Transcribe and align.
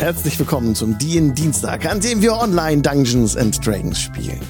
Herzlich 0.00 0.38
willkommen 0.38 0.74
zum 0.74 0.96
DIN 0.96 1.34
Dienstag, 1.34 1.84
an 1.84 2.00
dem 2.00 2.22
wir 2.22 2.32
online 2.32 2.80
Dungeons 2.80 3.36
and 3.36 3.64
Dragons 3.64 4.00
spielen. 4.00 4.40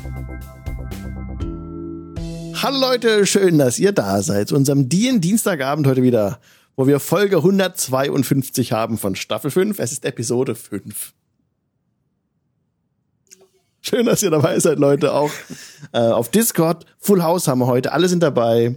Hallo 2.55 2.79
Leute, 2.79 3.27
schön, 3.27 3.59
dass 3.59 3.81
ihr 3.81 3.91
da 3.91 4.23
seid 4.23 4.47
zu 4.47 4.55
unserem 4.55 4.89
DIN 4.89 5.21
Dienstagabend 5.21 5.89
heute 5.89 6.05
wieder, 6.05 6.39
wo 6.77 6.87
wir 6.87 7.01
Folge 7.01 7.39
152 7.39 8.71
haben 8.71 8.97
von 8.97 9.17
Staffel 9.17 9.51
5. 9.51 9.81
Es 9.81 9.91
ist 9.91 10.05
Episode 10.05 10.55
5. 10.55 11.15
Schön, 13.81 14.07
dass 14.07 14.23
ihr 14.23 14.31
dabei 14.31 14.61
seid, 14.61 14.79
Leute. 14.79 15.13
Auch 15.13 15.33
äh, 15.93 15.99
auf 15.99 16.29
Discord. 16.29 16.87
Full 17.01 17.25
House 17.25 17.49
haben 17.49 17.59
wir 17.59 17.67
heute. 17.67 17.91
Alle 17.91 18.07
sind 18.09 18.23
dabei. 18.23 18.77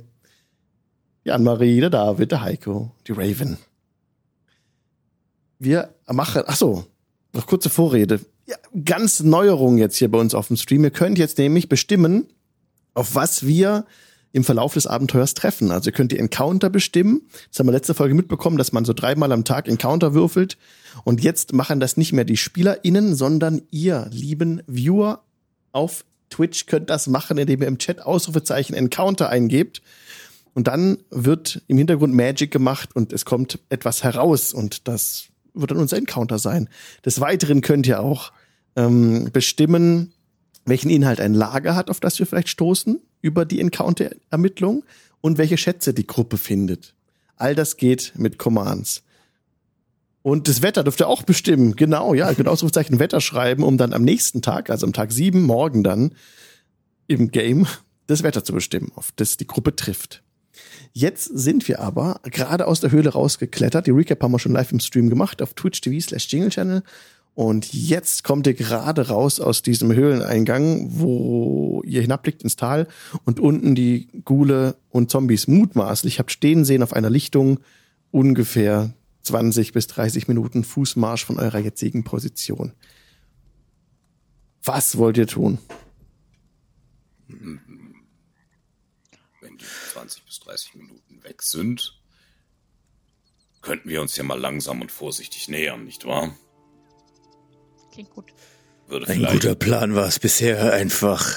Jan-Marie, 1.24 1.82
der 1.82 1.92
David, 1.92 2.32
der 2.32 2.42
Heiko, 2.42 2.96
die 3.06 3.12
Raven. 3.12 3.60
Wir 5.64 5.94
machen, 6.12 6.44
ach 6.46 6.58
so, 6.58 6.86
noch 7.32 7.48
kurze 7.48 7.70
Vorrede. 7.70 8.20
Ja, 8.46 8.58
ganz 8.84 9.22
Neuerung 9.22 9.78
jetzt 9.78 9.96
hier 9.96 10.12
bei 10.12 10.20
uns 10.20 10.36
auf 10.36 10.48
dem 10.48 10.58
Stream. 10.58 10.84
Ihr 10.84 10.92
könnt 10.92 11.18
jetzt 11.18 11.38
nämlich 11.38 11.70
bestimmen, 11.70 12.28
auf 12.94 13.16
was 13.16 13.46
wir 13.48 13.86
im 14.34 14.44
Verlauf 14.44 14.74
des 14.74 14.88
Abenteuers 14.88 15.36
treffen. 15.36 15.72
Also 15.72 15.90
ihr 15.90 15.94
könnt 15.94 16.12
die 16.12 16.20
Encounter 16.20 16.70
bestimmen. 16.70 17.22
Das 17.50 17.60
haben 17.60 17.68
wir 17.68 17.72
letzte 17.72 17.94
Folge 17.94 18.14
mitbekommen, 18.14 18.58
dass 18.58 18.74
man 18.74 18.84
so 18.84 18.92
dreimal 18.92 19.32
am 19.32 19.46
Tag 19.46 19.70
Encounter 19.70 20.14
würfelt. 20.14 20.58
Und 21.06 21.24
jetzt 21.24 21.54
machen 21.54 21.80
das 21.80 21.96
nicht 21.96 22.12
mehr 22.12 22.26
die 22.26 22.36
SpielerInnen, 22.36 23.16
sondern 23.16 23.62
ihr, 23.72 24.10
lieben 24.12 24.64
Viewer 24.68 25.24
auf 25.72 26.04
Twitch, 26.30 26.66
könnt 26.66 26.90
das 26.90 27.08
machen, 27.08 27.38
indem 27.38 27.62
ihr 27.62 27.68
im 27.68 27.78
Chat 27.78 28.02
Ausrufezeichen 28.02 28.76
Encounter 28.76 29.30
eingebt. 29.30 29.82
Und 30.56 30.68
dann 30.68 30.98
wird 31.10 31.62
im 31.68 31.78
Hintergrund 31.78 32.14
Magic 32.14 32.52
gemacht 32.52 32.96
und 32.96 33.14
es 33.14 33.24
kommt 33.24 33.60
etwas 33.70 34.04
heraus 34.04 34.52
und 34.52 34.88
das 34.90 35.30
wird 35.54 35.72
dann 35.72 35.78
unser 35.78 35.98
Encounter 35.98 36.40
sein. 36.40 36.70
Des 37.06 37.20
Weiteren 37.20 37.62
könnt 37.62 37.88
ihr 37.88 38.02
auch 38.02 38.32
ähm, 38.76 39.30
bestimmen, 39.32 40.14
welchen 40.66 40.90
Inhalt 40.90 41.20
ein 41.20 41.34
Lager 41.34 41.76
hat, 41.76 41.90
auf 41.90 42.00
das 42.00 42.20
wir 42.20 42.26
vielleicht 42.26 42.50
stoßen 42.50 43.00
über 43.22 43.46
die 43.46 43.60
Encounter-Ermittlung 43.60 44.84
und 45.22 45.38
welche 45.38 45.58
Schätze 45.58 45.94
die 45.94 46.08
Gruppe 46.08 46.38
findet. 46.38 46.96
All 47.36 47.56
das 47.56 47.78
geht 47.78 48.14
mit 48.16 48.38
Commands. 48.38 49.04
Und 50.22 50.48
das 50.48 50.62
Wetter 50.62 50.84
dürft 50.84 51.02
ihr 51.02 51.08
auch 51.08 51.24
bestimmen. 51.24 51.76
Genau, 51.76 52.14
ja, 52.14 52.30
ihr 52.30 52.36
könnt 52.36 52.48
Ausrufezeichen 52.48 53.00
Wetter 53.00 53.20
schreiben, 53.20 53.64
um 53.64 53.78
dann 53.78 53.94
am 53.94 54.04
nächsten 54.04 54.42
Tag, 54.42 54.70
also 54.70 54.86
am 54.86 54.94
Tag 54.94 55.12
sieben, 55.12 55.44
morgen 55.44 55.84
dann 55.84 56.16
im 57.08 57.30
Game 57.30 57.68
das 58.08 58.24
Wetter 58.24 58.44
zu 58.44 58.54
bestimmen, 58.54 58.92
auf 58.96 59.12
das 59.16 59.38
die 59.38 59.48
Gruppe 59.48 59.76
trifft. 59.76 60.23
Jetzt 60.94 61.26
sind 61.26 61.68
wir 61.68 61.80
aber 61.80 62.22
gerade 62.24 62.68
aus 62.68 62.80
der 62.80 62.92
Höhle 62.92 63.10
rausgeklettert. 63.10 63.88
Die 63.88 63.92
Recap 63.92 64.22
haben 64.22 64.32
wir 64.32 64.40
schon 64.40 64.52
live 64.52 64.72
im 64.72 64.80
Stream 64.80 65.10
gemacht 65.10 65.42
auf 65.42 65.56
Twitch 65.56 65.82
TV 65.82 66.00
slash 66.00 66.32
Jingle 66.32 66.50
Channel. 66.50 66.84
Und 67.34 67.74
jetzt 67.74 68.24
kommt 68.24 68.46
ihr 68.46 68.54
gerade 68.54 69.08
raus 69.08 69.40
aus 69.40 69.64
diesem 69.64 69.92
Höhleneingang, 69.92 70.90
wo 70.92 71.82
ihr 71.84 72.02
hinabblickt 72.02 72.44
ins 72.44 72.58
Tal 72.58 72.88
und 73.26 73.40
unten 73.40 73.74
die 73.74 74.08
Gule 74.24 74.76
und 74.92 75.10
Zombies 75.10 75.48
mutmaßlich 75.48 76.20
habt 76.20 76.32
stehen 76.32 76.64
sehen 76.64 76.84
auf 76.84 76.94
einer 76.94 77.10
Lichtung 77.10 77.60
ungefähr 78.12 78.94
20 79.24 79.74
bis 79.74 79.88
30 79.88 80.28
Minuten 80.28 80.64
Fußmarsch 80.64 81.26
von 81.26 81.40
eurer 81.40 81.58
jetzigen 81.58 82.04
Position. 82.04 82.74
Was 84.64 84.98
wollt 84.98 85.18
ihr 85.18 85.28
tun? 85.28 85.58
Wenn 87.28 87.60
die 89.58 89.66
20 89.94 90.24
bis 90.24 90.40
30 90.54 90.76
Minuten 90.76 91.24
weg 91.24 91.42
sind, 91.42 92.00
könnten 93.62 93.90
wir 93.90 94.02
uns 94.02 94.16
ja 94.16 94.24
mal 94.24 94.40
langsam 94.40 94.82
und 94.82 94.92
vorsichtig 94.92 95.48
nähern, 95.48 95.86
nicht 95.86 96.06
wahr? 96.06 96.36
Klingt 97.92 98.12
gut. 98.12 98.32
Würde 98.88 99.08
Ein 99.08 99.26
guter 99.26 99.56
Plan 99.56 99.96
war 99.96 100.08
es 100.08 100.20
bisher, 100.20 100.74
einfach 100.74 101.36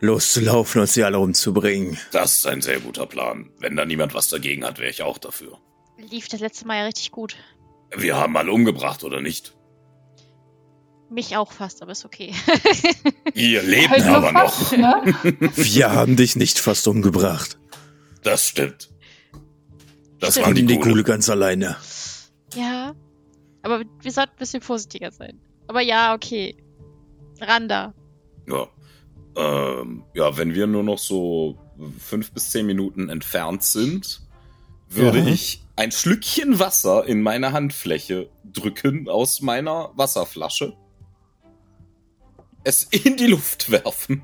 loszulaufen 0.00 0.82
und 0.82 0.86
sie 0.86 1.02
alle 1.02 1.18
umzubringen. 1.18 1.98
das 2.12 2.36
ist 2.36 2.46
ein 2.46 2.62
sehr 2.62 2.78
guter 2.80 3.06
Plan. 3.06 3.50
Wenn 3.58 3.74
da 3.76 3.84
niemand 3.84 4.14
was 4.14 4.28
dagegen 4.28 4.64
hat, 4.64 4.78
wäre 4.78 4.90
ich 4.90 5.02
auch 5.02 5.18
dafür. 5.18 5.58
Lief 5.98 6.28
das 6.28 6.40
letzte 6.40 6.66
Mal 6.66 6.76
ja 6.78 6.84
richtig 6.84 7.10
gut. 7.10 7.36
Wir 7.94 8.16
haben 8.16 8.36
alle 8.36 8.52
umgebracht, 8.52 9.02
oder 9.02 9.20
nicht? 9.20 9.54
Mich 11.10 11.36
auch 11.36 11.50
fast, 11.50 11.82
aber 11.82 11.92
ist 11.92 12.04
okay. 12.04 12.32
Ihr 13.34 13.62
lebt 13.64 13.90
Halt 13.90 14.04
aber 14.04 14.30
noch. 14.32 14.52
fast, 14.54 14.72
ne? 14.76 15.02
Wir 15.56 15.90
haben 15.92 16.14
dich 16.16 16.36
nicht 16.36 16.60
fast 16.60 16.86
umgebracht. 16.86 17.58
Das 18.22 18.46
stimmt. 18.48 18.90
Das 20.18 20.32
Stimmt. 20.34 20.46
waren 20.46 20.54
die 20.54 20.66
die. 20.66 20.78
Gule 20.78 21.02
ganz 21.04 21.28
alleine. 21.30 21.76
ja. 22.54 22.94
Aber 23.62 23.82
wir 24.00 24.10
sollten 24.12 24.32
ein 24.32 24.38
bisschen 24.38 24.62
vorsichtiger 24.62 25.10
sein. 25.12 25.38
Aber 25.66 25.82
ja, 25.82 26.14
okay. 26.14 26.56
Randa. 27.40 27.92
Ja. 28.48 28.68
Ähm, 29.36 30.02
ja, 30.14 30.36
wenn 30.38 30.54
wir 30.54 30.66
nur 30.66 30.82
noch 30.82 30.98
so 30.98 31.58
fünf 31.98 32.32
bis 32.32 32.50
zehn 32.50 32.64
Minuten 32.66 33.10
entfernt 33.10 33.62
sind, 33.62 34.22
würde 34.88 35.18
Ja. 35.20 35.26
ich 35.26 35.62
ein 35.76 35.92
Schlückchen 35.92 36.58
Wasser 36.58 37.06
in 37.06 37.22
meine 37.22 37.52
Handfläche 37.52 38.30
drücken 38.44 39.08
aus 39.10 39.40
meiner 39.42 39.90
Wasserflasche, 39.94 40.74
es 42.64 42.84
in 42.84 43.16
die 43.18 43.26
Luft 43.26 43.70
werfen 43.70 44.22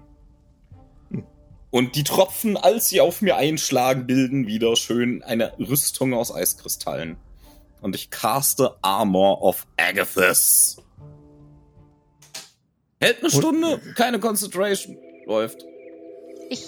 und 1.71 1.97
die 1.97 2.04
Tropfen, 2.04 2.56
als 2.56 2.88
sie 2.88 3.00
auf 3.00 3.22
mir 3.22 3.37
einschlagen, 3.37 4.06
bilden 4.06 4.47
wieder 4.47 4.77
schön 4.77 5.22
eine 5.22 5.53
Rüstung 5.59 6.15
aus 6.15 6.34
Eiskristallen. 6.34 7.16
Und 7.81 7.94
ich 7.94 8.10
caste 8.10 8.77
Armor 8.82 9.43
of 9.43 9.66
Agathis. 9.76 10.78
Hält 13.00 13.21
eine 13.21 13.31
Stunde, 13.31 13.81
keine 13.94 14.19
Concentration. 14.19 14.97
Läuft. 15.26 15.65
Ich 16.49 16.65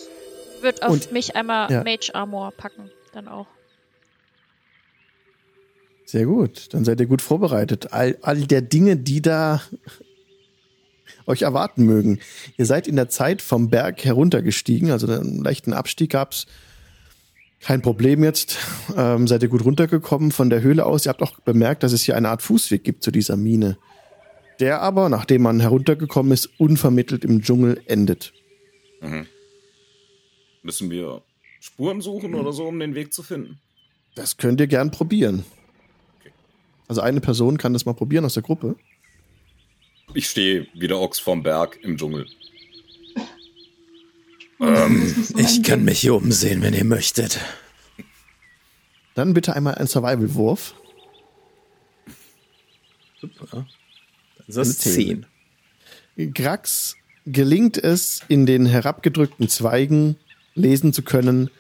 würde 0.60 0.82
auf 0.82 0.92
Und- 0.92 1.12
mich 1.12 1.34
einmal 1.36 1.70
ja. 1.70 1.82
Mage 1.84 2.14
Armor 2.14 2.52
packen. 2.52 2.90
Dann 3.12 3.28
auch. 3.28 3.46
Sehr 6.04 6.24
gut, 6.26 6.72
dann 6.72 6.84
seid 6.84 7.00
ihr 7.00 7.06
gut 7.06 7.22
vorbereitet. 7.22 7.92
All, 7.92 8.18
all 8.22 8.40
der 8.46 8.62
Dinge, 8.62 8.96
die 8.96 9.20
da 9.22 9.62
euch 11.28 11.42
erwarten 11.42 11.84
mögen. 11.84 12.18
Ihr 12.56 12.66
seid 12.66 12.88
in 12.88 12.96
der 12.96 13.08
Zeit 13.08 13.42
vom 13.42 13.70
Berg 13.70 14.04
heruntergestiegen, 14.04 14.90
also 14.90 15.06
einen 15.06 15.44
leichten 15.44 15.72
Abstieg 15.72 16.10
gab's. 16.10 16.46
Kein 17.60 17.82
Problem 17.82 18.22
jetzt. 18.22 18.58
Ähm, 18.96 19.26
seid 19.26 19.42
ihr 19.42 19.48
gut 19.48 19.64
runtergekommen 19.64 20.30
von 20.30 20.48
der 20.48 20.62
Höhle 20.62 20.86
aus. 20.86 21.06
Ihr 21.06 21.10
habt 21.10 21.22
auch 21.22 21.40
bemerkt, 21.40 21.82
dass 21.82 21.92
es 21.92 22.02
hier 22.02 22.16
eine 22.16 22.28
Art 22.28 22.42
Fußweg 22.42 22.84
gibt 22.84 23.02
zu 23.02 23.10
dieser 23.10 23.36
Mine. 23.36 23.78
Der 24.60 24.80
aber, 24.80 25.08
nachdem 25.08 25.42
man 25.42 25.60
heruntergekommen 25.60 26.32
ist, 26.32 26.48
unvermittelt 26.58 27.24
im 27.24 27.42
Dschungel 27.42 27.80
endet. 27.86 28.32
Mhm. 29.00 29.26
Müssen 30.62 30.90
wir 30.90 31.22
Spuren 31.60 32.00
suchen 32.00 32.34
oder 32.34 32.52
so, 32.52 32.66
um 32.66 32.78
den 32.78 32.94
Weg 32.94 33.12
zu 33.12 33.22
finden? 33.22 33.58
Das 34.14 34.36
könnt 34.36 34.60
ihr 34.60 34.66
gern 34.66 34.90
probieren. 34.90 35.44
Also 36.88 37.00
eine 37.00 37.20
Person 37.20 37.58
kann 37.58 37.72
das 37.72 37.84
mal 37.84 37.92
probieren 37.92 38.24
aus 38.24 38.34
der 38.34 38.42
Gruppe. 38.42 38.76
Ich 40.14 40.28
stehe 40.28 40.66
wie 40.74 40.88
der 40.88 40.98
Ochs 40.98 41.18
vorm 41.18 41.42
Berg 41.42 41.78
im 41.82 41.96
Dschungel. 41.96 42.26
Ähm, 44.60 45.14
Ich 45.36 45.62
kann 45.62 45.84
mich 45.84 46.00
hier 46.00 46.16
umsehen, 46.16 46.62
wenn 46.62 46.74
ihr 46.74 46.84
möchtet. 46.84 47.38
Dann 49.14 49.32
bitte 49.32 49.54
einmal 49.54 49.76
ein 49.76 49.86
Survival-Wurf. 49.86 50.74
Das 54.48 54.66
ist 54.66 54.84
Eine 54.84 55.24
10. 56.16 56.32
Grax 56.34 56.96
gelingt 57.24 57.78
es, 57.78 58.22
in 58.26 58.46
den 58.46 58.66
herabgedrückten 58.66 59.48
Zweigen 59.48 60.16
lesen 60.56 60.92
zu 60.92 61.02
können, 61.02 61.50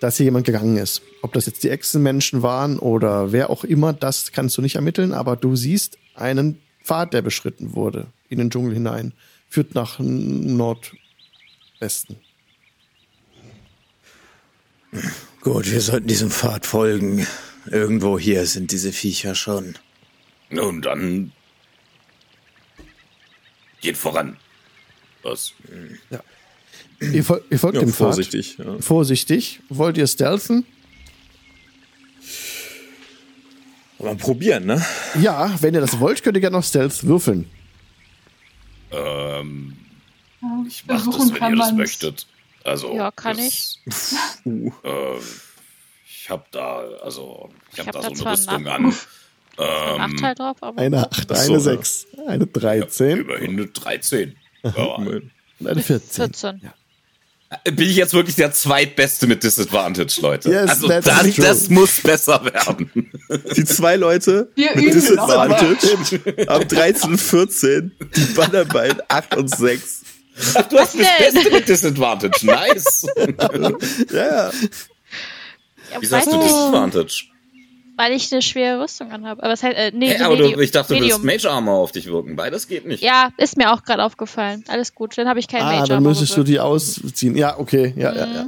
dass 0.00 0.18
hier 0.18 0.24
jemand 0.24 0.46
gegangen 0.46 0.76
ist. 0.76 1.02
Ob 1.22 1.32
das 1.32 1.46
jetzt 1.46 1.64
die 1.64 1.70
Echsenmenschen 1.70 2.42
waren 2.42 2.78
oder 2.78 3.32
wer 3.32 3.50
auch 3.50 3.64
immer, 3.64 3.92
das 3.92 4.30
kannst 4.30 4.56
du 4.56 4.62
nicht 4.62 4.76
ermitteln, 4.76 5.12
aber 5.12 5.34
du 5.34 5.56
siehst 5.56 5.98
einen 6.14 6.60
Pfad, 6.88 7.12
der 7.12 7.20
beschritten 7.20 7.74
wurde 7.74 8.06
in 8.30 8.38
den 8.38 8.48
Dschungel 8.48 8.72
hinein. 8.72 9.12
Führt 9.50 9.74
nach 9.74 9.98
Nordwesten. 9.98 10.96
Gut, 15.42 15.70
wir 15.70 15.82
sollten 15.82 16.08
diesem 16.08 16.30
Pfad 16.30 16.64
folgen. 16.64 17.26
Irgendwo 17.66 18.18
hier 18.18 18.46
sind 18.46 18.72
diese 18.72 18.92
Viecher 18.92 19.34
schon. 19.34 19.74
Nun 20.48 20.80
dann. 20.80 21.32
Geht 23.82 23.98
voran. 23.98 24.38
Was? 25.22 25.52
Ihr, 27.00 27.22
fol 27.22 27.44
ihr 27.50 27.58
folgt 27.58 27.76
dem 27.76 27.88
Pfad. 27.88 27.96
vorsichtig. 27.98 28.56
Ja. 28.56 28.78
Vorsichtig. 28.80 29.60
Wollt 29.68 29.98
ihr 29.98 30.06
stealthen? 30.06 30.64
Mal 33.98 34.16
probieren, 34.16 34.66
ne? 34.66 34.84
Ja, 35.20 35.54
wenn 35.60 35.74
ihr 35.74 35.80
das 35.80 35.98
wollt, 35.98 36.22
könnt 36.22 36.36
ihr 36.36 36.40
gerne 36.40 36.56
noch 36.56 36.64
Stealth 36.64 37.04
würfeln. 37.04 37.50
Ähm, 38.92 39.76
ich 40.66 40.84
Ja, 40.86 40.94
mach 40.94 40.96
das, 40.96 41.04
versuchen 41.04 41.32
wenn 41.32 41.38
kann 41.38 41.52
ihr 41.54 41.58
das 41.58 41.72
möchtet. 41.72 42.26
Also. 42.64 42.94
Ja, 42.94 43.10
kann 43.10 43.36
das, 43.36 43.78
Uh. 44.44 44.72
Äh, 44.84 45.18
ich 46.06 46.30
hab 46.30 46.50
da, 46.52 46.80
also, 47.02 47.50
ich 47.72 47.78
hab, 47.80 47.86
hab 47.86 47.94
da 47.94 48.14
so 48.14 48.24
eine 48.24 48.32
Rüstung 48.32 48.66
an. 48.66 48.94
Ähm, 49.60 49.96
Nachteil 49.98 50.36
drauf, 50.36 50.56
aber. 50.60 50.80
Eine 50.80 51.10
8, 51.10 51.32
Ach 51.32 51.36
so, 51.36 51.42
eine 51.42 51.52
ja. 51.54 51.58
6, 51.58 52.06
eine 52.28 52.46
13 52.46 53.18
immerhin 53.18 53.50
eine 53.54 53.66
13. 53.66 54.36
Ja. 54.62 54.70
und 54.94 55.32
eine 55.66 55.82
14. 55.82 56.32
14. 56.32 56.60
Bin 57.64 57.88
ich 57.88 57.96
jetzt 57.96 58.12
wirklich 58.12 58.36
der 58.36 58.52
zweitbeste 58.52 59.26
mit 59.26 59.42
Disadvantage, 59.42 60.20
Leute? 60.20 60.50
Yes, 60.50 60.68
also 60.70 60.88
das, 60.88 61.34
das 61.36 61.70
muss 61.70 62.00
besser 62.02 62.44
werden. 62.44 62.90
Die 63.56 63.64
zwei 63.64 63.96
Leute 63.96 64.50
Wir 64.54 64.76
mit 64.76 64.92
Disadvantage 64.94 66.20
haben 66.46 66.68
13 66.68 67.10
und 67.12 67.18
14, 67.18 67.92
die 68.14 68.24
Bannerbein 68.34 69.00
8 69.08 69.36
und 69.36 69.48
6. 69.48 70.02
Du 70.68 70.78
hast 70.78 70.94
das? 70.94 71.06
Beste 71.18 71.50
mit 71.50 71.68
Disadvantage. 71.68 72.44
Nice. 72.46 73.06
Ja, 74.12 74.50
ja. 74.50 74.50
Wieso 76.00 76.16
hast 76.16 76.26
du 76.26 76.42
Disadvantage? 76.42 77.24
Weil 77.98 78.12
ich 78.12 78.32
eine 78.32 78.40
schwere 78.42 78.82
Rüstung 78.82 79.10
anhabe. 79.12 79.42
Aber 79.42 79.52
es 79.52 79.62
halt, 79.62 79.76
äh, 79.76 79.90
nee, 79.94 80.16
so 80.16 80.24
aber 80.24 80.34
Medium, 80.36 80.54
du, 80.54 80.60
ich 80.60 80.70
dachte, 80.70 80.94
du 80.94 81.00
willst 81.00 81.22
Medium. 81.22 81.26
Mage 81.26 81.50
Armor 81.50 81.78
auf 81.80 81.92
dich 81.92 82.06
wirken. 82.06 82.36
Beides 82.36 82.66
geht 82.68 82.86
nicht. 82.86 83.02
Ja, 83.02 83.30
ist 83.36 83.56
mir 83.56 83.72
auch 83.72 83.82
gerade 83.82 84.02
aufgefallen. 84.04 84.64
Alles 84.68 84.94
gut, 84.94 85.18
dann 85.18 85.28
habe 85.28 85.38
ich 85.40 85.48
keinen 85.48 85.62
Ah, 85.62 85.72
Mage 85.76 85.88
dann 85.88 85.96
Armor 85.98 86.10
müsstest 86.10 86.36
du 86.36 86.42
die 86.44 86.58
ausziehen. 86.60 87.36
Ja, 87.36 87.58
okay, 87.58 87.92
ja, 87.96 88.14
ja, 88.14 88.26
ja. 88.26 88.46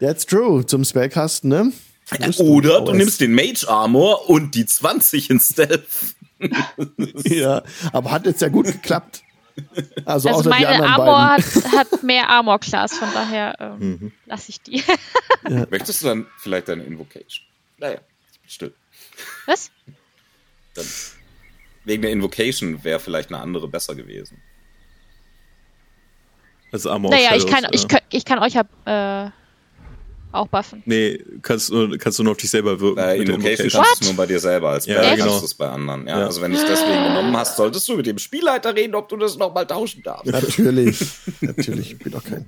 That's 0.00 0.24
true. 0.26 0.64
Zum 0.64 0.84
Spellcasten, 0.84 1.50
ne? 1.50 1.72
Oder 2.38 2.80
du 2.82 2.92
nimmst 2.92 3.20
den 3.20 3.34
Mage 3.34 3.66
Armor 3.68 4.28
und 4.28 4.54
die 4.54 4.66
20 4.66 5.30
in 5.30 5.40
Stealth. 5.40 5.84
Ja, 7.24 7.62
aber 7.92 8.10
hat 8.10 8.26
jetzt 8.26 8.42
ja 8.42 8.48
gut 8.48 8.66
geklappt. 8.66 9.22
Also, 10.04 10.28
Also 10.28 10.50
meine 10.50 10.82
Armor 10.84 11.28
hat, 11.30 11.42
hat 11.76 12.02
mehr 12.02 12.28
Armor-Class, 12.28 12.98
von 12.98 13.08
daher 13.14 13.54
ähm, 13.60 13.78
Mhm. 13.78 14.12
lasse 14.26 14.50
ich 14.50 14.60
die. 14.60 14.82
Möchtest 15.70 16.02
du 16.02 16.06
dann 16.08 16.26
vielleicht 16.38 16.68
deine 16.68 16.82
Invocation? 16.84 17.46
Naja, 17.78 17.98
still. 18.46 18.72
Was? 19.46 19.70
Dann, 20.74 20.86
wegen 21.84 22.02
der 22.02 22.10
Invocation 22.12 22.82
wäre 22.84 22.98
vielleicht 23.00 23.28
eine 23.30 23.40
andere 23.40 23.68
besser 23.68 23.94
gewesen. 23.94 24.40
Also 26.72 26.90
Armor 26.90 27.10
naja, 27.10 27.36
ich 27.36 27.42
Shadows, 27.42 27.50
kann, 27.52 27.62
ja. 27.64 27.70
ich, 27.72 27.88
kann, 27.88 28.00
ich 28.10 28.24
kann 28.24 28.38
euch 28.40 28.54
ja 28.54 29.26
äh, 29.26 29.30
auch 30.32 30.48
buffen. 30.48 30.82
Nee, 30.86 31.22
kannst, 31.42 31.68
du- 31.70 31.96
kannst 31.98 32.18
du 32.18 32.24
nur 32.24 32.32
auf 32.32 32.38
dich 32.38 32.50
selber 32.50 32.80
wirken. 32.80 32.96
Der 32.96 33.14
Invocation 33.14 33.40
Invocation. 33.44 33.84
kannst 33.84 34.00
du 34.02 34.06
nur 34.06 34.16
bei 34.16 34.26
dir 34.26 34.40
selber 34.40 34.70
als 34.70 34.86
Ja, 34.86 35.00
Bär 35.00 35.12
genau. 35.14 35.26
kannst 35.26 35.40
du 35.42 35.44
es 35.46 35.54
bei 35.54 35.68
anderen. 35.68 36.08
Ja, 36.08 36.18
Ja. 36.20 36.26
Also 36.26 36.40
wenn 36.42 36.50
du 36.50 36.58
es 36.58 36.66
deswegen 36.66 37.04
genommen 37.04 37.36
hast, 37.36 37.56
solltest 37.56 37.86
du 37.88 37.96
mit 37.96 38.06
dem 38.06 38.18
Spielleiter 38.18 38.74
reden, 38.74 38.96
ob 38.96 39.08
du 39.08 39.16
das 39.16 39.36
nochmal 39.36 39.66
tauschen 39.66 40.02
darfst. 40.02 40.26
Natürlich, 40.26 40.98
natürlich. 41.40 41.92
Ich 41.92 41.98
bin 41.98 42.10
doch 42.12 42.24
kein. 42.24 42.44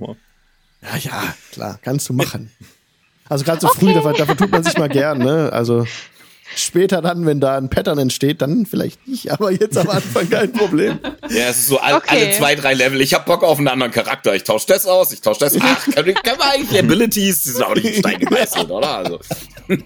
Ja, 0.83 0.97
ja, 0.97 1.35
klar, 1.53 1.79
kannst 1.83 2.09
du 2.09 2.13
machen. 2.15 2.51
Also 3.29 3.45
gerade 3.45 3.61
so 3.61 3.69
früh, 3.69 3.93
dafür, 3.93 4.13
dafür 4.13 4.37
tut 4.37 4.51
man 4.51 4.63
sich 4.65 4.77
mal 4.79 4.89
gern, 4.89 5.19
ne? 5.19 5.51
Also 5.53 5.87
später 6.55 7.03
dann, 7.03 7.27
wenn 7.27 7.41
da 7.41 7.57
ein 7.59 7.69
Pattern 7.69 7.99
entsteht, 7.99 8.41
dann 8.41 8.67
vielleicht 8.67 9.07
nicht, 9.09 9.31
aber 9.33 9.51
jetzt 9.51 9.77
am 9.77 9.91
Anfang 9.91 10.31
kein 10.31 10.53
Problem. 10.53 10.99
Ja, 11.29 11.47
es 11.49 11.59
ist 11.59 11.67
so 11.69 11.79
all, 11.79 11.95
Okay. 11.95 12.23
alle 12.25 12.31
zwei, 12.33 12.55
drei 12.55 12.75
Level. 12.75 13.01
Ich 13.01 13.15
hab 13.15 13.27
Bock 13.27 13.43
auf 13.43 13.59
einen 13.59 13.69
anderen 13.69 13.93
Charakter. 13.93 14.35
Ich 14.35 14.45
tausche 14.45 14.67
das 14.69 14.87
aus, 14.87 15.13
ich 15.13 15.21
tausche 15.21 15.41
das. 15.41 15.57
Ach, 15.61 15.85
können, 15.93 16.07
wir- 16.07 16.15
können 16.15 16.39
wir 16.39 16.51
eigentlich 16.53 16.79
Abilities? 16.79 17.43
Die 17.43 17.49
sind 17.51 17.65
auch 17.65 17.75
nicht 17.75 17.85
in 17.87 17.95
Stein 18.01 18.19
gemeißelt, 18.21 18.71
oder? 18.71 18.97
Also, 18.99 19.19
Nein. 19.69 19.83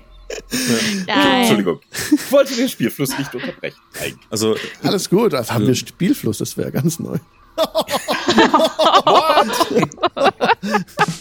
Entschuldigung. 1.41 1.81
Ich 2.13 2.31
wollte 2.31 2.55
den 2.55 2.69
Spielfluss 2.69 3.19
nicht 3.19 3.35
unterbrechen. 3.35 3.79
Eigentlich. 3.99 4.17
Also, 4.31 4.55
Alles 4.83 5.09
gut, 5.11 5.35
also 5.35 5.53
haben 5.53 5.67
wir 5.67 5.75
Spielfluss, 5.75 6.39
das 6.39 6.57
wäre 6.57 6.71
ganz 6.71 6.99
neu. 7.01 7.17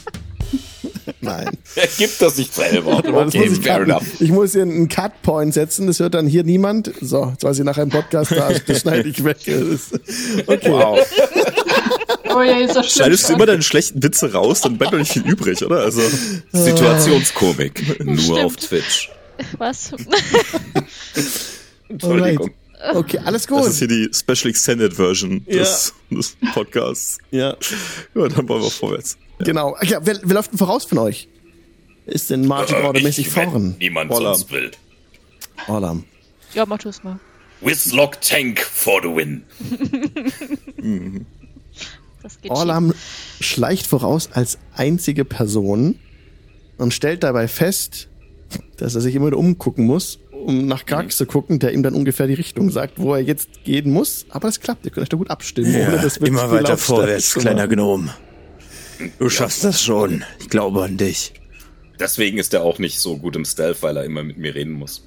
Nein. 1.21 1.49
Er 1.75 1.87
gibt 1.97 2.21
das 2.21 2.37
nicht 2.37 2.53
selber. 2.53 2.97
Aber 2.99 3.25
das 3.25 3.35
Okay, 3.35 3.49
muss 3.49 3.57
ich, 3.57 3.63
fair 3.63 3.81
enough. 3.81 4.03
ich 4.19 4.29
muss 4.31 4.53
hier 4.53 4.61
einen 4.61 4.87
Cut-Point 4.87 5.53
setzen, 5.53 5.87
das 5.87 5.99
hört 5.99 6.13
dann 6.13 6.27
hier 6.27 6.43
niemand. 6.43 6.91
So, 7.01 7.29
jetzt 7.31 7.43
weiß 7.43 7.59
ich 7.59 7.65
nachher 7.65 7.83
im 7.83 7.89
Podcast 7.89 8.31
da, 8.31 8.51
das 8.53 8.79
schneide 8.81 9.09
ich 9.09 9.23
weg. 9.23 9.37
Okay. 10.47 10.69
Wow. 10.71 10.99
Oh 12.31 12.41
ja, 12.43 12.59
ist 12.59 12.75
das 12.75 12.93
schneidest 12.93 13.27
du 13.27 13.33
immer 13.33 13.47
deine 13.47 13.63
schlechten 13.63 14.03
Witze 14.03 14.31
raus, 14.31 14.61
dann 14.61 14.77
bleibt 14.77 14.93
doch 14.93 14.99
nicht 14.99 15.11
viel 15.13 15.27
übrig, 15.27 15.63
oder? 15.65 15.79
Also, 15.79 16.01
Situationskomik. 16.51 18.05
Nur 18.05 18.17
Stimmt. 18.19 18.39
auf 18.39 18.55
Twitch. 18.55 19.09
Was? 19.57 19.91
Entschuldigung. 21.89 22.51
Okay, 22.93 23.19
alles 23.25 23.45
das 23.47 23.65
ist 23.65 23.65
gut. 23.65 23.73
hier 23.73 23.87
die 23.87 24.09
Special 24.13 24.49
Extended 24.51 24.93
Version 24.93 25.43
des, 25.45 25.93
des 26.11 26.37
Podcasts. 26.53 27.17
Ja, 27.31 27.57
Ja, 28.15 28.27
dann 28.27 28.47
wollen 28.47 28.61
wir 28.63 28.69
vorwärts. 28.71 29.17
Genau. 29.39 29.75
Ja, 29.81 29.99
wer, 30.03 30.19
wer 30.23 30.35
läuft 30.35 30.51
denn 30.51 30.57
voraus 30.59 30.85
von 30.85 30.97
euch? 30.99 31.27
Ist 32.05 32.29
denn 32.29 32.47
Martin 32.47 32.75
mäßig 33.03 33.27
Äh, 33.27 33.35
wenn 33.35 33.49
vorn? 33.51 33.75
Niemand 33.79 34.11
Orlam. 34.11 34.35
sonst 34.35 34.51
will. 34.51 34.71
Orlam. 35.67 36.03
ja, 36.53 36.65
mach 36.65 36.79
du's 36.79 37.03
mal. 37.03 37.19
Whistlock 37.61 38.21
Tank 38.21 38.59
for 38.61 39.01
the 39.01 39.09
win. 39.09 39.43
Das 42.21 42.41
geht 42.41 42.51
Orlam 42.51 42.93
schleicht 43.39 43.87
voraus 43.87 44.29
als 44.33 44.57
einzige 44.75 45.23
Person 45.23 45.95
und 46.77 46.93
stellt 46.93 47.23
dabei 47.23 47.47
fest, 47.47 48.09
dass 48.75 48.95
er 48.95 49.01
sich 49.01 49.15
immer 49.15 49.27
wieder 49.27 49.37
umgucken 49.37 49.85
muss, 49.85 50.19
um 50.31 50.67
nach 50.67 50.85
Krax 50.85 51.15
zu 51.17 51.25
gucken, 51.25 51.59
der 51.59 51.71
ihm 51.73 51.81
dann 51.81 51.93
ungefähr 51.93 52.27
die 52.27 52.33
Richtung 52.33 52.71
sagt, 52.71 52.99
wo 52.99 53.13
er 53.13 53.21
jetzt 53.21 53.63
gehen 53.63 53.91
muss. 53.91 54.25
Aber 54.29 54.49
es 54.49 54.59
klappt, 54.59 54.85
ihr 54.85 54.91
könnt 54.91 55.03
euch 55.03 55.09
da 55.09 55.17
gut 55.17 55.29
abstimmen. 55.29 55.73
ohne 55.75 55.97
das 56.01 56.19
wirklich 56.19 56.29
immer 56.29 56.51
weiter 56.51 56.77
vorwärts, 56.77 57.35
kleiner 57.35 57.67
machen. 57.67 57.75
Gnom. 57.75 58.09
Du 59.17 59.29
schaffst 59.29 59.63
das 59.63 59.81
schon. 59.81 60.23
Ich 60.39 60.49
glaube 60.49 60.83
an 60.83 60.97
dich. 60.97 61.33
Deswegen 61.99 62.37
ist 62.37 62.53
er 62.53 62.63
auch 62.63 62.79
nicht 62.79 62.99
so 62.99 63.17
gut 63.17 63.35
im 63.35 63.45
Stealth, 63.45 63.81
weil 63.81 63.97
er 63.97 64.05
immer 64.05 64.23
mit 64.23 64.37
mir 64.37 64.55
reden 64.55 64.73
muss. 64.73 65.05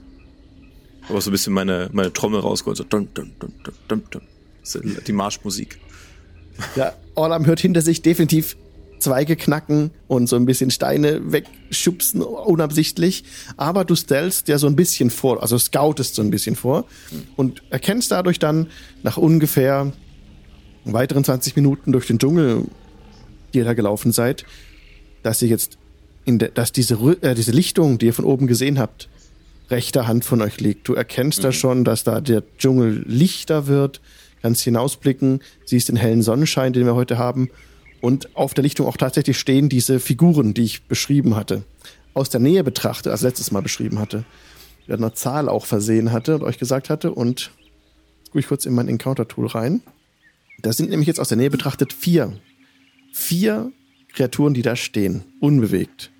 Aber 1.08 1.20
so 1.20 1.30
ein 1.30 1.32
bisschen 1.32 1.52
meine, 1.52 1.88
meine 1.92 2.12
Trommel 2.12 2.40
rausgeholt. 2.40 2.76
So 2.76 2.84
dun, 2.84 3.08
dun, 3.14 3.32
dun, 3.38 3.52
dun, 3.64 3.74
dun, 3.88 4.02
dun. 4.10 4.22
Das 4.60 4.74
ist 4.74 5.08
die 5.08 5.12
Marschmusik. 5.12 5.78
Ja, 6.76 6.92
Orlam 7.14 7.46
hört 7.46 7.60
hinter 7.60 7.80
sich 7.80 8.02
definitiv 8.02 8.56
Zweige 8.98 9.34
knacken 9.34 9.90
und 10.06 10.28
so 10.28 10.36
ein 10.36 10.46
bisschen 10.46 10.70
Steine 10.70 11.32
wegschubsen, 11.32 12.22
unabsichtlich. 12.22 13.24
Aber 13.56 13.84
du 13.84 13.96
stellst 13.96 14.46
ja 14.46 14.58
so 14.58 14.68
ein 14.68 14.76
bisschen 14.76 15.10
vor, 15.10 15.42
also 15.42 15.58
scoutest 15.58 16.14
so 16.14 16.22
ein 16.22 16.30
bisschen 16.30 16.54
vor 16.54 16.84
und 17.34 17.64
erkennst 17.70 18.12
dadurch 18.12 18.38
dann 18.38 18.68
nach 19.02 19.16
ungefähr 19.16 19.92
weiteren 20.84 21.24
20 21.24 21.56
Minuten 21.56 21.90
durch 21.90 22.06
den 22.06 22.20
Dschungel, 22.20 22.66
die 23.52 23.58
ihr 23.58 23.64
da 23.64 23.74
gelaufen 23.74 24.12
seid, 24.12 24.44
dass 25.22 25.42
ihr 25.42 25.48
jetzt 25.48 25.78
in 26.24 26.38
der, 26.38 26.48
dass 26.48 26.72
diese, 26.72 26.94
äh, 27.20 27.34
diese 27.34 27.52
Lichtung, 27.52 27.98
die 27.98 28.06
ihr 28.06 28.14
von 28.14 28.24
oben 28.24 28.46
gesehen 28.46 28.78
habt, 28.78 29.08
rechter 29.70 30.06
Hand 30.06 30.24
von 30.24 30.42
euch 30.42 30.60
liegt. 30.60 30.86
Du 30.86 30.94
erkennst 30.94 31.42
da 31.42 31.52
schon, 31.52 31.84
dass 31.84 32.04
da 32.04 32.20
der 32.20 32.42
Dschungel 32.58 33.04
lichter 33.06 33.66
wird, 33.66 34.00
kannst 34.42 34.62
hinausblicken, 34.62 35.40
siehst 35.64 35.88
den 35.88 35.96
hellen 35.96 36.22
Sonnenschein, 36.22 36.72
den 36.72 36.84
wir 36.84 36.94
heute 36.94 37.18
haben. 37.18 37.50
Und 38.00 38.36
auf 38.36 38.54
der 38.54 38.62
Lichtung 38.62 38.86
auch 38.86 38.96
tatsächlich 38.96 39.38
stehen 39.38 39.68
diese 39.68 40.00
Figuren, 40.00 40.54
die 40.54 40.64
ich 40.64 40.82
beschrieben 40.82 41.36
hatte. 41.36 41.62
Aus 42.14 42.28
der 42.28 42.40
Nähe 42.40 42.64
betrachtet, 42.64 43.12
als 43.12 43.22
letztes 43.22 43.52
Mal 43.52 43.62
beschrieben 43.62 43.98
hatte. 43.98 44.24
Mit 44.86 44.98
einer 44.98 45.14
Zahl 45.14 45.48
auch 45.48 45.64
versehen 45.64 46.12
hatte 46.12 46.34
und 46.34 46.42
euch 46.42 46.58
gesagt 46.58 46.90
hatte. 46.90 47.12
Und 47.12 47.52
jetzt 48.18 48.26
gucke 48.26 48.40
ich 48.40 48.48
kurz 48.48 48.66
in 48.66 48.74
mein 48.74 48.88
Encounter-Tool 48.88 49.46
rein. 49.46 49.80
Da 50.60 50.72
sind 50.72 50.90
nämlich 50.90 51.06
jetzt 51.06 51.20
aus 51.20 51.28
der 51.28 51.38
Nähe 51.38 51.50
betrachtet 51.50 51.92
vier. 51.92 52.32
Vier 53.12 53.72
Kreaturen, 54.12 54.54
die 54.54 54.62
da 54.62 54.76
stehen, 54.76 55.22
unbewegt. 55.40 56.10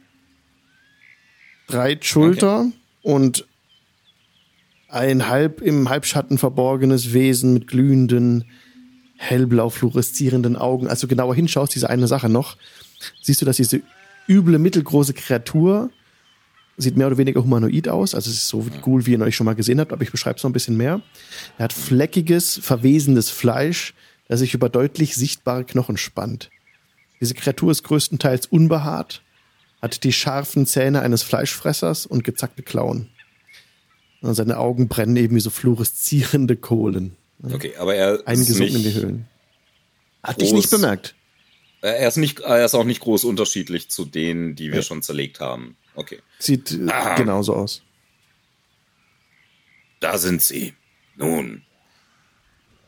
Drei 1.66 1.98
Schulter 2.00 2.70
und 3.02 3.46
ein 4.88 5.28
halb 5.28 5.62
im 5.62 5.88
Halbschatten 5.88 6.36
verborgenes 6.36 7.12
Wesen 7.12 7.54
mit 7.54 7.66
glühenden, 7.66 8.44
hellblau 9.16 9.70
fluoreszierenden 9.70 10.56
Augen. 10.56 10.86
Als 10.86 11.00
du 11.00 11.08
genauer 11.08 11.34
hinschaust, 11.34 11.74
diese 11.74 11.88
eine 11.88 12.06
Sache 12.06 12.28
noch, 12.28 12.56
siehst 13.22 13.40
du, 13.40 13.46
dass 13.46 13.56
diese 13.56 13.80
üble, 14.28 14.58
mittelgroße 14.58 15.14
Kreatur 15.14 15.90
sieht 16.76 16.96
mehr 16.96 17.06
oder 17.06 17.18
weniger 17.18 17.42
humanoid 17.42 17.88
aus. 17.88 18.14
Also 18.14 18.30
es 18.30 18.36
ist 18.36 18.48
so 18.48 18.66
cool, 18.86 19.06
wie 19.06 19.12
ihr 19.12 19.20
euch 19.20 19.36
schon 19.36 19.44
mal 19.46 19.54
gesehen 19.54 19.80
habt, 19.80 19.92
aber 19.92 20.02
ich 20.02 20.10
beschreibe 20.10 20.36
es 20.36 20.42
noch 20.42 20.50
ein 20.50 20.54
bisschen 20.54 20.76
mehr. 20.76 21.00
Er 21.58 21.64
hat 21.64 21.72
fleckiges, 21.72 22.58
verwesendes 22.62 23.30
Fleisch, 23.30 23.94
das 24.28 24.40
sich 24.40 24.54
über 24.54 24.68
deutlich 24.68 25.14
sichtbare 25.14 25.64
Knochen 25.64 25.96
spannt. 25.96 26.50
Diese 27.22 27.34
Kreatur 27.34 27.70
ist 27.70 27.84
größtenteils 27.84 28.46
unbehaart, 28.46 29.22
hat 29.80 30.02
die 30.02 30.12
scharfen 30.12 30.66
Zähne 30.66 31.02
eines 31.02 31.22
Fleischfressers 31.22 32.04
und 32.04 32.24
gezackte 32.24 32.64
Klauen. 32.64 33.10
Und 34.22 34.34
seine 34.34 34.58
Augen 34.58 34.88
brennen 34.88 35.14
eben 35.16 35.36
wie 35.36 35.40
so 35.40 35.50
fluoreszierende 35.50 36.56
Kohlen. 36.56 37.16
Okay, 37.40 37.76
aber 37.78 37.94
er 37.94 38.14
ist 38.16 38.26
Eingesunken 38.26 38.74
in 38.74 38.82
die 38.82 38.92
Höhlen. 38.94 39.28
Hat 40.24 40.40
dich 40.40 40.52
nicht 40.52 40.68
bemerkt. 40.70 41.14
er 41.80 42.08
ist 42.08 42.16
nicht, 42.16 42.40
er 42.40 42.64
ist 42.64 42.74
auch 42.74 42.82
nicht 42.84 43.00
groß 43.00 43.22
unterschiedlich 43.22 43.88
zu 43.88 44.04
denen, 44.04 44.56
die 44.56 44.72
wir 44.72 44.82
schon 44.82 45.00
zerlegt 45.02 45.38
haben. 45.38 45.76
Okay. 45.94 46.18
Sieht 46.40 46.72
äh, 46.72 46.88
Ah. 46.90 47.14
genauso 47.14 47.54
aus. 47.54 47.82
Da 50.00 50.18
sind 50.18 50.42
sie. 50.42 50.74
Nun. 51.16 51.62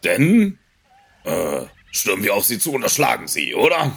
Denn, 0.03 0.59
äh, 1.23 1.67
stürmen 1.93 2.25
wir 2.25 2.35
auf 2.35 2.45
sie 2.45 2.59
zu 2.59 2.73
und 2.73 2.83
erschlagen 2.83 3.29
sie, 3.29 3.55
oder? 3.55 3.97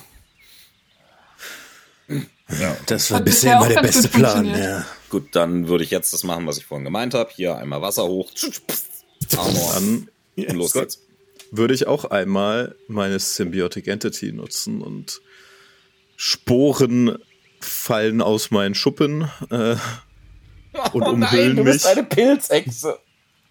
Das 2.85 3.11
war 3.11 3.17
Hat 3.17 3.25
bisher 3.25 3.57
immer 3.57 3.67
der 3.67 3.81
beste 3.81 4.07
Plan, 4.07 4.45
ja. 4.45 4.85
Gut, 5.09 5.35
dann 5.35 5.67
würde 5.67 5.83
ich 5.83 5.91
jetzt 5.91 6.13
das 6.13 6.23
machen, 6.23 6.47
was 6.47 6.57
ich 6.57 6.65
vorhin 6.65 6.85
gemeint 6.85 7.13
habe. 7.13 7.29
Hier 7.33 7.57
einmal 7.57 7.81
Wasser 7.81 8.05
hoch. 8.07 8.31
Armor. 9.35 9.73
Dann 9.73 10.09
und 10.35 10.55
los 10.55 10.73
geht's. 10.73 11.01
würde 11.51 11.73
ich 11.73 11.87
auch 11.87 12.05
einmal 12.05 12.75
meine 12.87 13.19
Symbiotic 13.19 13.87
Entity 13.87 14.31
nutzen 14.31 14.81
und 14.81 15.21
Sporen 16.15 17.17
fallen 17.59 18.21
aus 18.21 18.51
meinen 18.51 18.75
Schuppen 18.75 19.29
äh, 19.49 19.71
und 19.73 19.81
oh 21.01 21.09
umhüllen 21.09 21.19
nein, 21.19 21.55
du 21.55 21.63
mich. 21.63 21.73
bist 21.73 21.87
eine 21.87 22.03
Pilzechse. 22.03 22.99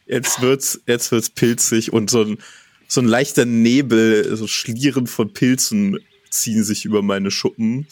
Jetzt 0.06 0.40
wird's, 0.40 0.80
jetzt 0.86 1.10
wird's 1.10 1.30
pilzig 1.30 1.92
und 1.92 2.10
so 2.10 2.22
ein, 2.22 2.38
so 2.86 3.00
ein 3.00 3.08
leichter 3.08 3.44
Nebel, 3.44 4.36
so 4.36 4.46
Schlieren 4.46 5.06
von 5.08 5.32
Pilzen 5.32 5.98
ziehen 6.30 6.62
sich 6.62 6.84
über 6.84 7.02
meine 7.02 7.30
Schuppen. 7.30 7.88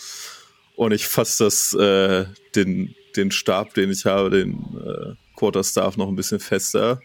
Und 0.77 0.93
ich 0.93 1.07
fasse 1.07 1.45
das, 1.45 1.73
äh, 1.75 2.27
den, 2.55 2.95
den 3.17 3.31
Stab, 3.31 3.75
den 3.75 3.91
ich 3.91 4.05
habe, 4.05 4.31
den 4.31 4.55
äh, 4.55 5.15
Quarterstaff 5.37 5.97
noch 5.97 6.09
ein 6.09 6.17
bisschen 6.17 6.41
fester. 6.41 7.01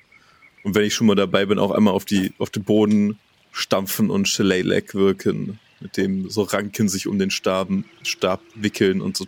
Und 0.64 0.76
wenn 0.76 0.84
ich 0.84 0.94
schon 0.94 1.08
mal 1.08 1.16
dabei 1.16 1.46
bin, 1.46 1.60
auch 1.60 1.72
einmal 1.72 1.94
auf 1.94 2.06
die, 2.06 2.34
auf 2.40 2.50
den 2.50 2.64
Boden 2.64 3.20
stampfen 3.52 4.10
und 4.10 4.28
Shillelagh 4.28 4.94
wirken, 4.94 5.60
mit 5.80 5.98
dem 5.98 6.30
so 6.30 6.44
Ranken 6.44 6.90
sich 6.90 7.08
um 7.08 7.20
den 7.20 7.32
Staben, 7.32 7.86
Stab 8.04 8.42
wickeln 8.56 9.02
und 9.02 9.18
so 9.18 9.26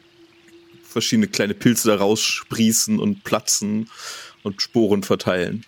verschiedene 0.83 1.27
kleine 1.27 1.53
Pilze 1.53 1.87
da 1.87 1.95
raussprießen 1.95 2.99
und 2.99 3.23
platzen 3.23 3.89
und 4.43 4.61
Sporen 4.61 5.03
verteilen. 5.03 5.65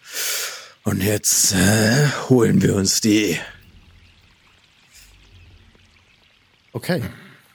Und 0.83 1.01
jetzt 1.01 1.53
äh, 1.53 2.09
holen 2.29 2.61
wir 2.61 2.75
uns 2.75 2.99
die. 2.99 3.39
Okay. 6.73 7.01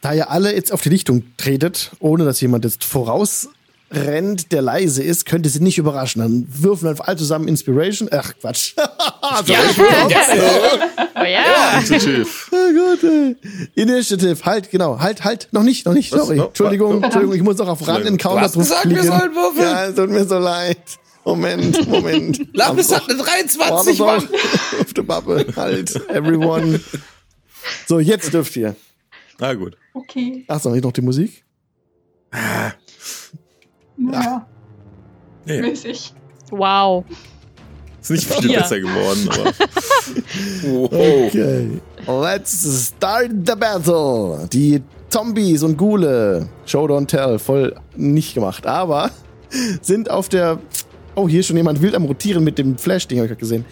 Da 0.01 0.13
ihr 0.15 0.31
alle 0.31 0.55
jetzt 0.55 0.73
auf 0.73 0.81
die 0.83 0.91
Lichtung 0.91 1.25
tretet, 1.37 1.91
ohne 1.99 2.25
dass 2.25 2.41
jemand 2.41 2.65
jetzt 2.65 2.85
vorausrennt, 2.85 4.53
der 4.53 4.63
leise 4.63 5.03
ist, 5.03 5.27
könnt 5.27 5.45
ihr 5.45 5.51
sie 5.51 5.61
nicht 5.61 5.77
überraschen. 5.79 6.23
Dann 6.23 6.47
würfeln 6.49 6.91
einfach 6.91 7.09
alle 7.09 7.17
zusammen 7.17 7.49
Inspiration. 7.49 8.09
Ach, 8.13 8.33
Quatsch. 8.41 8.75
so, 8.77 8.83
Ja. 9.53 9.59
ich 9.71 9.77
würfel 9.77 9.97
auch. 9.97 11.21
Oh 11.21 11.25
ja. 11.25 11.81
Oh 12.53 12.73
Gott, 12.75 13.03
ey. 13.11 13.37
Initiative, 13.75 14.37
halt, 14.45 14.71
genau. 14.71 15.01
Halt, 15.01 15.25
halt, 15.25 15.49
noch 15.51 15.65
nicht, 15.65 15.85
noch 15.85 15.95
nicht, 15.95 16.13
Was? 16.13 16.21
sorry. 16.23 16.37
No, 16.37 16.47
Entschuldigung, 16.47 17.01
wa- 17.01 17.05
Entschuldigung, 17.07 17.35
ich 17.37 17.43
muss 17.43 17.57
noch 17.59 17.69
auf 17.69 17.87
Run 17.89 18.03
Du 18.03 18.09
Encounter 18.09 18.43
hast 18.43 18.55
gesagt, 18.55 18.89
wir 18.89 19.03
sollen 19.03 19.35
würfeln. 19.35 19.69
Ja, 19.69 19.87
es 19.87 19.95
tut 19.97 20.11
mir 20.11 20.25
so 20.25 20.39
leid. 20.39 20.79
Moment, 21.25 21.89
Moment. 21.89 22.41
Lapis 22.55 22.95
hat 22.95 23.09
eine 23.11 23.19
23, 23.19 23.99
Warte 23.99 24.27
Mann. 24.27 24.41
Auf 24.81 24.95
der 24.95 25.05
Mappe, 25.05 25.47
halt, 25.57 25.95
everyone. 26.09 26.81
So, 27.87 27.99
jetzt 27.99 28.33
dürft 28.33 28.55
ihr. 28.57 28.77
Ah, 29.41 29.53
gut. 29.55 29.77
Okay. 30.01 30.45
Ach 30.49 30.61
so, 30.61 30.73
hier 30.73 30.83
noch 30.83 30.93
die 30.93 31.01
Musik. 31.03 31.45
Naja, 33.97 34.47
Nee, 35.45 35.61
mäßig. 35.63 36.13
Wow. 36.51 37.05
ist 38.01 38.11
nicht 38.11 38.25
viel 38.33 38.49
Vier. 38.51 38.59
besser 38.61 38.81
geworden, 38.81 39.29
aber 39.31 39.53
Oh. 40.67 40.85
Okay. 41.27 41.81
Let's 42.07 42.87
start 42.89 43.31
the 43.47 43.55
battle. 43.57 44.47
Die 44.53 44.83
Zombies 45.09 45.63
und 45.63 45.77
Ghule, 45.77 46.49
Showdown 46.67 47.07
Tell, 47.07 47.39
voll 47.39 47.75
nicht 47.97 48.35
gemacht, 48.35 48.67
aber 48.67 49.11
sind 49.81 50.11
auf 50.11 50.29
der. 50.29 50.59
Oh, 51.15 51.29
hier 51.29 51.41
ist 51.41 51.47
schon 51.47 51.57
jemand 51.57 51.83
wild 51.83 51.95
am 51.95 52.05
Rotieren 52.05 52.45
mit 52.45 52.59
dem 52.59 52.79
Flash-Ding, 52.79 53.19
habe 53.19 53.27
ich 53.27 53.31
gerade 53.31 53.41
gesehen. 53.41 53.65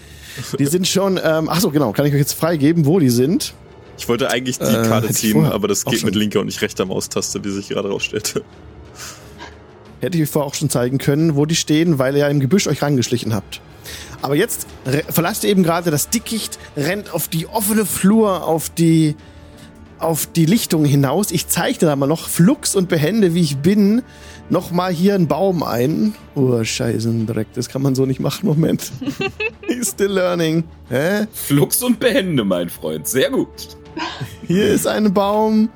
Die 0.58 0.66
sind 0.66 0.88
schon. 0.88 1.20
Ähm, 1.22 1.48
ach 1.50 1.60
so, 1.60 1.70
genau. 1.70 1.92
Kann 1.92 2.06
ich 2.06 2.12
euch 2.12 2.18
jetzt 2.18 2.32
freigeben, 2.34 2.84
wo 2.86 2.98
die 2.98 3.10
sind? 3.10 3.54
Ich 3.98 4.08
wollte 4.08 4.30
eigentlich 4.30 4.58
die 4.58 4.64
Äh, 4.64 4.86
Karte 4.88 5.10
ziehen, 5.12 5.44
aber 5.46 5.68
das 5.68 5.84
geht 5.84 6.04
mit 6.04 6.14
linker 6.14 6.40
und 6.40 6.46
nicht 6.46 6.60
rechter 6.62 6.84
Maustaste, 6.84 7.44
wie 7.44 7.50
sich 7.50 7.68
gerade 7.68 7.88
rausstellte. 7.90 8.42
Hätte 10.00 10.18
ich 10.18 10.24
euch 10.24 10.30
vorher 10.30 10.46
auch 10.48 10.54
schon 10.54 10.68
zeigen 10.68 10.98
können, 10.98 11.36
wo 11.36 11.46
die 11.46 11.56
stehen, 11.56 11.98
weil 11.98 12.14
ihr 12.14 12.20
ja 12.20 12.28
im 12.28 12.40
Gebüsch 12.40 12.66
euch 12.66 12.82
rangeschlichen 12.82 13.34
habt. 13.34 13.60
Aber 14.20 14.34
jetzt 14.34 14.66
verlasst 15.08 15.44
ihr 15.44 15.50
eben 15.50 15.62
gerade 15.62 15.90
das 15.90 16.10
Dickicht, 16.10 16.58
rennt 16.76 17.12
auf 17.12 17.28
die 17.28 17.46
offene 17.46 17.86
Flur, 17.86 18.44
auf 18.44 18.68
die, 18.70 19.14
auf 19.98 20.26
die 20.26 20.46
Lichtung 20.46 20.84
hinaus. 20.84 21.30
Ich 21.30 21.48
zeichne 21.48 21.88
da 21.88 21.96
mal 21.96 22.06
noch 22.06 22.28
flugs 22.28 22.74
und 22.74 22.88
behende, 22.88 23.34
wie 23.34 23.40
ich 23.40 23.58
bin, 23.58 24.02
noch 24.50 24.70
mal 24.70 24.92
hier 24.92 25.14
einen 25.14 25.26
Baum 25.26 25.62
ein. 25.62 26.14
Oh, 26.34 26.62
Scheißendreck, 26.62 27.48
das 27.54 27.68
kann 27.68 27.82
man 27.82 27.94
so 27.94 28.06
nicht 28.06 28.20
machen. 28.20 28.46
Moment. 28.46 28.92
He's 29.66 29.90
still 29.90 30.12
learning. 30.12 30.64
Hä? 30.88 31.26
Flux 31.32 31.82
und 31.82 31.98
Behände, 31.98 32.44
mein 32.44 32.68
Freund. 32.68 33.06
Sehr 33.06 33.30
gut. 33.30 33.76
Hier 34.46 34.68
ist 34.68 34.86
ein 34.86 35.12
Baum. 35.12 35.70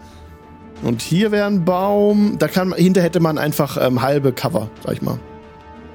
Und 0.82 1.02
hier 1.02 1.30
wäre 1.30 1.46
ein 1.46 1.64
Baum. 1.64 2.36
Da 2.38 2.48
kann 2.48 2.68
man, 2.68 2.78
hinter 2.78 3.02
hätte 3.02 3.20
man 3.20 3.38
einfach 3.38 3.76
ähm, 3.80 4.00
halbe 4.00 4.32
Cover, 4.32 4.70
sag 4.84 4.94
ich 4.94 5.02
mal. 5.02 5.18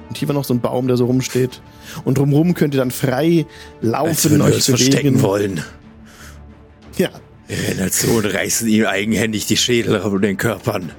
Und 0.08 0.16
hier 0.16 0.28
war 0.28 0.34
noch 0.34 0.44
so 0.44 0.54
ein 0.54 0.60
Baum, 0.60 0.86
der 0.86 0.96
so 0.96 1.06
rumsteht. 1.06 1.60
Und 2.04 2.18
drumherum 2.18 2.54
könnt 2.54 2.74
ihr 2.74 2.78
dann 2.78 2.90
frei 2.90 3.46
Als 3.80 3.90
laufen, 3.90 4.30
wenn 4.30 4.38
wir 4.38 4.44
euch 4.44 4.54
uns 4.56 4.66
verstecken 4.66 5.22
wollen. 5.22 5.62
Ja. 6.96 7.10
Und 7.48 8.26
reißen 8.26 8.68
ihm 8.68 8.86
eigenhändig 8.86 9.46
die 9.46 9.56
Schädel 9.56 10.00
von 10.00 10.20
den 10.20 10.36
Körpern. 10.36 10.92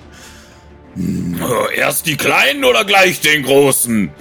Oh, 0.98 1.68
erst 1.76 2.06
die 2.06 2.16
Kleinen 2.16 2.64
oder 2.64 2.86
gleich 2.86 3.22
den 3.22 3.44
Großen? 3.44 4.10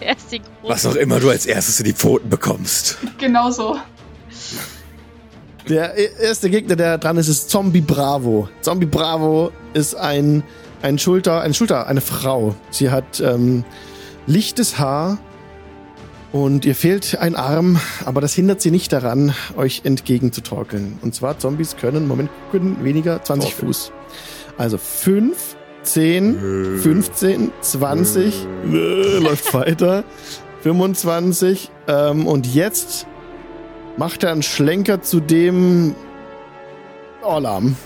Er 0.00 0.16
ist 0.16 0.30
die 0.30 0.38
große. 0.38 0.72
Was 0.72 0.86
auch 0.86 0.94
immer 0.94 1.18
du 1.18 1.28
als 1.28 1.44
erstes 1.44 1.80
in 1.80 1.86
die 1.86 1.92
Pfoten 1.92 2.30
bekommst. 2.30 2.98
Genau 3.18 3.50
so. 3.50 3.76
Der 5.68 5.96
erste 6.20 6.48
Gegner, 6.50 6.76
der 6.76 6.98
dran 6.98 7.16
ist, 7.16 7.26
ist 7.26 7.50
Zombie 7.50 7.80
Bravo. 7.80 8.48
Zombie 8.60 8.86
Bravo 8.86 9.50
ist 9.74 9.96
ein, 9.96 10.44
ein 10.82 11.00
Schulter, 11.00 11.40
eine 11.40 11.52
Schulter, 11.52 11.88
eine 11.88 12.00
Frau. 12.00 12.54
Sie 12.70 12.90
hat 12.90 13.18
ähm, 13.20 13.64
lichtes 14.26 14.78
Haar 14.78 15.18
und 16.32 16.64
ihr 16.64 16.74
fehlt 16.74 17.18
ein 17.18 17.34
Arm, 17.36 17.80
aber 18.04 18.20
das 18.20 18.34
hindert 18.34 18.60
sie 18.60 18.70
nicht 18.70 18.92
daran, 18.92 19.34
euch 19.56 19.82
entgegenzutorkeln. 19.84 20.98
Und 21.02 21.14
zwar 21.14 21.38
Zombies 21.38 21.76
können, 21.76 22.06
Moment, 22.06 22.30
können 22.50 22.84
weniger 22.84 23.22
20 23.22 23.50
Torkeln. 23.50 23.68
Fuß. 23.68 23.92
Also 24.58 24.76
5, 24.76 25.56
10, 25.82 26.78
15, 26.82 27.52
20, 27.60 28.46
äh, 28.66 29.18
läuft 29.18 29.54
weiter, 29.54 30.04
25 30.62 31.70
ähm, 31.86 32.26
und 32.26 32.46
jetzt 32.52 33.06
macht 33.96 34.22
er 34.22 34.32
einen 34.32 34.42
Schlenker 34.42 35.00
zu 35.00 35.20
dem 35.20 35.94
Orlam. 37.22 37.76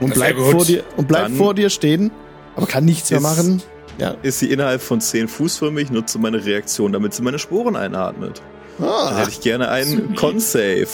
Und 0.00 0.14
bleibt, 0.14 0.38
vor 0.38 0.64
dir, 0.64 0.82
und 0.96 1.06
bleibt 1.06 1.30
vor 1.36 1.54
dir 1.54 1.70
stehen, 1.70 2.10
aber 2.56 2.66
kann 2.66 2.84
nichts 2.84 3.10
mehr 3.10 3.20
machen. 3.20 3.62
Ja. 3.98 4.16
Ist 4.22 4.38
sie 4.40 4.50
innerhalb 4.50 4.80
von 4.80 5.00
10 5.00 5.28
Fuß 5.28 5.58
von 5.58 5.74
mich, 5.74 5.90
nutze 5.90 6.18
meine 6.18 6.44
Reaktion, 6.44 6.92
damit 6.92 7.14
sie 7.14 7.22
meine 7.22 7.38
Sporen 7.38 7.76
einatmet. 7.76 8.42
Dann 8.78 8.88
Ah, 8.88 9.18
hätte 9.18 9.30
ich 9.30 9.40
gerne 9.40 9.68
einen. 9.68 10.14
Con-Save. 10.16 10.88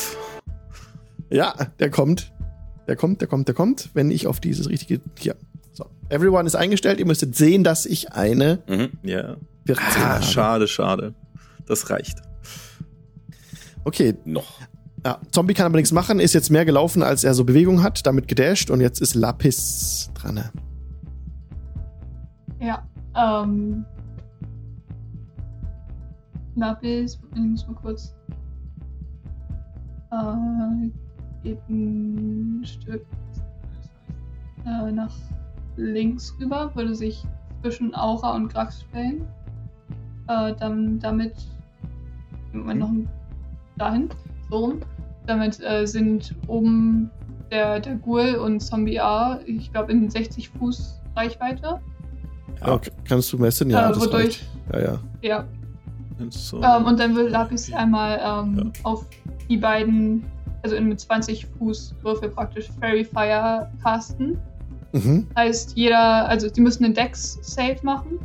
ja, 1.30 1.54
der 1.78 1.90
kommt. 1.90 2.32
Der 2.86 2.96
kommt, 2.96 3.20
der 3.20 3.28
kommt, 3.28 3.48
der 3.48 3.54
kommt, 3.54 3.90
wenn 3.94 4.10
ich 4.10 4.26
auf 4.26 4.40
dieses 4.40 4.68
richtige. 4.68 5.00
Hier. 5.18 5.36
So. 5.72 5.86
Everyone 6.08 6.46
ist 6.46 6.54
eingestellt. 6.56 6.98
Ihr 6.98 7.06
müsstet 7.06 7.36
sehen, 7.36 7.62
dass 7.64 7.86
ich 7.86 8.12
eine 8.12 8.62
Mhm. 8.68 8.90
Ja. 9.02 9.36
14 9.66 10.02
Ah, 10.02 10.22
schade, 10.22 10.66
schade. 10.66 11.14
Das 11.66 11.90
reicht. 11.90 12.18
Okay, 13.84 14.14
Noch. 14.24 14.58
ja, 15.04 15.20
Zombie 15.30 15.54
kann 15.54 15.66
aber 15.66 15.76
nichts 15.76 15.92
machen, 15.92 16.18
ist 16.20 16.32
jetzt 16.34 16.50
mehr 16.50 16.64
gelaufen, 16.64 17.02
als 17.02 17.24
er 17.24 17.34
so 17.34 17.44
Bewegung 17.44 17.82
hat, 17.82 18.06
damit 18.06 18.26
gedasht 18.28 18.70
und 18.70 18.80
jetzt 18.80 19.00
ist 19.00 19.14
Lapis 19.14 20.10
dran. 20.14 20.50
Ja. 22.60 22.82
Ähm. 23.14 23.84
Lapis, 26.56 27.20
ich 27.34 27.40
muss 27.40 27.66
mal 27.68 27.74
kurz. 27.74 28.14
Äh, 30.10 30.90
geht 31.42 31.60
ein 31.68 32.62
Stück 32.64 33.06
äh, 34.64 34.90
nach 34.90 35.14
links 35.76 36.34
rüber, 36.40 36.74
würde 36.74 36.94
sich 36.94 37.24
zwischen 37.62 37.94
Aura 37.94 38.34
und 38.34 38.52
Grax 38.52 38.82
stellen. 38.82 39.26
Äh, 40.26 40.54
dann 40.54 40.98
damit. 40.98 41.34
Moment, 42.52 42.80
noch 42.80 42.90
dahin. 43.76 44.08
So 44.50 44.56
rum. 44.56 44.80
Damit 45.26 45.60
äh, 45.62 45.86
sind 45.86 46.34
oben 46.46 47.10
der, 47.50 47.80
der 47.80 47.96
Ghoul 47.96 48.36
und 48.36 48.60
Zombie 48.60 48.98
A, 48.98 49.40
ich 49.46 49.70
glaube, 49.72 49.92
in 49.92 50.10
60 50.10 50.48
Fuß 50.50 51.00
Reichweite. 51.14 51.80
Ja. 52.60 52.72
Okay, 52.74 52.90
kannst 53.06 53.32
du 53.32 53.38
messen? 53.38 53.70
Ja, 53.70 53.88
Äh, 53.90 53.92
das 53.92 54.00
wodurch? 54.00 54.42
Ja, 54.72 54.80
ja. 54.80 54.98
Ja, 55.22 55.44
So. 56.30 56.60
Ähm, 56.62 56.84
und 56.86 56.98
dann 56.98 57.14
will 57.14 57.28
Lapis 57.28 57.72
einmal 57.72 58.20
ähm, 58.22 58.72
auf 58.82 59.04
die 59.48 59.56
beiden, 59.56 60.24
also 60.62 60.74
in 60.76 60.88
mit 60.88 60.98
20 61.00 61.46
Fuß 61.58 61.94
Würfel 62.02 62.28
praktisch 62.30 62.68
Fairy 62.80 63.04
Fire 63.04 63.70
casten. 63.82 64.36
Mhm. 64.92 65.26
Heißt, 65.36 65.76
jeder, 65.76 66.26
also 66.28 66.48
die 66.50 66.60
müssen 66.60 66.84
einen 66.84 66.94
Dex-Save 66.94 67.76
machen. 67.82 68.18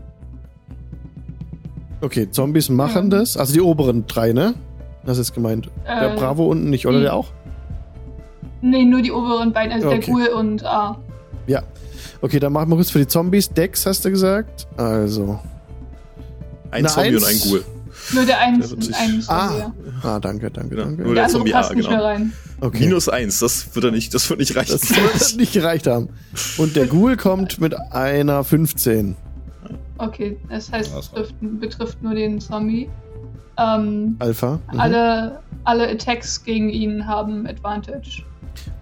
Okay, 2.02 2.30
Zombies 2.32 2.70
machen 2.70 3.12
Ja. 3.12 3.20
das. 3.20 3.38
Also 3.38 3.54
die 3.54 3.62
oberen 3.62 4.06
drei, 4.08 4.34
ne? 4.34 4.56
Das 5.06 5.18
ist 5.18 5.34
gemeint. 5.34 5.70
Der 5.86 6.14
Äh, 6.14 6.16
Bravo 6.16 6.48
unten 6.48 6.70
nicht, 6.70 6.86
oder 6.88 6.98
die- 6.98 7.04
der 7.04 7.14
auch? 7.16 7.28
Nee, 8.62 8.86
nur 8.86 9.02
die 9.02 9.12
oberen 9.12 9.52
beiden, 9.52 9.74
also 9.74 9.88
Okay. 9.90 10.00
der 10.00 10.08
Ghoul 10.14 10.28
und 10.28 10.66
A. 10.66 10.98
Okay, 12.22 12.40
dann 12.40 12.54
machen 12.54 12.70
wir 12.70 12.76
kurz 12.76 12.90
für 12.90 13.00
die 13.00 13.08
Zombies. 13.08 13.50
Dex 13.50 13.86
hast 13.86 14.04
du 14.06 14.10
gesagt. 14.12 14.68
Also. 14.78 15.40
Ein 16.72 16.88
Zombie 16.88 17.16
und 17.16 17.24
Eins. 17.24 17.44
ein 17.46 17.50
Ghoul. 17.52 17.66
Nur 18.14 18.26
der 18.26 18.40
eine, 18.40 18.66
ein 18.66 19.24
Ah. 19.28 19.72
Ah, 20.02 20.20
danke, 20.20 20.50
danke, 20.52 20.70
Genau. 20.76 20.84
danke. 20.86 21.04
Nur 21.04 21.14
Der 21.16 21.16
der 21.16 21.24
andere 21.26 21.38
Zombie 21.38 21.52
passt 21.52 21.72
A, 21.72 21.76
nicht 21.76 21.88
mehr 21.88 21.98
genau. 21.98 22.08
rein. 22.10 22.34
Okay. 22.60 22.80
Minus 22.86 23.08
eins, 23.10 23.40
das 23.40 23.74
wird 23.76 23.86
er 23.86 23.92
nicht, 23.92 24.14
das 24.14 24.30
wird 24.30 24.40
nicht 24.40 24.56
reichen. 24.56 24.72
das 24.74 24.90
wird 24.90 25.38
nicht 25.38 25.54
gereicht 25.54 25.88
haben. 25.88 26.10
Und 26.58 26.76
der 26.76 26.88
Ghoul 26.88 27.16
kommt 27.18 27.60
mit 27.62 27.76
einer 27.92 28.44
15. 28.44 29.16
Okay, 30.00 30.38
das 30.50 30.72
heißt, 30.72 30.92
Das 30.94 31.06
es 31.06 31.10
betrifft, 31.10 31.36
betrifft 31.60 32.04
nur 32.04 32.16
den 32.16 32.42
Zombie. 32.42 32.90
Ähm, 33.58 34.16
Alpha. 34.20 34.60
Mhm. 34.74 34.80
alle, 34.80 35.40
alle 35.64 35.88
Attacks 35.90 36.44
gegen 36.44 36.70
ihn 36.70 37.06
haben 37.08 37.46
Advantage. 37.48 38.24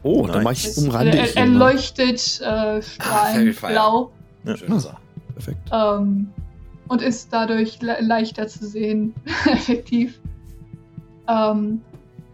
Oh, 0.03 0.25
dann 0.27 0.37
Nice. 0.37 0.43
mach 0.43 0.51
ich 0.53 0.65
Es- 0.67 0.77
umrande 0.77 1.17
er, 1.17 1.25
ich 1.25 1.35
er 1.37 1.45
ihn 1.45 1.57
mal. 1.57 1.71
leuchtet 1.73 2.41
äh, 2.41 2.45
Ah, 2.45 2.81
strahlend 2.81 3.55
Fire. 3.55 3.71
blau 3.71 4.11
Schöne 4.57 4.79
Sache. 4.79 4.97
Perfekt. 5.33 5.59
ähm, 5.71 6.29
und 6.87 7.01
ist 7.01 7.29
dadurch 7.31 7.81
le 7.81 7.97
leichter 8.01 8.47
zu 8.47 8.65
sehen, 8.67 9.13
effektiv. 9.45 10.19
Ähm, 11.27 11.81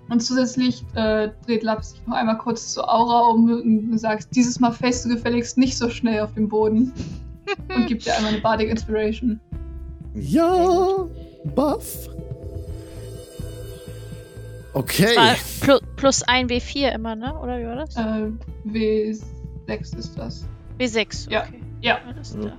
und 0.09 0.21
zusätzlich 0.23 0.83
äh, 0.95 1.29
dreht 1.45 1.63
Lab 1.63 1.83
sich 1.83 2.01
noch 2.07 2.15
einmal 2.15 2.37
kurz 2.37 2.73
zur 2.73 2.89
Aura 2.91 3.27
um 3.29 3.49
und 3.51 3.97
sagt, 3.99 4.27
dieses 4.35 4.59
Mal 4.59 4.71
fällst 4.71 5.03
du 5.05 5.09
gefälligst 5.09 5.57
nicht 5.57 5.77
so 5.77 5.89
schnell 5.89 6.21
auf 6.21 6.33
den 6.33 6.47
Boden. 6.47 6.93
und 7.75 7.87
gibt 7.87 8.05
dir 8.05 8.15
einmal 8.15 8.31
eine 8.33 8.41
Bardic 8.41 8.69
Inspiration. 8.69 9.39
Ja, 10.15 11.05
Buff. 11.55 12.09
Okay. 14.73 15.15
Plus, 15.61 15.81
plus 15.97 16.23
ein 16.23 16.47
W4 16.47 16.93
immer, 16.95 17.15
ne? 17.15 17.37
Oder 17.37 17.59
wie 17.59 17.65
war 17.65 17.75
das? 17.75 17.95
Äh, 17.97 18.31
W6 18.65 19.97
ist 19.97 20.17
das. 20.17 20.47
W6. 20.79 21.29
Ja. 21.29 21.43
Okay. 21.43 21.59
Ja, 21.81 21.97
Alles 22.07 22.33
Ja. 22.35 22.39
klar. 22.41 22.57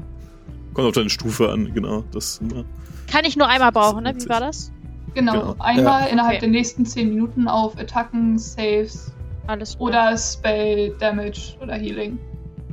Kommt 0.75 0.89
auf 0.89 0.95
deine 0.95 1.11
Stufe 1.11 1.51
an, 1.51 1.73
genau. 1.73 2.05
Das, 2.13 2.41
ja. 2.55 2.63
Kann 3.11 3.25
ich 3.25 3.37
nur 3.37 3.49
einmal 3.49 3.73
brauchen, 3.73 4.05
ne? 4.05 4.15
Wie 4.15 4.29
war 4.29 4.41
das? 4.41 4.71
genau. 5.15 5.33
Genau. 5.33 5.55
Einmal 5.59 6.03
Ja. 6.03 6.07
innerhalb 6.09 6.33
Okay. 6.37 6.41
der 6.41 6.49
nächsten 6.51 6.85
10 6.85 7.09
Minuten 7.09 7.49
auf 7.49 7.77
Attacken, 7.79 8.39
Saves 8.39 9.11
Alles 9.47 9.77
klar. 9.77 9.89
oder 9.89 10.17
Spell, 10.19 10.91
Damage 11.01 11.55
oder 11.61 11.75
Healing. 11.75 12.19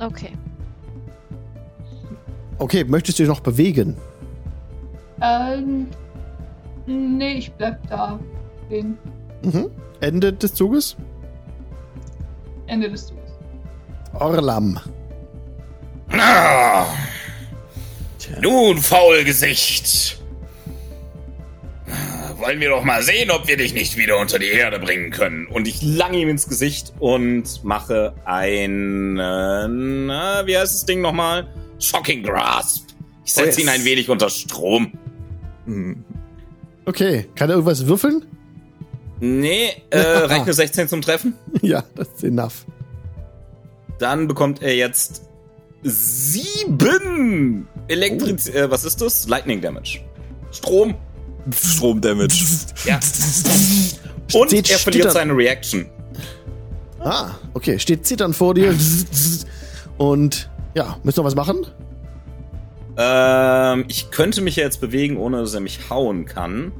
Okay. 0.00 0.30
Okay, 2.58 2.84
möchtest 2.84 3.18
du 3.18 3.22
dich 3.22 3.28
noch 3.30 3.40
bewegen? 3.40 3.96
Ähm, 5.20 5.86
nee, 6.86 7.38
ich 7.38 7.52
bleib 7.52 7.86
da. 7.88 8.18
Mhm. 9.42 9.70
Ende 10.00 10.32
des 10.32 10.54
Zuges? 10.54 10.96
Ende 12.66 12.90
des 12.90 13.06
Zuges. 13.06 13.22
Orlam. 14.14 14.78
Ah, 16.10 16.86
nun, 18.40 18.78
Faulgesicht. 18.78 20.20
Wollen 22.38 22.60
wir 22.60 22.68
doch 22.70 22.84
mal 22.84 23.02
sehen, 23.02 23.30
ob 23.30 23.48
wir 23.48 23.56
dich 23.56 23.72
nicht 23.72 23.96
wieder 23.96 24.18
unter 24.18 24.38
die 24.38 24.46
Erde 24.48 24.78
bringen 24.78 25.10
können. 25.10 25.46
Und 25.46 25.66
ich 25.66 25.82
lange 25.82 26.18
ihm 26.18 26.28
ins 26.28 26.48
Gesicht 26.48 26.92
und 26.98 27.64
mache 27.64 28.14
einen, 28.24 29.14
na, 30.06 30.46
wie 30.46 30.56
heißt 30.56 30.74
das 30.74 30.84
Ding 30.86 31.00
nochmal? 31.00 31.48
Shocking 31.78 32.22
Grasp. 32.22 32.88
Ich 33.24 33.32
setze 33.32 33.46
Oh, 33.46 33.50
yes. 33.50 33.58
ihn 33.58 33.68
ein 33.68 33.84
wenig 33.84 34.10
unter 34.10 34.28
Strom. 34.30 34.92
Okay, 36.84 37.26
kann 37.34 37.48
er 37.48 37.54
irgendwas 37.56 37.86
würfeln? 37.86 38.24
Nee, 39.20 39.70
äh, 39.90 39.98
reicht 39.98 40.42
eine 40.44 40.52
16 40.52 40.88
zum 40.88 41.02
Treffen? 41.02 41.34
ja, 41.62 41.82
das 41.94 42.08
ist 42.08 42.24
enough. 42.24 42.66
Dann 43.98 44.28
bekommt 44.28 44.62
er 44.62 44.76
jetzt 44.76 45.22
sieben 45.82 47.66
Elektriz... 47.88 48.48
Äh, 48.48 48.70
was 48.70 48.84
ist 48.84 49.00
das? 49.00 49.26
Lightning 49.28 49.60
Damage. 49.60 50.00
Strom. 50.52 50.94
Strom-Damage. 51.50 52.44
Ja. 52.84 53.00
Und 54.34 54.48
Steht 54.48 54.70
er 54.70 54.78
verliert 54.78 55.04
zittern. 55.04 55.12
seine 55.12 55.36
Reaction. 55.36 55.86
Ah, 56.98 57.30
okay, 57.54 57.78
steht 57.78 58.04
zittern 58.06 58.34
vor 58.34 58.54
dir. 58.54 58.74
Und 59.96 60.50
ja, 60.74 60.98
müssen 61.04 61.18
wir 61.18 61.24
was 61.24 61.36
machen? 61.36 61.66
Ähm, 62.96 63.84
ich 63.88 64.10
könnte 64.10 64.40
mich 64.40 64.56
ja 64.56 64.64
jetzt 64.64 64.80
bewegen, 64.80 65.16
ohne 65.16 65.38
dass 65.40 65.54
er 65.54 65.60
mich 65.60 65.88
hauen 65.90 66.24
kann. 66.24 66.72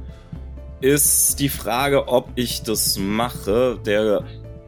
Ist 0.81 1.39
die 1.39 1.49
Frage, 1.49 2.07
ob 2.07 2.29
ich 2.35 2.61
das 2.63 2.97
mache. 2.99 3.79
Der 3.85 4.23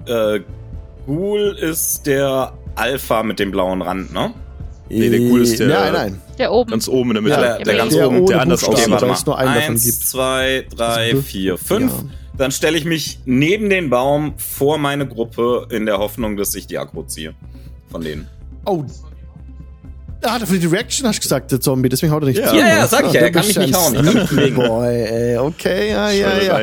äh, 0.08 0.39
Ghoul 1.06 1.56
ist 1.60 2.08
der 2.08 2.54
Alpha 2.76 3.24
mit 3.24 3.39
dem 3.39 3.52
blauen 3.52 3.82
Rand, 3.82 4.13
ne? 4.13 4.34
Nee, 4.89 5.10
der 5.10 5.19
Ghoul 5.19 5.41
ist 5.41 5.60
der- 5.60 5.67
Nein, 5.67 5.93
nein. 5.93 6.22
Der 6.39 6.52
oben. 6.52 6.72
Ganz 6.72 6.88
oben 6.88 7.12
in 7.12 7.13
der 7.15 7.22
Mitte. 7.22 7.36
Ja, 7.36 7.41
der, 7.58 7.63
der 7.65 7.76
ganz 7.78 7.93
der 7.93 8.08
oben, 8.08 8.26
der 8.26 8.41
anders 8.41 8.63
aussieht. 8.63 8.86
einen 8.91 9.00
davon 9.00 9.34
Eins, 9.36 9.84
gibt. 9.86 9.98
zwei, 10.00 10.65
drei, 10.76 11.15
vier, 11.17 11.58
fünf. 11.58 11.91
Ja. 11.91 12.04
Dann 12.38 12.52
stelle 12.52 12.78
ich 12.78 12.86
mich 12.86 13.19
neben 13.26 13.69
den 13.69 13.89
Baum 13.89 14.34
vor 14.38 14.78
meine 14.78 15.06
Gruppe 15.06 15.67
in 15.69 15.86
der 15.86 15.98
Hoffnung, 16.00 16.38
dass 16.38 16.56
ich 16.56 16.65
die 16.67 16.78
Aggro 16.78 17.04
ziehe. 17.04 17.34
Von 17.91 18.02
denen. 18.02 18.28
Oh. 18.65 18.84
Ah, 20.21 20.38
für 20.45 20.60
die 20.60 20.67
Reaction 20.67 21.08
hast 21.08 21.17
du 21.19 21.21
gesagt, 21.21 21.49
der 21.51 21.62
Zombie, 21.62 21.88
deswegen 21.89 22.12
haut 22.12 22.23
er 22.23 22.27
nicht 22.27 22.39
Ja. 22.39 22.49
zu. 22.49 22.55
Ja, 22.58 22.67
ja, 22.67 22.88
sag 22.88 23.05
ich 23.08 23.13
ja, 23.13 23.21
du 23.21 23.25
er 23.27 23.32
kann 23.32 23.47
mich 23.47 23.58
nicht 23.58 23.73
hauen, 23.73 23.95
ich. 23.95 24.03
Boy, 24.55 25.01
ey, 25.03 25.38
okay, 25.38 25.91
ja, 25.91 26.10
ja, 26.12 26.41
ja. 26.41 26.60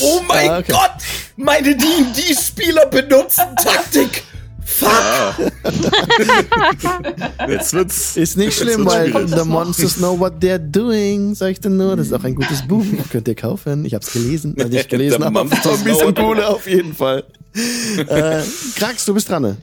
Oh 0.00 0.20
mein 0.28 0.50
Ah, 0.50 0.58
okay. 0.58 0.72
Gott! 0.72 0.90
Meine 1.36 1.74
D&D-Spieler 1.74 2.84
benutzen 2.86 3.44
Taktik! 3.56 4.24
Fuck! 4.62 4.88
Ah. 4.90 5.34
Jetzt 7.48 7.72
wird's. 7.72 8.16
Ist 8.18 8.36
nicht 8.36 8.58
schlimm, 8.58 8.84
weil 8.84 9.26
the 9.26 9.42
monsters 9.44 9.94
know 9.96 10.18
what 10.20 10.34
they're 10.42 10.58
doing, 10.58 11.34
sag 11.34 11.52
ich 11.52 11.60
dir 11.60 11.70
nur. 11.70 11.96
Das 11.96 12.08
ist 12.08 12.12
auch 12.12 12.24
ein 12.24 12.34
gutes 12.34 12.60
Buch, 12.68 12.84
könnt 13.10 13.26
ihr 13.26 13.34
kaufen. 13.34 13.86
Ich 13.86 13.94
hab's 13.94 14.12
gelesen, 14.12 14.54
also 14.58 14.68
nicht 14.70 14.88
gelesen, 14.90 15.22
The 15.22 15.26
aber 15.26 15.46
Zombies 15.62 15.94
what- 15.94 16.14
coole 16.16 16.46
auf 16.46 16.68
jeden 16.68 16.94
Fall. 16.94 17.24
äh, 17.54 18.42
Krax, 18.76 19.06
du 19.06 19.14
bist 19.14 19.30
dran. 19.30 19.42
ne? 19.42 19.56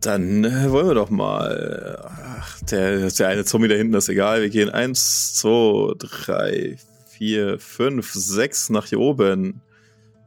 Dann 0.00 0.44
äh, 0.44 0.70
wollen 0.70 0.88
wir 0.88 0.94
doch 0.94 1.10
mal. 1.10 1.98
Ach, 2.04 2.60
der, 2.62 3.08
der 3.10 3.28
eine 3.28 3.44
Zombie 3.44 3.68
da 3.68 3.74
hinten 3.74 3.94
ist 3.94 4.08
egal. 4.08 4.42
Wir 4.42 4.50
gehen 4.50 4.70
eins, 4.70 5.34
zwei, 5.34 5.92
drei, 5.98 6.76
vier, 7.08 7.58
fünf, 7.58 8.12
sechs 8.12 8.68
nach 8.70 8.86
hier 8.86 9.00
oben 9.00 9.60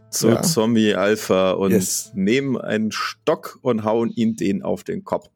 zu 0.10 0.30
Ja. 0.30 0.42
Zombie 0.42 0.96
Alpha 0.96 1.52
und 1.52 1.72
Yes. 1.72 2.12
nehmen 2.16 2.58
einen 2.58 2.92
Stock 2.92 3.60
und 3.62 3.84
hauen 3.84 4.10
ihn 4.10 4.36
den 4.36 4.64
auf 4.64 4.84
den 4.84 5.04
Kopf. 5.04 5.28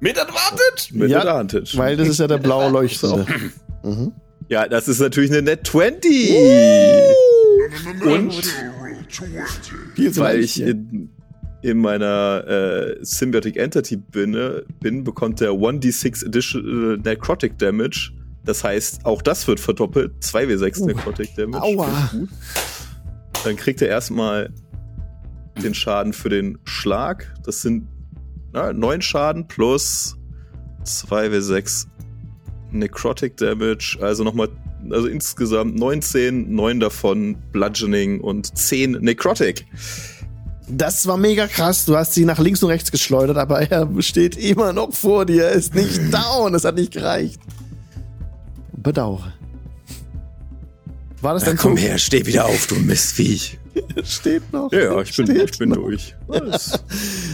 Mit 0.00 0.16
Advantage! 0.16 0.90
Mit 0.92 1.10
Ja, 1.10 1.20
Advantage. 1.20 1.76
Weil 1.76 1.96
das 1.96 2.08
ist 2.08 2.20
ja 2.20 2.28
der 2.28 2.38
blaue 2.38 2.70
Leuchtende. 2.70 3.26
Mhm. 3.82 4.12
ja, 4.48 4.68
das 4.68 4.86
ist 4.86 5.00
natürlich 5.00 5.32
eine 5.32 5.42
Net 5.42 5.66
20. 5.66 6.32
Und 8.04 8.34
Viel 9.96 10.12
zu 10.12 10.20
weil 10.20 10.40
ich 10.40 10.60
in, 10.60 11.10
in 11.62 11.78
meiner 11.78 12.44
äh, 12.46 12.96
Symbiotic 13.00 13.56
Entity 13.56 13.96
bin, 13.96 14.36
bin, 14.80 15.04
bekommt 15.04 15.40
der 15.40 15.50
1d6 15.50 16.26
Additional 16.26 16.98
Necrotic 16.98 17.58
Damage. 17.58 18.12
Das 18.44 18.64
heißt, 18.64 19.04
auch 19.04 19.22
das 19.22 19.46
wird 19.48 19.60
verdoppelt. 19.60 20.12
2w6 20.22 20.80
Uh. 20.80 20.86
Necrotic 20.86 21.34
Damage. 21.34 21.62
Aua. 21.62 22.10
Dann 23.44 23.56
kriegt 23.56 23.82
er 23.82 23.88
erstmal 23.88 24.50
den 25.62 25.74
Schaden 25.74 26.12
für 26.12 26.28
den 26.28 26.58
Schlag. 26.64 27.34
Das 27.44 27.62
sind 27.62 27.88
na, 28.52 28.72
9 28.72 29.02
Schaden 29.02 29.46
plus 29.46 30.16
2w6 30.84 31.86
Necrotic 32.70 33.36
Damage. 33.36 33.98
Also 34.00 34.24
nochmal, 34.24 34.48
also 34.90 35.08
insgesamt 35.08 35.76
19, 35.76 36.54
9 36.54 36.80
davon 36.80 37.36
Bludgeoning 37.52 38.20
und 38.20 38.56
10 38.56 38.92
Necrotic. 38.92 39.66
Das 40.70 41.06
war 41.06 41.16
mega 41.16 41.46
krass. 41.46 41.84
Du 41.86 41.96
hast 41.96 42.14
sie 42.14 42.24
nach 42.24 42.38
links 42.38 42.62
und 42.62 42.68
rechts 42.70 42.90
geschleudert, 42.90 43.36
aber 43.38 43.62
er 43.70 43.88
steht 44.00 44.36
immer 44.36 44.72
noch 44.72 44.92
vor 44.92 45.24
dir. 45.26 45.44
Er 45.44 45.52
ist 45.52 45.74
nicht 45.74 45.98
down. 46.12 46.54
Es 46.54 46.64
hat 46.64 46.74
nicht 46.74 46.92
gereicht. 46.92 47.40
Bedauere. 48.76 49.32
War 51.20 51.34
das 51.34 51.42
Na, 51.42 51.48
dein 51.50 51.56
komm 51.56 51.76
Zug? 51.76 51.84
her, 51.84 51.98
steh 51.98 52.24
wieder 52.26 52.46
auf, 52.46 52.66
du 52.68 52.76
Mistviech. 52.76 53.58
Steht 54.04 54.52
noch. 54.52 54.72
Ja, 54.72 54.78
ja, 54.84 55.00
ich 55.02 55.16
bin, 55.16 55.26
Steht 55.26 55.50
ich 55.52 55.58
bin 55.58 55.68
noch. 55.70 55.76
durch. 55.76 56.14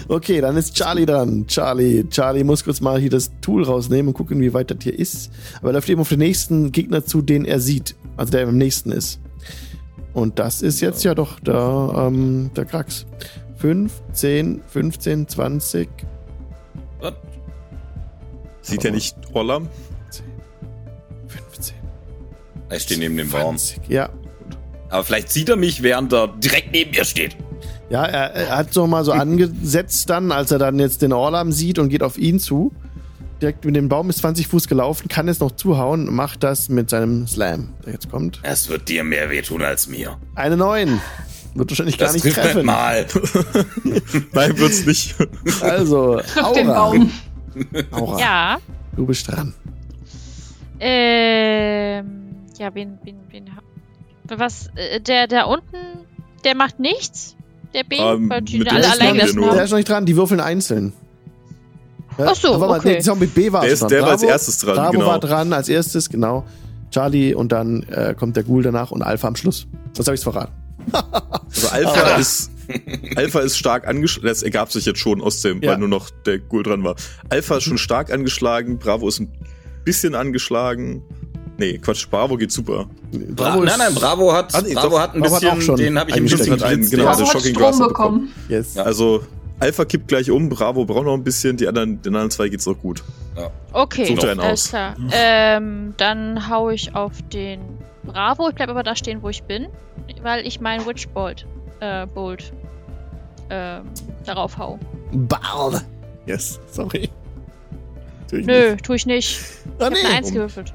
Okay, 0.08 0.40
dann 0.42 0.56
ist 0.58 0.74
Charlie 0.74 1.06
dran. 1.06 1.46
Charlie, 1.46 2.04
Charlie 2.10 2.44
muss 2.44 2.64
kurz 2.64 2.80
mal 2.80 2.98
hier 3.00 3.08
das 3.10 3.30
Tool 3.40 3.62
rausnehmen 3.64 4.08
und 4.08 4.14
gucken, 4.14 4.40
wie 4.40 4.52
weit 4.52 4.70
das 4.70 4.78
hier 4.82 4.98
ist. 4.98 5.30
Aber 5.60 5.68
er 5.70 5.74
läuft 5.74 5.88
eben 5.88 6.00
auf 6.02 6.08
den 6.10 6.18
nächsten 6.18 6.70
Gegner 6.72 7.04
zu, 7.04 7.22
den 7.22 7.44
er 7.46 7.60
sieht. 7.60 7.94
Also 8.16 8.32
der 8.32 8.46
am 8.46 8.58
nächsten 8.58 8.92
ist. 8.92 9.20
Und 10.14 10.38
das 10.38 10.62
ist 10.62 10.80
jetzt 10.80 11.04
ja 11.04 11.14
doch 11.14 11.40
der, 11.40 11.92
ähm, 11.96 12.50
der 12.56 12.64
Krax. 12.64 13.04
5, 13.56 13.92
10, 14.12 14.62
15, 14.66 15.28
20. 15.28 15.88
Was? 17.00 17.14
Sieht 18.62 18.84
er 18.84 18.92
nicht 18.92 19.16
Orlam? 19.32 19.68
15, 21.26 21.74
Ich 22.72 22.82
stehe 22.82 23.00
neben 23.00 23.16
dem 23.16 23.30
Baum. 23.30 23.58
20. 23.58 23.88
Ja. 23.88 24.08
Aber 24.88 25.02
vielleicht 25.02 25.32
sieht 25.32 25.48
er 25.48 25.56
mich, 25.56 25.82
während 25.82 26.12
er 26.12 26.28
direkt 26.28 26.70
neben 26.72 26.92
mir 26.92 27.04
steht. 27.04 27.36
Ja, 27.90 28.04
er, 28.04 28.30
er 28.34 28.56
hat 28.56 28.72
so 28.72 28.86
mal 28.86 29.04
so 29.04 29.12
angesetzt 29.12 30.08
dann, 30.10 30.30
als 30.30 30.52
er 30.52 30.58
dann 30.58 30.78
jetzt 30.78 31.02
den 31.02 31.12
Orlam 31.12 31.50
sieht 31.50 31.78
und 31.78 31.88
geht 31.88 32.02
auf 32.02 32.16
ihn 32.16 32.38
zu. 32.38 32.72
Direkt 33.44 33.66
mit 33.66 33.76
dem 33.76 33.90
Baum 33.90 34.08
ist 34.08 34.20
20 34.20 34.46
Fuß 34.48 34.68
gelaufen, 34.68 35.06
kann 35.08 35.28
jetzt 35.28 35.42
noch 35.42 35.50
zuhauen, 35.50 36.06
macht 36.10 36.42
das 36.42 36.70
mit 36.70 36.88
seinem 36.88 37.26
Slam, 37.26 37.74
der 37.84 37.92
jetzt 37.92 38.10
kommt. 38.10 38.40
Es 38.42 38.70
wird 38.70 38.88
dir 38.88 39.04
mehr 39.04 39.28
wehtun 39.28 39.60
als 39.60 39.86
mir. 39.86 40.16
Eine 40.34 40.56
9. 40.56 40.98
Wird 41.54 41.70
wahrscheinlich 41.70 41.98
gar 41.98 42.06
Das 42.06 42.14
nicht 42.14 42.22
trifft 42.22 42.38
nicht 42.38 42.52
treffen. 42.54 42.64
mal. 42.64 43.04
Nein, 44.32 44.58
wird's 44.58 44.86
nicht. 44.86 45.14
Also, 45.60 46.20
Trifft 46.20 46.56
den. 46.56 46.68
Baum. 46.68 47.12
Aura, 47.90 48.18
Ja. 48.18 48.58
du 48.96 49.04
bist 49.04 49.28
dran. 49.30 49.52
Ähm, 50.80 52.24
ja, 52.58 52.74
wen, 52.74 52.98
wen, 53.04 53.16
wen, 53.30 53.50
was, 54.38 54.70
äh, 54.74 55.02
der, 55.02 55.26
der 55.26 55.48
unten, 55.48 55.76
der 56.44 56.54
macht 56.54 56.80
nichts? 56.80 57.36
Der 57.74 57.84
B, 57.84 57.96
Ähm, 57.98 58.30
weil 58.30 58.40
die 58.40 58.60
mit 58.60 58.72
alle 58.72 58.80
dem 58.84 58.90
allein 58.90 59.14
gelassen. 59.16 59.40
Der 59.42 59.64
ist 59.64 59.70
noch 59.70 59.76
nicht 59.76 59.88
dran, 59.90 60.06
die 60.06 60.16
würfeln 60.16 60.40
einzeln. 60.40 60.94
Ja, 62.18 62.26
Ach 62.30 62.34
so, 62.34 62.60
warte, 62.60 62.74
okay. 62.80 62.92
Der 62.94 63.00
Zombie 63.00 63.26
B 63.26 63.50
war 63.52 63.62
Der, 63.62 63.70
ist, 63.72 63.80
der 63.82 63.88
dran. 63.88 64.00
war 64.02 64.10
als 64.12 64.20
Bravo- 64.22 64.30
erstes 64.32 64.58
dran, 64.58 64.74
Bravo 64.76 64.92
genau. 64.92 65.06
war 65.06 65.18
dran 65.20 65.52
als 65.52 65.68
erstes, 65.68 66.08
genau. 66.08 66.44
Charlie 66.90 67.34
und 67.34 67.50
dann 67.50 67.82
äh, 67.84 68.14
kommt 68.16 68.36
der 68.36 68.44
Ghoul 68.44 68.62
danach 68.62 68.90
und 68.92 69.02
Alpha 69.02 69.26
am 69.26 69.34
Schluss. 69.36 69.66
Das 69.96 70.06
habe 70.06 70.14
ich's 70.14 70.22
verraten. 70.24 70.52
Also 71.54 71.68
Alpha 71.68 72.16
ist 72.16 72.50
Alpha 73.16 73.40
ist 73.40 73.56
stark 73.58 73.86
angeschlagen. 73.86 74.26
Das 74.26 74.42
ergab 74.42 74.72
sich 74.72 74.84
jetzt 74.86 74.98
schon 74.98 75.20
aus 75.20 75.40
dem, 75.42 75.62
Ja. 75.62 75.72
weil 75.72 75.78
nur 75.78 75.88
noch 75.88 76.10
der 76.26 76.38
Ghoul 76.40 76.62
dran 76.64 76.82
war. 76.82 76.96
Alpha 77.28 77.56
ist 77.58 77.62
schon 77.64 77.78
stark 77.78 78.12
angeschlagen, 78.12 78.78
Bravo 78.78 79.06
ist 79.08 79.20
ein 79.20 79.30
bisschen 79.84 80.14
angeschlagen. 80.14 81.02
Nee, 81.58 81.78
Quatsch, 81.78 82.08
Bravo 82.10 82.36
geht 82.36 82.50
super. 82.50 82.86
Bra 83.12 83.56
nein, 83.56 83.74
nein, 83.78 83.94
Bravo 83.94 84.32
hat, 84.32 84.52
Ah, 84.54 84.62
nee, 84.62 84.74
Bravo 84.74 84.88
doch. 84.90 85.00
hat 85.00 85.14
ein 85.14 85.20
Bravo 85.20 85.36
hat 85.36 85.44
auch 85.44 85.50
bisschen, 85.54 85.62
schon 85.62 85.76
den 85.76 85.98
habe 85.98 86.10
ich 86.10 86.16
ein 86.16 86.24
bisschen 86.24 86.52
Hat 86.52 86.62
einen, 86.62 86.70
geblitzt. 86.72 86.90
genau, 86.90 87.04
ja. 87.04 87.10
also 87.10 87.22
Bravo 87.24 87.34
hat 87.34 87.42
Shocking 87.42 87.54
Strom 87.54 87.64
Grasser 87.70 87.88
bekommen. 87.88 88.28
Yes. 88.48 88.76
Also 88.76 89.22
Alpha 89.60 89.84
kippt 89.84 90.08
gleich 90.08 90.30
um, 90.30 90.48
Bravo 90.48 90.84
braucht 90.84 91.04
noch 91.06 91.14
ein 91.14 91.24
bisschen, 91.24 91.56
die 91.56 91.66
anderen, 91.68 92.02
den 92.02 92.14
anderen 92.14 92.30
zwei 92.30 92.48
geht's 92.48 92.66
auch 92.68 92.78
gut. 92.78 93.02
Okay, 93.72 94.04
Sucht 94.06 94.24
einen 94.24 94.40
alles 94.40 94.64
aus. 94.64 94.68
klar. 94.70 94.96
Ähm, 95.12 95.94
dann 95.96 96.48
hau 96.48 96.70
ich 96.70 96.94
auf 96.94 97.12
den 97.32 97.60
Bravo. 98.04 98.48
Ich 98.48 98.54
bleib 98.54 98.68
aber 98.68 98.82
da 98.82 98.94
stehen, 98.96 99.22
wo 99.22 99.28
ich 99.28 99.42
bin, 99.44 99.68
weil 100.22 100.46
ich 100.46 100.60
meinen 100.60 100.86
Witchbolt, 100.86 101.46
äh, 101.80 102.06
Bolt, 102.06 102.52
ähm, 103.50 103.84
darauf 104.24 104.58
hau. 104.58 104.78
Ball. 105.12 105.80
Yes, 106.26 106.60
sorry. 106.70 107.08
Tu 108.30 108.36
ich 108.36 108.46
Nö, 108.46 108.72
nicht. 108.72 108.84
tu 108.84 108.92
ich 108.94 109.06
nicht. 109.06 109.40
Ah, 109.40 109.70
Ich 109.78 109.84
hab 109.86 109.92
eine 109.94 110.08
Eins 110.16 110.28
nee. 110.28 110.34
gewürfelt. 110.34 110.72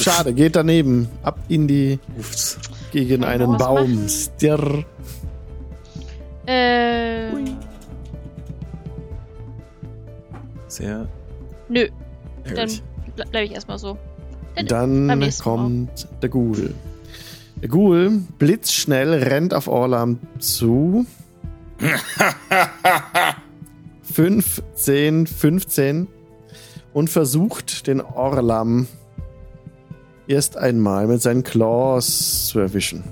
Schade, 0.00 0.32
geht 0.32 0.56
daneben. 0.56 1.08
Ab 1.22 1.38
in 1.48 1.66
die, 1.68 1.98
Ups. 2.18 2.58
gegen 2.92 3.24
einen 3.24 3.56
Baum. 3.56 3.74
machen? 3.94 4.08
Stirr. 4.08 4.84
Äh, 6.46 7.28
Sehr 10.70 11.06
nö, 11.68 11.88
dann 12.44 12.46
ärgerlich. 12.56 12.82
ble 13.16 13.24
bleib 13.30 13.44
ich 13.44 13.52
erstmal 13.52 13.78
so. 13.78 13.98
Dann- 14.56 14.66
Dann 15.08 15.18
nächsten 15.18 15.48
Mal. 15.48 15.56
kommt 15.56 16.08
der 16.22 16.28
Ghoul. 16.28 16.74
Der 17.60 17.68
Ghoul 17.68 18.22
blitzschnell 18.38 19.12
rennt 19.14 19.52
auf 19.52 19.68
Orlam 19.68 20.18
zu. 20.38 21.04
5, 24.02 24.62
10, 24.74 25.26
15 25.26 26.08
und 26.92 27.10
versucht 27.10 27.86
den 27.86 28.00
Orlam 28.00 28.86
erst 30.26 30.56
einmal 30.56 31.06
mit 31.06 31.22
seinen 31.22 31.42
Claws 31.42 32.46
zu 32.48 32.58
erwischen. 32.60 33.04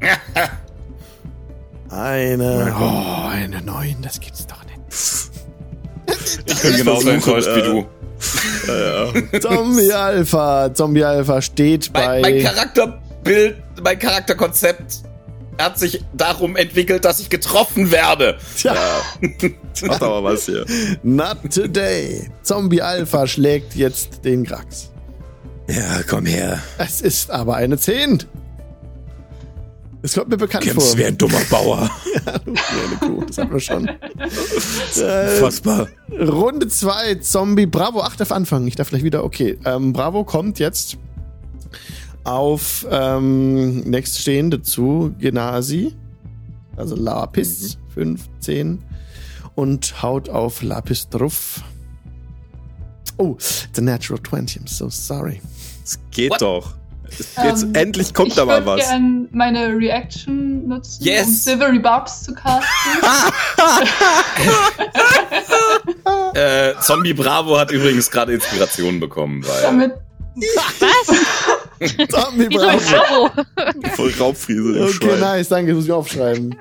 Eine, 1.88 2.74
oh, 2.78 3.26
eine 3.28 3.62
9, 3.62 3.96
das 4.02 4.18
gibt's 4.20 4.46
doch 4.46 4.62
nicht. 4.64 4.76
Ich 6.46 6.62
bin 6.62 6.76
genauso 6.76 7.08
enttäuscht 7.10 7.48
wie 7.48 7.60
äh, 7.60 9.28
du. 9.32 9.38
Zombie 9.40 9.92
Alpha, 9.92 10.74
Zombie 10.74 11.04
Alpha 11.04 11.42
steht 11.42 11.92
bei 11.92 12.20
Mein, 12.20 12.22
mein 12.22 12.42
Charakterbild, 12.42 13.56
mein 13.82 13.98
Charakterkonzept 13.98 15.02
hat 15.58 15.78
sich 15.78 16.04
darum 16.12 16.56
entwickelt, 16.56 17.04
dass 17.04 17.20
ich 17.20 17.30
getroffen 17.30 17.90
werde. 17.90 18.36
Tja, 18.56 18.74
Macht 19.86 20.02
aber 20.02 20.22
was 20.24 20.46
hier. 20.46 20.64
Not 21.02 21.38
today. 21.52 22.30
Zombie 22.42 22.82
Alpha 22.82 23.26
schlägt 23.26 23.74
jetzt 23.74 24.24
den 24.24 24.44
Grax. 24.44 24.90
Ja, 25.68 26.02
komm 26.08 26.26
her. 26.26 26.60
Es 26.78 27.00
ist 27.00 27.30
aber 27.30 27.56
eine 27.56 27.78
10. 27.78 28.24
Es 30.02 30.14
kommt 30.14 30.28
mir 30.28 30.36
bekannt 30.36 30.64
Kämpfst 30.64 30.90
vor. 30.90 30.98
wie 30.98 31.04
ein 31.04 31.18
dummer 31.18 31.40
Bauer. 31.50 31.90
Du 32.44 32.52
kleine 32.52 32.96
Kuh, 33.00 33.24
das 33.24 33.38
haben 33.38 33.52
wir 33.52 33.60
schon. 33.60 33.88
äh, 34.96 35.26
Fassbar. 35.40 35.88
Runde 36.10 36.66
2, 36.68 37.16
Zombie 37.16 37.66
Bravo. 37.66 38.00
Ach, 38.02 38.16
darf 38.16 38.32
anfangen. 38.32 38.66
Ich 38.66 38.74
darf 38.76 38.88
gleich 38.88 39.02
wieder. 39.04 39.22
Okay, 39.24 39.58
ähm, 39.64 39.92
Bravo 39.92 40.24
kommt 40.24 40.58
jetzt 40.58 40.96
auf 42.24 42.86
ähm, 42.90 43.80
nächststehende 43.80 44.62
zu 44.62 45.14
Genasi. 45.18 45.94
Also 46.76 46.96
Lapis, 46.96 47.78
15. 47.94 48.82
Und 49.54 50.02
haut 50.02 50.28
auf 50.28 50.62
Lapis 50.62 51.08
drauf. 51.08 51.62
Oh, 53.18 53.36
the 53.74 53.80
natural 53.80 54.20
20. 54.22 54.62
I'm 54.62 54.68
so 54.68 54.88
sorry. 54.90 55.40
Es 55.84 55.98
geht 56.10 56.30
What? 56.32 56.42
doch. 56.42 56.74
Jetzt 57.08 57.62
Ähm, 57.62 57.74
endlich 57.74 58.14
kommt 58.14 58.28
ich 58.28 58.34
da 58.34 58.44
mal 58.44 58.64
was. 58.66 58.80
gern 58.80 59.28
meine 59.32 59.68
Reaction 59.76 60.66
nutzen, 60.68 61.04
Yes. 61.04 61.26
um 61.26 61.32
Silvery 61.32 61.78
Barbs 61.78 62.24
zu 62.24 62.34
casten. 62.34 62.66
Äh, 66.34 66.74
Zombie 66.80 67.14
Bravo 67.14 67.58
hat 67.58 67.70
übrigens 67.70 68.10
gerade 68.10 68.32
Inspiration 68.34 69.00
bekommen, 69.00 69.44
weil 69.46 69.62
damit 69.62 69.92
Was? 70.80 71.16
Zombie 72.10 72.48
Bravo. 72.48 73.30
Voll 73.94 74.12
Raubfriese, 74.18 74.84
Okay, 74.84 75.16
nice, 75.18 75.48
danke, 75.48 75.74
muss 75.74 75.86
ich 75.86 75.92
aufschreiben. 75.92 76.54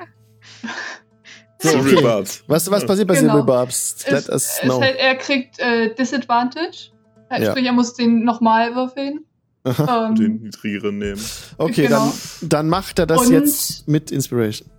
So, 1.61 1.69
Silvery 1.69 1.93
okay. 1.95 2.03
Barbs. 2.03 2.43
Was, 2.47 2.69
was 2.71 2.85
passiert 2.85 3.07
bei 3.07 3.15
Genau. 3.15 3.33
Silver 3.33 3.45
Barbs? 3.45 4.05
Let 4.07 4.29
es, 4.29 4.29
us 4.29 4.59
know. 4.61 4.81
halt, 4.81 4.95
er 4.97 5.15
kriegt 5.15 5.59
äh, 5.59 5.93
Disadvantage. 5.93 6.91
Äh, 7.29 7.43
Ja. 7.43 7.51
Sprich, 7.51 7.65
er 7.65 7.73
muss 7.73 7.93
den 7.95 8.23
nochmal 8.23 8.75
würfeln. 8.75 9.25
Aha. 9.79 10.07
Ähm, 10.09 10.15
Den 10.15 10.41
niedrigeren 10.43 10.97
nehmen. 10.99 11.21
Okay, 11.57 11.83
genau. 11.87 12.13
dann, 12.41 12.49
dann 12.49 12.69
macht 12.69 12.99
er 12.99 13.05
das 13.07 13.25
Und- 13.27 13.31
jetzt 13.33 13.87
mit 13.87 14.11
Inspiration. 14.11 14.69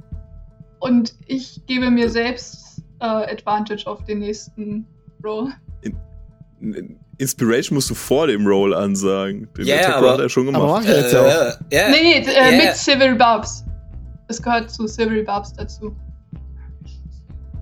und 0.80 1.14
ich 1.26 1.62
gebe 1.66 1.90
mir 1.90 2.08
selbst 2.08 2.80
äh, 3.00 3.04
Advantage 3.04 3.86
auf 3.86 4.04
den 4.04 4.20
nächsten 4.20 4.86
Roll. 5.24 5.48
Inspiration 7.18 7.74
musst 7.76 7.90
du 7.90 7.94
vor 7.94 8.26
dem 8.26 8.46
Roll 8.46 8.74
ansagen. 8.74 9.48
Den 9.56 9.66
Ja, 9.66 9.76
Attack 9.76 9.94
aber- 9.96 10.12
hat 10.12 10.20
er 10.20 10.28
schon 10.28 10.48
Aber 10.54 10.66
gemacht. 10.66 10.84
mach 10.84 10.90
ich 10.90 10.96
jetzt 10.96 11.12
ja 11.12 11.20
auch. 11.22 11.26
äh, 11.26 11.76
ja. 11.76 11.88
Nee, 11.90 12.02
nee, 12.02 12.18
äh, 12.18 12.52
Yeah. 12.52 12.66
mit 12.68 12.76
Silvery 12.76 13.14
Barbs. 13.14 13.64
Es 14.28 14.40
gehört 14.42 14.70
zu 14.70 14.86
Silvery 14.86 15.22
Barbs 15.22 15.52
dazu. 15.54 15.94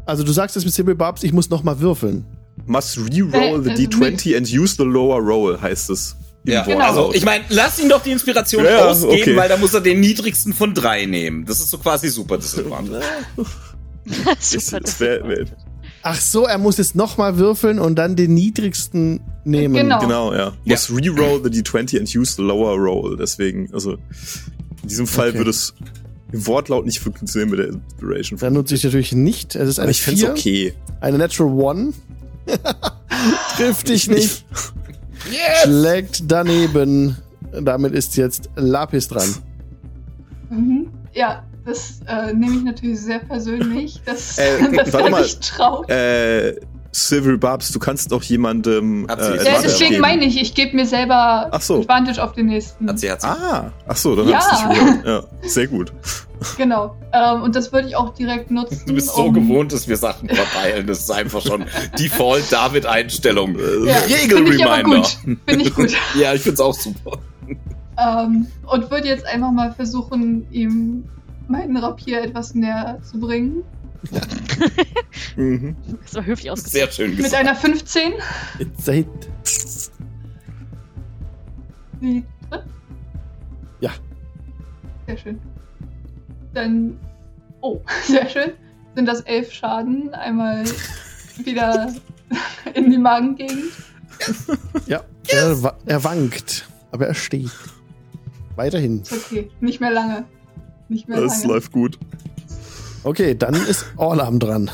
Also 0.06 0.22
du 0.24 0.32
sagst 0.32 0.54
jetzt 0.56 0.64
mit 0.64 0.74
Silver 0.74 0.94
Barbs, 0.94 1.22
ich 1.22 1.32
muss 1.32 1.48
noch 1.50 1.62
mal 1.62 1.78
würfeln. 1.80 2.26
Must 2.66 2.98
re-roll 2.98 3.62
the 3.64 3.70
Äh, 3.70 3.86
D20 3.86 4.36
and 4.36 4.46
use 4.52 4.74
the 4.76 4.84
lower 4.84 5.18
roll, 5.20 5.58
heißt 5.60 5.88
es. 5.90 6.16
Ja. 6.46 6.62
Genau. 6.64 6.84
also 6.84 7.14
ich 7.14 7.24
meine, 7.24 7.44
lass 7.48 7.78
ihn 7.78 7.88
doch 7.88 8.02
die 8.02 8.10
Inspiration 8.10 8.64
Ja, 8.64 8.70
ja, 8.70 8.84
ausgeben, 8.84 9.22
okay. 9.22 9.36
weil 9.36 9.48
da 9.48 9.56
muss 9.56 9.72
er 9.74 9.80
den 9.80 10.00
niedrigsten 10.00 10.52
von 10.52 10.74
drei 10.74 11.06
nehmen. 11.06 11.46
Das 11.46 11.58
ist 11.60 11.70
so 11.70 11.78
quasi 11.78 12.08
super 12.10 12.36
Disadvantage. 12.38 13.02
Ich- 13.36 13.46
Super. 14.66 15.00
wär, 15.00 15.46
Ach 16.02 16.20
so, 16.20 16.44
er 16.44 16.58
muss 16.58 16.76
jetzt 16.76 16.94
noch 16.94 17.16
mal 17.16 17.38
würfeln 17.38 17.78
und 17.78 17.94
dann 17.96 18.14
den 18.14 18.34
niedrigsten 18.34 19.20
nehmen. 19.44 19.72
Genau. 19.74 19.98
genau, 20.00 20.32
ja. 20.34 20.52
Ja. 20.64 20.74
Must 20.74 20.90
re-roll 20.90 21.40
the 21.42 21.48
D20 21.48 21.98
and 21.98 22.14
use 22.14 22.34
the 22.36 22.42
lower 22.42 22.76
roll. 22.76 23.16
Deswegen, 23.16 23.72
also 23.72 23.92
in 24.82 24.88
diesem 24.88 25.06
Fall 25.06 25.30
Okay. 25.30 25.38
würde 25.38 25.50
es 25.50 25.72
im 26.30 26.46
Wortlaut 26.46 26.84
nicht 26.84 26.98
funktionieren 27.00 27.48
mit 27.48 27.58
der 27.60 27.68
Inspiration. 27.68 28.38
Dann 28.38 28.52
nutze 28.52 28.74
ich 28.74 28.84
natürlich 28.84 29.12
nicht. 29.12 29.54
Es 29.54 29.66
ist 29.66 29.78
Aber 29.78 29.84
eine 29.84 29.92
ich 29.92 30.02
find's 30.02 30.20
4, 30.20 30.30
okay. 30.30 30.74
eine 31.00 31.16
Natural 31.16 31.50
One. 31.54 31.94
Trifft 33.56 33.88
dich 33.88 34.08
nicht. 34.10 34.44
Yes! 35.30 35.62
Schlägt 35.64 36.30
daneben. 36.30 37.16
Damit 37.52 37.92
ist 37.94 38.16
jetzt 38.16 38.50
Lapis 38.56 39.08
dran. 39.08 39.34
Mhm. 40.50 40.88
Ja, 41.12 41.44
das 41.64 42.00
äh, 42.06 42.32
nehme 42.32 42.56
ich 42.56 42.64
natürlich 42.64 43.00
sehr 43.00 43.20
persönlich. 43.20 44.00
Das, 44.04 44.38
Äh, 44.38 44.70
das 44.76 44.92
warte 44.92 45.10
mal. 45.10 45.22
nicht 45.22 45.42
traut. 45.48 45.88
Äh, 45.88 46.56
Silvery 46.94 47.36
Barbs, 47.36 47.72
du 47.72 47.78
kannst 47.80 48.12
doch 48.12 48.22
jemandem 48.22 49.06
äh, 49.06 49.08
Hat 49.12 49.20
sie- 49.22 49.36
Ja, 49.36 49.42
Ja, 49.54 49.62
deswegen 49.62 49.90
geben. 49.90 50.00
meine 50.02 50.24
ich, 50.24 50.40
ich 50.40 50.54
gebe 50.54 50.76
mir 50.76 50.86
selber 50.86 51.48
Ach 51.50 51.60
so. 51.60 51.80
Advantage 51.80 52.22
auf 52.22 52.32
den 52.34 52.46
nächsten. 52.46 52.88
Hat 52.88 52.98
sie, 53.00 53.10
hat 53.10 53.20
sie. 53.22 53.26
Ah, 53.26 53.72
ach 53.88 53.96
so, 53.96 54.14
dann 54.14 54.28
Ja. 54.28 54.38
nicht 54.38 54.80
gehört. 54.80 55.06
Ja, 55.42 55.48
sehr 55.48 55.66
gut. 55.66 55.92
Genau. 56.56 56.94
Ähm, 57.12 57.42
und 57.42 57.56
das 57.56 57.72
würde 57.72 57.88
ich 57.88 57.96
auch 57.96 58.14
direkt 58.14 58.50
nutzen. 58.50 58.82
Du 58.86 58.94
bist 58.94 59.08
so 59.14 59.24
um, 59.24 59.34
gewohnt, 59.34 59.72
dass 59.72 59.88
wir 59.88 59.96
Sachen 59.96 60.28
verteilen. 60.28 60.86
Das 60.86 61.00
ist 61.00 61.10
einfach 61.10 61.40
schon 61.40 61.64
Default 61.98 62.52
David-Einstellung. 62.52 63.56
Ja, 63.86 63.94
finde 63.94 64.54
ich 64.54 64.64
aber 64.64 64.76
Regel-Reminder. 64.76 64.96
gut. 64.98 65.38
Finde 65.46 65.64
ich 65.64 65.74
gut. 65.74 65.92
Ja, 66.18 66.32
ich 66.34 66.42
find's 66.42 66.60
auch 66.60 66.74
super. 66.74 67.18
ähm, 67.98 68.46
und 68.66 68.90
würde 68.90 69.08
jetzt 69.08 69.26
einfach 69.26 69.50
mal 69.52 69.72
versuchen, 69.72 70.46
ihm 70.52 71.04
meinen 71.48 71.76
Rapier 71.76 72.22
etwas 72.22 72.54
näher 72.54 72.98
zu 73.02 73.18
bringen. 73.18 73.62
Mhm. 75.36 75.76
Das 76.02 76.14
war 76.14 76.24
höflich 76.26 76.50
ausgesagt. 76.50 76.72
Sehr 76.72 76.90
schön 77.06 77.10
Mit 77.14 77.24
gesagt. 77.24 77.34
einer 77.46 77.54
15. 77.56 78.12
It's 78.58 78.88
a 78.88 78.92
hit. 78.92 79.06
Die 82.00 82.24
tritt. 82.50 82.64
Ja. 83.80 83.90
Sehr 85.06 85.16
schön. 85.18 85.40
Dann. 86.52 86.98
Oh, 87.60 87.80
sehr 88.06 88.28
schön. 88.28 88.52
Sind 88.94 89.06
das 89.06 89.20
elf 89.22 89.52
Schaden. 89.52 90.12
Einmal 90.14 90.64
wieder 91.42 91.92
in 92.74 92.90
die 92.90 92.98
Magengegend. 92.98 93.72
Ja, 94.86 95.02
er, 95.28 95.62
wa- 95.62 95.76
er 95.86 96.04
wankt, 96.04 96.68
aber 96.92 97.06
er 97.08 97.14
steht. 97.14 97.50
Weiterhin. 98.56 99.02
Okay. 99.10 99.50
Nicht 99.60 99.80
mehr 99.80 99.90
lange. 99.90 100.24
Nicht 100.88 101.08
mehr 101.08 101.20
Das 101.20 101.40
lange. 101.42 101.54
läuft 101.54 101.72
gut. 101.72 101.98
Okay, 103.04 103.34
dann 103.36 103.54
ist 103.54 103.86
Orlam 103.96 104.38
dran. 104.40 104.70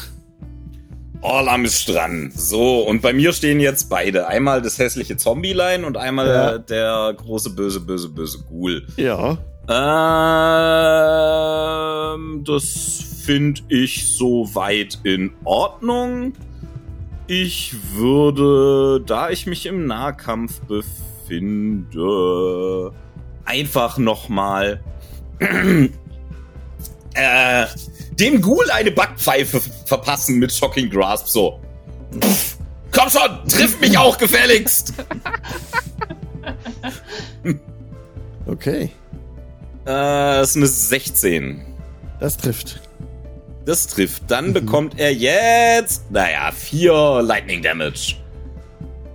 Orlam 1.22 1.64
ist 1.64 1.88
dran. 1.88 2.32
So, 2.34 2.80
und 2.80 3.02
bei 3.02 3.12
mir 3.12 3.32
stehen 3.32 3.60
jetzt 3.60 3.90
beide. 3.90 4.26
Einmal 4.28 4.62
das 4.62 4.78
hässliche 4.78 5.16
Zombie-Line 5.18 5.84
und 5.86 5.96
einmal 5.98 6.26
Ja. 6.28 6.56
der 6.58 7.12
große, 7.14 7.50
böse, 7.50 7.80
böse, 7.80 8.08
böse 8.08 8.38
Ghoul. 8.48 8.86
Ja. 8.96 9.36
Ähm, 12.20 12.44
das 12.44 13.04
finde 13.24 13.60
ich 13.68 14.06
soweit 14.06 14.98
in 15.04 15.32
Ordnung. 15.44 16.32
Ich 17.26 17.74
würde, 17.94 19.02
da 19.06 19.28
ich 19.30 19.46
mich 19.46 19.66
im 19.66 19.86
Nahkampf 19.86 20.60
befinde, 20.62 22.00
einfach 23.44 23.98
nochmal 23.98 24.80
äh, 27.20 27.66
dem 28.12 28.40
Ghoul 28.40 28.70
eine 28.70 28.90
Backpfeife 28.90 29.60
verpassen 29.86 30.38
mit 30.38 30.52
Shocking 30.52 30.90
Grasp. 30.90 31.26
So. 31.28 31.60
Pff, 32.20 32.56
komm 32.92 33.08
schon, 33.10 33.48
triff 33.48 33.80
mich 33.80 33.96
auch 33.96 34.18
gefälligst. 34.18 34.94
Okay, 38.46 38.90
Äh, 39.84 39.86
das 39.86 40.50
ist 40.50 40.56
eine 40.56 40.66
16. 40.66 41.62
das 42.18 42.36
trifft. 42.36 42.80
Das 43.64 43.86
trifft. 43.86 44.24
Dann 44.28 44.52
bekommt 44.52 44.98
er 44.98 45.12
jetzt, 45.14 46.10
naja, 46.10 46.50
vier 46.50 47.22
Lightning 47.22 47.62
Damage. 47.62 48.16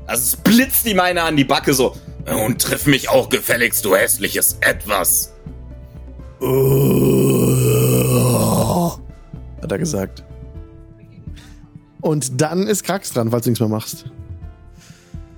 Also 0.07 0.23
es 0.23 0.37
blitzt 0.37 0.85
ihm 0.85 0.99
einer 1.01 1.23
an 1.23 1.35
die 1.35 1.43
Backe 1.43 1.73
so. 1.73 1.97
Und 2.25 2.61
triff 2.61 2.85
mich 2.85 3.09
auch 3.09 3.27
gefälligst, 3.29 3.83
du 3.83 3.95
hässliches 3.95 4.57
Etwas. 4.61 5.33
Hat 9.61 9.71
er 9.71 9.77
gesagt. 9.77 10.23
Und 12.01 12.41
dann 12.41 12.67
ist 12.67 12.83
Krax 12.83 13.11
dran, 13.13 13.31
falls 13.31 13.45
du 13.45 13.49
nichts 13.49 13.59
mehr 13.59 13.69
machst. 13.69 14.05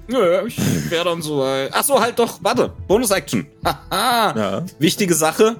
Nö, 0.07 0.47
ich 0.47 0.57
wäre 0.89 1.05
dann 1.05 1.21
so. 1.21 1.45
Äh, 1.45 1.69
ach 1.71 1.83
so, 1.83 1.99
halt 1.99 2.17
doch, 2.17 2.39
warte. 2.41 2.73
Bonus 2.87 3.11
Action. 3.11 3.45
Haha. 3.63 4.33
Ja. 4.37 4.65
Wichtige 4.79 5.13
Sache. 5.13 5.57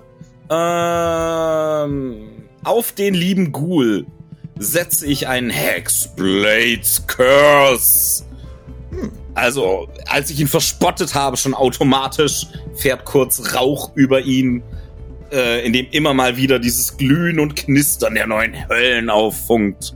Ähm, 0.50 2.30
auf 2.63 2.93
den 2.93 3.13
lieben 3.13 3.52
Ghoul 3.52 4.06
setze 4.58 5.06
ich 5.06 5.28
einen 5.28 5.50
Hexblades 5.50 7.06
Curse. 7.08 8.23
Also, 9.34 9.88
als 10.08 10.30
ich 10.30 10.39
ihn 10.39 10.47
verspottet 10.47 11.13
habe, 11.13 11.38
schon 11.38 11.54
automatisch 11.54 12.47
fährt 12.76 13.06
kurz 13.06 13.54
Rauch 13.54 13.91
über 13.95 14.21
ihn, 14.21 14.63
äh, 15.32 15.66
in 15.66 15.74
dem 15.74 15.88
immer 15.92 16.13
mal 16.13 16.38
wieder 16.38 16.60
dieses 16.60 16.98
Glühen 16.98 17.40
und 17.40 17.56
Knistern 17.56 18.16
der 18.16 18.28
neuen 18.28 18.68
Höllen 18.70 19.10
auffunkt. 19.10 19.96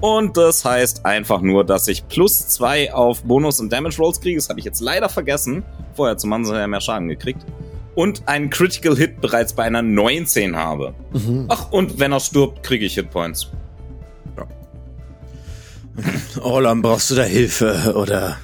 Und 0.00 0.36
das 0.36 0.64
heißt 0.64 1.06
einfach 1.06 1.42
nur, 1.42 1.64
dass 1.64 1.86
ich 1.86 2.08
plus 2.08 2.48
zwei 2.48 2.92
auf 2.92 3.22
Bonus 3.22 3.60
und 3.60 3.72
Damage 3.72 3.98
Rolls 3.98 4.20
kriege. 4.20 4.36
Das 4.36 4.48
habe 4.48 4.58
ich 4.58 4.64
jetzt 4.64 4.80
leider 4.80 5.08
vergessen. 5.08 5.62
Vorher 5.94 6.16
zum 6.16 6.30
Mann 6.30 6.44
ja 6.44 6.66
mehr 6.66 6.80
Schaden 6.80 7.08
gekriegt. 7.08 7.46
Und 7.94 8.26
einen 8.26 8.50
Critical 8.50 8.96
Hit 8.96 9.20
bereits 9.20 9.52
bei 9.52 9.62
einer 9.62 9.82
19 9.82 10.56
habe. 10.56 10.94
Mhm. 11.12 11.46
Ach, 11.48 11.70
und 11.70 12.00
wenn 12.00 12.10
er 12.10 12.20
stirbt, 12.20 12.64
kriege 12.64 12.84
ich 12.84 12.94
Hitpoints. 12.94 13.52
Orlam, 16.40 16.82
brauchst 16.82 17.10
du 17.10 17.14
da 17.14 17.22
Hilfe? 17.22 17.94
Oder 17.96 18.38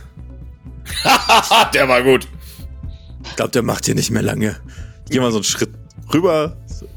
der 1.75 1.89
war 1.89 2.03
gut. 2.03 2.29
ich 3.25 3.37
glaube, 3.37 3.51
der 3.51 3.63
macht 3.63 3.87
hier 3.87 3.95
nicht 3.95 4.11
mehr 4.11 4.23
lange. 4.23 4.57
Ich 5.05 5.11
gehe 5.11 5.21
mal 5.21 5.31
so 5.31 5.39
einen 5.39 5.45
Schritt 5.45 5.71
rüber, 6.13 6.57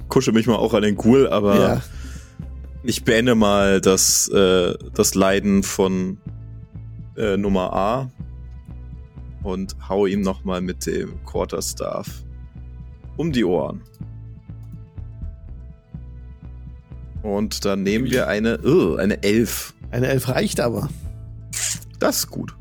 kusche 0.09 0.31
mich 0.31 0.47
mal 0.47 0.55
auch 0.55 0.73
an 0.73 0.81
den 0.83 0.95
Ghoul, 0.95 1.27
aber 1.27 1.55
Ja. 1.59 1.81
ich 2.83 3.03
beende 3.03 3.35
mal 3.35 3.81
das, 3.81 4.27
äh, 4.29 4.73
das 4.93 5.15
Leiden 5.15 5.63
von 5.63 6.17
äh, 7.17 7.37
Nummer 7.37 7.73
A 7.73 8.11
und 9.43 9.75
hau 9.89 10.05
ihm 10.05 10.21
nochmal 10.21 10.61
mit 10.61 10.85
dem 10.85 11.23
Quarterstaff 11.25 12.07
um 13.17 13.31
die 13.31 13.43
Ohren. 13.43 13.81
Und 17.23 17.65
dann 17.65 17.83
nehmen 17.83 18.09
wir 18.09 18.27
eine, 18.27 18.59
uh, 18.65 18.95
eine 18.95 19.21
Elf. 19.21 19.75
Eine 19.91 20.07
Elf 20.07 20.27
reicht 20.29 20.59
aber. 20.59 20.89
Das 21.99 22.17
ist 22.19 22.31
gut. 22.31 22.55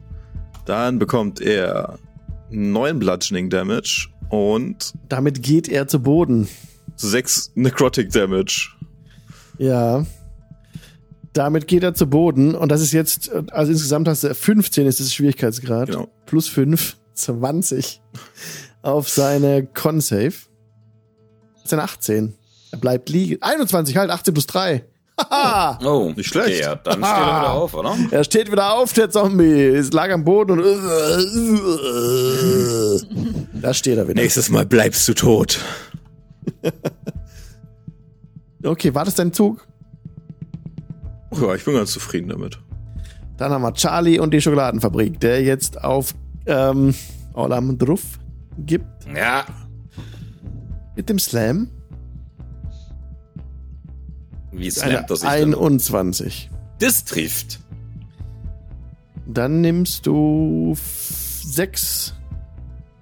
Dann 0.66 0.98
bekommt 0.98 1.40
er 1.40 1.98
9 2.50 2.98
Bludgeoning 2.98 3.48
Damage 3.48 4.08
und 4.30 4.94
Damit 5.08 5.42
geht 5.42 5.68
er 5.68 5.86
zu 5.86 6.00
Boden. 6.00 6.48
6 6.96 7.52
Necrotic 7.54 8.10
Damage. 8.10 8.70
Ja. 9.58 10.06
Damit 11.32 11.66
geht 11.66 11.82
er 11.82 11.94
zu 11.94 12.08
Boden. 12.08 12.54
Und 12.54 12.70
das 12.70 12.80
ist 12.80 12.92
jetzt, 12.92 13.30
also 13.52 13.72
insgesamt 13.72 14.08
hast 14.08 14.24
du 14.24 14.34
15 14.34 14.86
ist 14.86 15.00
das 15.00 15.12
Schwierigkeitsgrad. 15.12 15.88
Genau. 15.88 16.08
Plus 16.26 16.48
5, 16.48 16.96
20 17.14 18.00
auf 18.82 19.08
seine 19.08 19.66
Con-Save. 19.66 20.32
Das 21.54 21.64
ist 21.64 21.72
eine 21.72 21.82
18. 21.82 22.34
Er 22.72 22.78
bleibt 22.78 23.08
liegen. 23.08 23.42
21, 23.42 23.96
halt, 23.96 24.10
18 24.10 24.34
plus 24.34 24.46
3. 24.46 24.84
Oh, 25.84 26.12
Nicht 26.16 26.28
schlecht. 26.28 26.48
Okay, 26.48 26.60
ja, 26.62 26.74
dann 26.76 26.94
steht 27.04 27.04
er 27.04 27.40
wieder 27.40 27.52
auf, 27.52 27.74
oder? 27.74 27.96
Er 28.10 28.24
steht 28.24 28.50
wieder 28.50 28.72
auf, 28.74 28.92
der 28.92 29.10
Zombie. 29.10 29.66
Es 29.66 29.92
lag 29.92 30.10
am 30.10 30.24
Boden 30.24 30.52
und. 30.52 30.64
Da 33.62 33.74
steht 33.74 33.98
er 33.98 34.08
wieder. 34.08 34.20
nächstes 34.20 34.50
Mal 34.50 34.66
bleibst 34.66 35.06
du 35.08 35.14
tot. 35.14 35.60
Okay, 38.64 38.94
war 38.94 39.04
das 39.04 39.14
dein 39.14 39.32
Zug? 39.32 39.66
Ja, 41.40 41.54
ich 41.54 41.64
bin 41.64 41.74
ganz 41.74 41.92
zufrieden 41.92 42.28
damit. 42.28 42.58
Dann 43.36 43.52
haben 43.52 43.62
wir 43.62 43.72
Charlie 43.72 44.18
und 44.18 44.34
die 44.34 44.40
Schokoladenfabrik, 44.40 45.18
der 45.20 45.42
jetzt 45.42 45.82
auf 45.82 46.14
ähm, 46.46 46.94
Olam 47.34 47.78
drauf 47.78 48.02
gibt 48.58 48.84
Ja, 49.14 49.44
mit 50.96 51.08
dem 51.08 51.18
Slam. 51.18 51.68
Wie 54.52 54.62
Eine 54.64 54.70
slammt 54.70 55.10
er 55.10 55.16
sich 55.16 55.28
denn? 55.28 55.54
21. 55.54 56.50
Das 56.78 57.04
trifft. 57.04 57.60
Dann 59.26 59.60
nimmst 59.60 60.06
du 60.06 60.76
6 61.44 62.14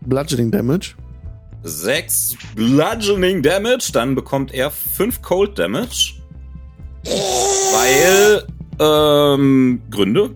Bludgeoning 0.02 0.50
Damage. 0.50 0.94
Sechs 1.62 2.36
Bludgeoning 2.54 3.42
Damage, 3.42 3.90
dann 3.92 4.14
bekommt 4.14 4.54
er 4.54 4.70
fünf 4.70 5.22
Cold 5.22 5.58
Damage. 5.58 6.14
Weil, 7.04 8.46
ähm, 8.78 9.82
Gründe. 9.90 10.34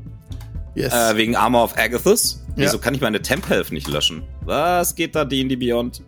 Yes. 0.75 0.93
Äh, 0.93 1.17
wegen 1.17 1.37
Armor 1.37 1.65
of 1.65 1.79
Agathis. 1.79 2.43
Ja. 2.57 2.65
Wieso 2.65 2.79
kann 2.79 2.95
ich 2.95 3.01
meine 3.01 3.23
Temp 3.23 3.49
Health 3.49 3.73
nicht 3.73 3.89
löschen? 3.89 4.23
Was 4.45 4.95
geht 4.95 5.15
da 5.15 5.25
D&D 5.25 5.57
Beyond? 5.57 6.03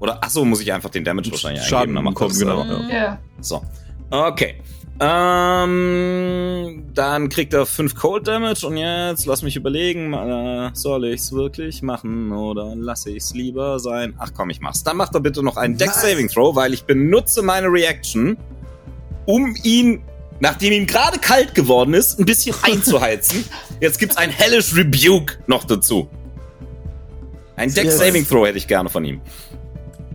Oder, 0.00 0.18
ach 0.22 0.30
so, 0.30 0.44
muss 0.44 0.60
ich 0.60 0.72
einfach 0.72 0.90
den 0.90 1.04
Damage 1.04 1.30
wahrscheinlich 1.30 1.62
Schaden 1.64 1.96
eingeben. 1.96 2.14
dann 2.18 2.38
genau. 2.38 2.64
Ja. 2.90 3.18
So. 3.40 3.62
Okay. 4.12 4.56
Ähm, 5.00 6.84
dann 6.92 7.28
kriegt 7.30 7.54
er 7.54 7.64
5 7.64 7.94
Cold 7.94 8.28
Damage 8.28 8.66
und 8.66 8.76
jetzt 8.76 9.24
lass 9.24 9.42
mich 9.42 9.56
überlegen, 9.56 10.12
äh, 10.12 10.70
soll 10.74 11.06
ich's 11.06 11.32
wirklich 11.32 11.80
machen 11.82 12.30
oder 12.30 12.74
lasse 12.76 13.10
ich's 13.10 13.32
lieber 13.32 13.80
sein? 13.80 14.14
Ach 14.18 14.30
komm, 14.36 14.50
ich 14.50 14.60
mach's. 14.60 14.84
Dann 14.84 14.98
macht 14.98 15.14
er 15.14 15.20
bitte 15.20 15.42
noch 15.42 15.56
einen 15.56 15.78
Deck 15.78 15.92
Saving 15.92 16.28
Throw, 16.28 16.54
weil 16.54 16.74
ich 16.74 16.84
benutze 16.84 17.40
meine 17.40 17.68
Reaction, 17.68 18.36
um 19.24 19.56
ihn, 19.64 20.04
nachdem 20.40 20.72
ihm 20.74 20.86
gerade 20.86 21.18
kalt 21.18 21.54
geworden 21.54 21.94
ist, 21.94 22.20
ein 22.20 22.26
bisschen 22.26 22.54
einzuheizen. 22.62 23.46
Jetzt 23.80 23.98
gibt's 23.98 24.18
ein 24.18 24.28
Hellish 24.30 24.76
Rebuke 24.76 25.38
noch 25.46 25.64
dazu. 25.64 26.08
Ein 27.56 27.72
Deck. 27.72 27.90
Saving 27.90 28.28
Throw 28.28 28.46
hätte 28.46 28.58
ich 28.58 28.68
gerne 28.68 28.90
von 28.90 29.04
ihm. 29.06 29.22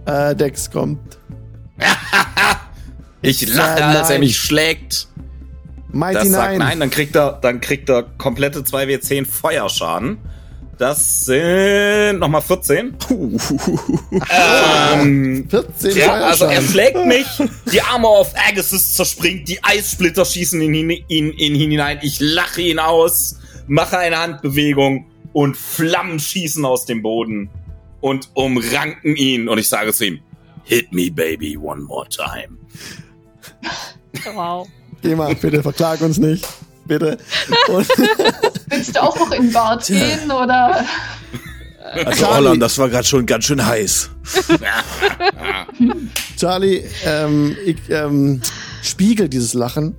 äh, 0.05 0.35
Dex 0.35 0.69
kommt. 0.69 1.17
Ich 3.21 3.47
lache, 3.53 3.83
als 3.83 4.09
er 4.09 4.15
nein. 4.15 4.19
mich 4.21 4.37
schlägt. 4.37 5.07
Mighty 5.91 6.15
Das 6.15 6.29
sagt 6.29 6.51
Nine. 6.51 6.63
nein, 6.63 6.79
dann 6.79 6.89
kriegt 6.89 7.15
er, 7.15 7.39
dann 7.41 7.61
kriegt 7.61 7.89
er 7.89 8.03
komplette 8.17 8.59
2W10 8.59 9.25
Feuerschaden. 9.25 10.17
Das 10.77 11.25
sind 11.25 12.19
nochmal 12.19 12.41
14. 12.43 12.95
ähm, 14.93 15.47
14 15.49 15.97
ja, 15.97 16.13
also 16.13 16.45
er 16.45 16.61
schlägt 16.61 17.03
mich, 17.03 17.25
die 17.71 17.81
Armor 17.81 18.21
of 18.21 18.33
Agassiz 18.47 18.93
zerspringt, 18.93 19.49
die 19.49 19.63
Eissplitter 19.63 20.23
schießen 20.23 20.61
in 20.61 20.73
ihn, 20.75 20.89
in, 20.91 21.31
in 21.31 21.55
ihn 21.55 21.71
hinein, 21.71 21.97
ich 22.03 22.19
lache 22.19 22.61
ihn 22.61 22.77
aus, 22.77 23.37
mache 23.65 23.97
eine 23.97 24.19
Handbewegung 24.19 25.07
und 25.33 25.57
Flammen 25.57 26.19
schießen 26.19 26.63
aus 26.63 26.85
dem 26.85 27.01
Boden 27.01 27.49
und 27.99 28.29
umranken 28.35 29.15
ihn 29.15 29.49
und 29.49 29.57
ich 29.57 29.67
sage 29.67 29.93
zu 29.93 30.05
ihm, 30.05 30.19
Hit 30.63 30.91
me, 30.91 31.09
baby, 31.09 31.57
one 31.57 31.81
more 31.81 32.07
time. 32.09 32.57
Wow. 34.33 34.67
Geh 35.01 35.15
mal, 35.15 35.35
bitte 35.35 35.61
verklag 35.61 36.01
uns 36.01 36.17
nicht. 36.17 36.47
Bitte. 36.85 37.17
Und 37.67 37.87
Willst 38.69 38.95
du 38.95 39.03
auch 39.03 39.17
noch 39.17 39.31
in 39.31 39.51
Bad 39.51 39.85
gehen 39.85 40.31
oder? 40.31 40.85
Also 41.93 42.11
Charlie. 42.11 42.35
Orlan, 42.47 42.59
das 42.59 42.77
war 42.77 42.89
gerade 42.89 43.05
schon 43.05 43.25
ganz 43.25 43.45
schön 43.45 43.65
heiß. 43.65 44.09
Charlie 46.37 46.83
ähm, 47.05 47.55
ich, 47.65 47.77
ähm, 47.89 48.41
spiegelt 48.83 49.33
dieses 49.33 49.53
Lachen, 49.53 49.95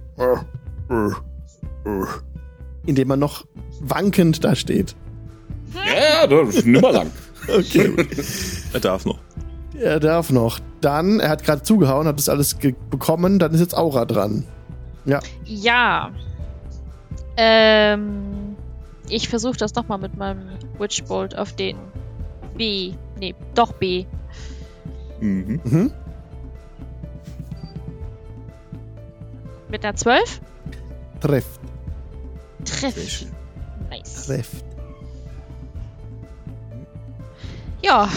indem 2.87 3.11
er 3.11 3.17
noch 3.17 3.47
wankend 3.81 4.45
da 4.45 4.55
steht. 4.55 4.95
Ja, 5.75 6.27
das 6.27 6.57
ist 6.57 6.67
nimmer 6.67 6.93
lang. 6.93 7.11
Okay. 7.47 7.95
Er 8.75 8.81
darf 8.81 9.07
noch. 9.07 9.19
Er 9.81 10.01
darf 10.01 10.31
noch. 10.31 10.61
Dann, 10.81 11.21
er 11.21 11.31
hat 11.31 11.45
gerade 11.45 11.63
zugehauen, 11.63 12.07
hat 12.07 12.19
das 12.19 12.29
alles 12.29 12.57
bekommen, 12.91 13.39
dann 13.39 13.53
ist 13.53 13.61
jetzt 13.61 13.77
Aura 13.77 14.05
dran. 14.05 14.45
Ja. 15.05 15.21
Ja. 15.45 16.11
Ähm, 17.37 18.57
ich 19.09 19.29
versuche 19.29 19.57
das 19.57 19.75
nochmal 19.75 19.99
mit 19.99 20.17
meinem 20.17 20.49
Witchbolt 20.79 21.37
auf 21.37 21.53
den 21.53 21.77
B. 22.57 22.93
Nee, 23.19 23.35
doch 23.55 23.73
B. 23.73 24.05
Mhm. 25.21 25.61
Mhm. 25.65 25.93
Mit 29.69 29.85
einer 29.85 29.95
12? 29.95 30.41
Trifft, 31.21 31.61
Treff. 32.65 33.27
Nice. 33.91 34.27
trifft. 34.27 34.65
Ja. 37.83 38.09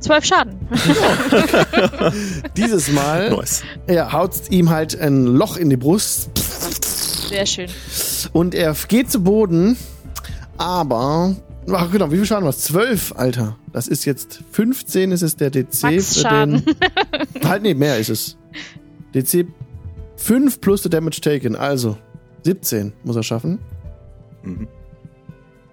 12 0.00 0.24
Schaden. 0.24 0.58
Dieses 2.56 2.90
Mal 2.92 3.30
Nice. 3.30 3.62
ja, 3.88 4.12
haut 4.12 4.32
ihm 4.50 4.70
halt 4.70 4.98
ein 5.00 5.26
Loch 5.26 5.56
in 5.56 5.70
die 5.70 5.76
Brust 5.76 6.30
Sehr 7.28 7.46
schön. 7.46 7.68
und 8.32 8.54
er 8.54 8.74
geht 8.88 9.10
zu 9.10 9.22
Boden, 9.22 9.76
aber. 10.56 11.34
Ach 11.70 11.90
genau, 11.92 12.10
wie 12.10 12.16
viel 12.16 12.24
Schaden 12.24 12.44
war 12.44 12.50
es? 12.50 12.60
12, 12.60 13.12
Alter. 13.16 13.56
Das 13.74 13.88
ist 13.88 14.06
jetzt 14.06 14.42
15, 14.52 15.12
ist 15.12 15.20
es 15.20 15.36
der 15.36 15.50
DC 15.50 15.82
Max 15.82 16.14
für 16.14 16.20
Schaden. 16.20 16.64
den. 16.64 17.44
Halt, 17.48 17.62
nee, 17.62 17.74
mehr 17.74 17.98
ist 17.98 18.08
es. 18.08 18.36
DC 19.14 19.46
5 20.16 20.60
plus 20.62 20.82
the 20.82 20.88
damage 20.88 21.20
taken, 21.20 21.54
also 21.56 21.98
17 22.44 22.94
muss 23.04 23.16
er 23.16 23.22
schaffen. 23.22 23.58
Mhm. 24.42 24.66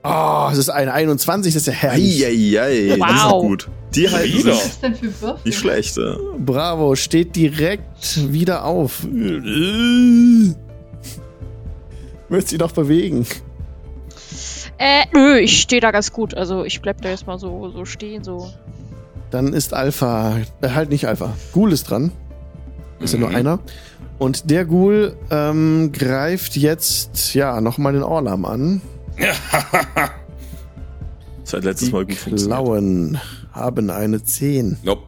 Oh, 0.04 0.50
es 0.52 0.58
ist 0.58 0.70
eine 0.70 0.92
21, 0.94 1.54
das 1.54 1.62
ist 1.62 1.68
ja 1.68 1.74
herrlich. 1.74 2.26
Eieiei, 2.26 2.98
das 3.00 3.10
ist 3.16 3.24
Wow. 3.26 3.42
gut. 3.42 3.70
Die 3.96 4.10
halten 4.10 4.38
Wieder. 4.38 4.52
Was 4.54 4.66
ist 4.66 4.84
denn 4.84 4.96
für 4.96 5.22
Würfel? 5.22 5.40
Nicht 5.46 5.58
schlecht, 5.60 5.98
ja. 5.98 6.16
Bravo, 6.38 6.96
steht 6.96 7.36
direkt 7.36 8.32
wieder 8.32 8.66
auf. 8.66 9.04
Möchte 12.30 12.50
sich 12.50 12.60
noch 12.60 12.72
bewegen. 12.72 13.26
Äh, 14.78 15.06
nö, 15.14 15.38
ich 15.38 15.62
stehe 15.62 15.80
da 15.82 15.92
ganz 15.92 16.12
gut. 16.12 16.34
Also 16.36 16.66
ich 16.66 16.82
bleib 16.82 17.02
da 17.02 17.10
jetzt 17.10 17.28
mal 17.28 17.40
so, 17.40 17.70
so 17.70 17.86
stehen, 17.86 18.24
so. 18.24 18.52
Dann 19.32 19.54
ist 19.54 19.74
Alpha, 19.74 20.38
äh, 20.62 20.70
halt 20.70 20.90
nicht 20.90 21.08
Alpha. 21.08 21.34
Ghoul 21.54 21.72
ist 21.72 21.90
dran. 21.90 22.12
Ist 23.00 23.14
ja 23.14 23.20
nur 23.20 23.30
Mhm. 23.30 23.36
einer. 23.36 23.60
Und 24.18 24.50
der 24.50 24.66
Ghoul 24.66 25.16
ähm, 25.30 25.92
greift 25.94 26.56
jetzt, 26.56 27.34
ja, 27.34 27.60
nochmal 27.62 27.94
den 27.94 28.04
Orlam 28.04 28.46
an. 28.46 28.82
Das 31.44 31.54
hat 31.54 31.64
letztes 31.64 31.90
Die 31.90 31.94
Mal 31.94 32.06
gut 32.08 32.16
funktioniert. 32.16 32.48
Klauen 32.58 33.20
haben 33.56 33.90
eine 33.90 34.24
10. 34.24 34.78
Nope. 34.84 35.04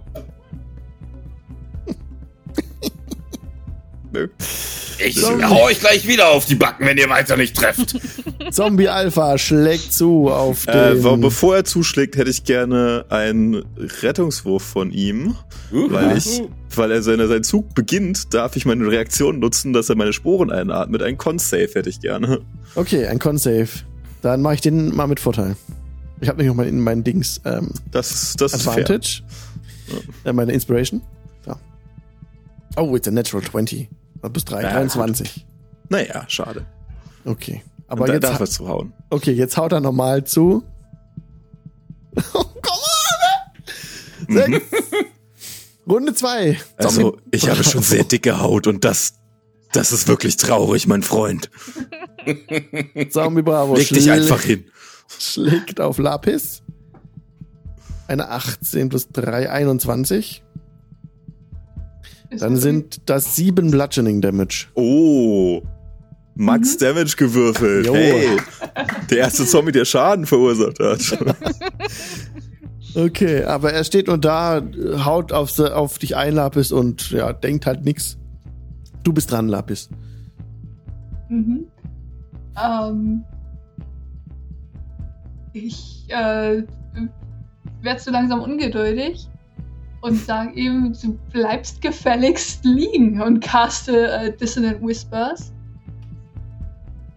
Nö. 4.11 4.27
Ich 4.99 5.23
hau 5.23 5.65
euch 5.65 5.79
gleich 5.79 6.07
wieder 6.07 6.29
auf 6.29 6.45
die 6.45 6.55
Backen, 6.55 6.85
wenn 6.85 6.97
ihr 6.97 7.09
weiter 7.09 7.37
nicht 7.37 7.55
trefft. 7.55 7.99
Zombie 8.51 8.87
Alpha 8.87 9.37
schlägt 9.37 9.93
zu 9.93 10.29
auf 10.29 10.65
den... 10.65 11.05
Äh, 11.05 11.17
bevor 11.17 11.57
er 11.57 11.65
zuschlägt, 11.65 12.17
hätte 12.17 12.31
ich 12.31 12.45
gerne 12.45 13.05
einen 13.09 13.63
Rettungswurf 14.01 14.63
von 14.63 14.91
ihm, 14.91 15.35
weil 15.69 16.17
ich, 16.17 16.41
weil 16.73 16.91
er 16.91 17.03
seine, 17.03 17.27
sein 17.27 17.43
Zug 17.43 17.75
beginnt, 17.75 18.33
darf 18.33 18.55
ich 18.55 18.65
meine 18.65 18.87
Reaktion 18.87 19.39
nutzen, 19.39 19.73
dass 19.73 19.89
er 19.89 19.95
meine 19.95 20.13
Sporen 20.13 20.51
einatmet. 20.51 21.03
Ein 21.03 21.17
Con-Save 21.17 21.69
hätte 21.73 21.89
ich 21.89 21.99
gerne. 21.99 22.39
okay, 22.73 23.05
ein 23.05 23.19
Con-Save. 23.19 23.69
Dann 24.23 24.41
mache 24.41 24.55
ich 24.55 24.61
den 24.61 24.95
mal 24.95 25.07
mit 25.07 25.19
Vorteil. 25.19 25.55
Ich 26.19 26.27
habe 26.27 26.37
nämlich 26.37 26.47
noch 26.47 26.55
mal 26.55 26.67
in 26.67 26.79
meinen 26.81 27.03
Dings 27.03 27.39
ähm, 27.45 27.69
Das, 27.91 28.35
das. 28.37 28.53
Advantage. 28.53 29.21
Äh, 30.25 30.33
meine 30.33 30.51
Inspiration. 30.51 31.01
Ja. 31.45 31.57
Oh, 32.75 32.95
it's 32.95 33.07
a 33.07 33.11
natural 33.11 33.43
20. 33.43 33.81
Äh, 34.23 34.29
Plus 34.29 34.45
3, 34.45 34.61
Ja, 34.63 34.71
23. 34.71 35.45
Naja, 35.89 36.25
schade. 36.27 36.65
Okay. 37.23 37.61
Aber 37.87 38.01
Aber 38.01 38.07
da 38.07 38.13
jetzt, 38.15 38.23
darf 38.23 38.39
er 38.39 38.47
zuhauen. 38.47 38.93
okay, 39.09 39.31
jetzt 39.31 39.55
haut 39.57 39.71
er 39.71 39.79
normal 39.79 40.23
zu. 40.25 40.63
Oh, 42.33 42.43
komm 42.61 42.77
on! 44.27 44.35
Sechs. 44.35 44.65
Runde 45.87 46.13
2. 46.15 46.59
Also, 46.77 47.17
ich 47.31 47.47
habe 47.47 47.63
schon 47.63 47.83
sehr 47.83 48.03
dicke 48.03 48.39
Haut 48.41 48.65
und 48.67 48.83
das, 48.83 49.13
das 49.71 49.91
ist 49.93 50.07
wirklich 50.07 50.35
traurig, 50.35 50.87
mein 50.87 51.03
Freund. 51.03 51.49
Zombie 53.11 53.43
Bravo. 53.43 53.75
Leg 53.75 53.87
dich 53.89 54.09
einfach 54.11 54.41
hin. 54.41 54.65
Schlägt 55.07 55.79
auf 55.79 55.97
Lapis. 55.97 56.63
Eine 58.07 58.29
18 58.29 58.89
plus 58.89 59.09
3, 59.09 59.49
21. 59.49 60.43
Ist 62.29 62.41
Dann 62.41 62.57
sind 62.57 63.09
das 63.09 63.35
7 63.35 63.71
Bludgeoning 63.71 64.21
Damage. 64.21 64.67
Oh. 64.75 65.61
Max 66.35 66.77
Damage 66.77 67.15
gewürfelt. 67.17 67.87
Jo. 67.87 67.95
Hey. 67.95 68.37
Der 69.09 69.17
erste 69.19 69.45
Zombie, 69.45 69.71
der 69.71 69.85
Schaden 69.85 70.25
verursacht 70.25 70.79
hat. 70.79 71.01
Okay, 72.95 73.43
aber 73.43 73.73
er 73.73 73.83
steht 73.83 74.07
nur 74.07 74.17
da, 74.17 74.59
haut 75.05 75.31
auf, 75.31 75.59
auf 75.59 75.99
dich 75.99 76.15
ein, 76.15 76.33
Lapis, 76.33 76.71
und 76.71 77.11
ja, 77.11 77.31
denkt 77.31 77.67
halt 77.67 77.85
nix. 77.85 78.17
Du 79.03 79.13
bist 79.13 79.31
dran, 79.31 79.47
Lapis. 79.47 79.89
Mhm. 81.29 81.67
Ähm, 82.59 83.23
ich 85.57 86.05
äh, 86.09 86.63
werde 87.81 87.99
so 87.99 88.11
langsam 88.11 88.41
ungeduldig 88.41 89.27
und 90.01 90.15
sage 90.15 90.53
ihm, 90.53 90.93
du 91.01 91.17
bleibst 91.31 91.81
gefälligst 91.81 92.63
liegen 92.63 93.21
und 93.21 93.39
caste 93.41 94.11
äh, 94.11 94.35
Dissonant 94.35 94.81
Whispers. 94.81 95.51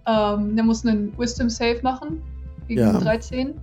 Ähm, 0.07 0.57
der 0.57 0.65
muss 0.65 0.85
einen 0.85 1.17
Wisdom 1.19 1.49
Save 1.49 1.81
machen 1.83 2.23
gegen 2.67 2.81
Ja. 2.81 2.99
13. 2.99 3.55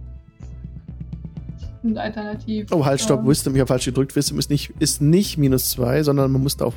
Und 1.84 1.98
alternativ. 1.98 2.68
Oh, 2.72 2.86
halt, 2.86 3.02
stopp, 3.02 3.22
ähm, 3.22 3.28
Wisdom, 3.28 3.56
ich 3.56 3.60
habe 3.62 3.68
falsch 3.68 3.86
gedrückt. 3.86 4.16
Wisdom 4.16 4.40
ist 4.40 4.50
nicht, 4.50 4.74
ist 4.80 5.02
nicht 5.02 5.38
minus 5.38 5.72
2, 5.72 6.04
sondern 6.04 6.32
man 6.32 6.44
muss 6.44 6.60
auf 6.62 6.76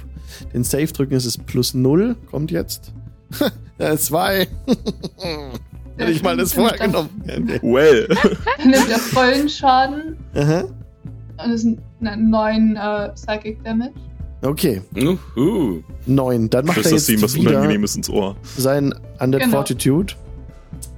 den 0.52 0.64
Save 0.64 0.86
drücken, 0.86 1.14
es 1.14 1.24
ist 1.24 1.46
plus 1.46 1.74
0, 1.74 2.16
kommt 2.30 2.50
jetzt. 2.50 2.92
Ja, 3.78 3.96
2. 3.96 4.46
Hätte 5.96 6.12
ich 6.12 6.22
mal 6.22 6.36
das 6.36 6.54
vorher 6.54 6.78
genommen. 6.78 7.10
Well. 7.62 8.08
Dann 8.08 8.70
nimmt 8.70 8.88
er 8.90 8.98
vollen 8.98 9.48
Schaden 9.48 10.16
Aha. 10.34 10.64
und 11.44 11.50
es 11.52 11.62
sind 11.62 11.80
ne, 12.00 12.16
9 12.16 12.76
äh, 12.76 13.08
Psychic 13.10 13.62
Damage. 13.64 13.92
Okay, 14.42 14.80
Uhu. 14.96 15.82
9. 16.06 16.48
Dann 16.48 16.64
macht 16.64 16.78
er 16.78 16.82
Flüsterst 16.84 17.08
jetzt 17.10 17.18
ihm 17.18 17.22
was 17.22 17.34
wieder 17.34 17.50
Unangenehmes 17.50 17.96
ins 17.96 18.08
Ohr. 18.08 18.36
sein 18.56 18.94
Undead 19.18 19.42
Genau. 19.42 19.56
Fortitude. 19.56 20.14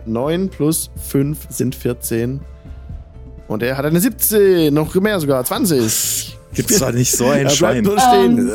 9 0.06 0.48
plus 0.48 0.90
5 1.08 1.46
sind 1.48 1.74
14. 1.74 2.40
Und 3.48 3.62
er 3.64 3.76
hat 3.76 3.84
eine 3.84 3.98
17, 4.00 4.72
noch 4.72 4.94
mehr 4.94 5.18
sogar, 5.18 5.44
20. 5.44 6.38
Gibt's 6.54 6.78
da 6.78 6.92
nicht 6.92 7.10
so 7.16 7.24
ein 7.26 7.30
Er 7.30 7.38
bleibt 7.44 7.56
Schwein? 7.56 7.82
nur 7.84 7.98
stehen. 7.98 8.38
Ähm. 8.38 8.48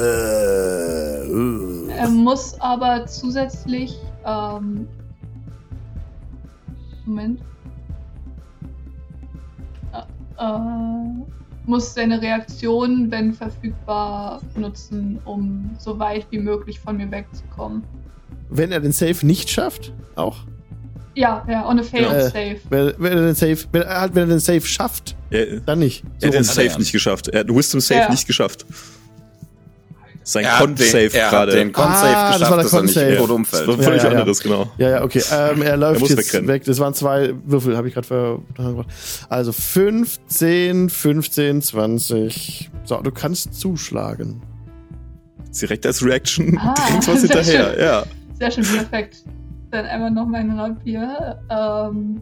Äh, 1.89 1.93
äh. 1.93 1.97
Er 1.97 2.09
muss 2.09 2.55
aber 2.61 3.05
zusätzlich. 3.07 3.97
Ähm, 4.25 4.87
Moment. 7.07 7.41
Äh, 9.93 10.43
äh, 10.43 11.25
muss 11.65 11.93
seine 11.93 12.21
Reaktion, 12.21 13.11
wenn 13.11 13.33
verfügbar, 13.33 14.41
nutzen, 14.55 15.19
um 15.25 15.71
so 15.79 15.97
weit 15.99 16.25
wie 16.29 16.39
möglich 16.39 16.79
von 16.79 16.97
mir 16.97 17.09
wegzukommen. 17.11 17.83
Wenn 18.49 18.71
er 18.71 18.79
den 18.79 18.93
Save 18.93 19.25
nicht 19.25 19.49
schafft, 19.49 19.93
auch. 20.15 20.37
Ja, 21.15 21.43
ja, 21.49 21.67
on 21.67 21.79
a 21.79 21.83
failed 21.83 22.11
Äh, 22.11 22.29
save. 22.29 22.57
Wenn, 22.69 22.93
wenn 22.99 23.13
er 23.17 23.25
den 23.25 23.35
Safe, 23.35 23.57
wenn 23.71 23.81
er, 23.81 24.01
halt, 24.01 24.15
wenn 24.15 24.23
er 24.29 24.35
den 24.35 24.39
Safe 24.39 24.61
schafft, 24.61 25.15
Er, 25.31 25.59
dann 25.61 25.79
nicht. 25.79 26.03
er 26.21 26.27
hat 26.27 26.33
den. 26.35 26.43
Safe 26.43 26.67
ja. 26.67 26.77
nicht 26.77 26.91
geschafft. 26.91 27.27
Er 27.29 27.39
hat 27.41 27.49
den 27.49 27.55
Wisdom 27.55 27.81
Save 27.81 28.01
Ja. 28.01 28.09
nicht 28.11 28.27
geschafft. 28.27 28.65
Sein 30.29 30.43
Er 30.43 30.57
Con-Save 30.57 31.13
er 31.13 31.29
gerade. 31.29 31.51
den 31.53 31.71
Con-Save 31.71 32.17
Ah, 32.17 32.31
das 32.31 32.33
geschafft, 32.39 32.51
war 32.51 32.57
der 32.57 32.63
dass 32.65 32.73
er 32.73 32.81
nicht 32.81 32.93
Con-Save. 32.95 33.15
tot 33.17 33.29
Das 33.29 33.35
umfällt. 33.37 33.67
war 33.69 33.75
Ja, 33.77 33.81
völlig 33.83 34.03
ja, 34.03 34.11
ja. 34.11 34.19
anderes, 34.19 34.39
genau. 34.41 34.71
Ja, 34.77 34.89
ja, 34.89 35.03
okay. 35.05 35.21
Ähm, 35.31 35.61
er 35.61 35.77
läuft 35.77 35.99
muss 36.01 36.09
jetzt 36.09 36.19
wegrennen. 36.19 36.47
weg. 36.49 36.65
Das 36.65 36.79
waren 36.79 36.93
zwei 36.93 37.33
Würfel, 37.45 37.77
habe 37.77 37.87
ich 37.87 37.93
gerade 37.93 38.07
ver. 38.07 38.39
Also 39.29 39.53
15, 39.53 40.89
15, 40.89 41.61
20. 41.61 42.69
So, 42.83 42.97
du 43.01 43.11
kannst 43.11 43.53
zuschlagen. 43.57 44.41
Direkt 45.61 45.85
als 45.85 46.03
Reaction, 46.03 46.57
Ah, 46.61 46.73
direkt 46.89 47.07
was 47.07 47.21
hinterher. 47.21 47.71
schön. 47.73 47.79
Ja. 47.83 48.03
Sehr 48.37 48.51
schön, 48.51 48.63
perfekt. 48.65 49.23
Dann 49.71 49.85
einmal 49.85 50.11
noch 50.11 50.25
mein 50.27 50.51
Rapier. 50.59 51.39
Ähm, 51.49 52.21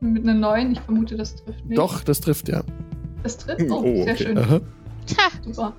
mit 0.00 0.24
einer 0.24 0.34
9. 0.34 0.72
Ich 0.72 0.80
vermute, 0.80 1.16
das 1.16 1.36
trifft 1.36 1.64
nicht. 1.64 1.78
Doch, 1.78 2.02
das 2.02 2.20
trifft 2.20 2.48
ja. 2.48 2.62
Das 3.22 3.38
trifft. 3.38 3.70
Oh, 3.70 3.82
Oh, 3.84 4.02
sehr 4.04 4.14
okay. 4.14 4.24
schön. 4.24 4.38
Aha. 4.38 4.60
Tja, 5.06 5.24
Super. 5.44 5.72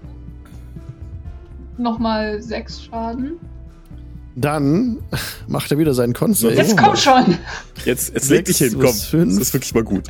Nochmal 1.78 2.42
6 2.42 2.84
Schaden. 2.84 3.40
Dann 4.36 4.98
macht 5.48 5.72
er 5.72 5.78
wieder 5.78 5.94
seinen 5.94 6.14
Con-Save. 6.14 6.54
Jetzt 6.56 6.78
komm 6.78 6.96
schon! 6.96 7.38
Jetzt, 7.86 8.14
jetzt 8.14 8.30
leg 8.30 8.46
dich 8.46 8.58
Sechs 8.58 8.72
hin, 8.74 8.82
komm. 8.82 8.94
fünf. 8.94 9.34
Das 9.40 9.48
ist 9.48 9.54
wirklich 9.54 9.74
mal 9.74 9.84
gut. 9.84 10.06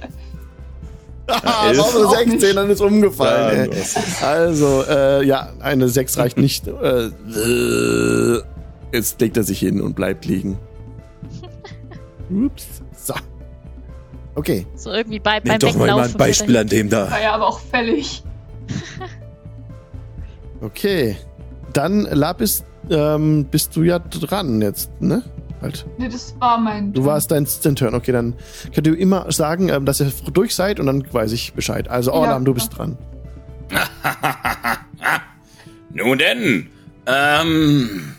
Ah, 1.27 1.69
Auch 1.71 1.95
eine 2.17 2.31
16, 2.31 2.55
dann 2.55 2.69
ist 2.69 2.81
umgefallen. 2.81 3.69
Ja, 3.71 4.27
Also, 4.27 4.83
äh, 4.89 5.25
ja, 5.25 5.53
eine 5.61 5.87
6 5.87 6.17
reicht 6.17 6.37
nicht. 6.37 6.67
Äh, 6.67 7.05
äh, 7.07 8.41
jetzt 8.91 9.21
legt 9.21 9.37
er 9.37 9.43
sich 9.43 9.59
hin 9.59 9.81
und 9.81 9.95
bleibt 9.95 10.25
liegen. 10.25 10.57
Ups. 12.29 12.65
So. 12.97 13.13
Okay. 14.35 14.65
so 14.75 14.91
irgendwie 14.91 15.19
bei, 15.19 15.39
beim 15.39 15.59
doch 15.59 15.73
mal 15.75 15.81
Weglaufen. 15.87 15.95
mal 15.95 16.07
ein 16.09 16.13
Beispiel 16.17 16.57
an 16.57 16.67
dem 16.67 16.89
da. 16.89 17.09
War 17.09 17.21
ja 17.21 17.33
aber 17.33 17.47
auch 17.47 17.59
fällig. 17.59 18.23
Okay. 20.61 21.17
Dann, 21.73 22.03
Lapis, 22.03 22.63
ähm, 22.89 23.45
bist 23.45 23.75
du 23.75 23.83
ja 23.83 23.99
dran 23.99 24.61
jetzt, 24.61 24.89
ne? 25.01 25.21
Halt. 25.61 25.85
Nee, 25.97 26.07
das 26.09 26.35
war 26.39 26.57
mein. 26.57 26.93
Du 26.93 27.03
warst 27.05 27.31
dein, 27.31 27.47
dein 27.63 27.75
Turn. 27.75 27.95
Okay, 27.95 28.11
dann 28.11 28.35
könnt 28.73 28.87
ihr 28.87 28.97
immer 28.97 29.31
sagen, 29.31 29.69
ähm, 29.69 29.85
dass 29.85 29.99
ihr 30.01 30.11
durch 30.33 30.55
seid 30.55 30.79
und 30.79 30.85
dann 30.85 31.03
weiß 31.11 31.31
ich 31.31 31.53
Bescheid. 31.53 31.89
Also, 31.89 32.13
Orlam, 32.13 32.45
du 32.45 32.53
bist 32.53 32.77
dran. 32.77 32.97
Nun 35.91 36.17
denn, 36.17 36.69
ähm, 37.05 38.13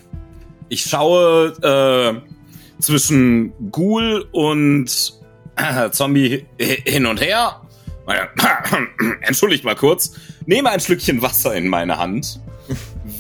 ich 0.69 0.83
schaue 0.85 1.53
äh, 1.63 2.83
zwischen 2.83 3.53
Ghoul 3.71 4.27
und 4.33 5.15
äh, 5.57 5.91
Zombie 5.93 6.47
hi- 6.61 6.83
hin 6.85 7.07
und 7.07 7.21
her. 7.21 7.61
Entschuldigt 9.23 9.65
mal 9.65 9.75
kurz. 9.77 10.13
Nehme 10.47 10.71
ein 10.71 10.81
Schlückchen 10.81 11.23
Wasser 11.23 11.55
in 11.55 11.69
meine 11.69 11.99
Hand, 11.99 12.41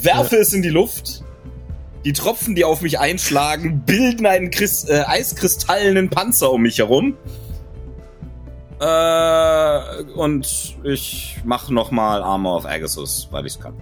werfe 0.02 0.36
es 0.36 0.52
in 0.52 0.62
die 0.62 0.68
Luft. 0.70 1.22
Die 2.04 2.12
Tropfen, 2.12 2.54
die 2.54 2.64
auf 2.64 2.82
mich 2.82 2.98
einschlagen, 2.98 3.82
bilden 3.86 4.26
einen 4.26 4.50
Chris 4.50 4.84
äh, 4.84 5.04
eiskristallenen 5.06 6.10
Panzer 6.10 6.52
um 6.52 6.62
mich 6.62 6.78
herum. 6.78 7.16
Äh, 8.80 10.02
und 10.14 10.76
ich 10.82 11.38
mache 11.44 11.72
nochmal 11.72 12.22
Armor 12.22 12.56
of 12.58 12.66
Agasus, 12.66 13.28
weil 13.30 13.46
ich 13.46 13.54
es 13.54 13.60
kann. 13.60 13.74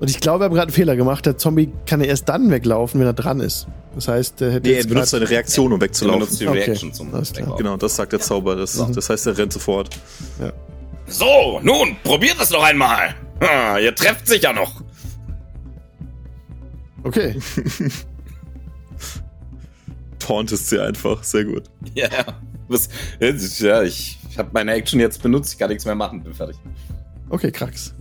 Und 0.00 0.10
ich 0.10 0.20
glaube, 0.20 0.44
er 0.44 0.46
hat 0.46 0.52
gerade 0.52 0.62
einen 0.68 0.72
Fehler 0.74 0.96
gemacht. 0.96 1.24
Der 1.26 1.38
Zombie 1.38 1.70
kann 1.86 2.00
ja 2.00 2.06
erst 2.06 2.28
dann 2.28 2.50
weglaufen, 2.50 3.00
wenn 3.00 3.06
er 3.06 3.12
dran 3.14 3.40
ist. 3.40 3.66
Das 3.94 4.08
heißt, 4.08 4.40
er 4.42 4.52
hätte 4.52 4.68
Nee, 4.68 4.74
er 4.76 4.86
benutzt 4.86 5.10
seine 5.10 5.28
Reaktion, 5.28 5.72
um 5.72 5.80
wegzulaufen. 5.80 6.20
benutzt 6.20 6.40
die 6.40 6.48
Okay, 6.48 6.58
Reaction 6.64 6.92
zum. 6.92 7.12
Weglaufen. 7.12 7.56
Genau, 7.56 7.76
das 7.76 7.96
sagt 7.96 8.12
der 8.12 8.20
Zauber. 8.20 8.56
Das, 8.56 8.82
das 8.94 9.08
heißt, 9.10 9.26
er 9.26 9.38
rennt 9.38 9.52
sofort. 9.52 9.90
So, 11.10 11.60
nun, 11.62 11.96
probiert 12.04 12.36
es 12.40 12.50
noch 12.50 12.62
einmal. 12.62 13.14
Ha, 13.42 13.78
ihr 13.78 13.94
trefft 13.94 14.28
sich 14.28 14.42
ja 14.42 14.52
noch. 14.52 14.82
Okay. 17.02 17.40
Tauntest 20.20 20.68
sie 20.68 20.80
einfach. 20.80 21.24
Sehr 21.24 21.44
gut. 21.44 21.64
Ja, 21.94 22.08
was, 22.68 22.88
ja 23.58 23.82
ich, 23.82 24.18
habe 24.38 24.50
meine 24.52 24.72
Action 24.72 25.00
jetzt 25.00 25.22
benutzt, 25.22 25.52
ich 25.52 25.58
kann 25.58 25.70
nichts 25.70 25.84
mehr 25.84 25.96
machen, 25.96 26.22
bin 26.22 26.32
fertig. 26.32 26.56
Okay, 27.28 27.50
Krax. 27.50 27.92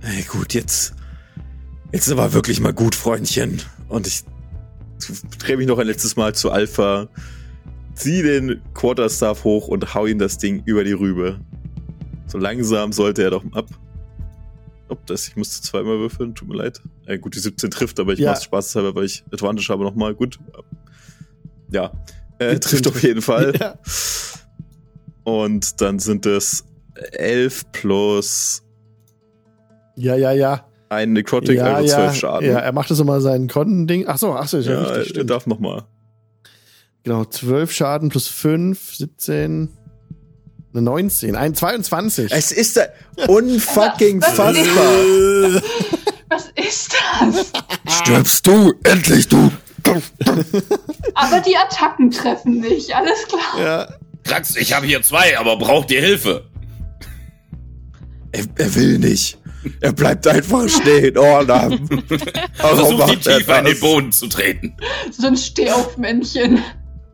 Hey, 0.00 0.22
gut, 0.22 0.54
jetzt. 0.54 0.94
Jetzt 1.92 2.06
ist 2.06 2.12
aber 2.12 2.32
wirklich 2.32 2.60
mal 2.60 2.72
gut, 2.72 2.94
Freundchen. 2.94 3.60
Und 3.88 4.06
ich 4.06 4.22
drehe 5.38 5.56
mich 5.56 5.66
noch 5.66 5.78
ein 5.78 5.86
letztes 5.86 6.16
Mal 6.16 6.34
zu 6.34 6.50
Alpha, 6.50 7.08
zieh 7.94 8.22
den 8.22 8.60
Quarterstaff 8.74 9.44
hoch 9.44 9.68
und 9.68 9.94
hau 9.94 10.06
ihm 10.06 10.18
das 10.18 10.38
Ding 10.38 10.62
über 10.64 10.84
die 10.84 10.92
Rübe. 10.92 11.38
So 12.26 12.38
langsam 12.38 12.92
sollte 12.92 13.22
er 13.22 13.30
doch 13.30 13.44
ab. 13.52 13.66
Ob 14.88 15.06
das, 15.06 15.28
ich 15.28 15.36
musste 15.36 15.62
zweimal 15.62 15.98
würfeln, 15.98 16.34
tut 16.34 16.48
mir 16.48 16.56
leid. 16.56 16.80
Äh, 17.06 17.18
gut, 17.18 17.34
die 17.34 17.38
17 17.38 17.70
trifft, 17.70 17.98
aber 18.00 18.12
ich 18.12 18.18
Ja. 18.18 18.30
mach's 18.32 18.44
spaßeshalber, 18.44 18.94
weil 18.94 19.04
ich 19.04 19.24
Advantage 19.32 19.68
habe 19.70 19.82
nochmal. 19.84 20.14
Gut. 20.14 20.38
Ja. 21.70 21.92
Äh, 22.38 22.50
17 22.54 22.60
trifft 22.60 22.86
auf 22.88 23.02
jeden 23.02 23.22
Fall. 23.22 23.52
Ja. 23.60 23.78
Und 25.24 25.80
dann 25.80 25.98
sind 26.00 26.26
es 26.26 26.64
11 27.12 27.62
plus 27.72 28.62
Ja, 29.96 30.16
ja, 30.16 30.32
ja. 30.32 30.66
ein 30.90 31.14
Necrotic, 31.14 31.56
ja, 31.56 31.74
also 31.76 31.88
ja. 31.88 32.08
12 32.08 32.14
Schaden. 32.16 32.48
Ja, 32.50 32.58
er 32.58 32.72
macht 32.72 32.90
das 32.90 33.00
immer 33.00 33.20
sein 33.22 33.48
Kontending. 33.48 34.04
Ach 34.06 34.18
so, 34.18 34.32
ach 34.34 34.46
so, 34.48 34.58
ist 34.58 34.66
ja, 34.66 34.72
Ja, 34.74 34.80
richtig. 34.82 34.98
er 34.98 35.04
Stimmt. 35.06 35.30
darf 35.30 35.46
nochmal. 35.46 35.84
Genau, 37.04 37.26
12 37.26 37.70
Schaden 37.70 38.08
plus 38.08 38.28
5, 38.28 38.96
17, 38.96 39.68
eine 40.72 40.82
19, 40.82 41.36
ein 41.36 41.54
22. 41.54 42.32
Es 42.32 42.50
ist 42.50 42.78
da 42.78 42.86
unfucking 43.28 44.22
fassbar. 44.22 44.54
Was 46.28 46.50
ist 46.56 46.96
das? 47.20 47.52
Stirbst 48.00 48.46
du, 48.46 48.72
endlich 48.84 49.28
du. 49.28 49.50
Aber 51.14 51.40
die 51.40 51.54
Attacken 51.56 52.10
treffen 52.10 52.60
nicht, 52.60 52.94
alles 52.96 53.28
klar. 53.28 53.60
Ja, 53.60 53.88
Krax, 54.24 54.56
ich 54.56 54.72
habe 54.72 54.86
hier 54.86 55.02
zwei, 55.02 55.38
aber 55.38 55.58
braucht 55.58 55.90
ihr 55.90 56.00
Hilfe? 56.00 56.46
Er, 58.32 58.44
er 58.56 58.74
will 58.74 58.98
nicht. 58.98 59.38
Er 59.80 59.92
bleibt 59.92 60.26
einfach 60.26 60.68
stehen. 60.68 61.18
Oh, 61.18 61.42
na. 61.46 61.68
Warum 62.58 62.98
Versucht 62.98 63.10
die 63.10 63.16
tiefer 63.16 63.58
in 63.58 63.64
den? 63.66 63.80
Boden 63.80 64.12
zu 64.12 64.26
treten. 64.26 64.74
So 65.10 65.26
ein 65.26 65.36
Stehaufmännchen. 65.36 66.62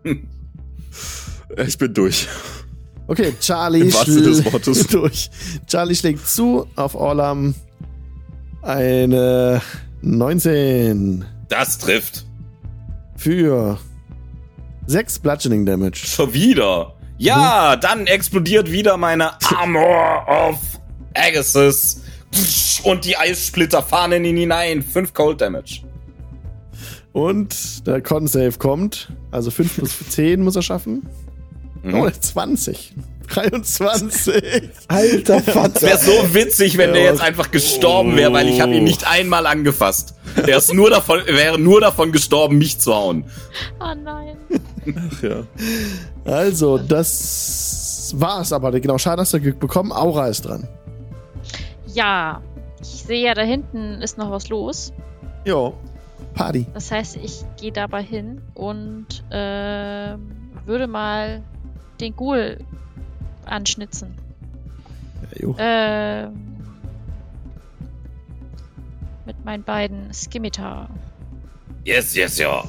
Ich 1.66 1.76
bin 1.78 1.92
durch. 1.94 2.28
okay, 3.08 3.34
Charlie 3.40 3.80
Im 3.80 3.92
wahrsten 3.94 4.22
des 4.22 4.42
schl- 4.44 4.52
Wortes. 4.52 4.86
durch. 4.88 5.30
Charlie 5.66 5.96
schlägt 5.96 6.26
zu 6.28 6.66
auf 6.76 6.94
Orlam 6.94 7.54
eine 8.62 9.60
19 10.02 11.24
Das 11.48 11.78
trifft. 11.78 12.24
für 13.16 13.78
6 14.86 15.18
Bludgeoning 15.18 15.66
Damage. 15.66 15.96
Schon 16.06 16.32
wieder. 16.32 16.94
Ja, 17.18 17.76
dann 17.76 18.06
explodiert 18.06 18.70
wieder 18.70 18.96
meine 18.96 19.32
Armor 19.56 20.26
of 20.28 20.58
Agassiz. 21.14 22.02
Und 22.84 23.04
die 23.04 23.16
Eissplitter 23.16 23.82
fahren 23.82 24.12
in 24.12 24.24
ihn 24.24 24.36
hinein. 24.36 24.82
5 24.82 25.12
Cold 25.14 25.40
Damage. 25.40 25.82
Und 27.12 27.86
der 27.86 28.00
Con-Save 28.00 28.52
kommt. 28.58 29.12
Also 29.30 29.50
5 29.50 29.74
plus 29.76 29.98
10 30.10 30.42
muss 30.42 30.56
er 30.56 30.62
schaffen. 30.62 31.06
Mhm. 31.82 31.94
Oh, 31.94 32.08
20. 32.10 32.94
23. 33.28 34.70
Alter 34.88 35.36
Es 35.38 35.46
wäre 35.46 35.52
Vater. 35.52 35.98
so 35.98 36.34
witzig, 36.34 36.76
wenn 36.78 36.92
der 36.92 37.04
jetzt 37.04 37.20
einfach 37.20 37.50
gestorben 37.52 38.16
wäre, 38.16 38.32
weil 38.32 38.48
ich 38.48 38.60
habe 38.60 38.74
ihn 38.74 38.84
nicht 38.84 39.06
einmal 39.08 39.46
angefasst. 39.46 40.14
Er 40.36 40.58
ist 40.58 40.72
nur 40.72 40.90
davon, 40.90 41.20
wäre 41.26 41.58
nur 41.58 41.80
davon 41.80 42.12
gestorben, 42.12 42.58
mich 42.58 42.78
zu 42.78 42.94
hauen. 42.94 43.24
Oh 43.80 43.94
nein. 44.04 44.36
Ach 44.96 45.22
ja. 45.22 45.42
Also, 46.24 46.78
das 46.78 48.14
war's 48.16 48.52
aber. 48.52 48.70
Genau, 48.78 48.96
Schaden 48.98 49.20
hast 49.20 49.32
du 49.34 49.40
ge- 49.40 49.52
bekommen. 49.52 49.90
Aura 49.90 50.28
ist 50.28 50.42
dran. 50.42 50.68
Ja, 51.92 52.40
ich 52.80 53.02
sehe 53.04 53.24
ja, 53.26 53.34
da 53.34 53.42
hinten 53.42 54.00
ist 54.02 54.18
noch 54.18 54.30
was 54.30 54.48
los. 54.50 54.92
Jo. 55.44 55.74
Party. 56.34 56.66
Das 56.74 56.90
heißt, 56.90 57.16
ich 57.16 57.42
gehe 57.60 57.72
dabei 57.72 58.02
hin 58.02 58.40
und 58.54 59.06
ähm, 59.30 60.30
würde 60.64 60.86
mal 60.86 61.42
den 62.00 62.14
Ghoul 62.16 62.58
anschnitzen. 63.46 64.14
Ja, 65.34 65.42
jo. 65.46 65.54
Ähm, 65.58 66.32
mit 69.26 69.44
meinen 69.44 69.62
beiden 69.62 70.12
Skimitar. 70.12 70.88
Yes, 71.84 72.14
yes, 72.14 72.38
ja. 72.38 72.64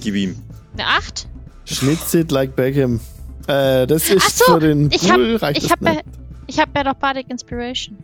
Gib 0.00 0.14
ihm. 0.14 0.36
Eine 0.74 0.86
8? 0.86 1.26
Schnitz 1.64 2.14
it 2.14 2.30
like 2.30 2.54
Beckham. 2.56 3.00
Äh, 3.46 3.86
das 3.86 4.08
ist 4.10 4.24
Ach 4.26 4.30
so, 4.30 4.54
für 4.54 4.60
den 4.60 4.90
ich 4.90 5.10
hab- 5.10 5.16
Ghoul 5.16 5.36
reicht 5.36 5.62
Ich 5.62 5.70
habe 5.70 5.84
ja, 5.84 6.00
ich 6.46 6.58
hab 6.58 6.76
ja 6.76 6.84
doch 6.84 6.94
Bardic 6.94 7.30
Inspiration. 7.30 7.96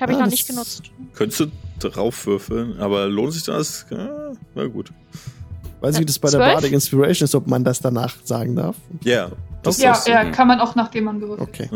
Habe 0.00 0.12
ich 0.12 0.18
Ah, 0.18 0.22
noch 0.22 0.30
nicht 0.30 0.46
genutzt. 0.46 0.82
Könntest 1.14 1.40
du 1.40 1.46
drauf 1.78 2.26
würfeln, 2.26 2.78
aber 2.80 3.06
lohnt 3.08 3.32
sich 3.32 3.44
das? 3.44 3.86
Ja, 3.90 4.32
na 4.54 4.66
gut. 4.66 4.90
Weiß 5.80 5.94
ich, 5.96 6.00
wie 6.00 6.06
das 6.06 6.18
bei 6.18 6.30
der 6.30 6.40
Zwölf? 6.40 6.52
Bardic 6.54 6.72
Inspiration 6.72 7.24
ist, 7.26 7.34
ob 7.34 7.46
man 7.46 7.62
das 7.64 7.80
danach 7.80 8.16
sagen 8.24 8.56
darf. 8.56 8.76
Ja. 9.04 9.30
Das 9.62 9.78
Ja, 9.78 9.92
ist, 9.92 10.06
ja, 10.08 10.24
kann 10.30 10.48
man 10.48 10.60
auch 10.60 10.74
nachdem 10.74 11.04
man 11.04 11.20
gewürfelt. 11.20 11.48
Okay. 11.48 11.68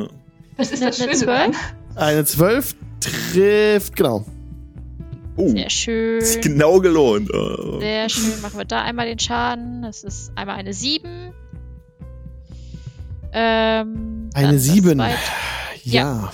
Das 0.57 0.71
ist 0.71 0.81
Eine- 0.83 0.91
das 0.91 1.01
eine 1.01 1.13
Schöne 1.17 1.27
daran. 1.27 1.55
Eine 1.97 2.25
12 2.25 2.75
trifft, 3.01 3.97
genau. 3.97 4.25
Oh, 5.37 5.49
Sehr 5.51 5.71
schön. 5.71 6.19
ist 6.19 6.43
genau 6.43 6.81
gelohnt. 6.81 7.31
Oh. 7.33 7.81
Sehr 7.81 8.09
schön. 8.09 8.41
Machen 8.43 8.59
wir 8.59 8.65
da 8.65 8.83
einmal 8.83 9.07
den 9.07 9.19
Schaden. 9.19 9.83
Das 9.83 10.03
ist 10.05 10.33
einmal 10.37 10.57
eine 10.57 10.73
7. 10.75 11.33
Ähm, 13.33 14.29
Eine 14.35 14.53
das 14.55 14.63
7. 14.65 14.99
zweite- 14.99 15.17
Ja. 15.85 16.31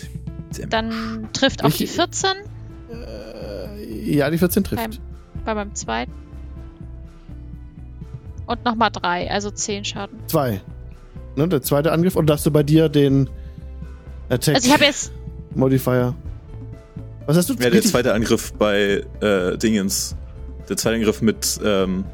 Dann 0.71 1.29
trifft 1.33 1.63
auch 1.65 1.71
die 1.71 1.81
Welche- 1.81 1.93
14 1.95 2.31
Äh, 2.91 3.36
ja, 4.05 4.31
die 4.31 4.39
14 4.39 4.63
beim, 4.63 4.79
trifft. 4.79 5.01
bei 5.45 5.55
meinem 5.55 5.75
zweiten. 5.75 6.13
Und 8.47 8.65
nochmal 8.65 8.91
3, 8.93 9.31
also 9.31 9.51
10 9.51 9.85
Schaden. 9.85 10.19
Zwei. 10.29 10.61
Ne, 11.35 11.49
der 11.49 11.63
zweite 11.63 11.93
Angriff. 11.93 12.17
Und 12.17 12.27
darfst 12.27 12.47
du 12.47 12.51
bei 12.51 12.63
dir 12.63 12.89
den 12.89 13.29
Attack 14.29 14.55
Also 14.57 14.69
ich 14.69 14.73
habe 14.75 14.85
jetzt. 14.85 15.13
Modifier. 15.55 16.15
Was 17.27 17.37
hast 17.37 17.51
du? 17.51 17.55
Ja, 17.55 17.71
der 17.71 17.83
zweite 17.83 18.15
Angriff 18.15 18.53
bei 18.55 19.05
äh, 19.21 19.57
Dingens. 19.59 20.15
Der 20.69 20.77
zweite 20.77 20.97
Angriff 20.97 21.23
mit 21.23 21.59
ähm, 21.65 22.05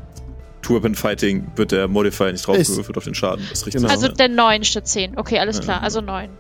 Two 0.63 0.75
Weapon 0.75 0.95
Fighting 0.95 1.47
wird 1.57 1.73
der 1.73 1.87
Modifier 1.89 2.33
nicht 2.33 2.47
draufgewürfelt 2.47 2.97
auf 2.97 3.05
den 3.05 3.15
Schaden. 3.15 3.45
Das 3.51 3.59
ist 3.61 3.67
richtig. 3.67 3.83
Genau. 3.83 3.93
Also 3.93 4.09
der 4.09 4.29
9 4.29 4.65
statt 4.65 4.87
10. 4.87 5.19
Okay, 5.19 5.39
alles 5.39 5.59
Ja. 5.59 5.65
klar. 5.65 5.83
Also 5.83 6.01
9. 6.01 6.31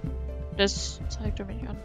Das 0.56 1.00
zeigt 1.08 1.38
er 1.40 1.46
mir 1.46 1.54
nicht 1.54 1.68
an. 1.68 1.76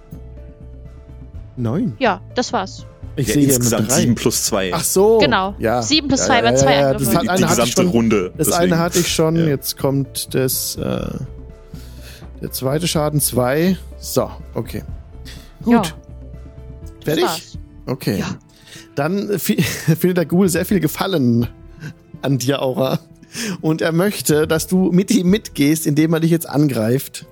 Neun. 1.57 1.95
Ja, 1.99 2.21
das 2.35 2.53
war's. 2.53 2.85
Ich 3.17 3.27
ja, 3.27 3.33
sehe 3.33 3.43
insgesamt 3.45 3.89
drei. 3.91 4.01
7 4.01 4.15
plus 4.15 4.43
2. 4.45 4.71
Ach 4.73 4.83
so. 4.83 5.17
Genau. 5.17 5.55
Ja. 5.57 5.81
Sieben 5.81 6.07
plus 6.07 6.21
ja, 6.21 6.25
zwei 6.27 6.37
ja, 6.37 6.43
waren 6.43 6.53
ja, 6.53 6.59
zwei 6.59 6.73
ja, 6.75 6.89
Angriffe. 6.91 7.03
Das, 7.03 7.09
die, 7.09 7.17
hat, 7.17 7.23
die 7.23 7.29
eine 7.29 7.49
hatte 7.49 7.61
ich 7.61 7.65
gesamte 7.65 7.81
schon. 7.81 7.87
Runde. 7.91 8.33
Das 8.37 8.47
deswegen. 8.47 8.73
eine 8.73 8.81
hatte 8.81 8.99
ich 8.99 9.07
schon. 9.07 9.35
Ja. 9.35 9.45
Jetzt 9.47 9.77
kommt 9.77 10.33
das. 10.35 10.75
Äh, 10.75 11.09
der 12.41 12.51
zweite 12.51 12.87
Schaden 12.87 13.19
2. 13.19 13.77
So, 13.97 14.29
okay. 14.53 14.83
Gut. 15.63 15.73
Ja, 15.73 15.83
Fertig? 17.03 17.23
war's. 17.23 17.57
Okay. 17.87 18.19
Ja. 18.19 18.27
Dann 18.93 19.39
fi- 19.39 19.61
findet 19.61 20.17
der 20.17 20.25
Ghoul 20.27 20.47
sehr 20.49 20.65
viel 20.65 20.79
Gefallen 20.79 21.47
an 22.21 22.37
dir, 22.37 22.61
Aura. 22.61 22.99
Und 23.61 23.81
er 23.81 23.91
möchte, 23.91 24.47
dass 24.47 24.67
du 24.67 24.91
mit 24.91 25.09
ihm 25.11 25.29
mitgehst, 25.29 25.87
indem 25.87 26.13
er 26.13 26.19
dich 26.19 26.31
jetzt 26.31 26.47
angreift. 26.47 27.25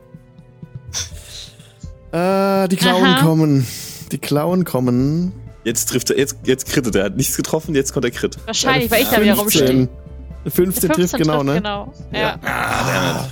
Äh, 2.12 2.68
die 2.68 2.76
Klauen 2.76 3.06
Aha. 3.06 3.22
kommen. 3.22 3.68
Die 4.12 4.18
Klauen 4.18 4.64
kommen. 4.66 5.34
Jetzt 5.66 5.90
trifft 5.90 6.12
er, 6.12 6.18
jetzt, 6.20 6.38
jetzt 6.44 6.68
krittet 6.68 6.96
er. 6.96 7.02
Er 7.02 7.06
hat 7.06 7.18
nichts 7.18 7.36
getroffen, 7.36 7.74
jetzt 7.74 7.92
kommt 7.92 8.06
er 8.06 8.12
Crit. 8.12 8.38
Wahrscheinlich, 8.46 8.90
weil 8.92 9.02
ich 9.02 9.10
da 9.10 9.20
wieder 9.20 9.34
rumstehe. 9.34 9.66
15. 9.66 9.90
15 10.48 10.90
trifft 10.92 11.18
genau, 11.18 11.42
ne? 11.42 11.56
Genau. 11.56 11.92
Ja. 12.14 12.40
Ah, 12.44 13.28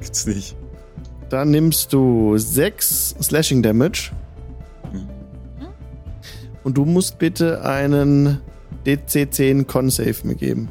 Gibt's 0.00 0.26
nicht. 0.26 0.54
Dann 1.30 1.50
nimmst 1.50 1.94
du 1.94 2.36
6 2.36 3.16
Slashing 3.22 3.62
Damage. 3.62 4.12
Mhm. 4.92 5.08
Und 6.62 6.76
du 6.76 6.84
musst 6.84 7.18
bitte 7.18 7.64
einen 7.64 8.42
DC10 8.84 9.64
Con 9.64 9.88
Save 9.88 10.16
mir 10.24 10.34
geben. 10.34 10.68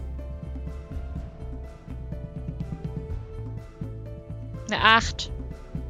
Eine 4.70 4.82
8. 4.84 5.32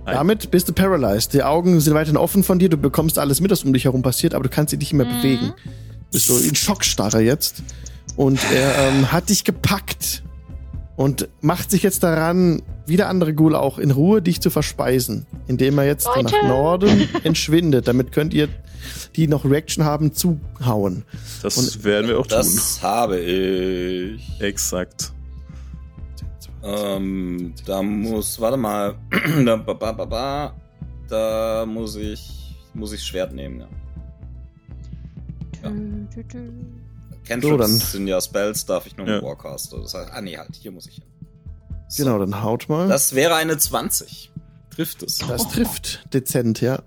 Nein. 0.06 0.16
Damit 0.16 0.51
bist 0.51 0.68
du 0.68 0.74
paralyzed. 0.74 1.34
Die 1.34 1.43
Augen 1.43 1.80
sind 1.80 1.93
weiterhin 1.93 2.18
offen 2.18 2.43
von 2.43 2.60
dir. 2.60 2.70
Du 2.70 2.78
bekommst 2.78 3.18
alles 3.18 3.39
mit, 3.39 3.51
was 3.51 3.64
um 3.64 3.72
dich 3.74 3.86
herum 3.86 4.01
passiert, 4.01 4.34
aber 4.34 4.43
du 4.43 4.49
kannst 4.49 4.74
dich 4.74 4.80
nicht 4.80 4.93
mehr 4.93 5.06
Mhm. 5.06 5.18
bewegen. 5.22 5.54
Bist 6.12 6.28
so 6.28 6.38
in 6.38 6.56
Schockstarre 6.56 7.22
jetzt. 7.22 7.64
Und 8.18 8.39
er 8.54 8.88
ähm, 8.89 9.12
hat 9.12 9.30
dich 9.30 9.43
gepackt 9.43 10.24
und 10.97 11.28
macht 11.41 11.72
sich 11.72 11.82
jetzt 11.84 12.04
daran, 12.04 12.62
wie 12.86 12.97
der 12.97 13.08
andere 13.10 13.34
Ghoul 13.34 13.56
auch, 13.56 13.80
in 13.80 13.91
Ruhe 13.91 14.22
dich 14.22 14.41
zu 14.41 14.49
verspeisen, 14.49 15.26
indem 15.47 15.78
er 15.80 15.86
jetzt 15.86 16.06
Leute. 16.06 16.24
nach 16.24 16.43
Norden 16.43 17.08
entschwindet. 17.24 17.88
Damit 17.88 18.12
könnt 18.12 18.34
ihr, 18.34 18.49
die 19.16 19.28
noch 19.28 19.45
Reaction 19.45 19.86
haben, 19.86 20.14
zuhauen. 20.14 21.06
Das 21.41 21.58
Und- 21.58 21.84
werden 21.86 22.10
wir 22.10 22.20
auch 22.20 22.28
tun. 22.28 22.38
Das 22.39 22.80
habe 22.84 23.20
ich. 23.20 24.22
Exakt. 24.41 25.12
Ähm, 26.64 27.53
da 27.66 27.82
muss, 27.82 28.39
warte 28.39 28.57
mal. 28.57 28.95
da, 29.45 29.57
ba, 29.57 29.74
ba, 29.74 29.91
ba, 29.91 30.05
ba, 30.05 30.55
da 31.09 31.66
muss 31.68 31.95
ich, 31.95 32.55
muss 32.74 32.93
ich 32.93 33.03
Schwert 33.03 33.34
nehmen, 33.34 33.59
ja. 33.61 33.68
Ja. 35.64 35.72
Cantrips 37.26 37.57
dann. 37.57 37.72
sind 37.78 38.07
ja 38.07 38.20
Spells, 38.22 38.66
darf 38.66 38.86
ich 38.86 38.97
nur 38.97 39.05
mit 39.05 39.22
Ja. 39.22 39.28
Warcaster. 39.28 39.80
Das 39.80 39.93
heißt, 39.93 40.11
ah 40.11 40.22
nee, 40.22 40.38
halt, 40.38 40.55
hier 40.55 40.72
muss 40.72 40.88
ich 40.88 40.95
hin. 40.95 41.05
So, 41.88 42.03
Genau, 42.03 42.20
dann 42.20 42.41
haut 42.43 42.68
mal. 42.70 42.88
Das 42.88 43.14
wäre 43.16 43.36
eine 43.36 43.57
20. 43.57 44.32
Trifft 44.72 45.03
es. 45.03 45.20
das 45.20 45.47
trifft 45.49 46.14
dezent, 46.14 46.59
ja. 46.61 46.82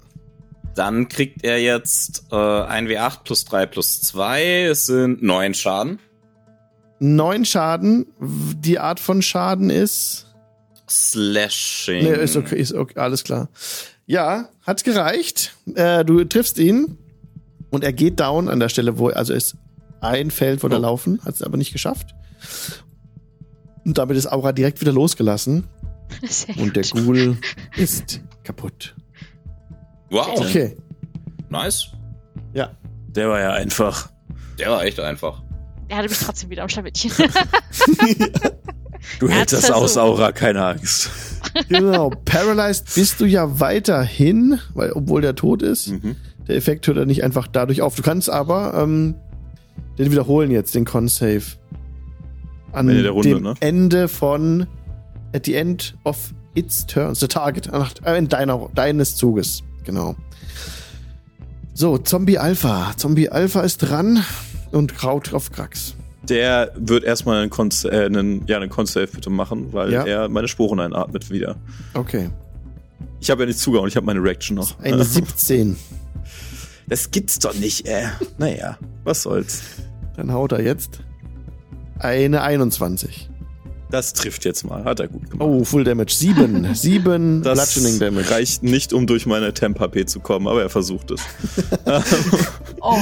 Dann 0.74 1.08
kriegt 1.08 1.44
er 1.44 1.58
jetzt 1.62 2.24
äh, 2.32 2.36
ein 2.36 2.86
W8 2.88 3.22
plus 3.24 3.44
3 3.46 3.66
plus 3.66 4.02
2. 4.02 4.64
Es 4.64 4.86
sind 4.86 5.22
9 5.22 5.54
Schaden. 5.54 6.00
Neun 6.98 7.44
Schaden. 7.44 8.06
Die 8.20 8.78
Art 8.78 9.00
von 9.00 9.22
Schaden 9.22 9.70
ist. 9.70 10.26
Slashing. 10.88 12.04
Nee, 12.04 12.14
ist 12.22 12.36
okay, 12.36 12.56
ist 12.56 12.72
okay, 12.72 12.98
alles 12.98 13.24
klar. 13.24 13.48
Ja, 14.06 14.48
hat 14.62 14.84
gereicht. 14.84 15.54
Äh, 15.74 16.04
du 16.04 16.22
triffst 16.24 16.58
ihn 16.58 16.96
und 17.70 17.82
er 17.82 17.92
geht 17.92 18.20
down 18.20 18.48
an 18.48 18.60
der 18.60 18.68
Stelle, 18.68 18.98
wo, 18.98 19.08
also 19.08 19.34
ist 19.34 19.56
ein 20.00 20.30
Feld, 20.30 20.62
wo 20.62 20.68
er 20.68 20.78
Oh. 20.78 20.82
laufen, 20.82 21.20
hat 21.24 21.34
es 21.34 21.42
aber 21.42 21.56
nicht 21.56 21.72
geschafft. 21.72 22.14
Und 23.84 23.98
damit 23.98 24.16
ist 24.16 24.30
Aura 24.30 24.52
direkt 24.52 24.80
wieder 24.80 24.92
losgelassen 24.92 25.64
Sehr 26.28 26.56
und 26.58 26.76
der. 26.76 26.84
Ghoul 26.84 27.36
ist 27.76 28.20
kaputt. 28.44 28.94
Wow. 30.10 30.38
Okay. 30.40 30.76
Nice. 31.48 31.88
Ja. 32.54 32.70
Der 33.08 33.28
war 33.28 33.40
ja 33.40 33.52
einfach. 33.52 34.10
Der 34.58 34.70
war 34.70 34.84
echt 34.84 35.00
einfach. 35.00 35.42
Er 35.88 35.98
hatte 35.98 36.08
mich 36.08 36.18
trotzdem 36.18 36.50
wieder 36.50 36.62
am 36.62 36.68
Schlawittchen. 36.68 37.12
Du 39.20 39.28
hältst 39.28 39.54
das 39.54 39.70
aus. 39.70 39.96
Aura, 39.96 40.32
keine 40.32 40.64
Angst. 40.64 41.10
Genau. 41.68 42.10
Paralyzed 42.24 42.94
bist 42.94 43.20
du 43.20 43.24
ja 43.24 43.60
weiterhin, 43.60 44.58
weil, 44.74 44.92
obwohl 44.92 45.22
der 45.22 45.34
tot 45.34 45.62
ist. 45.62 45.88
Mhm. 45.88 46.16
Der 46.48 46.56
Effekt 46.56 46.86
hört 46.86 46.96
er 46.96 47.06
nicht 47.06 47.24
einfach 47.24 47.46
dadurch 47.46 47.82
auf. 47.82 47.94
Du 47.94 48.02
kannst 48.02 48.28
aber 48.28 48.74
ähm, 48.74 49.14
den 49.98 50.10
wiederholen 50.10 50.50
jetzt, 50.50 50.74
den 50.74 50.84
Con-Save. 50.84 51.42
An 52.72 52.88
Ende 52.88 53.02
der 53.02 53.12
Runde, 53.12 53.28
dem 53.28 53.42
ne? 53.42 53.54
Ende 53.60 54.08
von 54.08 54.66
at 55.34 55.46
the 55.46 55.54
end 55.54 55.96
of 56.04 56.34
its 56.54 56.84
turns, 56.84 57.20
the 57.20 57.28
target, 57.28 57.70
ach, 57.72 57.92
äh, 58.04 58.18
in 58.18 58.28
deiner, 58.28 58.68
deines 58.74 59.16
Zuges. 59.16 59.62
Genau. 59.84 60.14
So, 61.74 61.98
Zombie 61.98 62.38
Alpha. 62.38 62.92
Zombie 62.96 63.28
Alpha 63.28 63.60
ist 63.60 63.78
dran 63.78 64.24
und 64.76 64.94
kraut 64.94 65.32
auf 65.34 65.50
Krax. 65.52 65.94
Der 66.22 66.72
wird 66.76 67.04
erstmal 67.04 67.40
einen, 67.42 67.50
Con 67.50 67.70
äh, 67.84 68.04
einen, 68.06 68.46
ja, 68.46 68.56
einen 68.56 68.68
Con-Save 68.70 69.06
bitte 69.08 69.30
machen, 69.30 69.72
weil 69.72 69.92
Ja. 69.92 70.04
er 70.04 70.28
meine 70.28 70.48
Sporen 70.48 70.80
einatmet 70.80 71.30
wieder. 71.30 71.56
Okay. 71.94 72.30
Ich 73.20 73.30
habe 73.30 73.42
ja 73.42 73.46
nicht 73.46 73.58
zugehauen, 73.58 73.88
ich 73.88 73.96
habe 73.96 74.06
meine 74.06 74.22
Reaction 74.22 74.56
noch. 74.56 74.78
Eine 74.80 75.04
17. 75.04 75.76
Das 76.88 77.10
gibt's 77.10 77.38
doch 77.38 77.54
nicht, 77.54 77.86
äh. 77.86 78.06
Naja, 78.38 78.78
was 79.04 79.22
soll's. 79.22 79.62
Dann 80.16 80.32
haut 80.32 80.52
er 80.52 80.62
jetzt 80.62 81.00
eine 81.98 82.42
21. 82.42 83.28
Das 83.96 84.12
trifft 84.12 84.44
jetzt 84.44 84.62
mal. 84.66 84.84
Hat 84.84 85.00
er 85.00 85.08
gut 85.08 85.30
gemacht. 85.30 85.40
Oh, 85.48 85.64
Full 85.64 85.84
Damage. 85.84 86.12
7. 86.14 86.74
7 86.74 87.42
das 87.42 87.72
Bludgeoning 87.74 87.98
Damage. 87.98 88.30
reicht 88.30 88.62
nicht, 88.62 88.92
um 88.92 89.06
durch 89.06 89.24
meine 89.24 89.54
Temp-HP 89.54 90.04
zu 90.04 90.20
kommen, 90.20 90.46
aber 90.48 90.60
er 90.60 90.68
versucht 90.68 91.12
es. 91.12 91.20
Oh, 92.82 92.98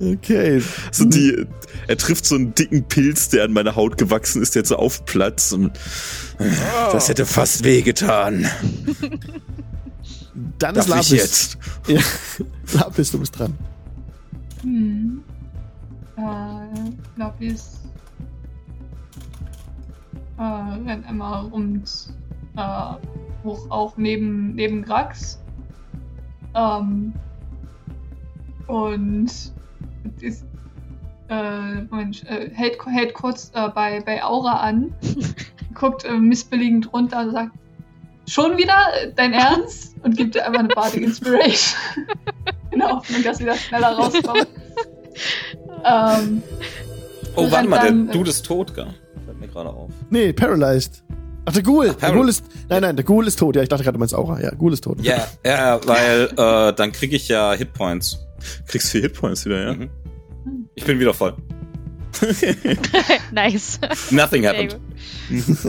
Okay. 0.00 0.62
so 0.92 1.06
die, 1.06 1.46
er 1.88 1.96
trifft 1.96 2.26
so 2.26 2.34
einen 2.34 2.54
dicken 2.54 2.84
Pilz, 2.84 3.30
der 3.30 3.44
an 3.44 3.52
meine 3.52 3.74
Haut 3.74 3.96
gewachsen 3.98 4.42
ist, 4.42 4.54
der 4.54 4.64
so 4.66 4.76
aufplatzt. 4.76 5.54
Und 5.54 5.72
das 6.92 7.08
hätte 7.08 7.24
fast 7.26 7.64
wehgetan. 7.64 8.46
Dann 10.58 10.74
Darf 10.74 10.84
ist 10.84 10.88
Lapis. 10.88 11.10
ich 11.12 11.18
jetzt? 11.18 11.58
Ja. 11.88 12.00
Lapis, 12.74 13.10
du 13.12 13.18
bist 13.18 13.38
dran. 13.38 13.54
hm. 14.62 15.22
Äh, 16.16 16.20
Lapis. 17.16 17.64
Äh, 20.38 20.42
rennt 20.42 21.06
einmal 21.06 21.46
rund 21.46 22.08
äh, 22.56 22.94
hoch 23.44 23.70
auch 23.70 23.96
neben, 23.96 24.54
neben 24.54 24.82
Grax. 24.82 25.40
Ähm, 26.54 27.12
und 28.66 29.30
ist, 30.20 30.44
äh, 31.28 31.82
Moment, 31.90 32.24
äh, 32.28 32.50
hält, 32.52 32.84
hält 32.86 33.14
kurz 33.14 33.50
äh, 33.54 33.68
bei, 33.68 34.00
bei 34.00 34.22
Aura 34.24 34.60
an, 34.60 34.94
guckt 35.74 36.04
äh, 36.04 36.12
missbilligend 36.12 36.92
runter 36.92 37.20
und 37.20 37.32
sagt, 37.32 37.50
schon 38.28 38.56
wieder 38.56 38.76
dein 39.16 39.32
Ernst? 39.32 39.94
Und 40.02 40.16
gibt 40.16 40.34
dir 40.34 40.44
einfach 40.46 40.60
eine 40.60 40.68
Bardic 40.68 41.02
Inspiration. 41.04 41.78
in 42.70 42.78
der 42.80 42.90
Hoffnung, 42.90 43.22
dass 43.22 43.38
sie 43.38 43.44
da 43.44 43.54
schneller 43.54 43.92
rauskommen. 43.92 44.46
ähm, 45.84 46.42
Oh, 47.36 47.50
warte 47.50 47.68
mal, 47.68 47.78
Dann- 47.86 48.06
der 48.06 48.14
Dude 48.14 48.30
ist 48.30 48.44
tot, 48.46 48.74
gell? 48.74 48.94
Mir 49.46 49.52
gerade 49.52 49.70
auf. 49.70 49.90
Nee, 50.10 50.32
paralyzed. 50.32 51.02
Ach, 51.46 51.52
der 51.52 51.62
Ghoul. 51.62 51.86
der 51.88 51.92
Paral- 51.94 52.14
Ghoul 52.14 52.28
ist. 52.30 52.44
Nein, 52.68 52.82
nein, 52.82 52.96
der 52.96 53.04
Ghoul 53.04 53.26
ist 53.26 53.38
tot. 53.38 53.54
Ja, 53.56 53.62
ich 53.62 53.68
dachte 53.68 53.82
gerade, 53.84 53.94
du 53.94 53.98
meinst 53.98 54.14
Aura. 54.14 54.40
Ja, 54.40 54.50
Ghoul 54.54 54.72
ist 54.72 54.84
tot. 54.84 55.00
Ja, 55.02 55.26
ja, 55.46 55.78
weil 55.86 56.30
äh, 56.36 56.72
dann 56.74 56.92
kriege 56.92 57.16
ich 57.16 57.28
ja 57.28 57.52
Hitpoints. 57.52 58.18
Kriegst 58.66 58.90
vier 58.90 59.02
Hitpoints 59.02 59.44
wieder, 59.44 59.62
ja? 59.66 59.74
Mhm. 59.74 59.90
Ich 60.74 60.84
bin 60.84 60.98
wieder 60.98 61.12
voll. 61.14 61.34
nice. 63.32 63.78
Nothing 64.10 64.46
happened. 64.46 64.78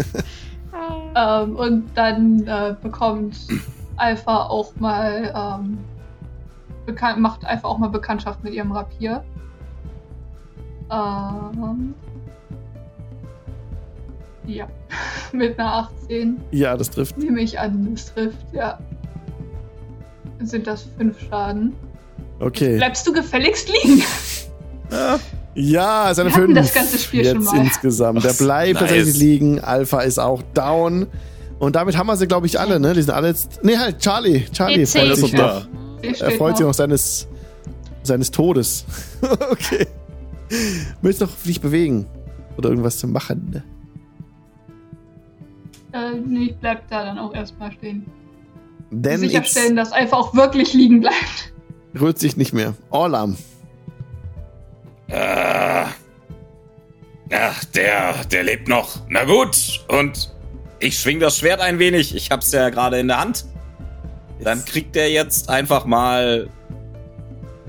ähm, 1.15 1.55
und 1.55 1.85
dann 1.95 2.45
äh, 2.47 2.75
bekommt 2.81 3.35
Alpha 3.97 4.43
auch 4.45 4.75
mal 4.77 5.33
ähm, 5.35 5.77
bekannt, 6.85 7.19
macht 7.19 7.43
Alpha 7.45 7.67
auch 7.67 7.77
mal 7.77 7.89
Bekanntschaft 7.89 8.43
mit 8.43 8.53
ihrem 8.53 8.71
Rapier. 8.71 9.23
Ähm, 10.91 11.95
ja, 14.47 14.67
mit 15.33 15.59
einer 15.59 15.89
18 16.03 16.37
Ja, 16.51 16.75
das 16.77 16.89
trifft. 16.89 17.17
nehme 17.17 17.41
ich 17.41 17.59
an, 17.59 17.91
es 17.93 18.13
trifft, 18.13 18.37
ja. 18.53 18.79
Sind 20.41 20.67
das 20.67 20.85
fünf 20.97 21.17
Schaden? 21.29 21.73
Okay. 22.39 22.77
Bleibst 22.77 23.07
du 23.07 23.13
gefälligst 23.13 23.69
liegen? 23.69 24.03
Ja, 24.91 25.19
Ja, 25.55 26.13
seine 26.13 26.29
Wir 26.29 26.35
hatten 26.35 26.45
fünf. 26.47 26.57
das 26.59 26.73
ganze 26.73 26.97
Spiel 26.99 27.21
jetzt 27.25 27.33
schon 27.33 27.43
mal. 27.45 27.57
insgesamt. 27.65 28.23
Der 28.23 28.33
bleibt 28.33 28.73
nice. 28.73 28.79
tatsächlich 28.81 29.17
liegen. 29.17 29.59
Alpha 29.59 30.01
ist 30.01 30.19
auch 30.19 30.43
down. 30.53 31.07
Und 31.57 31.75
damit 31.75 31.97
haben 31.97 32.05
wir 32.05 32.15
sie, 32.17 32.27
glaube 32.27 32.45
ich, 32.45 32.59
alle, 32.59 32.79
ne? 32.79 32.93
Die 32.93 33.01
sind 33.01 33.11
alle 33.13 33.29
jetzt. 33.29 33.63
Nee, 33.63 33.77
halt, 33.77 33.97
Charlie. 33.99 34.45
Charlie 34.51 34.77
Nee, 34.79 34.85
freut 34.85 35.15
sich 35.15 35.33
ist 35.33 35.33
noch 35.33 35.67
Er 36.03 36.31
freut 36.31 36.57
sich 36.57 36.65
noch. 36.67 36.73
seines, 36.75 37.27
seines 38.03 38.29
Todes. 38.29 38.85
okay. 39.49 39.87
Willst 41.01 41.21
du 41.21 41.25
noch 41.25 41.33
dich 41.43 41.59
bewegen? 41.61 42.05
Oder 42.57 42.69
irgendwas 42.69 42.99
zu 42.99 43.07
machen? 43.07 43.63
Äh, 45.95 46.19
nee, 46.25 46.47
ich 46.47 46.57
bleib 46.57 46.89
da 46.89 47.05
dann 47.05 47.17
auch 47.17 47.33
erstmal 47.33 47.71
stehen. 47.71 48.05
Denn 48.91 49.19
Sicherstellen, 49.19 49.77
dass 49.77 49.93
Alpha 49.93 50.17
auch 50.17 50.35
wirklich 50.35 50.73
liegen 50.73 50.99
bleibt. 50.99 51.53
rührt 51.99 52.19
sich 52.19 52.35
nicht 52.35 52.53
mehr. 52.53 52.75
Orlam. 52.89 53.37
Äh, 55.07 55.85
ach, 57.31 57.63
der, 57.73 58.25
der 58.25 58.43
lebt 58.43 58.67
noch. 58.67 58.97
Na 59.07 59.23
gut. 59.23 59.85
Und 59.87 60.33
ich 60.79 60.99
schwing 60.99 61.21
das 61.21 61.37
Schwert 61.37 61.61
ein 61.61 61.79
wenig. 61.79 62.13
Ich 62.13 62.29
hab's 62.29 62.51
ja 62.51 62.69
gerade 62.69 62.99
in 62.99 63.07
der 63.07 63.19
Hand. 63.19 63.45
Dann 64.41 64.65
kriegt 64.65 64.97
er 64.97 65.09
jetzt 65.09 65.49
einfach 65.49 65.85
mal 65.85 66.49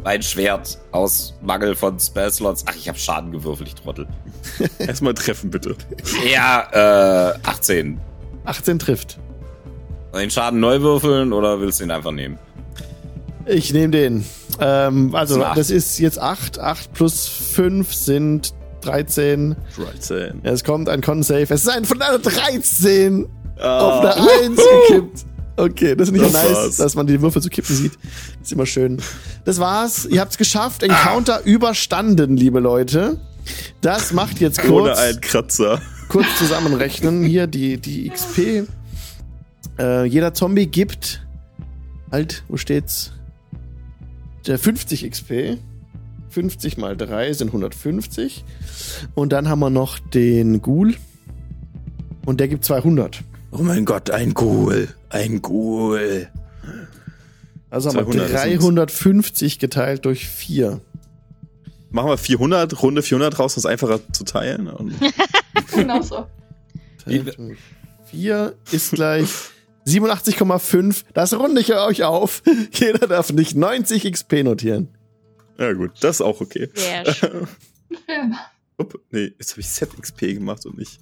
mein 0.02 0.22
Schwert 0.22 0.78
aus 0.90 1.34
Mangel 1.42 1.76
von 1.76 2.00
Spellslots. 2.00 2.64
Ach, 2.66 2.74
ich 2.74 2.88
hab 2.88 2.98
Schaden 2.98 3.30
gewürfelt, 3.30 3.68
ich 3.68 3.74
Trottel. 3.76 4.08
Erstmal 4.78 5.14
treffen, 5.14 5.50
bitte. 5.50 5.76
Ja, 6.28 7.30
äh, 7.32 7.38
18. 7.44 8.00
18 8.46 8.78
trifft. 8.78 9.18
Den 10.14 10.30
Schaden 10.30 10.60
neu 10.60 10.80
würfeln 10.80 11.32
oder 11.32 11.60
willst 11.60 11.80
du 11.80 11.84
ihn 11.84 11.90
einfach 11.90 12.12
nehmen? 12.12 12.38
Ich 13.44 13.72
nehme 13.72 13.90
den. 13.90 14.24
Ähm, 14.60 15.14
also, 15.14 15.38
Das 15.38 15.56
das 15.56 15.70
ist 15.70 15.98
jetzt 15.98 16.18
8. 16.18 16.58
8 16.58 16.92
plus 16.94 17.28
5 17.28 17.92
sind 17.94 18.54
13. 18.80 19.56
13. 19.76 20.40
Es 20.42 20.64
kommt 20.64 20.88
ein 20.88 21.00
Con-Save. 21.02 21.42
Es 21.50 21.62
ist 21.62 21.68
ein 21.68 21.84
von 21.84 22.00
einer 22.00 22.18
13 22.18 23.26
auf 23.56 23.60
Ah, 23.60 24.10
eine 24.12 24.46
1 24.46 24.60
gekippt. 24.88 25.24
Okay, 25.58 25.94
das 25.96 26.08
ist 26.08 26.12
nicht 26.12 26.24
Das 26.24 26.32
nice, 26.32 26.52
war's. 26.54 26.76
dass 26.76 26.94
man 26.94 27.06
die 27.06 27.20
Würfel 27.22 27.40
zu 27.40 27.48
kippen 27.48 27.74
sieht. 27.74 27.92
ist 28.42 28.52
immer 28.52 28.66
schön. 28.66 29.00
Das 29.44 29.58
war's. 29.58 30.04
Ihr 30.06 30.20
habt's 30.20 30.36
geschafft. 30.38 30.82
Encounter 30.82 31.42
überstanden, 31.44 32.36
liebe 32.36 32.60
Leute. 32.60 33.18
Das 33.80 34.12
macht 34.12 34.40
jetzt 34.40 34.58
ohne 34.64 34.88
kurz, 34.88 34.98
einen 34.98 35.20
Kratzer. 35.20 35.80
Kurz 36.16 36.38
zusammenrechnen. 36.38 37.24
Hier 37.24 37.46
die, 37.46 37.76
die 37.76 38.08
XP. 38.08 38.66
Äh, 39.78 40.06
jeder 40.06 40.32
Zombie 40.32 40.66
gibt 40.66 41.22
halt, 42.10 42.42
wo 42.48 42.56
steht's? 42.56 43.12
Der 44.46 44.58
50 44.58 45.10
XP. 45.10 45.58
50 46.30 46.78
mal 46.78 46.96
3 46.96 47.34
sind 47.34 47.48
150. 47.48 48.46
Und 49.14 49.34
dann 49.34 49.50
haben 49.50 49.58
wir 49.58 49.68
noch 49.68 49.98
den 49.98 50.62
Ghoul. 50.62 50.94
Und 52.24 52.40
der 52.40 52.48
gibt 52.48 52.64
200. 52.64 53.22
Oh 53.50 53.58
mein 53.58 53.84
Gott, 53.84 54.08
ein 54.08 54.32
Ghoul. 54.32 54.88
Ein 55.10 55.42
Ghoul. 55.42 56.28
Also 57.68 57.90
haben 57.90 57.96
wir 57.96 58.26
200 58.26 58.30
sind's. 58.30 58.62
350 58.64 59.58
geteilt 59.58 60.06
durch 60.06 60.26
4. 60.26 60.80
Machen 61.90 62.08
wir 62.08 62.16
400, 62.16 62.82
Runde 62.82 63.02
400 63.02 63.38
raus, 63.38 63.54
um 63.56 63.60
es 63.60 63.66
einfacher 63.66 64.00
zu 64.12 64.24
teilen. 64.24 64.70
Genau 65.74 66.02
so. 66.02 66.26
4 68.06 68.54
ist 68.72 68.92
gleich 68.92 69.28
87,5. 69.86 71.04
Das 71.14 71.34
runde 71.38 71.60
ich 71.60 71.72
euch 71.74 72.02
auf. 72.04 72.42
Jeder 72.72 73.06
darf 73.06 73.32
nicht 73.32 73.54
90 73.56 74.10
XP 74.12 74.42
notieren. 74.44 74.88
ja 75.58 75.72
gut, 75.72 75.92
das 76.00 76.16
ist 76.16 76.20
auch 76.22 76.40
okay. 76.40 76.70
Sehr 76.74 77.12
schön. 77.12 77.48
Ja. 78.08 78.30
Upp, 78.78 79.00
nee, 79.10 79.32
jetzt 79.38 79.52
habe 79.52 79.60
ich 79.60 79.68
Set 79.70 79.90
XP 79.98 80.20
gemacht 80.34 80.66
und 80.66 80.76
nicht. 80.76 81.00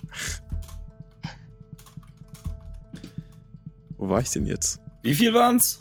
Wo 3.97 4.09
war 4.09 4.21
ich 4.21 4.31
denn 4.31 4.47
jetzt? 4.47 4.81
Wie 5.03 5.15
viel 5.15 5.33
waren's? 5.35 5.81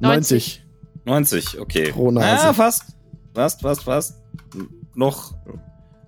90. 0.00 0.64
90, 1.04 1.60
okay. 1.60 1.92
Pro 1.92 2.10
Nase. 2.10 2.48
Ah, 2.48 2.52
fast. 2.52 2.96
Fast, 3.34 3.62
fast, 3.62 3.84
fast. 3.84 4.16
Noch 4.94 5.34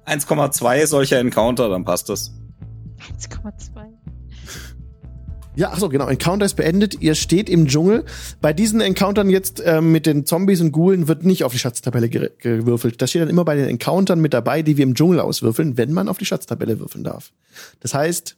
1,2 0.09 0.87
solcher 0.87 1.19
Encounter, 1.19 1.69
dann 1.69 1.85
passt 1.85 2.09
das. 2.09 2.33
1,2. 3.19 3.89
Ja, 5.59 5.73
achso, 5.73 5.89
genau. 5.89 6.07
Encounter 6.07 6.47
ist 6.47 6.55
beendet. 6.55 7.01
Ihr 7.01 7.17
steht 7.17 7.51
im 7.51 7.67
Dschungel. 7.67 8.05
Bei 8.41 8.53
diesen 8.53 8.81
Encountern 8.81 9.29
jetzt 9.29 9.61
ähm, 9.65 9.91
mit 9.91 10.07
den 10.07 10.25
Zombies 10.25 10.61
und 10.61 10.71
Ghoulen 10.71 11.09
wird 11.09 11.25
nicht 11.25 11.43
auf 11.43 11.51
die 11.51 11.59
Schatztabelle 11.59 12.09
ge 12.09 12.31
gewürfelt. 12.39 13.03
Das 13.03 13.11
steht 13.11 13.23
dann 13.23 13.29
immer 13.29 13.45
bei 13.45 13.57
den 13.57 13.67
Encountern 13.67 14.21
mit 14.21 14.35
dabei, 14.35 14.63
die 14.63 14.77
wir 14.77 14.85
im 14.85 14.95
Dschungel 14.95 15.19
auswürfeln, 15.19 15.77
wenn 15.77 15.93
man 15.93 16.09
auf 16.09 16.17
die 16.17 16.27
Schatztabelle 16.27 16.79
würfeln 16.79 17.03
darf. 17.03 17.33
Das 17.81 17.93
heißt, 17.93 18.37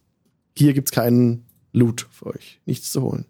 hier 0.57 0.73
gibt's 0.73 0.93
keinen 0.93 1.45
Loot 1.73 2.07
für 2.11 2.29
euch. 2.29 2.59
Nichts 2.65 2.91
zu 2.91 3.03
holen. 3.03 3.27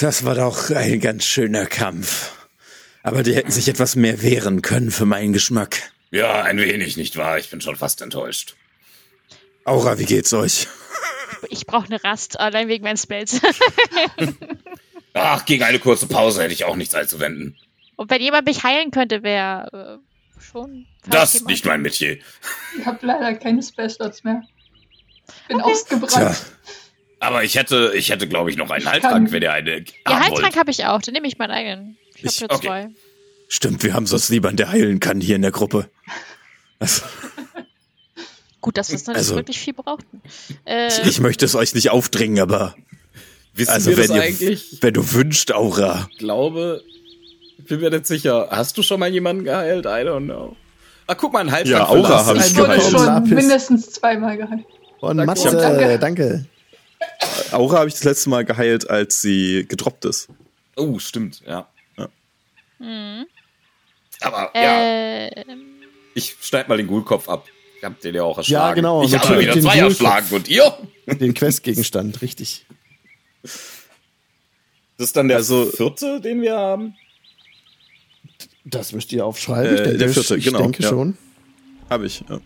Das 0.00 0.24
war 0.24 0.34
doch 0.34 0.70
ein 0.70 0.98
ganz 0.98 1.24
schöner 1.24 1.66
Kampf. 1.66 2.39
Aber 3.02 3.22
die 3.22 3.34
hätten 3.34 3.50
sich 3.50 3.68
etwas 3.68 3.96
mehr 3.96 4.22
wehren 4.22 4.62
können 4.62 4.90
für 4.90 5.06
meinen 5.06 5.32
Geschmack. 5.32 5.90
Ja, 6.10 6.42
ein 6.42 6.58
wenig, 6.58 6.96
nicht 6.96 7.16
wahr? 7.16 7.38
Ich 7.38 7.50
bin 7.50 7.60
schon 7.60 7.76
fast 7.76 8.02
enttäuscht. 8.02 8.56
Aura, 9.64 9.98
wie 9.98 10.04
geht's 10.06 10.32
euch? 10.32 10.66
Ich 11.48 11.66
brauche 11.66 11.86
eine 11.86 12.02
Rast, 12.02 12.38
allein 12.38 12.68
wegen 12.68 12.84
meinen 12.84 12.96
Spells. 12.98 13.40
Ach, 15.14 15.44
gegen 15.44 15.62
eine 15.64 15.78
kurze 15.78 16.06
Pause 16.06 16.42
hätte 16.42 16.52
ich 16.52 16.64
auch 16.64 16.76
nichts 16.76 16.94
einzuwenden. 16.94 17.56
Und 17.96 18.10
wenn 18.10 18.20
jemand 18.22 18.46
mich 18.46 18.62
heilen 18.62 18.90
könnte, 18.90 19.22
wäre 19.22 20.00
äh, 20.00 20.40
schon. 20.42 20.86
Das 21.08 21.28
ist 21.34 21.40
jemand- 21.40 21.50
nicht 21.50 21.64
mein 21.66 21.82
Metier. 21.82 22.18
Ich 22.78 22.86
habe 22.86 23.04
leider 23.06 23.34
keine 23.34 23.62
Spellslots 23.62 24.24
mehr. 24.24 24.42
Bin 25.48 25.60
Okay. 25.60 25.72
ausgebrannt. 25.72 26.12
Tja, 26.12 26.36
Aber 27.20 27.44
ich 27.44 27.56
hätte, 27.56 27.92
ich 27.94 28.10
hätte, 28.10 28.28
glaube 28.28 28.50
ich, 28.50 28.56
noch 28.56 28.70
einen 28.70 28.88
Heiltrank, 28.88 29.30
wenn 29.32 29.42
ihr 29.42 29.52
eine 29.52 29.84
Ja, 30.06 30.20
Heiltrank 30.20 30.56
habe 30.56 30.70
ich 30.70 30.84
auch, 30.86 31.00
dann 31.02 31.14
nehme 31.14 31.26
ich 31.28 31.38
meinen 31.38 31.50
eigenen. 31.52 31.98
Ich 32.22 32.36
Ich- 32.36 32.42
habe 32.42 32.52
nur 32.54 32.56
okay. 32.58 32.66
zwei. 32.66 32.88
stimmt, 33.48 33.82
wir 33.82 33.94
haben 33.94 34.06
sonst 34.06 34.30
niemanden, 34.30 34.56
der 34.58 34.70
heilen 34.70 35.00
kann 35.00 35.20
hier 35.20 35.36
in 35.36 35.42
der 35.42 35.50
Gruppe. 35.52 35.88
Also, 36.78 37.02
Gut, 38.60 38.76
dass 38.76 38.90
wir 38.90 38.96
es 38.96 39.04
dann 39.04 39.16
Also- 39.16 39.32
nicht 39.34 39.38
wirklich 39.40 39.58
viel 39.60 39.72
brauchten. 39.72 40.20
Äh, 40.66 40.88
ich 41.08 41.18
möchte 41.20 41.46
es 41.46 41.54
euch 41.54 41.74
nicht 41.74 41.90
aufdringen, 41.90 42.40
aber 42.40 42.74
Wissen 43.54 43.70
also 43.72 43.90
wir 43.90 43.96
das 43.96 44.08
wenn, 44.10 44.16
ihr, 44.16 44.22
eigentlich? 44.22 44.78
wenn 44.82 44.92
du 44.94 45.12
wünscht, 45.12 45.50
Aura. 45.52 46.08
Ich 46.12 46.18
glaube, 46.18 46.82
ich 47.58 47.64
bin 47.64 47.80
mir 47.80 47.90
nicht 47.90 48.06
sicher. 48.06 48.48
Hast 48.50 48.76
du 48.76 48.82
schon 48.82 49.00
mal 49.00 49.08
jemanden 49.10 49.44
geheilt? 49.44 49.86
I 49.86 49.88
don't 50.06 50.24
know. 50.26 50.56
Ah, 51.06 51.14
guck 51.14 51.32
mal, 51.32 51.40
ein 51.40 51.50
Heiltrank 51.50 51.72
Ja, 51.78 51.88
Aura 51.88 52.08
Lars. 52.10 52.26
hab 52.26 52.36
ich 52.36 52.46
Ich 52.48 52.56
wurde 52.56 52.66
geheilt. 52.68 52.82
schon 52.82 53.04
Lapis. 53.06 53.30
mindestens 53.30 53.90
zweimal 53.92 54.36
geheilt. 54.36 54.64
Und 55.00 55.16
Danke. 55.16 55.26
Matze, 55.26 55.56
Danke. 55.56 55.98
danke. 55.98 56.46
Aura 57.52 57.78
habe 57.78 57.88
ich 57.88 57.94
das 57.94 58.04
letzte 58.04 58.28
Mal 58.28 58.44
geheilt, 58.44 58.88
als 58.90 59.22
sie 59.22 59.64
gedroppt 59.66 60.04
ist. 60.04 60.28
Oh, 60.76 60.98
stimmt, 60.98 61.40
ja. 61.46 61.66
Hm. 62.80 63.26
Aber 64.22 64.50
ja, 64.54 65.26
äh, 65.28 65.44
ich 66.14 66.36
schneid 66.40 66.68
mal 66.68 66.76
den 66.76 66.86
Ghoulkopf 66.86 67.28
ab. 67.28 67.46
Ich 67.78 67.84
hab 67.84 67.98
den 68.00 68.14
ja 68.14 68.22
auch 68.24 68.36
erschlagen. 68.36 68.68
Ja, 68.68 68.74
genau, 68.74 69.02
Ich 69.04 69.14
habe 69.16 69.40
wieder 69.40 69.54
den 69.54 69.62
zwei 69.62 69.74
Ghoulkopf. 69.80 70.00
erschlagen. 70.00 70.26
Und 70.32 70.48
ihr? 70.48 70.76
Den 71.06 71.32
Questgegenstand, 71.32 72.20
richtig. 72.20 72.66
Das 73.42 75.06
ist 75.08 75.16
dann 75.16 75.28
der 75.28 75.38
Also- 75.38 75.66
vierte, 75.66 76.20
den 76.20 76.42
wir 76.42 76.56
haben. 76.56 76.94
Das 78.64 78.92
müsst 78.92 79.10
ihr 79.12 79.24
aufschreiben. 79.24 79.76
Äh, 79.76 79.96
der 79.96 80.10
vierte, 80.10 80.36
ich 80.36 80.44
genau, 80.44 80.58
denke 80.60 80.82
ja. 80.82 80.88
schon. 80.90 81.16
Habe 81.88 82.06
ich, 82.06 82.22
ja. 82.28 82.40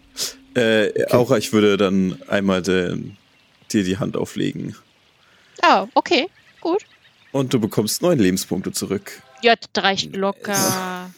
Äh, 0.61 1.13
Aura, 1.13 1.37
ich 1.39 1.53
würde 1.53 1.77
dann 1.77 2.23
einmal 2.29 2.63
den, 2.63 3.17
dir 3.73 3.83
die 3.83 3.99
Hand 3.99 4.17
auflegen. 4.17 4.77
oh, 5.67 5.89
okay, 5.95 6.29
gut. 6.61 6.83
Und 7.33 7.53
du 7.53 7.59
bekommst 7.59 8.01
neun 8.03 8.21
Lebenspunkte 8.21 8.71
zurück. 8.71 9.21
Das 9.45 9.85
reicht 9.85 10.17
locker. 10.17 11.11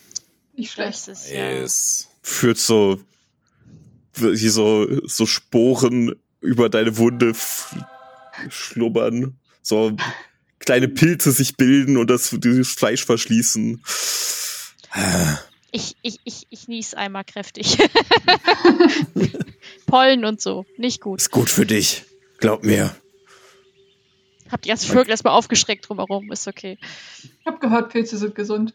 Nicht 0.56 0.72
schlecht. 0.72 1.08
Das 1.08 1.08
ist 1.08 1.30
ja. 1.30 1.50
Ist 1.50 2.08
Führt 2.22 2.58
so, 2.58 3.00
wie 4.14 4.48
so, 4.48 4.86
so 5.06 5.26
Sporen 5.26 6.14
über 6.40 6.68
deine 6.68 6.96
Wunde 6.96 7.34
schlummern. 8.48 9.38
So 9.62 9.96
kleine 10.58 10.88
Pilze 10.88 11.30
sich 11.30 11.56
bilden 11.56 11.96
und 11.96 12.08
das, 12.10 12.30
dieses 12.38 12.72
Fleisch 12.72 13.04
verschließen. 13.04 13.82
Ich, 15.70 15.96
ich, 16.02 16.18
ich, 16.24 16.46
ich 16.50 16.68
nies 16.68 16.94
einmal 16.94 17.24
kräftig. 17.24 17.78
Pollen 19.86 20.24
und 20.24 20.40
so. 20.40 20.64
Nicht 20.78 21.00
gut. 21.00 21.20
Ist 21.20 21.30
gut 21.30 21.50
für 21.50 21.66
dich. 21.66 22.04
Glaub 22.38 22.64
mir. 22.64 22.94
Hab 24.50 24.62
die 24.62 24.68
ganzen 24.68 24.90
Vögel 24.90 25.10
erstmal 25.10 25.34
aufgeschreckt 25.34 25.88
drumherum. 25.88 26.30
Ist 26.32 26.46
okay. 26.46 26.78
Ich 27.22 27.46
habe 27.46 27.58
gehört, 27.58 27.90
Pilze 27.90 28.16
sind 28.16 28.34
gesund. 28.34 28.74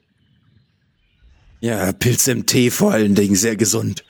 Ja, 1.61 1.91
Pilze 1.93 2.31
im 2.31 2.45
Tee 2.45 2.71
vor 2.71 2.91
allen 2.91 3.15
Dingen 3.15 3.35
sehr 3.35 3.55
gesund. 3.55 4.03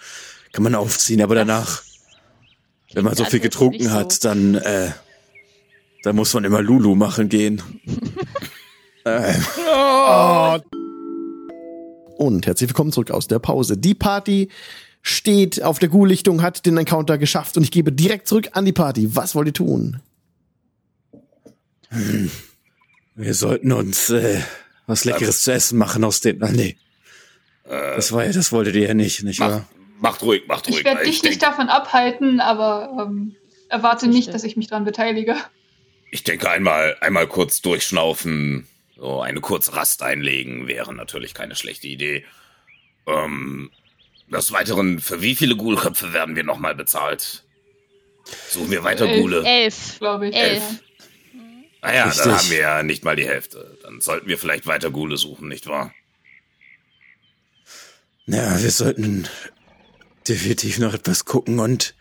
Kann 0.54 0.64
man 0.64 0.76
aufziehen, 0.76 1.22
aber 1.22 1.36
danach, 1.36 1.84
wenn 2.94 3.04
man 3.04 3.16
so 3.16 3.26
viel 3.26 3.40
getrunken 3.40 3.86
so. 3.86 3.92
hat, 3.92 4.24
dann, 4.26 4.56
äh, 4.56 4.92
dann 6.04 6.16
muss 6.16 6.34
man 6.34 6.44
immer 6.46 6.62
Lulu 6.62 6.96
machen 6.96 7.30
gehen. 7.30 7.62
äh, 9.04 9.34
Und 12.18 12.48
herzlich 12.48 12.70
willkommen 12.70 12.92
zurück 12.92 13.12
aus 13.12 13.28
der 13.28 13.40
Pause. 13.40 13.78
Die 13.78 13.96
Party 13.96 14.50
steht 15.02 15.62
auf 15.62 15.80
der 15.80 15.90
Ghoul-Lichtung, 15.90 16.42
hat 16.42 16.66
den 16.66 16.78
Encounter 16.78 17.18
geschafft 17.18 17.58
und 17.58 17.64
ich 17.64 17.72
gebe 17.72 17.92
direkt 17.92 18.28
zurück 18.28 18.50
an 18.54 18.66
die 18.66 18.74
Party. 18.74 19.16
Was 19.16 19.36
wollt 19.36 19.48
ihr 19.48 19.54
tun? 19.54 20.00
Wir 23.16 23.34
sollten 23.34 23.72
uns 23.72 24.10
äh, 24.10 24.42
was 24.88 25.06
Leckeres 25.06 25.44
zu 25.44 25.52
essen 25.54 25.78
machen 25.78 26.04
aus 26.04 26.22
den. 26.22 26.42
Ah, 26.44 26.52
nee. 26.52 26.78
Das 27.66 28.12
war 28.12 28.26
ja, 28.26 28.32
das 28.32 28.52
wolltet 28.52 28.76
ihr 28.76 28.88
ja 28.88 28.94
nicht, 28.94 29.24
nicht 29.24 29.40
Mach, 29.40 29.50
wahr? 29.50 29.68
macht 30.00 30.22
ruhig, 30.24 30.44
macht 30.48 30.68
ruhig. 30.68 30.80
Ich 30.80 30.84
werde 30.84 31.06
dich 31.06 31.24
nicht 31.24 31.42
davon 31.42 31.70
abhalten, 31.70 32.42
aber 32.42 33.08
ähm, 33.08 33.36
erwarte 33.70 34.08
nicht, 34.08 34.34
dass 34.34 34.44
ich 34.44 34.58
mich 34.58 34.68
daran 34.68 34.84
beteilige. 34.84 35.36
Ich 36.12 36.24
denke, 36.24 36.50
einmal, 36.50 36.98
einmal 37.00 37.28
kurz 37.28 37.62
durchschnaufen, 37.62 38.68
so 38.98 39.22
eine 39.22 39.40
kurze 39.40 39.74
Rast 39.74 40.04
einlegen, 40.04 40.68
wäre 40.68 40.94
natürlich 40.94 41.34
keine 41.34 41.56
schlechte 41.56 41.88
Idee. 41.88 42.26
Ähm, 43.08 43.72
des 44.28 44.52
Weiteren, 44.52 45.00
für 45.00 45.22
wie 45.22 45.36
viele 45.36 45.56
Ghoulköpfe 45.56 46.14
werden 46.14 46.36
wir 46.36 46.44
nochmal 46.44 46.76
bezahlt? 46.76 47.44
Suchen 48.50 48.72
wir 48.72 48.84
weiter 48.84 49.08
Elf. 49.08 49.22
Ghule? 49.22 49.44
Elf. 49.46 50.00
Glaube 50.00 50.30
ich. 50.30 50.36
Elf. 50.36 50.60
Ja. 50.60 50.78
Naja, 51.82 52.06
Richtig. 52.06 52.24
dann 52.24 52.38
haben 52.38 52.50
wir 52.50 52.60
ja 52.60 52.84
nicht 52.84 53.04
mal 53.04 53.16
die 53.16 53.28
Hälfte. 53.28 53.78
Dann 53.84 54.02
sollten 54.02 54.28
wir 54.28 54.38
vielleicht 54.38 54.68
weiter 54.68 54.92
Ghule 54.92 55.18
suchen, 55.18 55.48
nicht 55.48 55.68
wahr? 55.68 55.94
Ja, 58.28 58.62
wir 58.62 58.72
sollten 58.72 59.28
definitiv 60.28 60.78
noch 60.78 60.94
etwas 60.94 61.26
gucken 61.26 61.60
und 61.60 61.96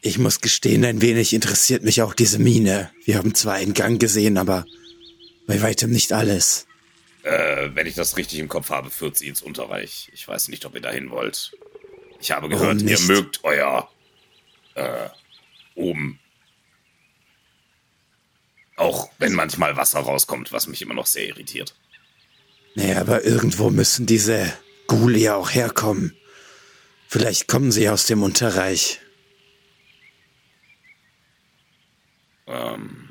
ich 0.00 0.18
muss 0.18 0.40
gestehen, 0.40 0.84
ein 0.84 1.00
wenig 1.00 1.32
interessiert 1.32 1.82
mich 1.84 2.02
auch 2.02 2.14
diese 2.14 2.38
Mine. 2.38 2.90
Wir 3.04 3.18
haben 3.18 3.34
zwar 3.34 3.54
einen 3.54 3.74
Gang 3.74 4.00
gesehen, 4.00 4.38
aber 4.38 4.66
bei 5.46 5.60
weitem 5.62 5.90
nicht 5.90 6.12
alles. 6.12 6.66
Äh, 7.22 7.70
wenn 7.74 7.86
ich 7.86 7.94
das 7.94 8.16
richtig 8.16 8.38
im 8.38 8.48
Kopf 8.48 8.70
habe, 8.70 8.90
führt 8.90 9.16
sie 9.16 9.28
ins 9.28 9.42
Unterreich. 9.42 10.10
Ich 10.12 10.26
weiß 10.26 10.48
nicht, 10.48 10.64
ob 10.64 10.74
ihr 10.74 10.80
dahin 10.80 11.10
wollt. 11.10 11.52
Ich 12.20 12.32
habe 12.32 12.50
Warum 12.50 12.78
gehört, 12.78 12.82
ihr 12.82 12.98
mögt 13.00 13.44
euer 13.44 13.88
äh, 14.74 15.08
oben. 15.74 16.18
Auch 18.76 19.10
wenn 19.18 19.34
manchmal 19.34 19.76
Wasser 19.76 20.00
rauskommt, 20.00 20.52
was 20.52 20.66
mich 20.66 20.82
immer 20.82 20.94
noch 20.94 21.06
sehr 21.06 21.28
irritiert. 21.28 21.74
Naja, 22.74 23.00
aber 23.00 23.24
irgendwo 23.24 23.70
müssen 23.70 24.06
diese 24.06 24.52
Ghule 24.86 25.18
ja 25.18 25.34
auch 25.34 25.50
herkommen. 25.50 26.16
Vielleicht 27.08 27.46
kommen 27.48 27.70
sie 27.70 27.88
aus 27.88 28.06
dem 28.06 28.22
Unterreich. 28.22 29.00
Ähm, 32.46 33.08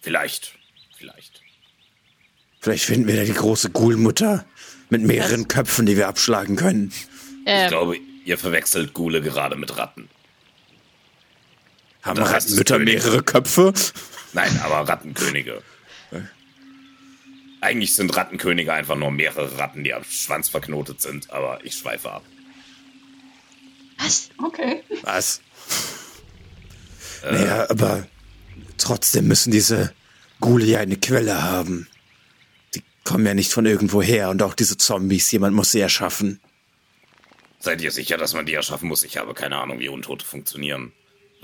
vielleicht, 0.00 0.56
vielleicht. 0.96 1.42
Vielleicht 2.60 2.84
finden 2.84 3.08
wir 3.08 3.16
da 3.16 3.24
die 3.24 3.32
große 3.32 3.70
Ghoulmutter 3.70 4.46
mit 4.88 5.02
mehreren 5.02 5.48
Köpfen, 5.48 5.86
die 5.86 5.96
wir 5.96 6.08
abschlagen 6.08 6.56
können. 6.56 6.88
Ich 6.90 7.04
Ähm, 7.46 7.68
glaube, 7.68 7.98
ihr 8.24 8.38
verwechselt 8.38 8.94
Gule 8.94 9.20
gerade 9.20 9.56
mit 9.56 9.76
Ratten. 9.76 10.08
Haben 12.02 12.22
Rattenmütter 12.22 12.78
mehrere 12.78 13.22
Köpfe? 13.22 13.72
Nein, 14.36 14.60
aber 14.62 14.86
Rattenkönige. 14.86 15.62
Eigentlich 17.62 17.94
sind 17.94 18.14
Rattenkönige 18.14 18.70
einfach 18.70 18.94
nur 18.94 19.10
mehrere 19.10 19.58
Ratten, 19.58 19.82
die 19.82 19.94
am 19.94 20.04
Schwanz 20.04 20.50
verknotet 20.50 21.00
sind, 21.00 21.30
aber 21.30 21.64
ich 21.64 21.74
schweife 21.74 22.12
ab. 22.12 22.22
was? 23.96 24.28
Okay. 24.44 24.82
Was? 25.02 25.40
Naja, 27.24 27.66
aber 27.70 28.06
trotzdem 28.76 29.26
müssen 29.26 29.52
diese 29.52 29.94
Ghule 30.38 30.66
ja 30.66 30.80
eine 30.80 30.98
Quelle 30.98 31.42
haben. 31.42 31.88
Die 32.74 32.82
kommen 33.04 33.24
ja 33.24 33.32
nicht 33.32 33.54
von 33.54 33.64
irgendwo 33.64 34.02
her 34.02 34.28
und 34.28 34.42
auch 34.42 34.52
diese 34.52 34.76
Zombies, 34.76 35.30
jemand 35.32 35.56
muss 35.56 35.72
sie 35.72 35.80
erschaffen. 35.80 36.40
Seid 37.58 37.80
ihr 37.80 37.90
sicher, 37.90 38.18
dass 38.18 38.34
man 38.34 38.44
die 38.44 38.52
erschaffen 38.52 38.86
muss? 38.86 39.02
Ich 39.02 39.16
habe 39.16 39.32
keine 39.32 39.56
Ahnung, 39.56 39.80
wie 39.80 39.88
Untote 39.88 40.26
funktionieren. 40.26 40.92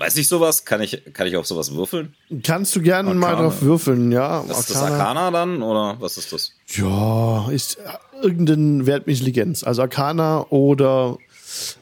Weiß 0.03 0.17
ich 0.17 0.27
sowas? 0.27 0.65
Kann 0.65 0.81
ich, 0.81 1.01
kann 1.13 1.27
ich 1.27 1.37
auf 1.37 1.47
sowas 1.47 1.73
würfeln? 1.73 2.13
Kannst 2.43 2.75
du 2.75 2.81
gerne 2.81 3.13
mal 3.13 3.27
Arcana. 3.27 3.43
drauf 3.43 3.61
würfeln, 3.61 4.11
ja? 4.11 4.43
Das 4.49 4.59
ist 4.59 4.71
das 4.71 4.81
Arcana 4.83 5.31
dann? 5.31 5.61
Oder 5.63 5.95
was 6.01 6.17
ist 6.17 6.33
das? 6.33 6.51
Ja, 6.75 7.49
ist 7.49 7.77
äh, 7.77 7.81
irgendein 8.21 8.85
Wert 8.85 9.07
mit 9.07 9.15
Intelligenz. 9.15 9.63
Also 9.63 9.81
Arcana 9.83 10.45
oder 10.49 11.17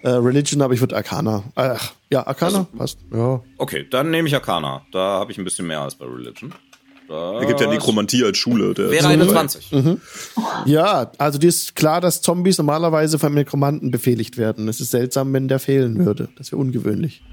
äh, 0.03 0.09
Religion, 0.09 0.61
aber 0.61 0.75
ich 0.75 0.81
würde 0.81 0.95
Arcana. 0.95 1.43
Ach, 1.55 1.93
ja, 2.11 2.27
Arcana, 2.27 2.57
Also- 2.59 2.77
passt. 2.77 2.99
Ja. 3.11 3.41
Okay, 3.57 3.87
dann 3.89 4.11
nehme 4.11 4.27
ich 4.27 4.35
Arcana. 4.35 4.85
Da 4.91 4.99
habe 4.99 5.31
ich 5.31 5.39
ein 5.39 5.43
bisschen 5.43 5.65
mehr 5.65 5.81
als 5.81 5.95
bei 5.95 6.05
Religion. 6.05 6.53
Da 7.07 7.43
gibt 7.43 7.59
ja 7.59 7.67
Nekromantie 7.67 8.23
als 8.23 8.37
Schule. 8.37 8.75
Der 8.75 8.91
Wäre 8.91 9.07
eine 9.07 9.27
20. 9.27 9.71
ja, 10.65 11.11
also 11.17 11.39
dir 11.39 11.47
ist 11.49 11.75
klar, 11.75 11.99
dass 11.99 12.21
Zombies 12.21 12.59
normalerweise 12.59 13.17
vom 13.19 13.33
Nekromanten 13.33 13.89
befehligt 13.89 14.37
werden. 14.37 14.67
Es 14.69 14.79
ist 14.79 14.91
seltsam, 14.91 15.33
wenn 15.33 15.47
der 15.47 15.57
fehlen 15.59 16.05
würde. 16.05 16.29
Das 16.37 16.51
wäre 16.51 16.61
ungewöhnlich. 16.61 17.23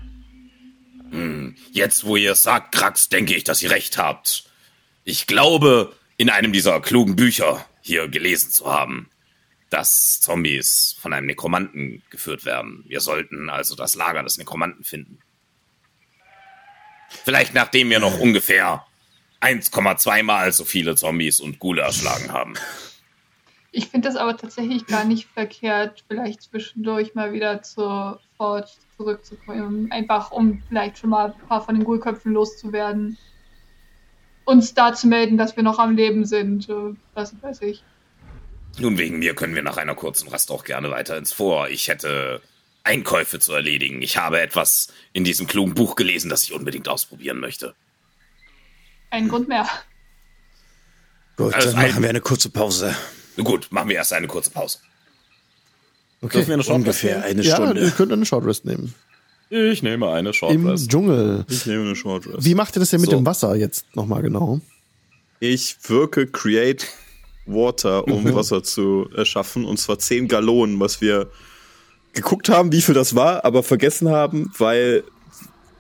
Jetzt, 1.70 2.04
wo 2.04 2.16
ihr 2.16 2.32
es 2.32 2.42
sagt, 2.42 2.72
Krax, 2.72 3.09
denke 3.09 3.34
ich, 3.34 3.44
dass 3.44 3.62
ihr 3.62 3.70
recht 3.70 3.98
habt. 3.98 4.44
Ich 5.04 5.26
glaube, 5.26 5.94
in 6.16 6.30
einem 6.30 6.52
dieser 6.52 6.80
klugen 6.80 7.16
Bücher 7.16 7.64
hier 7.80 8.09
gelesen 8.09 8.50
zu 8.50 8.66
haben, 8.66 9.11
dass 9.70 10.20
Zombies 10.20 10.96
von 11.00 11.12
einem 11.12 11.26
Nekromanten 11.26 12.02
geführt 12.11 12.44
werden. 12.44 12.84
Wir 12.88 13.00
sollten 13.00 13.50
also 13.50 13.74
das 13.74 13.94
Lager 13.94 14.22
des 14.22 14.38
Nekromanten 14.38 14.84
finden. 14.84 15.18
Vielleicht 17.09 17.54
nachdem 17.54 17.90
wir 17.90 18.00
noch 18.00 18.18
ungefähr 18.18 18.84
1,2 19.40 20.22
mal 20.22 20.52
so 20.52 20.64
viele 20.64 20.96
Zombies 20.96 21.40
und 21.40 21.59
Ghule 21.59 21.82
erschlagen 21.82 22.32
haben. 22.32 22.54
Ich 23.70 23.88
finde 23.88 24.09
das 24.09 24.16
aber 24.16 24.36
tatsächlich 24.36 24.86
gar 24.86 25.04
nicht 25.04 25.28
verkehrt, 25.32 26.04
vielleicht 26.09 26.42
zwischendurch 26.42 27.14
mal 27.14 27.32
wieder 27.32 27.62
zur 27.62 28.20
Forge 28.36 28.70
zurückzukommen. 29.09 29.90
Einfach, 29.92 30.30
um 30.32 30.62
vielleicht 30.68 30.99
schon 30.99 31.11
mal 31.11 31.32
ein 31.32 31.49
paar 31.49 31.64
von 31.64 31.74
den 31.76 31.84
Ghoulköpfen 31.84 32.32
loszuwerden. 32.34 33.16
Uns 34.44 34.74
da 34.74 34.92
zu 34.92 35.07
melden, 35.07 35.38
dass 35.38 35.57
wir 35.57 35.62
noch 35.62 35.78
am 35.78 35.96
Leben 35.96 36.24
sind. 36.26 36.68
äh, 36.68 36.94
Was 37.14 37.34
weiß 37.40 37.62
ich. 37.62 37.82
Nun, 38.78 38.99
wegen 38.99 39.18
mir 39.18 39.34
können 39.34 39.55
wir 39.55 39.62
nach 39.62 39.76
einer 39.76 39.94
kurzen 39.94 40.28
Rast 40.28 40.51
auch 40.51 40.64
gerne 40.64 40.90
weiter 40.90 41.16
ins 41.16 41.32
Vor. 41.32 41.68
Ich 41.68 41.88
hätte 41.88 42.40
Einkäufe 42.84 43.38
zu 43.38 43.53
erledigen. 43.53 44.03
Ich 44.03 44.16
habe 44.16 44.40
etwas 44.40 44.88
in 45.12 45.24
diesem 45.24 45.46
klugen 45.46 45.74
Buch 45.74 45.94
gelesen, 45.96 46.28
das 46.28 46.42
ich 46.44 46.53
unbedingt 46.53 46.88
ausprobieren 46.88 47.38
möchte. 47.40 47.74
Ein 49.11 49.28
Grund 49.28 49.49
mehr. 49.49 49.66
Gut, 51.36 51.55
Also 51.55 51.70
dann 51.70 51.78
ein- 51.80 51.90
machen 51.90 52.03
wir 52.03 52.11
eine 52.11 52.20
kurze 52.20 52.51
Pause. 52.51 52.94
Gut, 53.36 53.68
machen 53.70 53.88
wir 53.88 53.96
erst 53.96 54.12
eine 54.12 54.26
kurze 54.26 54.51
Pause. 54.51 54.78
Okay. 56.20 56.38
Dürfen 56.38 56.48
wir 56.48 56.54
eine 56.54 56.62
Short 56.64 56.76
Ungefähr 56.76 57.22
eine 57.24 57.42
ja, 57.42 57.54
Stunde. 57.54 57.80
ihr 57.80 57.90
könnt 57.90 58.12
eine 58.12 58.26
Short 58.26 58.44
Rest 58.44 58.64
nehmen. 58.64 58.94
Ich 59.50 59.82
nehme 59.82 60.08
eine 60.10 60.34
Short 60.34 60.52
Im 60.52 60.74
Dschungel. 60.76 61.44
Ich 61.48 61.64
nehme 61.64 61.82
eine 61.84 61.96
Short 61.96 62.26
Rest. 62.26 62.44
Wie 62.44 62.54
macht 62.54 62.76
ihr 62.76 62.80
das 62.80 62.90
denn 62.90 63.00
mit 63.00 63.10
So. 63.10 63.16
dem 63.16 63.24
Wasser 63.24 63.54
jetzt 63.54 63.86
nochmal 63.94 64.22
genau? 64.22 64.60
Ich 65.40 65.76
wirke 65.86 66.26
Create 66.26 66.86
Water, 67.46 68.06
um 68.08 68.24
Mhm. 68.24 68.34
Wasser 68.34 68.62
zu 68.62 69.08
erschaffen. 69.16 69.64
Und 69.64 69.78
zwar 69.78 69.98
10 69.98 70.28
Gallonen, 70.28 70.78
was 70.80 71.00
wir 71.00 71.30
geguckt 72.12 72.48
haben, 72.48 72.72
wie 72.72 72.82
viel 72.82 72.94
das 72.94 73.14
war, 73.14 73.44
aber 73.44 73.62
vergessen 73.62 74.10
haben, 74.10 74.52
weil 74.58 75.04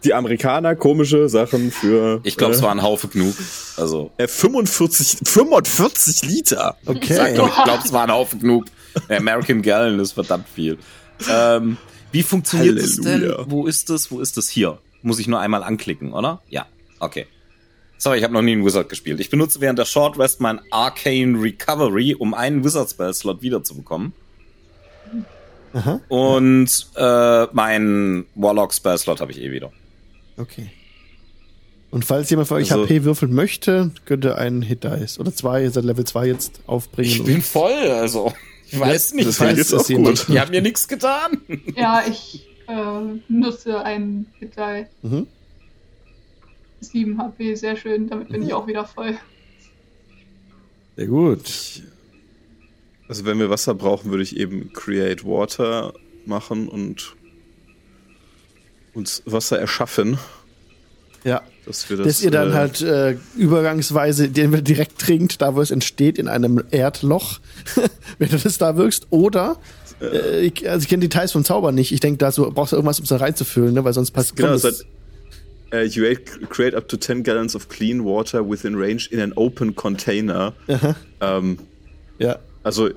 die 0.04 0.14
Amerikaner 0.14 0.76
komische 0.76 1.28
Sachen 1.28 1.72
für 1.72 2.20
Ich 2.22 2.36
glaube, 2.36 2.54
es 2.54 2.60
äh, 2.60 2.62
war 2.62 2.70
ein 2.70 2.82
Haufe 2.82 3.08
genug. 3.08 3.34
Also, 3.76 4.12
äh, 4.16 4.28
45, 4.28 5.18
45 5.24 6.22
Liter. 6.22 6.76
sag 6.84 6.96
Okay. 6.96 7.34
doch, 7.34 7.58
ich 7.58 7.64
glaube, 7.64 7.82
es 7.84 7.92
war 7.92 8.04
ein 8.04 8.12
Haufen 8.12 8.38
genug. 8.38 8.64
American 9.08 9.62
Gallon 9.62 9.98
ist 10.00 10.12
verdammt 10.12 10.48
viel. 10.48 10.78
Ähm, 11.30 11.76
wie 12.12 12.22
funktioniert 12.22 12.78
es 12.78 12.96
denn? 12.96 13.06
Halleluja. 13.22 13.44
Wo 13.48 13.66
ist 13.66 13.90
es? 13.90 14.10
Wo 14.10 14.20
ist 14.20 14.38
es? 14.38 14.48
Hier. 14.48 14.78
Muss 15.02 15.18
ich 15.18 15.28
nur 15.28 15.40
einmal 15.40 15.62
anklicken, 15.62 16.12
oder? 16.12 16.42
Ja. 16.48 16.66
Okay. 17.00 17.26
Sorry, 17.98 18.18
ich 18.18 18.24
habe 18.24 18.32
noch 18.32 18.42
nie 18.42 18.52
einen 18.52 18.64
Wizard 18.64 18.88
gespielt. 18.88 19.18
Ich 19.20 19.28
benutze 19.30 19.60
während 19.60 19.78
der 19.78 19.84
Short 19.84 20.18
Rest 20.18 20.40
mein 20.40 20.60
Arcane 20.70 21.40
Recovery, 21.40 22.14
um 22.14 22.32
einen 22.34 22.64
Wizard 22.64 22.90
Spell 22.90 23.12
Slot 23.12 23.42
wiederzubekommen. 23.42 24.12
Aha. 25.74 26.00
Und 26.08 26.86
äh, 26.96 27.46
meinen 27.52 28.26
Warlock 28.34 28.72
Spell 28.72 28.96
Slot 28.98 29.20
habe 29.20 29.32
ich 29.32 29.40
eh 29.40 29.50
wieder. 29.50 29.72
Okay. 30.36 30.70
Und 31.90 32.04
falls 32.04 32.30
jemand 32.30 32.48
von 32.48 32.58
euch 32.58 32.70
Also- 32.72 32.84
HP 32.84 33.04
würfeln 33.04 33.32
möchte, 33.34 33.90
könnte 34.04 34.36
ein 34.38 34.62
Hit 34.62 34.84
Dice 34.84 35.18
oder 35.18 35.34
zwei, 35.34 35.62
ihr 35.62 35.70
seid 35.70 35.84
Level 35.84 36.04
2 36.04 36.26
jetzt 36.26 36.60
aufbringen. 36.66 37.10
Ich 37.10 37.24
bin 37.24 37.42
voll, 37.42 37.72
also. 37.72 38.32
Ich 38.70 38.78
weiß 38.78 39.14
nicht. 39.14 39.28
das 39.28 39.38
falls 39.38 39.58
jetzt 39.58 39.72
es 39.72 39.90
auch 39.90 39.96
gut. 39.96 40.26
Die 40.28 40.38
haben 40.40 40.50
mir 40.50 40.62
nichts 40.62 40.88
getan. 40.88 41.40
Ja, 41.76 42.02
ich 42.06 42.46
äh, 42.66 42.74
nutze 43.28 43.82
einen 43.82 44.26
Detail. 44.40 44.88
Mhm. 45.02 45.26
7 46.80 47.18
HP, 47.18 47.54
sehr 47.54 47.76
schön. 47.76 48.08
Damit 48.08 48.28
bin 48.28 48.42
ich 48.42 48.52
auch 48.52 48.66
wieder 48.66 48.84
voll. 48.84 49.18
Sehr 50.96 51.06
gut. 51.06 51.82
Also 53.08 53.24
wenn 53.24 53.38
wir 53.38 53.48
Wasser 53.50 53.74
brauchen, 53.74 54.10
würde 54.10 54.22
ich 54.22 54.36
eben 54.36 54.72
Create 54.72 55.24
Water 55.24 55.94
machen 56.26 56.68
und 56.68 57.16
uns 58.92 59.22
Wasser 59.24 59.58
erschaffen, 59.58 60.18
Ja. 61.24 61.42
dass 61.66 61.88
wir 61.90 61.96
das. 61.96 62.06
Dass 62.06 62.22
ihr 62.22 62.30
dann 62.30 62.50
äh, 62.50 62.54
halt 62.54 62.80
äh, 62.80 63.16
übergangsweise 63.36 64.28
den 64.28 64.64
direkt 64.64 64.98
trinkt, 64.98 65.42
da 65.42 65.54
wo 65.54 65.60
es 65.60 65.70
entsteht, 65.70 66.18
in 66.18 66.28
einem 66.28 66.62
Erdloch, 66.70 67.40
wenn 68.18 68.28
du 68.28 68.38
das 68.38 68.58
da 68.58 68.76
wirkst. 68.76 69.06
Oder, 69.10 69.56
äh, 70.00 70.46
ich, 70.46 70.68
also 70.68 70.82
ich 70.82 70.88
kenne 70.88 71.02
Details 71.02 71.32
vom 71.32 71.44
Zauber 71.44 71.72
nicht. 71.72 71.92
Ich 71.92 72.00
denke, 72.00 72.18
da 72.18 72.32
so, 72.32 72.50
brauchst 72.50 72.72
du 72.72 72.76
irgendwas, 72.76 72.98
um 72.98 73.04
es 73.04 73.08
da 73.08 73.16
reinzufüllen, 73.16 73.74
ne? 73.74 73.84
weil 73.84 73.92
sonst 73.92 74.12
passt 74.12 74.36
Genau, 74.36 74.52
es 74.52 74.64
hat, 74.64 74.84
äh, 75.72 75.84
you 75.84 76.04
create 76.48 76.74
up 76.74 76.88
to 76.88 76.96
10 76.96 77.22
gallons 77.22 77.54
of 77.54 77.68
clean 77.68 78.04
water 78.04 78.48
within 78.48 78.74
range 78.74 79.08
in 79.10 79.20
an 79.20 79.32
open 79.34 79.74
container. 79.74 80.54
Ähm, 81.20 81.58
ja. 82.18 82.38
also 82.62 82.90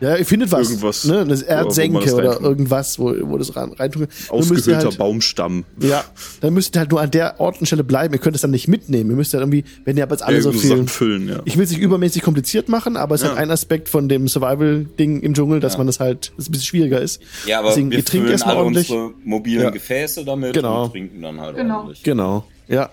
Ja, 0.00 0.16
ihr 0.16 0.24
findet 0.24 0.52
was. 0.52 0.68
Irgendwas, 0.68 1.04
ne? 1.04 1.26
Das 1.26 1.40
man 1.40 1.48
Erdsenke 1.48 2.04
das 2.04 2.14
oder 2.14 2.40
irgendwas, 2.40 2.98
wo, 2.98 3.12
wo 3.22 3.36
das 3.36 3.56
rein, 3.56 3.72
reintun 3.72 4.02
müsst 4.02 4.20
ihr 4.28 4.32
ausgehöhlter 4.32 4.84
halt, 4.90 4.98
Baumstamm. 4.98 5.64
Ja, 5.80 6.04
dann 6.40 6.54
müsst 6.54 6.76
ihr 6.76 6.80
halt 6.80 6.90
nur 6.92 7.00
an 7.00 7.10
der 7.10 7.40
Ort 7.40 7.60
und 7.60 7.66
Stelle 7.66 7.82
bleiben. 7.84 8.14
Ihr 8.14 8.20
könnt 8.20 8.36
es 8.36 8.42
dann 8.42 8.52
nicht 8.52 8.68
mitnehmen. 8.68 9.10
Ihr 9.10 9.16
müsst 9.16 9.32
ja 9.32 9.40
irgendwie, 9.40 9.64
wenn 9.84 9.96
ihr 9.96 10.04
aber 10.04 10.14
jetzt 10.14 10.22
alle 10.22 10.40
so 10.40 10.50
Irgendwo 10.50 10.60
viel. 10.60 10.70
Sachen 10.70 10.88
füllen, 10.88 11.28
ja. 11.28 11.40
Ich 11.46 11.56
will 11.56 11.64
es 11.64 11.70
nicht 11.70 11.80
übermäßig 11.80 12.22
kompliziert 12.22 12.68
machen, 12.68 12.96
aber 12.96 13.16
es 13.16 13.22
ist 13.22 13.26
Ja. 13.26 13.30
halt 13.34 13.40
ein 13.42 13.50
Aspekt 13.50 13.88
von 13.88 14.08
dem 14.08 14.28
Survival-Ding 14.28 15.20
im 15.20 15.34
Dschungel, 15.34 15.60
dass 15.60 15.78
man 15.78 15.86
das 15.88 15.98
halt, 16.00 16.28
dass 16.36 16.44
es 16.44 16.48
ein 16.48 16.52
bisschen 16.52 16.66
schwieriger 16.66 17.00
ist. 17.00 17.20
Ja, 17.46 17.58
aber 17.58 17.68
Deswegen, 17.70 17.90
wir 17.90 17.98
ihr 17.98 18.04
trinkt 18.04 18.30
erstmal 18.30 18.54
alle 18.54 18.64
ordentlich. 18.64 18.90
unsere 18.90 19.10
mobilen 19.24 19.62
Ja. 19.62 19.70
Gefäße 19.70 20.24
damit 20.24 20.54
Genau. 20.54 20.84
und 20.84 20.92
trinken 20.92 21.22
dann 21.22 21.40
halt 21.40 21.56
Genau. 21.56 21.78
ordentlich. 21.78 22.02
Genau. 22.04 22.44
Ja. 22.68 22.90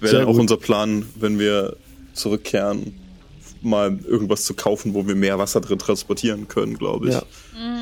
Wäre 0.00 0.10
Sehr 0.10 0.18
dann 0.20 0.28
auch 0.28 0.32
gut. 0.32 0.40
unser 0.42 0.56
Plan, 0.56 1.04
wenn 1.16 1.38
wir 1.38 1.76
zurückkehren, 2.14 2.94
mal 3.66 3.98
irgendwas 4.04 4.44
zu 4.44 4.54
kaufen, 4.54 4.94
wo 4.94 5.06
wir 5.06 5.14
mehr 5.14 5.38
Wasser 5.38 5.60
drin 5.60 5.78
transportieren 5.78 6.48
können, 6.48 6.78
glaube 6.78 7.08
ich. 7.08 7.14
Ja. 7.14 7.22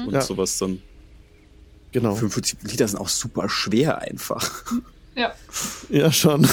Und 0.06 0.12
Ja. 0.12 0.20
sowas 0.20 0.58
dann. 0.58 0.80
Genau. 1.92 2.14
45 2.14 2.58
Liter 2.70 2.88
sind 2.88 2.98
auch 2.98 3.08
super 3.08 3.48
schwer 3.48 3.98
einfach. 4.02 4.64
Ja. 5.16 5.32
Ja, 5.90 6.10
schon. 6.10 6.44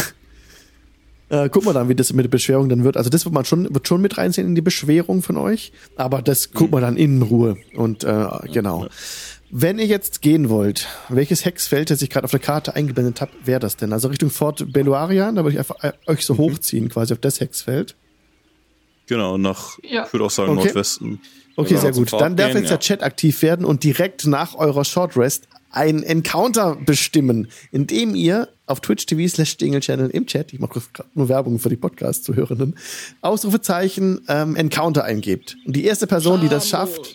Äh, 1.29 1.49
guck 1.49 1.65
mal 1.65 1.73
dann, 1.73 1.89
wie 1.89 1.95
das 1.95 2.13
mit 2.13 2.25
der 2.25 2.29
Beschwerung 2.29 2.69
dann 2.69 2.83
wird. 2.83 2.95
Also 2.95 3.09
das 3.09 3.25
wird 3.25 3.33
man 3.33 3.43
schon, 3.43 3.73
wird 3.73 3.87
schon 3.87 4.01
mit 4.01 4.19
reinziehen 4.19 4.45
in 4.45 4.53
die 4.53 4.61
Beschwerung 4.61 5.23
von 5.23 5.35
euch. 5.37 5.71
Aber 5.95 6.21
das 6.21 6.51
guckt 6.51 6.71
man 6.71 6.81
dann 6.83 6.95
in 6.95 7.23
Ruhe. 7.23 7.57
Und 7.73 8.03
äh, 8.03 8.27
genau. 8.53 8.87
Wenn 9.49 9.79
ihr 9.79 9.87
jetzt 9.87 10.21
gehen 10.21 10.49
wollt, 10.49 10.87
welches 11.09 11.43
Hexfeld, 11.43 11.89
das 11.89 12.03
ich 12.03 12.11
gerade 12.11 12.25
auf 12.25 12.31
der 12.31 12.39
Karte 12.39 12.75
eingeblendet 12.75 13.19
habe, 13.19 13.31
wäre 13.45 13.59
das 13.59 13.77
denn? 13.77 13.93
Also 13.93 14.09
Richtung 14.09 14.29
Fort 14.29 14.71
Beluarian, 14.71 15.35
da 15.35 15.43
würde 15.43 15.53
ich 15.53 15.59
einfach 15.59 15.83
äh, 15.83 15.93
euch 16.05 16.23
so 16.23 16.37
hochziehen, 16.37 16.87
quasi 16.89 17.13
auf 17.13 17.19
das 17.19 17.39
Hexfeld. 17.39 17.95
Genau, 19.11 19.37
nach, 19.37 19.77
Ja. 19.83 20.05
ich 20.05 20.13
würde 20.13 20.23
auch 20.23 20.31
sagen, 20.31 20.51
Okay. 20.53 20.63
Nordwesten. 20.67 21.19
Okay, 21.57 21.67
Genau, 21.71 21.81
sehr 21.81 21.91
gut. 21.91 22.09
Fort 22.11 22.21
Dann 22.21 22.37
darf 22.37 22.53
gehen, 22.53 22.59
jetzt 22.59 22.69
ja. 22.69 22.77
der 22.77 22.79
Chat 22.79 23.03
aktiv 23.03 23.41
werden 23.41 23.65
und 23.65 23.83
direkt 23.83 24.25
nach 24.25 24.55
eurer 24.55 24.85
Short 24.85 25.17
Rest 25.17 25.49
ein 25.69 26.01
Encounter 26.01 26.77
bestimmen, 26.85 27.49
indem 27.73 28.15
ihr 28.15 28.47
auf 28.67 28.79
Twitch 28.79 29.05
TV 29.05 29.27
slash 29.27 29.57
Channel 29.57 30.09
im 30.11 30.27
Chat, 30.27 30.53
ich 30.53 30.59
mache 30.59 30.81
gerade 30.93 31.09
nur 31.13 31.27
Werbung 31.27 31.59
für 31.59 31.67
die 31.67 31.75
Podcast-Zuhörenden, 31.75 32.77
Ausrufezeichen 33.19 34.21
ähm, 34.29 34.55
Encounter 34.55 35.03
eingebt. 35.03 35.57
Und 35.65 35.75
die 35.75 35.83
erste 35.83 36.07
Person, 36.07 36.39
die 36.39 36.47
das 36.47 36.69
schafft, 36.69 37.13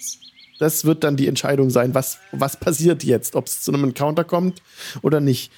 das 0.58 0.84
wird 0.84 1.02
dann 1.02 1.16
die 1.16 1.28
Entscheidung 1.28 1.70
sein, 1.70 1.94
was, 1.94 2.18
was 2.32 2.58
passiert 2.58 3.04
jetzt, 3.04 3.36
ob 3.36 3.46
es 3.46 3.62
zu 3.62 3.72
einem 3.72 3.84
Encounter 3.84 4.24
kommt 4.24 4.60
oder 5.00 5.20
nicht. 5.20 5.50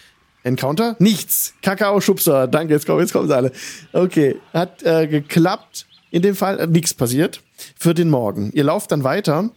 Encounter? 0.45 0.95
Nichts. 1.01 1.55
Kakao-Schubser. 1.63 2.47
Danke, 2.47 2.75
jetzt 2.75 2.87
kommen, 2.87 3.01
jetzt 3.01 3.13
kommen 3.13 3.27
sie 3.27 3.35
alle. 3.37 3.51
Okay, 3.93 4.37
hat 4.53 4.85
äh, 4.85 5.09
geklappt. 5.09 5.87
In 6.11 6.23
dem 6.23 6.35
Fall 6.37 6.59
äh, 6.61 6.67
nichts 6.67 6.95
passiert. 6.95 7.43
Für 7.77 7.95
den 7.95 8.11
Morgen. 8.11 8.51
Ihr 8.53 8.65
lauft 8.65 8.93
dann 8.93 9.05
weiter. 9.05 9.51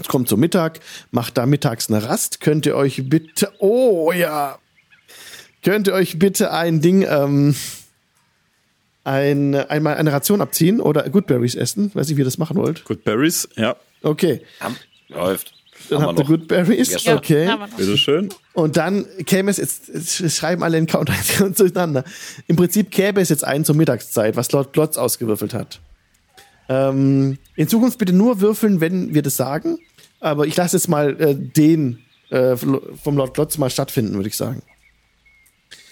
Es 0.00 0.06
kommt 0.08 0.28
zum 0.28 0.38
Mittag, 0.40 0.80
macht 1.10 1.36
da 1.38 1.46
mittags 1.46 1.90
eine 1.90 2.08
Rast. 2.08 2.40
Könnt 2.40 2.66
ihr 2.66 2.76
euch 2.76 3.08
bitte, 3.08 3.52
oh 3.58 4.12
ja, 4.12 4.58
könnt 5.64 5.88
ihr 5.88 5.94
euch 5.94 6.18
bitte 6.20 6.52
ein 6.52 6.80
Ding, 6.80 7.04
ähm, 7.08 7.56
ein, 9.04 9.54
einmal 9.54 9.96
eine 9.96 10.12
Ration 10.12 10.40
abziehen 10.40 10.80
oder 10.80 11.08
Goodberries 11.10 11.54
essen? 11.56 11.90
Weiß 11.94 12.08
nicht, 12.08 12.16
wie 12.16 12.20
ihr 12.20 12.24
das 12.26 12.38
machen 12.38 12.56
wollt. 12.56 12.84
Good 12.84 13.04
Berries, 13.04 13.48
ja, 13.56 13.74
Okay, 14.02 14.42
läuft. 15.08 15.52
dann 15.90 16.02
Haben 16.02 16.08
habt 16.08 16.18
ihr 16.18 16.22
noch. 16.22 16.30
Goodberries. 16.30 17.02
Ja, 17.04 17.16
okay. 17.16 17.46
noch. 17.46 17.68
bitteschön. 17.70 18.28
Und 18.52 18.76
dann 18.76 19.04
käme 19.26 19.50
es 19.50 19.56
jetzt, 19.56 19.88
jetzt 19.88 20.36
schreiben 20.36 20.62
alle 20.62 20.76
Encounter 20.76 21.14
durcheinander. 21.38 22.04
Im 22.46 22.54
Prinzip 22.54 22.92
käme 22.92 23.20
es 23.20 23.30
jetzt 23.30 23.44
ein 23.44 23.64
zur 23.64 23.74
Mittagszeit, 23.74 24.36
was 24.36 24.52
Lord 24.52 24.72
Glotz 24.72 24.96
ausgewürfelt 24.96 25.54
hat. 25.54 25.80
Ähm, 26.68 27.38
in 27.56 27.68
Zukunft 27.68 27.98
bitte 27.98 28.12
nur 28.12 28.40
würfeln, 28.40 28.80
wenn 28.80 29.14
wir 29.14 29.22
das 29.22 29.36
sagen. 29.36 29.78
Aber 30.20 30.46
ich 30.46 30.56
lasse 30.56 30.76
jetzt 30.76 30.88
mal 30.88 31.20
äh, 31.20 31.34
den 31.34 32.04
äh, 32.30 32.56
vom 32.56 33.16
Lord 33.16 33.34
Glotz 33.34 33.58
mal 33.58 33.70
stattfinden, 33.70 34.14
würde 34.14 34.28
ich 34.28 34.36
sagen. 34.36 34.62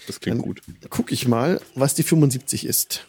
Das 0.07 0.21
klingt 0.21 0.39
Dann 0.39 0.45
gut. 0.45 0.63
Guck 0.91 1.13
ich 1.13 1.27
mal, 1.27 1.61
was 1.75 1.95
die 1.95 2.03
75 2.03 2.67
ist. 2.67 3.07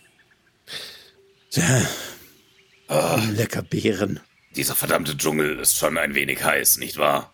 Lecker 3.34 3.62
Beeren. 3.62 4.20
Dieser 4.56 4.76
verdammte 4.76 5.16
Dschungel 5.16 5.60
ist 5.60 5.78
schon 5.78 5.98
ein 5.98 6.16
wenig 6.16 6.44
heiß, 6.44 6.78
nicht 6.78 6.98
wahr? 6.98 7.34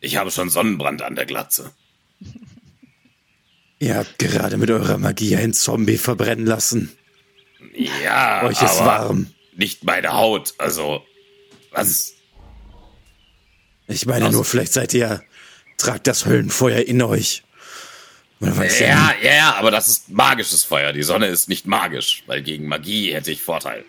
Ich 0.00 0.16
habe 0.16 0.30
schon 0.30 0.50
Sonnenbrand 0.50 1.02
an 1.02 1.16
der 1.16 1.26
Glatze. 1.26 1.72
Ihr 3.78 3.96
habt 3.96 4.18
gerade 4.18 4.56
mit 4.56 4.70
eurer 4.70 4.98
Magie 4.98 5.36
einen 5.36 5.52
Zombie 5.52 5.98
verbrennen 5.98 6.46
lassen. 6.46 6.96
Ja, 7.74 8.42
Euch 8.44 8.60
ist 8.62 8.80
aber 8.80 8.86
warm. 8.86 9.26
nicht 9.56 9.84
meine 9.84 10.12
Haut. 10.12 10.54
Also, 10.58 11.04
was? 11.70 12.14
Ich 13.88 14.06
meine 14.06 14.30
nur, 14.30 14.44
vielleicht 14.44 14.72
seid 14.72 14.94
ihr, 14.94 15.22
tragt 15.78 16.06
das 16.06 16.26
Höllenfeuer 16.26 16.80
in 16.80 17.02
euch. 17.02 17.42
Ja, 18.40 18.52
ja, 18.82 19.14
ja, 19.22 19.54
aber 19.54 19.70
das 19.70 19.88
ist 19.88 20.10
magisches 20.10 20.62
Feuer. 20.64 20.92
Die 20.92 21.02
Sonne 21.02 21.26
ist 21.26 21.48
nicht 21.48 21.66
magisch, 21.66 22.22
weil 22.26 22.42
gegen 22.42 22.66
Magie 22.68 23.14
hätte 23.14 23.30
ich 23.30 23.40
Vorteil. 23.42 23.84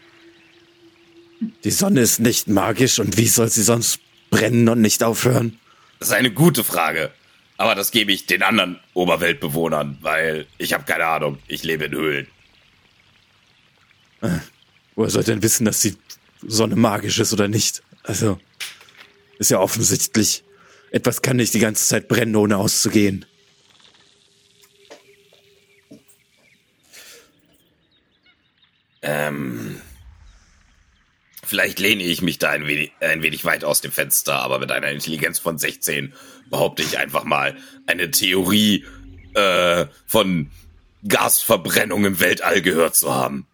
Die 1.64 1.72
Sonne 1.72 2.00
ist 2.02 2.20
nicht 2.20 2.48
magisch 2.48 3.00
und 3.00 3.18
wie 3.18 3.28
soll 3.28 3.50
sie 3.50 3.64
sonst 3.64 4.00
brennen 4.30 4.70
und 4.70 4.80
nicht 4.82 5.04
aufhören? 5.04 5.60
Das 6.00 6.10
ist 6.10 6.14
eine 6.14 6.32
gute 6.32 6.64
Frage. 6.64 7.12
Aber 7.58 7.76
das 7.76 7.92
gebe 7.92 8.12
ich 8.12 8.26
den 8.28 8.44
anderen 8.44 8.80
Oberweltbewohnern, 8.94 9.98
weil 10.02 10.46
ich 10.58 10.74
habe 10.74 10.84
keine 10.86 11.06
Ahnung. 11.08 11.40
Ich 11.48 11.64
lebe 11.64 11.86
in 11.86 11.92
Höhlen. 11.94 12.28
Woher 14.22 15.10
sollt 15.10 15.28
ihr 15.28 15.34
denn 15.34 15.44
wissen, 15.44 15.66
dass 15.66 15.82
die 15.82 15.96
Sonne 16.46 16.76
magisch 16.76 17.20
ist 17.20 17.34
oder 17.34 17.48
nicht? 17.48 17.84
Also, 18.04 18.40
ist 19.40 19.52
ja 19.52 19.60
offensichtlich. 19.60 20.44
Etwas 20.92 21.22
kann 21.22 21.38
nicht 21.38 21.54
die 21.54 21.60
ganze 21.60 21.86
Zeit 21.86 22.08
brennen, 22.08 22.36
ohne 22.36 22.58
auszugehen. 22.58 23.26
Ähm, 29.02 29.82
vielleicht 31.44 31.80
lehne 31.80 32.04
ich 32.04 32.22
mich 32.22 32.40
da 32.40 32.50
ein 32.50 32.68
wenig, 32.68 32.92
ein 33.00 33.22
wenig 33.22 33.46
weit 33.46 33.64
aus 33.64 33.82
dem 33.82 33.92
Fenster, 33.92 34.36
aber 34.36 34.60
mit 34.60 34.72
einer 34.72 34.90
Intelligenz 34.90 35.40
von 35.40 35.58
16 35.58 36.14
behaupte 36.50 36.84
ich 36.84 36.98
einfach 36.98 37.24
mal 37.24 37.56
eine 37.86 38.12
Theorie 38.12 38.86
äh, 39.34 39.86
von 40.06 40.52
Gasverbrennung 41.08 42.06
im 42.06 42.20
Weltall 42.20 42.62
gehört 42.62 42.96
zu 42.96 43.14
haben. 43.14 43.48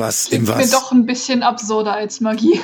Was 0.00 0.28
im 0.28 0.44
Klingt 0.44 0.48
mir 0.48 0.64
was? 0.64 0.70
doch 0.70 0.92
ein 0.92 1.04
bisschen 1.04 1.42
absurder 1.42 1.92
als 1.92 2.20
Magie. 2.20 2.58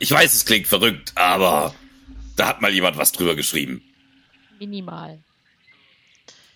Ich 0.00 0.10
weiß, 0.10 0.34
es 0.34 0.44
klingt 0.44 0.66
verrückt, 0.66 1.12
aber 1.14 1.76
da 2.34 2.48
hat 2.48 2.60
mal 2.60 2.72
jemand 2.72 2.96
was 2.96 3.12
drüber 3.12 3.36
geschrieben. 3.36 3.82
Minimal. 4.58 5.22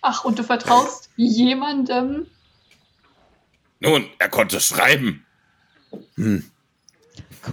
Ach, 0.03 0.25
und 0.25 0.41
du 0.41 0.43
vertraust 0.43 1.11
jemandem? 1.17 2.27
Nun, 3.79 4.09
er 4.19 4.29
konnte 4.29 4.61
schreiben. 4.61 5.25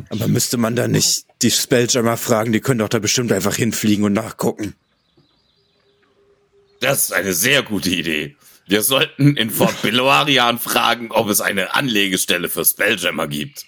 Aber 0.09 0.28
müsste 0.28 0.57
man 0.57 0.76
da 0.76 0.88
nicht 0.88 1.28
die 1.43 1.51
Spelljammer 1.51 2.18
fragen? 2.18 2.51
Die 2.53 2.59
können 2.59 2.80
doch 2.80 2.89
da 2.89 2.97
bestimmt 2.97 3.32
einfach 3.32 3.55
hinfliegen 3.55 4.03
und 4.03 4.14
nachgucken. 4.14 4.76
Das 6.80 7.03
ist 7.03 7.14
eine 7.14 7.34
sehr 7.34 7.61
gute 7.61 7.91
Idee. 7.91 8.36
Wir 8.66 8.82
sollten 8.82 9.36
in 9.36 9.49
Fort 9.49 9.82
Beloarian 9.82 10.57
fragen, 10.57 11.11
ob 11.11 11.28
es 11.30 11.41
eine 11.41 11.76
Anlegestelle 11.76 12.49
für 12.49 12.64
Spelljammer 12.64 13.28
gibt. 13.28 13.66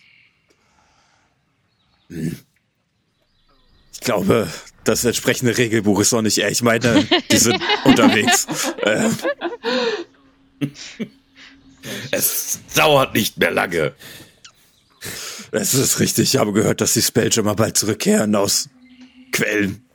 Ich 2.10 4.00
glaube, 4.02 4.50
das 4.84 5.04
entsprechende 5.04 5.58
Regelbuch 5.58 6.00
ist 6.00 6.12
noch 6.14 6.22
nicht 6.22 6.38
er. 6.38 6.50
Ich 6.52 6.62
meine, 6.62 7.04
die 7.32 7.38
sind 7.38 7.60
unterwegs. 7.84 8.48
Äh, 8.84 9.10
Es 12.12 12.60
dauert 12.76 13.14
nicht 13.14 13.38
mehr 13.38 13.52
lange. 13.52 13.93
es 15.52 15.74
ist 15.74 16.00
richtig. 16.00 16.34
Ich 16.34 16.39
habe 16.39 16.54
gehört, 16.54 16.82
dass 16.82 16.93
die 16.93 17.02
Spelljammer 17.02 17.56
bald 17.56 17.78
zurückkehren 17.78 18.36
aus 18.36 18.70
Quellen. 19.32 19.86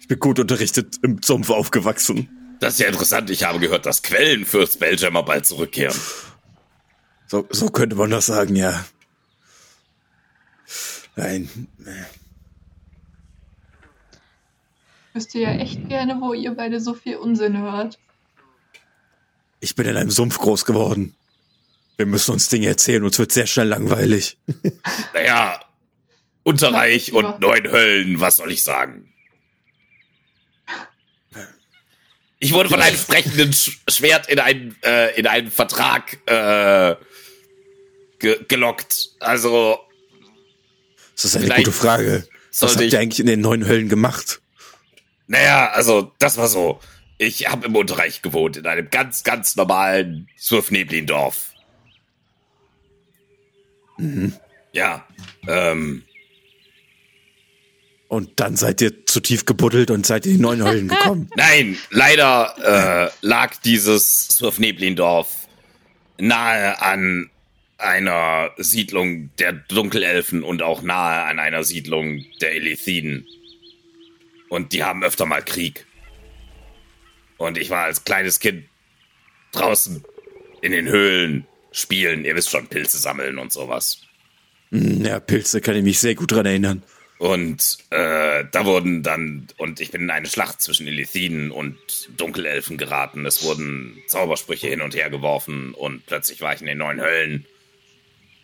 Ich 0.00 0.08
bin 0.08 0.18
gut 0.18 0.38
unterrichtet 0.38 0.96
im 1.02 1.22
Sumpf 1.22 1.50
aufgewachsen. 1.50 2.28
Das 2.60 2.74
ist 2.74 2.80
ja 2.80 2.88
interessant. 2.88 3.30
Ich 3.30 3.44
habe 3.44 3.58
gehört, 3.58 3.86
dass 3.86 4.02
Quellen 4.02 4.44
für 4.44 4.66
Spelljammer 4.66 5.22
bald 5.22 5.46
zurückkehren. 5.46 5.98
So, 7.26 7.46
so 7.50 7.68
könnte 7.68 7.96
man 7.96 8.10
das 8.10 8.26
sagen, 8.26 8.56
ja. 8.56 8.84
Nein. 11.16 11.68
Wüsste 15.12 15.38
ja 15.38 15.50
echt 15.50 15.88
gerne, 15.88 16.20
wo 16.20 16.32
ihr 16.32 16.52
beide 16.52 16.80
so 16.80 16.94
viel 16.94 17.16
Unsinn 17.16 17.58
hört. 17.58 17.98
Ich 19.60 19.74
bin 19.74 19.86
in 19.86 19.96
einem 19.96 20.10
Sumpf 20.10 20.38
groß 20.38 20.64
geworden. 20.64 21.14
Wir 21.96 22.06
müssen 22.06 22.32
uns 22.32 22.48
Dinge 22.48 22.66
erzählen, 22.66 23.04
uns 23.04 23.18
wird 23.18 23.32
sehr 23.32 23.46
schnell 23.46 23.68
langweilig. 23.68 24.36
Naja, 25.14 25.60
Unterreich 26.42 27.12
und 27.12 27.40
neun 27.40 27.70
Höllen, 27.70 28.20
was 28.20 28.36
soll 28.36 28.50
ich 28.50 28.62
sagen? 28.62 29.13
Ich 32.44 32.52
wurde 32.52 32.68
von 32.68 32.80
einem 32.80 32.96
sprechenden 32.96 33.52
Sch 33.52 33.78
Schwert 33.88 34.28
in 34.28 34.38
einen, 34.38 34.76
äh, 34.82 35.18
in 35.18 35.26
einen 35.26 35.50
Vertrag 35.50 36.18
äh, 36.26 36.94
ge 38.18 38.44
gelockt. 38.46 39.10
Also, 39.20 39.78
Das 41.14 41.24
ist 41.24 41.36
eine 41.36 41.48
gute 41.54 41.72
Frage. 41.72 42.26
Was 42.60 42.76
habt 42.76 42.92
ihr 42.92 43.00
eigentlich 43.00 43.20
in 43.20 43.26
den 43.26 43.40
neuen 43.40 43.66
Höllen 43.66 43.88
gemacht? 43.88 44.40
naja, 45.26 45.70
also, 45.70 46.12
das 46.18 46.36
war 46.36 46.48
so. 46.48 46.80
Ich 47.16 47.48
habe 47.48 47.66
im 47.66 47.76
Unterreich 47.76 48.20
gewohnt, 48.20 48.56
in 48.58 48.66
einem 48.66 48.90
ganz, 48.90 49.24
ganz 49.24 49.56
normalen 49.56 50.28
Surfneblin-Dorf. 50.36 51.52
Ja, 54.72 55.06
ähm, 55.46 56.02
Und 58.14 58.38
dann 58.40 58.56
seid 58.56 58.80
ihr 58.80 59.06
zu 59.06 59.20
tief 59.20 59.44
gebuddelt 59.44 59.90
und 59.90 60.06
seid 60.06 60.24
in 60.26 60.34
die 60.34 60.38
neuen 60.40 60.64
Höllen 60.64 60.88
gekommen. 60.88 61.28
Nein, 61.36 61.76
leider 61.90 63.10
äh, 63.20 63.26
lag 63.26 63.56
dieses 63.64 64.28
Surfneblin-Dorf 64.28 65.28
nahe 66.18 66.80
an 66.80 67.28
einer 67.76 68.50
Siedlung 68.56 69.30
der 69.38 69.52
Dunkelelfen 69.52 70.44
und 70.44 70.62
auch 70.62 70.82
nahe 70.82 71.24
an 71.24 71.38
einer 71.40 71.64
Siedlung 71.64 72.24
der 72.40 72.54
Elithiden. 72.54 73.26
Und 74.48 74.72
die 74.72 74.84
haben 74.84 75.02
öfter 75.02 75.26
mal 75.26 75.42
Krieg. 75.42 75.84
Und 77.36 77.58
ich 77.58 77.70
war 77.70 77.84
als 77.84 78.04
kleines 78.04 78.38
Kind 78.38 78.64
draußen 79.52 80.04
in 80.62 80.70
den 80.72 80.86
Höhlen 80.86 81.46
spielen, 81.72 82.24
ihr 82.24 82.36
wisst 82.36 82.50
schon, 82.50 82.68
Pilze 82.68 82.98
sammeln 82.98 83.38
und 83.38 83.52
sowas. 83.52 84.02
Hm, 84.70 85.04
Ja, 85.04 85.18
Pilze 85.18 85.60
kann 85.60 85.74
ich 85.74 85.82
mich 85.82 85.98
sehr 85.98 86.14
gut 86.14 86.30
dran 86.30 86.46
erinnern. 86.46 86.84
Und 87.18 87.78
äh, 87.90 88.44
da 88.50 88.64
wurden 88.64 89.02
dann, 89.02 89.46
und 89.56 89.80
ich 89.80 89.92
bin 89.92 90.02
in 90.02 90.10
eine 90.10 90.26
Schlacht 90.26 90.60
zwischen 90.60 90.86
Elithiden 90.86 91.50
und 91.50 91.76
Dunkelelfen 92.16 92.76
geraten. 92.76 93.24
Es 93.24 93.42
wurden 93.44 94.02
Zaubersprüche 94.08 94.66
hin 94.66 94.80
und 94.80 94.94
her 94.94 95.10
geworfen 95.10 95.74
und 95.74 96.04
plötzlich 96.06 96.40
war 96.40 96.54
ich 96.54 96.60
in 96.60 96.66
den 96.66 96.78
neuen 96.78 97.00
Höllen. 97.00 97.46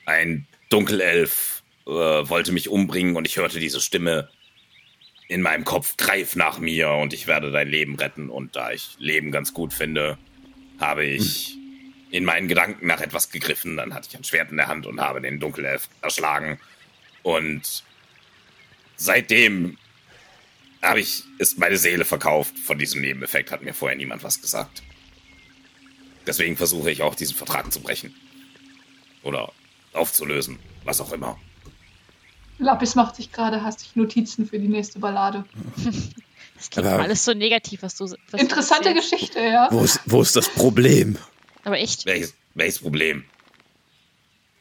Ein 0.06 0.46
Dunkelelf 0.68 1.62
äh, 1.86 1.90
wollte 1.90 2.52
mich 2.52 2.68
umbringen 2.68 3.16
und 3.16 3.26
ich 3.26 3.36
hörte 3.36 3.58
diese 3.58 3.80
Stimme 3.80 4.28
in 5.26 5.42
meinem 5.42 5.64
Kopf, 5.64 5.96
greif 5.96 6.36
nach 6.36 6.58
mir 6.58 6.90
und 6.90 7.12
ich 7.12 7.26
werde 7.26 7.50
dein 7.50 7.68
Leben 7.68 7.96
retten. 7.96 8.30
Und 8.30 8.56
da 8.56 8.70
ich 8.70 8.96
Leben 8.98 9.32
ganz 9.32 9.52
gut 9.52 9.72
finde, 9.72 10.16
habe 10.78 11.04
ich 11.04 11.56
in 12.10 12.24
meinen 12.24 12.48
Gedanken 12.48 12.86
nach 12.86 13.00
etwas 13.00 13.30
gegriffen. 13.30 13.76
Dann 13.76 13.94
hatte 13.94 14.08
ich 14.10 14.16
ein 14.16 14.24
Schwert 14.24 14.50
in 14.50 14.56
der 14.56 14.68
Hand 14.68 14.86
und 14.86 15.00
habe 15.00 15.20
den 15.20 15.40
Dunkelelf 15.40 15.88
erschlagen. 16.02 16.58
Und 17.22 17.84
seitdem 19.00 19.76
habe 20.82 21.00
ich, 21.00 21.24
ist 21.38 21.58
meine 21.58 21.76
Seele 21.76 22.04
verkauft. 22.04 22.58
Von 22.58 22.78
diesem 22.78 23.00
Nebeneffekt 23.00 23.50
hat 23.50 23.62
mir 23.62 23.74
vorher 23.74 23.96
niemand 23.96 24.22
was 24.24 24.40
gesagt. 24.40 24.82
Deswegen 26.26 26.56
versuche 26.56 26.90
ich 26.90 27.02
auch, 27.02 27.14
diesen 27.14 27.34
Vertrag 27.36 27.72
zu 27.72 27.80
brechen. 27.80 28.14
Oder 29.22 29.52
aufzulösen. 29.92 30.58
Was 30.84 31.00
auch 31.00 31.12
immer. 31.12 31.38
Lapis 32.58 32.94
macht 32.94 33.16
sich 33.16 33.32
gerade 33.32 33.62
hastig 33.64 33.96
Notizen 33.96 34.46
für 34.46 34.58
die 34.58 34.68
nächste 34.68 34.98
Ballade. 34.98 35.44
Das 36.56 36.68
klingt 36.70 36.88
Aber- 36.88 37.02
alles 37.02 37.24
so 37.24 37.32
negativ, 37.32 37.82
was 37.82 37.96
du 37.96 38.04
was 38.04 38.14
du 38.30 38.36
Interessante 38.36 38.90
erzählst. 38.90 39.10
Geschichte, 39.12 39.40
ja. 39.40 39.68
Wo 39.70 39.82
ist, 39.82 40.00
wo 40.06 40.20
ist 40.22 40.36
das 40.36 40.48
Problem? 40.48 41.16
Aber 41.64 41.78
echt. 41.78 42.04
Welches, 42.06 42.34
welches 42.54 42.78
Problem? 42.80 43.24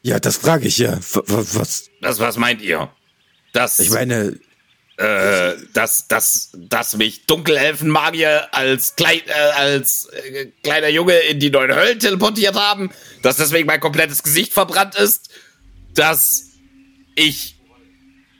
Ja, 0.01 0.19
das 0.19 0.37
frage 0.37 0.67
ich 0.67 0.77
ja. 0.77 0.97
W- 0.97 1.21
was? 1.27 1.89
Das, 2.01 2.19
was 2.19 2.37
meint 2.37 2.61
ihr? 2.61 2.89
Das, 3.53 3.79
Ich 3.79 3.89
meine, 3.89 4.39
äh, 4.97 5.53
dass, 5.73 6.07
dass, 6.07 6.51
dass 6.53 6.95
mich 6.97 7.25
Dunkelelfenmagier 7.25 8.53
als, 8.53 8.95
klein, 8.95 9.21
äh, 9.25 9.31
als 9.31 10.07
äh, 10.07 10.47
kleiner 10.63 10.89
Junge 10.89 11.17
in 11.19 11.39
die 11.39 11.49
neuen 11.49 11.73
Höllen 11.73 11.99
teleportiert 11.99 12.55
haben, 12.55 12.91
dass 13.21 13.37
deswegen 13.37 13.67
mein 13.67 13.79
komplettes 13.79 14.23
Gesicht 14.23 14.53
verbrannt 14.53 14.95
ist, 14.95 15.29
dass 15.95 16.51
ich 17.15 17.55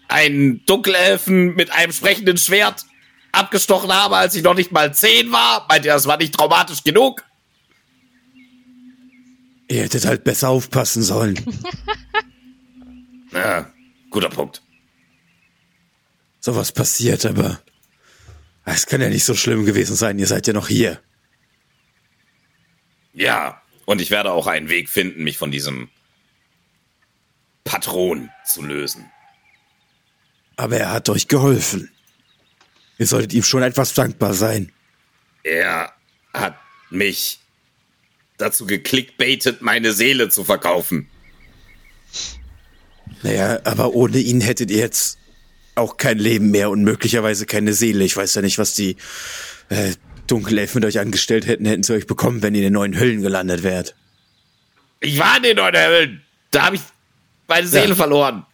einen 0.08 0.66
Dunkelelfen 0.66 1.56
mit 1.56 1.72
einem 1.72 1.92
sprechenden 1.92 2.38
Schwert 2.38 2.86
abgestochen 3.32 3.94
habe, 3.94 4.18
als 4.18 4.36
ich 4.36 4.44
noch 4.44 4.56
nicht 4.56 4.72
mal 4.72 4.94
zehn 4.94 5.32
war. 5.32 5.66
Meint 5.70 5.86
ihr, 5.86 5.94
das 5.94 6.08
war 6.08 6.18
nicht 6.18 6.34
traumatisch 6.34 6.84
genug? 6.84 7.24
ihr 9.70 9.84
hättet 9.84 10.06
halt 10.06 10.24
besser 10.24 10.50
aufpassen 10.50 11.04
sollen. 11.04 11.40
Ja, 13.32 13.72
guter 14.10 14.30
Punkt. 14.30 14.64
Sowas 16.40 16.72
passiert, 16.72 17.26
aber 17.26 17.62
es 18.66 18.86
kann 18.86 19.02
ja 19.02 19.10
nicht 19.10 19.26
so 19.26 19.36
schlimm 19.36 19.66
gewesen 19.66 19.96
sein. 19.96 20.20
Ihr 20.20 20.28
seid 20.28 20.48
ja 20.48 20.54
noch 20.54 20.68
hier. 20.68 21.02
Ja, 23.14 23.62
und 23.86 24.02
ich 24.02 24.12
werde 24.12 24.32
auch 24.32 24.48
einen 24.48 24.70
Weg 24.70 24.90
finden, 24.90 25.24
mich 25.24 25.38
von 25.38 25.52
diesem 25.52 25.90
Patron 27.64 28.30
zu 28.46 28.62
lösen. 28.64 29.12
Aber 30.56 30.78
er 30.78 30.92
hat 30.92 31.10
euch 31.10 31.28
geholfen. 31.28 31.92
Ihr 32.98 33.08
solltet 33.08 33.34
ihm 33.34 33.44
schon 33.44 33.64
etwas 33.64 33.94
dankbar 33.94 34.34
sein. 34.34 34.72
Er 35.44 35.94
hat 36.34 36.58
mich 36.90 37.40
dazu 38.38 38.66
geklickbaitet, 38.66 39.62
meine 39.62 39.94
Seele 39.94 40.30
zu 40.30 40.44
verkaufen. 40.44 41.10
Naja, 43.22 43.60
aber 43.66 43.94
ohne 43.94 44.18
ihn 44.18 44.42
hättet 44.42 44.72
ihr 44.72 44.80
jetzt 44.80 45.19
auch 45.76 45.98
kein 45.98 46.18
Leben 46.20 46.52
mehr 46.52 46.70
und 46.70 46.84
möglicherweise 46.84 47.46
keine 47.46 47.74
Seele. 47.74 48.04
Ich 48.04 48.16
weiß 48.18 48.36
ja 48.36 48.42
nicht, 48.42 48.58
was 48.58 48.74
die 48.74 48.98
äh, 49.70 49.94
Dunkelelfen 50.28 50.80
mit 50.82 50.88
euch 50.88 51.00
angestellt 51.00 51.48
hätten, 51.48 51.66
hätten 51.66 51.84
sie 51.84 51.94
euch 51.94 52.08
bekommen, 52.08 52.42
wenn 52.42 52.54
ihr 52.54 52.60
in 52.62 52.66
den 52.68 52.74
neuen 52.74 53.00
Höllen 53.00 53.22
gelandet 53.22 53.64
wärt. 53.64 53.96
Ich 55.00 55.18
war 55.18 55.38
in 55.38 55.44
den 55.44 55.56
neuen 55.58 55.76
Höhlen. 55.76 56.22
Da 56.52 56.64
habe 56.64 56.76
ich 56.76 56.82
meine 57.48 57.68
Seele 57.68 57.90
Ja. 57.90 57.96
verloren. 57.96 58.46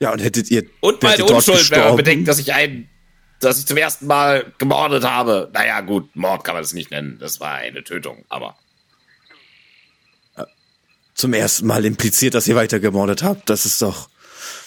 Ja, 0.00 0.12
und 0.12 0.20
hättet 0.22 0.50
ihr 0.50 0.64
Und 0.80 1.02
meine 1.02 1.24
Unschuld, 1.24 1.70
wenn 1.70 1.80
man 1.80 1.96
bedenkt, 1.96 2.28
dass 2.28 2.38
ich 2.38 2.52
einen, 2.52 2.88
dass 3.40 3.58
ich 3.58 3.66
zum 3.66 3.76
ersten 3.76 4.06
Mal 4.06 4.52
gemordet 4.58 5.04
habe. 5.04 5.50
Naja, 5.54 5.80
gut, 5.80 6.14
Mord 6.16 6.44
kann 6.44 6.54
man 6.54 6.62
das 6.62 6.72
nicht 6.74 6.90
nennen. 6.90 7.18
Das 7.18 7.40
war 7.40 7.54
eine 7.54 7.82
Tötung, 7.84 8.24
aber. 8.28 8.56
zum 11.14 11.32
ersten 11.32 11.66
Mal 11.66 11.86
impliziert, 11.86 12.34
dass 12.34 12.46
ihr 12.46 12.56
weitergemordet 12.56 13.22
habt. 13.22 13.48
Das 13.48 13.64
ist 13.64 13.80
doch, 13.80 14.10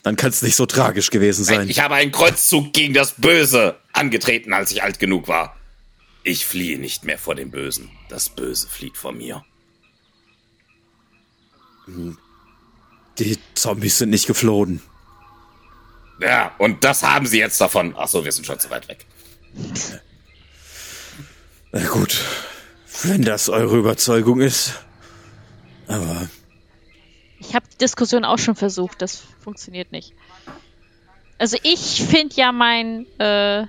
dann 0.04 0.16
kann 0.16 0.30
es 0.30 0.41
nicht 0.41 0.56
so 0.56 0.66
tragisch 0.66 1.10
gewesen 1.10 1.43
sein. 1.43 1.70
Ich 1.70 1.80
habe 1.80 1.95
einen 1.95 2.12
Kreuzzug 2.12 2.74
gegen 2.74 2.93
das 2.93 3.14
Böse 3.14 3.78
angetreten, 3.93 4.54
als 4.54 4.72
ich 4.72 4.84
alt 4.84 5.00
genug 5.00 5.28
war. 5.28 5.56
Ich 6.24 6.45
fliehe 6.45 6.80
nicht 6.80 7.06
mehr 7.06 7.18
vor 7.18 7.36
dem 7.36 7.52
Bösen. 7.52 7.89
Das 8.10 8.30
Böse 8.30 8.68
flieht 8.68 8.97
vor 8.97 9.12
mir. 9.12 9.43
Die 13.18 13.38
Zombies 13.56 13.97
sind 13.97 14.10
nicht 14.10 14.28
geflohen. 14.28 14.82
Ja, 16.22 16.54
und 16.58 16.84
das 16.84 17.04
haben 17.04 17.26
sie 17.26 17.39
jetzt 17.39 17.60
davon. 17.60 17.95
Ach 17.97 18.08
so, 18.08 18.26
wir 18.26 18.32
sind 18.32 18.45
schon 18.45 18.60
zu 18.60 18.70
weit 18.70 18.88
weg. 18.88 19.06
Na 21.72 21.88
gut, 21.88 22.18
wenn 23.04 23.24
das 23.24 23.50
eure 23.50 23.78
Überzeugung 23.78 24.41
ist. 24.41 24.74
Aber 25.88 26.30
Ich 27.40 27.56
habe 27.56 27.66
die 27.72 27.78
Diskussion 27.78 28.26
auch 28.26 28.38
schon 28.40 28.56
versucht, 28.56 29.02
das 29.02 29.24
funktioniert 29.44 29.92
nicht. 29.92 30.14
Also 31.38 31.58
ich 31.64 32.04
finde 32.04 32.36
ja 32.36 32.52
mein, 32.52 33.06
äh, 33.18 33.66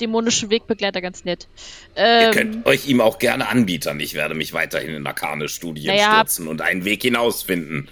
dämonischen 0.00 0.50
Wegbegleiter 0.50 1.00
ganz 1.00 1.24
nett. 1.24 1.48
Ihr 1.96 2.02
Ähm, 2.04 2.32
könnt 2.32 2.66
euch 2.66 2.86
ihm 2.88 3.00
auch 3.00 3.18
gerne 3.18 3.48
anbietern. 3.48 3.98
Ich 4.00 4.14
werde 4.14 4.34
mich 4.34 4.52
weiterhin 4.52 4.94
in 4.94 5.06
arkane 5.06 5.48
Studien 5.48 5.88
Naja. 5.88 6.12
stürzen 6.14 6.46
und 6.48 6.62
einen 6.62 6.84
Weg 6.84 7.02
hinausfinden. 7.02 7.88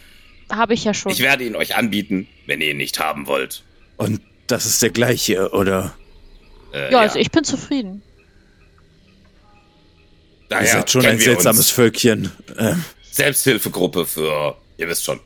Habe 0.51 0.75
ich 0.75 0.85
ja 0.85 0.95
schon. 0.95 1.11
Ich 1.11 1.21
werde 1.21 1.45
ihn 1.45 1.57
euch 1.57 1.75
anbieten, 1.77 2.29
wenn 2.47 2.61
ihr 2.61 2.71
ihn 2.71 2.77
nicht 2.77 3.01
haben 3.01 3.27
wollt. 3.27 3.65
Und 3.97 4.21
das 4.47 4.65
ist 4.67 4.81
der 4.83 4.91
gleiche, 4.91 5.51
oder? 5.51 5.95
Äh, 6.73 6.93
ja, 6.93 7.01
also 7.01 7.19
ich 7.19 7.31
bin 7.33 7.43
zufrieden. 7.43 8.03
Daher 10.49 10.65
Ihr 10.65 10.73
seid 10.73 10.91
schon 10.91 11.05
ein 11.07 11.19
seltsames 11.19 11.59
uns. 11.59 11.71
Völkchen. 11.71 12.31
Ähm, 12.57 12.85
Selbsthilfegruppe 13.17 14.07
für, 14.07 14.57
ihr 14.77 14.89
wisst 14.89 15.05
schon. 15.05 15.21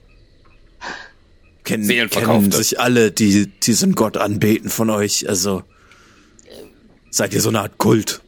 kennen, 1.64 1.88
kennen 2.08 2.52
sich 2.52 2.78
alle, 2.78 3.10
die 3.10 3.48
diesen 3.48 3.96
Gott 3.96 4.16
anbeten 4.16 4.70
von 4.70 4.90
euch. 4.90 5.28
Also 5.28 5.64
seid 7.10 7.34
ihr 7.34 7.40
so 7.40 7.48
eine 7.48 7.60
Art 7.60 7.78
Kult. 7.78 8.20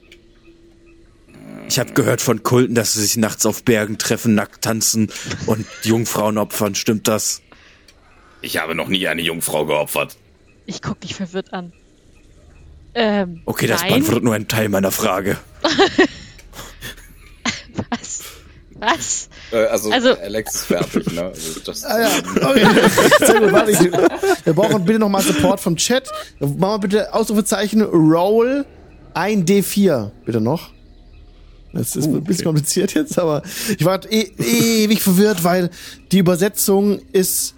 Ich 1.68 1.78
habe 1.78 1.92
gehört 1.92 2.20
von 2.20 2.42
Kulten, 2.42 2.74
dass 2.74 2.94
sie 2.94 3.02
sich 3.02 3.16
nachts 3.16 3.46
auf 3.46 3.62
Bergen 3.62 3.98
treffen, 3.98 4.34
nackt 4.34 4.62
tanzen 4.62 5.12
und 5.46 5.64
Jungfrauen 5.84 6.38
opfern. 6.38 6.74
Stimmt 6.74 7.06
das? 7.06 7.40
Ich 8.42 8.56
habe 8.56 8.74
noch 8.74 8.88
nie 8.88 9.06
eine 9.06 9.22
Jungfrau 9.22 9.64
geopfert. 9.64 10.16
Ich 10.66 10.82
guck 10.82 11.00
dich 11.00 11.14
verwirrt 11.14 11.52
an. 11.52 11.72
Ähm, 12.94 13.42
Okay, 13.46 13.68
das 13.68 13.82
nein? 13.82 13.90
beantwortet 13.90 14.24
nur 14.24 14.34
einen 14.34 14.48
Teil 14.48 14.68
meiner 14.68 14.90
Frage. 14.90 15.38
Was? 17.90 18.20
Was? 18.82 19.28
Äh, 19.52 19.64
also, 19.66 19.92
Also- 19.92 20.18
Alex 20.18 20.54
ist 20.56 20.64
fertig, 20.64 21.12
ne? 21.12 21.22
Also 21.26 21.60
das, 21.64 21.84
Ah 21.84 22.00
ja, 22.00 22.08
okay. 22.48 22.66
Sehr 23.26 23.40
gut, 23.40 23.52
warte, 23.52 23.70
ich, 23.70 23.78
wir 23.80 24.52
brauchen 24.54 24.84
bitte 24.84 24.98
nochmal 24.98 25.22
Support 25.22 25.60
vom 25.60 25.76
Chat. 25.76 26.08
Machen 26.40 26.58
wir 26.58 26.78
bitte 26.78 27.14
Ausrufezeichen 27.14 27.82
Roll 27.82 28.66
1D4, 29.14 30.10
bitte 30.24 30.40
noch. 30.40 30.70
Das 31.72 31.94
ist 31.94 32.06
ein 32.06 32.24
bisschen 32.24 32.44
kompliziert 32.44 32.92
jetzt, 32.94 33.18
aber 33.18 33.42
ich 33.78 33.84
war 33.84 34.00
e 34.10 34.30
ewig 34.84 35.00
verwirrt, 35.00 35.44
weil 35.44 35.70
die 36.10 36.18
Übersetzung 36.18 36.98
ist, 37.12 37.54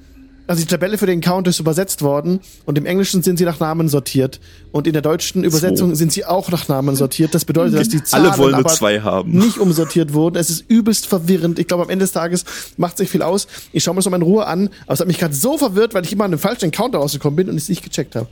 also 0.47 0.61
die 0.63 0.67
Tabelle 0.69 0.99
für 0.99 1.07
den 1.07 1.21
Count 1.21 1.49
ist 1.49 1.59
übersetzt 1.59 2.03
worden 2.03 2.41
und 2.67 2.77
im 2.77 2.87
Englischen 2.87 3.23
sind 3.23 3.39
sie 3.39 3.45
nach 3.45 3.61
Namen 3.61 3.89
sortiert 3.89 4.41
und 4.73 4.87
in 4.87 4.93
der 4.93 5.03
deutschen 5.03 5.43
Übersetzung 5.45 5.95
sind 5.95 6.13
sie 6.13 6.25
auch 6.25 6.51
nach 6.51 6.69
Namen 6.69 6.97
sortiert. 6.97 7.35
Das 7.35 7.45
bedeutet, 7.45 7.79
dass 7.79 7.89
die 7.89 8.03
Zahlen 8.03 8.27
Alle 8.27 8.39
wollen 8.39 8.55
aber 8.55 8.69
zwei 8.69 9.01
haben. 9.01 9.33
nicht 9.33 9.59
umsortiert 9.59 10.13
wurden. 10.13 10.37
Es 10.37 10.51
ist 10.51 10.65
übelst 10.69 11.07
verwirrend. 11.07 11.59
Ich 11.59 11.67
glaube, 11.67 11.85
am 11.85 11.91
Ende 11.91 12.05
des 12.05 12.13
Tages 12.13 12.45
macht 12.77 12.99
sich 12.99 13.09
viel 13.09 13.23
aus. 13.23 13.47
Ich 13.73 13.85
schaue 13.85 13.95
mir 13.95 13.99
das 13.99 14.05
nochmal 14.05 14.21
in 14.21 14.27
Ruhe 14.27 14.47
an, 14.47 14.69
aber 14.85 14.95
es 14.95 15.01
hat 15.01 15.07
mich 15.07 15.19
gerade 15.19 15.35
so 15.35 15.57
verwirrt, 15.57 15.95
weil 15.95 16.05
ich 16.05 16.13
immer 16.13 16.25
an 16.25 16.33
einem 16.33 16.39
falschen 16.41 16.71
Counter 16.71 16.99
rausgekommen 16.99 17.37
bin 17.37 17.49
und 17.49 17.57
es 17.57 17.69
nicht 17.69 17.83
gecheckt 17.83 18.15
habe. 18.17 18.29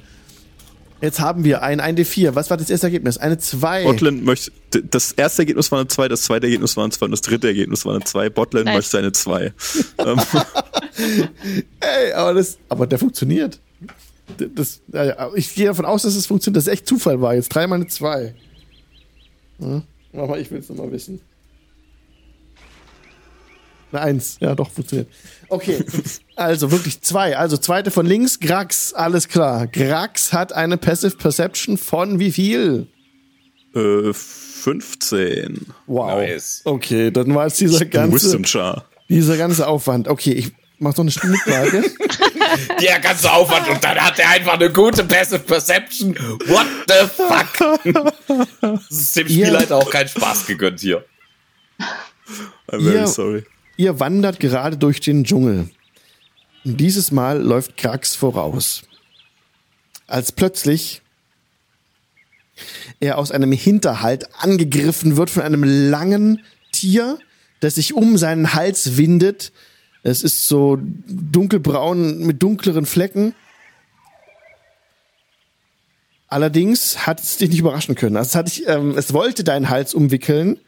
Jetzt 1.02 1.18
haben 1.18 1.42
wir 1.42 1.62
ein 1.62 1.80
1D4. 1.80 2.36
Was 2.36 2.48
war 2.48 2.56
das 2.56 2.70
erste 2.70 2.86
Ergebnis? 2.86 3.18
Eine 3.18 3.36
2. 3.36 3.82
Botland 3.82 4.24
möchte, 4.24 4.52
das 4.70 5.10
erste 5.10 5.42
Ergebnis 5.42 5.72
war 5.72 5.80
eine 5.80 5.88
2, 5.88 6.06
das 6.06 6.22
zweite 6.22 6.46
Ergebnis 6.46 6.76
war 6.76 6.84
eine 6.84 6.92
2 6.92 7.06
und 7.06 7.10
das 7.10 7.22
dritte 7.22 7.48
Ergebnis 7.48 7.84
war 7.84 7.96
eine 7.96 8.04
2. 8.04 8.30
Botland 8.30 8.66
Nice. 8.66 8.76
möchte 8.76 8.98
eine 8.98 9.10
2. 9.10 9.52
ähm, 9.98 10.20
Ey, 11.80 12.12
aber 12.12 12.34
das, 12.34 12.56
aber 12.68 12.86
der 12.86 13.00
funktioniert. 13.00 13.58
Das, 14.38 14.80
ja, 14.92 15.04
ja, 15.04 15.30
ich 15.34 15.52
gehe 15.56 15.66
davon 15.66 15.86
aus, 15.86 16.02
dass 16.02 16.14
es 16.14 16.26
funktioniert, 16.26 16.58
dass 16.58 16.68
es 16.68 16.72
echt 16.72 16.86
Zufall 16.86 17.20
war. 17.20 17.34
Jetzt 17.34 17.48
dreimal 17.48 17.80
eine 17.80 17.88
2. 17.88 18.36
Hm? 19.58 19.82
Aber 20.12 20.38
ich 20.38 20.52
will 20.52 20.60
es 20.60 20.68
nochmal 20.68 20.92
wissen. 20.92 21.20
Eine 23.90 24.02
Eins. 24.02 24.36
Ja, 24.38 24.54
doch, 24.54 24.70
funktioniert. 24.70 25.08
Okay. 25.48 25.84
Also 26.36 26.70
wirklich 26.72 27.00
zwei. 27.02 27.36
Also 27.36 27.56
zweite 27.56 27.90
von 27.90 28.06
links, 28.06 28.40
Grax, 28.40 28.92
alles 28.94 29.28
klar. 29.28 29.66
Grax 29.66 30.32
hat 30.32 30.52
eine 30.52 30.76
Passive 30.78 31.16
Perception 31.16 31.76
von 31.78 32.18
wie 32.18 32.32
viel? 32.32 32.86
äh, 33.74 34.12
15. 34.12 35.66
Wow. 35.86 36.20
Nice. 36.20 36.60
Okay, 36.64 37.10
dann 37.10 37.34
war 37.34 37.46
es 37.46 37.56
dieser 37.56 37.84
ganze, 37.86 38.14
Wisdom 38.16 38.44
Char. 38.44 38.84
dieser 39.08 39.36
ganze 39.36 39.66
Aufwand. 39.66 40.08
Okay, 40.08 40.32
ich 40.32 40.52
mach 40.78 40.92
noch 40.92 41.00
eine 41.00 41.10
Schnittfrage. 41.10 41.82
Der 42.82 43.00
ganze 43.00 43.32
Aufwand 43.32 43.66
und 43.70 43.82
dann 43.82 43.96
hat 43.98 44.18
er 44.18 44.28
einfach 44.30 44.54
eine 44.54 44.70
gute 44.70 45.04
Passive 45.04 45.38
Perception. 45.38 46.14
What 46.46 46.66
the 46.86 47.06
fuck? 47.08 47.80
Das 48.60 48.90
ist 48.90 49.16
dem 49.16 49.26
Spielleiter 49.28 49.76
auch 49.76 49.88
keinen 49.90 50.08
Spaß 50.08 50.46
gegönnt 50.46 50.80
hier. 50.80 51.02
I'm 52.70 52.82
very 52.82 52.96
Ihr- 53.00 53.06
sorry. 53.06 53.44
Ihr 53.78 53.98
wandert 54.00 54.38
gerade 54.38 54.76
durch 54.76 55.00
den 55.00 55.24
Dschungel. 55.24 55.70
Dieses 56.64 57.10
Mal 57.10 57.42
läuft 57.42 57.76
Krax 57.76 58.14
voraus. 58.14 58.82
Als 60.06 60.30
plötzlich 60.30 61.02
er 63.00 63.18
aus 63.18 63.32
einem 63.32 63.50
Hinterhalt 63.50 64.28
angegriffen 64.38 65.16
wird 65.16 65.30
von 65.30 65.42
einem 65.42 65.64
langen 65.64 66.44
Tier, 66.70 67.18
das 67.60 67.76
sich 67.76 67.94
um 67.94 68.16
seinen 68.16 68.54
Hals 68.54 68.96
windet. 68.96 69.52
Es 70.04 70.22
ist 70.22 70.46
so 70.46 70.78
dunkelbraun 71.06 72.18
mit 72.20 72.42
dunkleren 72.42 72.86
Flecken. 72.86 73.34
Allerdings 76.28 77.06
hat 77.06 77.20
es 77.20 77.36
dich 77.36 77.50
nicht 77.50 77.58
überraschen 77.58 77.94
können. 77.94 78.16
Es, 78.16 78.34
hat 78.34 78.46
dich, 78.46 78.66
ähm, 78.68 78.96
es 78.96 79.12
wollte 79.12 79.44
deinen 79.44 79.68
Hals 79.68 79.94
umwickeln, 79.94 80.58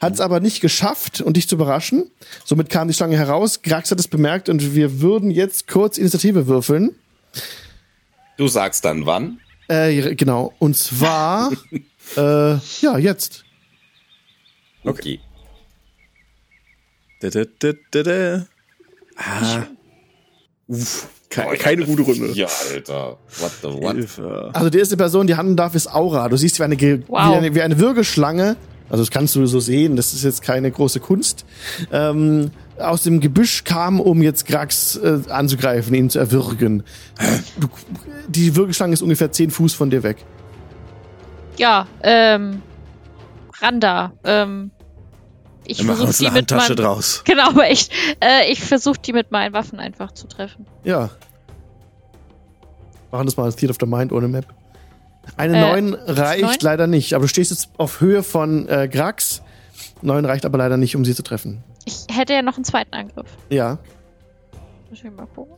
hat 0.00 0.12
es 0.14 0.20
aber 0.20 0.40
nicht 0.40 0.60
geschafft, 0.60 1.20
und 1.20 1.36
dich 1.36 1.48
zu 1.48 1.54
überraschen. 1.54 2.10
Somit 2.44 2.68
kam 2.70 2.88
die 2.88 2.94
Schlange 2.94 3.16
heraus. 3.16 3.62
Grax 3.62 3.90
hat 3.90 3.98
es 3.98 4.08
bemerkt 4.08 4.48
und 4.48 4.74
wir 4.74 5.00
würden 5.00 5.30
jetzt 5.30 5.68
kurz 5.68 5.96
Initiative 5.98 6.46
würfeln. 6.46 6.94
Du 8.36 8.48
sagst 8.48 8.84
dann 8.84 9.06
wann? 9.06 9.40
Äh, 9.68 10.14
genau. 10.14 10.52
Und 10.58 10.76
zwar, 10.76 11.50
äh, 12.16 12.56
ja, 12.80 12.98
jetzt. 12.98 13.44
Okay. 14.84 15.20
Da, 17.20 17.30
da, 17.30 17.44
da, 17.58 17.72
da, 17.90 18.02
da. 18.02 18.46
Ah. 19.16 19.66
Uff, 20.68 21.08
keine, 21.30 21.56
keine 21.56 21.84
gute 21.86 22.02
Runde. 22.02 22.32
Ja, 22.32 22.48
Alter. 22.70 23.16
What 23.38 23.52
the 23.62 23.68
what? 23.68 23.96
Hilfe. 23.96 24.50
Also 24.52 24.68
die 24.68 24.78
erste 24.78 24.96
Person, 24.96 25.26
die 25.26 25.36
handeln 25.36 25.56
darf, 25.56 25.74
ist 25.74 25.86
Aura. 25.92 26.28
Du 26.28 26.36
siehst 26.36 26.58
wie 26.58 26.64
eine, 26.64 26.76
Wow. 26.76 27.08
wie 27.08 27.36
eine, 27.36 27.54
wie 27.54 27.62
eine 27.62 27.78
Würgeschlange. 27.78 28.56
Also 28.88 29.02
das 29.02 29.10
kannst 29.10 29.34
du 29.34 29.46
so 29.46 29.60
sehen. 29.60 29.96
Das 29.96 30.12
ist 30.12 30.22
jetzt 30.22 30.42
keine 30.42 30.70
große 30.70 31.00
Kunst. 31.00 31.44
Ähm, 31.92 32.50
aus 32.78 33.02
dem 33.02 33.20
Gebüsch 33.20 33.64
kam, 33.64 34.00
um 34.00 34.22
jetzt 34.22 34.46
Grax 34.46 34.96
äh, 34.96 35.20
anzugreifen, 35.28 35.94
ihn 35.94 36.10
zu 36.10 36.18
erwürgen. 36.18 36.82
Du, 37.58 37.68
die 38.28 38.54
Würgeschlange 38.54 38.92
ist 38.92 39.02
ungefähr 39.02 39.32
10 39.32 39.50
Fuß 39.50 39.74
von 39.74 39.90
dir 39.90 40.02
weg. 40.02 40.18
Ja, 41.56 41.86
ähm, 42.02 42.62
Randa, 43.60 44.12
ähm, 44.24 44.70
ich 45.64 45.82
versuche 45.82 46.12
die 46.12 46.30
mit 46.30 46.50
meinen, 46.50 46.76
draus. 46.76 47.22
genau, 47.24 47.48
aber 47.48 47.70
ich, 47.70 47.90
äh, 48.22 48.50
ich 48.52 48.60
versuche 48.60 48.98
die 48.98 49.12
mit 49.12 49.32
meinen 49.32 49.52
Waffen 49.52 49.80
einfach 49.80 50.12
zu 50.12 50.28
treffen. 50.28 50.66
Ja. 50.84 51.10
Machen 53.10 53.26
das 53.26 53.36
mal 53.36 53.44
als 53.44 53.56
Theater 53.56 53.72
of 53.72 53.78
the 53.80 53.86
Mind 53.86 54.12
ohne 54.12 54.28
Map. 54.28 54.46
Eine 55.36 55.56
Äh, 55.58 55.60
9 55.82 55.94
reicht 55.94 56.42
neun? 56.42 56.54
leider 56.60 56.86
nicht, 56.86 57.14
aber 57.14 57.22
du 57.22 57.28
stehst 57.28 57.50
jetzt 57.50 57.68
auf 57.78 58.00
Höhe 58.00 58.22
von 58.22 58.68
äh, 58.68 58.88
Grax. 58.88 59.42
9 60.02 60.24
reicht 60.24 60.44
aber 60.46 60.58
leider 60.58 60.76
nicht, 60.76 60.96
um 60.96 61.04
sie 61.04 61.14
zu 61.14 61.22
treffen. 61.22 61.62
Ich 61.84 62.06
hätte 62.10 62.32
ja 62.32 62.42
noch 62.42 62.56
einen 62.56 62.64
zweiten 62.64 62.94
Angriff. 62.94 63.26
Ja. 63.50 63.78
Muss 64.90 65.00
ich 65.02 65.10
mal 65.10 65.26
gucken. 65.26 65.54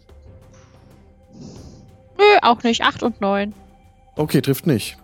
Nö, 2.18 2.24
auch 2.42 2.62
nicht. 2.62 2.82
8 2.82 3.02
und 3.02 3.20
9. 3.20 3.54
Okay, 4.16 4.40
trifft 4.40 4.66
nicht. 4.66 4.96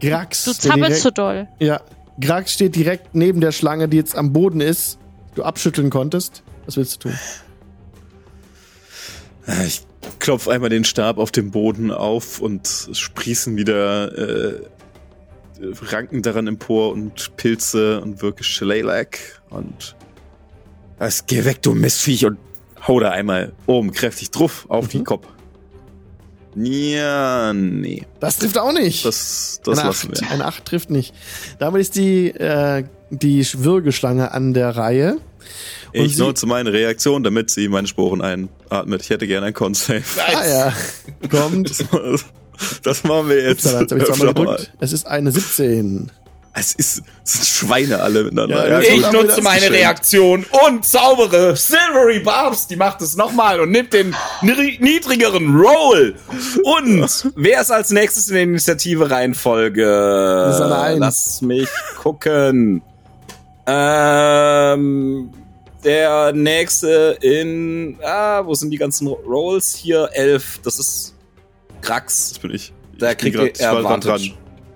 Grax. 0.00 0.44
Du 0.44 0.52
zappelst 0.52 1.02
zu 1.02 1.10
direkt, 1.12 1.18
doll. 1.18 1.48
Ja. 1.60 1.80
Grax 2.20 2.52
steht 2.52 2.74
direkt 2.76 3.14
neben 3.14 3.40
der 3.40 3.52
Schlange, 3.52 3.88
die 3.88 3.96
jetzt 3.96 4.16
am 4.16 4.32
Boden 4.32 4.60
ist. 4.60 4.98
Du 5.34 5.44
abschütteln 5.44 5.90
konntest. 5.90 6.42
Was 6.64 6.76
willst 6.76 6.94
du 7.04 7.08
tun? 7.10 7.18
Äh, 9.46 9.66
Ich 9.66 9.85
klopf 10.18 10.48
einmal 10.48 10.70
den 10.70 10.84
Stab 10.84 11.18
auf 11.18 11.30
dem 11.30 11.50
Boden 11.50 11.90
auf 11.90 12.40
und 12.40 12.88
sprießen 12.92 13.56
wieder 13.56 14.16
äh, 14.16 14.60
Ranken 15.82 16.22
daran 16.22 16.46
empor 16.46 16.92
und 16.92 17.36
Pilze 17.36 18.00
und 18.00 18.22
wirke 18.22 18.44
Shalailak 18.44 19.42
und 19.50 19.96
Was, 20.98 21.26
geh 21.26 21.44
weg, 21.44 21.62
du 21.62 21.74
Mistviech, 21.74 22.26
und 22.26 22.38
hau 22.86 23.00
da 23.00 23.10
einmal 23.10 23.52
oben 23.66 23.92
kräftig 23.92 24.30
drauf 24.30 24.66
auf 24.68 24.92
Mhm. 24.92 25.04
Kopf. 25.04 25.26
Ja, 26.58 27.52
nee. 27.52 28.04
Das 28.18 28.38
trifft 28.38 28.56
auch 28.56 28.72
nicht. 28.72 29.04
Das, 29.04 29.60
das 29.62 29.78
eine 29.78 29.88
lassen 29.88 30.10
8. 30.12 30.20
wir. 30.22 30.30
Eine 30.30 30.44
8 30.46 30.64
trifft 30.64 30.90
nicht. 30.90 31.14
Damit 31.58 31.82
ist 31.82 31.96
die, 31.96 32.28
äh, 32.30 32.84
die 33.10 33.46
Würgeschlange 33.52 34.32
an 34.32 34.54
der 34.54 34.74
Reihe. 34.76 35.18
Ich 36.04 36.16
sie- 36.16 36.22
nutze 36.22 36.46
meine 36.46 36.72
Reaktion, 36.72 37.22
damit 37.22 37.50
sie 37.50 37.68
meine 37.68 37.86
Sporen 37.86 38.20
einatmet. 38.22 39.02
Ich 39.02 39.10
hätte 39.10 39.26
gerne 39.26 39.46
ein 39.46 39.54
Con-Save. 39.54 40.02
Ah 40.34 40.46
ja. 40.46 40.72
Kommt. 41.30 41.72
Das 42.84 43.04
machen 43.04 43.28
wir 43.28 43.42
jetzt. 43.42 43.66
Upsala, 43.66 43.80
jetzt 43.98 44.34
mal. 44.34 44.66
Es 44.80 44.92
ist 44.92 45.06
eine 45.06 45.30
17. 45.30 46.10
Es 46.58 46.72
ist, 46.72 47.02
es 47.22 47.32
sind 47.34 47.44
Schweine 47.44 48.00
alle 48.00 48.24
miteinander. 48.24 48.66
Ja, 48.66 48.80
Ja, 48.80 48.94
Ich 48.94 49.12
nutze 49.12 49.42
meine. 49.42 49.70
Reaktion 49.70 50.46
und 50.66 50.86
zaubere 50.86 51.54
Silvery 51.54 52.20
Barbs, 52.20 52.66
die 52.66 52.76
macht 52.76 53.02
es 53.02 53.14
nochmal 53.14 53.60
und 53.60 53.72
nimmt 53.72 53.92
den 53.92 54.14
niedrigeren 54.40 55.54
Roll. 55.54 56.14
Und 56.62 57.30
wer 57.36 57.60
ist 57.60 57.70
als 57.70 57.90
nächstes 57.90 58.28
in 58.28 58.34
der 58.36 58.42
Initiative-Reihenfolge? 58.44 59.84
Lass 60.98 61.42
mich 61.42 61.68
gucken. 62.02 62.80
Ähm, 63.66 65.30
der 65.86 66.32
nächste 66.34 67.16
in, 67.22 67.96
ah, 68.02 68.44
wo 68.44 68.54
sind 68.54 68.70
die 68.70 68.76
ganzen 68.76 69.06
Rolls? 69.06 69.74
Hier, 69.74 70.10
elf. 70.12 70.60
Das 70.62 70.78
ist 70.78 71.14
Krax. 71.80 72.30
Das 72.30 72.38
bin 72.40 72.50
ich. 72.50 72.72
Da 72.98 73.12
ich 73.12 73.18
kriegt 73.18 73.36
grad, 73.36 73.58
ich 73.58 73.64
war 73.64 73.82
grad 73.82 74.04
dran. 74.04 74.20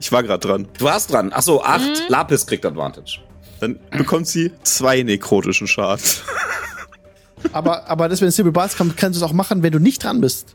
Ich 0.01 0.13
war 0.13 0.23
gerade 0.23 0.47
dran. 0.47 0.69
Du 0.79 0.85
warst 0.85 1.13
dran. 1.13 1.33
Achso, 1.33 1.61
acht. 1.63 2.09
Lapis 2.09 2.47
kriegt 2.47 2.65
Advantage. 2.65 3.19
Dann 3.61 3.79
bekommt 3.91 4.27
sie 4.27 4.53
zwei 4.63 5.03
nekrotischen 5.03 5.67
Schaden. 5.67 6.03
Aber, 7.53 7.89
aber 7.89 8.11
das 8.11 8.21
mit 8.21 8.29
den 8.29 8.33
Silver 8.33 8.53
Bars 8.53 8.77
kann, 8.77 8.95
kannst 8.97 9.19
du 9.19 9.25
es 9.25 9.29
auch 9.29 9.33
machen, 9.33 9.63
wenn 9.63 9.73
du 9.73 9.79
nicht 9.79 10.05
dran 10.05 10.21
bist. 10.21 10.55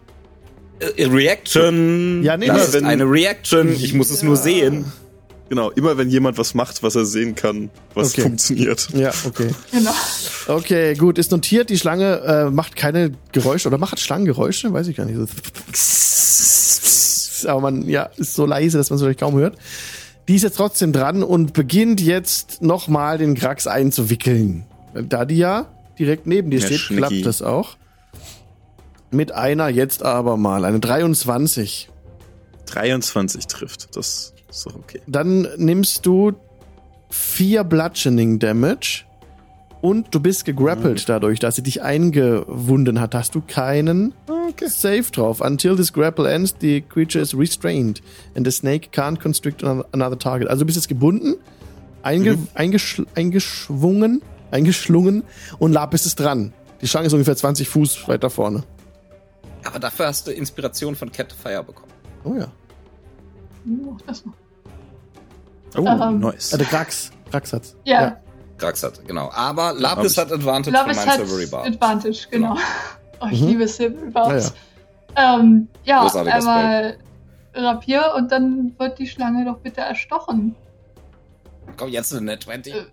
Äh, 0.77 1.05
Reaction. 1.05 2.21
Ja, 2.23 2.37
nee, 2.37 2.45
das 2.45 2.57
nee, 2.57 2.63
ist 2.63 2.73
wenn- 2.73 2.85
eine 2.85 3.05
Reaction. 3.05 3.71
Ich 3.73 3.95
muss 3.95 4.11
es 4.11 4.21
nur 4.21 4.35
sehen. 4.35 4.91
Genau, 5.49 5.69
immer 5.71 5.97
wenn 5.97 6.09
jemand 6.09 6.37
was 6.39 6.55
macht, 6.55 6.81
was 6.81 6.95
er 6.95 7.05
sehen 7.05 7.35
kann, 7.35 7.69
was 7.93 8.13
Okay. 8.13 8.21
funktioniert. 8.23 8.89
Ja, 8.95 9.11
okay. 9.25 9.49
Genau. 9.71 9.91
Okay, 10.47 10.95
gut, 10.95 11.17
ist 11.19 11.31
notiert. 11.31 11.69
Die 11.69 11.77
Schlange 11.77 12.19
äh, 12.21 12.49
macht 12.49 12.75
keine 12.75 13.11
Geräusche 13.31 13.67
oder 13.67 13.77
macht 13.77 13.99
Schlangengeräusche? 13.99 14.73
Weiß 14.73 14.87
ich 14.87 14.97
gar 14.97 15.05
nicht. 15.05 15.17
So- 15.17 15.27
Aber 17.49 17.61
man, 17.61 17.87
ja, 17.87 18.09
ist 18.17 18.33
so 18.33 18.45
leise, 18.45 18.77
dass 18.79 18.89
man 18.89 18.95
es 18.97 19.03
vielleicht 19.03 19.19
kaum 19.19 19.35
hört. 19.35 19.55
Die 20.27 20.35
ist 20.35 20.41
jetzt 20.41 20.57
trotzdem 20.57 20.91
dran 20.91 21.21
und 21.21 21.53
beginnt 21.53 22.01
jetzt 22.01 22.63
nochmal 22.63 23.19
den 23.19 23.35
Krax 23.35 23.67
einzuwickeln. 23.67 24.65
Da 24.95 25.25
die 25.25 25.37
ja 25.37 25.67
direkt 25.99 26.25
neben 26.25 26.49
dir 26.49 26.59
Ja, 26.59 26.65
steht, 26.65 26.79
Schnicki. 26.79 27.01
klappt 27.01 27.25
das 27.27 27.41
auch. 27.43 27.77
Mit 29.11 29.31
einer 29.31 29.69
jetzt 29.69 30.01
aber 30.01 30.37
mal, 30.37 30.65
eine 30.65 30.79
23. 30.79 31.89
23 32.65 33.45
trifft. 33.45 33.95
Das 33.95 34.33
doch 34.63 34.75
okay. 34.75 35.01
Dann 35.07 35.47
nimmst 35.57 36.05
du 36.05 36.33
vier 37.09 37.63
Bludgeoning 37.63 38.39
Damage 38.39 39.03
und 39.81 40.13
du 40.13 40.19
bist 40.19 40.45
gegrappelt 40.45 41.07
dadurch, 41.07 41.39
dass 41.39 41.55
sie 41.57 41.63
dich 41.63 41.81
eingewunden 41.83 42.99
hat. 42.99 43.13
Hast 43.15 43.35
du 43.35 43.41
keinen 43.41 44.13
Save 44.65 45.03
drauf. 45.11 45.41
Until 45.41 45.75
this 45.75 45.91
grapple 45.91 46.29
ends, 46.31 46.55
the 46.61 46.81
creature 46.81 47.21
is 47.21 47.37
restrained 47.37 48.01
and 48.35 48.45
the 48.47 48.51
snake 48.51 48.89
can't 48.93 49.19
constrict 49.19 49.63
another- 49.63 50.17
target. 50.17 50.47
Also 50.49 50.61
du 50.61 50.65
bist 50.67 50.77
jetzt 50.77 50.87
gebunden, 50.87 51.35
einge 52.03 52.37
eingeschl 52.53 53.05
eingeschwungen, 53.15 54.21
eingeschlungen 54.51 55.23
und 55.59 55.73
Lapis 55.73 56.05
ist 56.05 56.19
dran. 56.19 56.53
Die 56.81 56.87
Schlange 56.87 57.07
ist 57.07 57.13
ungefähr 57.13 57.35
20 57.35 57.67
Fuß 57.67 58.07
weiter 58.07 58.29
vorne. 58.29 58.63
Aber 59.65 59.79
dafür 59.79 60.07
hast 60.07 60.27
du 60.27 60.31
Inspiration 60.31 60.95
von 60.95 61.11
Cat 61.11 61.33
Fire 61.33 61.63
bekommen. 61.63 61.91
Oh 62.23 62.35
ja. 62.35 62.47
Oh, 63.67 63.97
das 64.05 64.25
noch. 64.25 64.33
Oh, 65.77 65.85
Ähm, 65.87 66.19
nice. 66.19 66.49
Der 66.51 66.65
Krax. 66.65 67.11
Krax 67.31 67.53
hat's. 67.53 67.75
Ja, 67.83 68.17
Krax 68.57 68.83
hat, 68.83 69.05
genau. 69.07 69.29
Aber 69.33 69.73
Lapis 69.73 70.17
hat 70.17 70.31
Advantage 70.31 70.71
Lapis 70.75 70.95
meinem 70.97 71.09
hat 71.09 71.15
Silvery 71.27 71.45
Bar. 71.47 71.65
Advantage, 71.65 72.27
genau. 72.31 72.55
Oh, 73.21 73.27
ich 73.31 73.41
Mhm. 73.41 73.47
liebe 73.47 73.67
Silver 73.67 74.03
Ja, 74.05 74.09
Barbs. 74.11 74.53
Ähm, 75.15 75.69
ja, 75.85 76.05
einmal 76.05 76.97
Rapier 77.53 78.13
und 78.17 78.29
dann 78.29 78.73
wird 78.77 78.99
die 78.99 79.07
Schlange 79.07 79.45
doch 79.45 79.59
bitte 79.59 79.79
erstochen. 79.79 80.53
Komm, 81.77 81.87
jetzt 81.89 82.11
eine 82.11 82.21
Net 82.25 82.43
20. 82.43 82.73
Äh, 82.75 82.83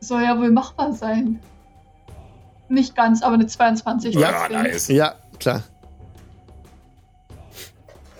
Soll 0.00 0.22
ja 0.24 0.36
wohl 0.36 0.50
machbar 0.50 0.92
sein. 0.92 1.38
Nicht 2.68 2.96
ganz, 2.96 3.22
aber 3.22 3.34
eine 3.34 3.46
22. 3.46 4.14
Ja, 4.16 4.48
nice. 4.48 4.88
Ja, 4.88 5.14
klar. 5.38 5.62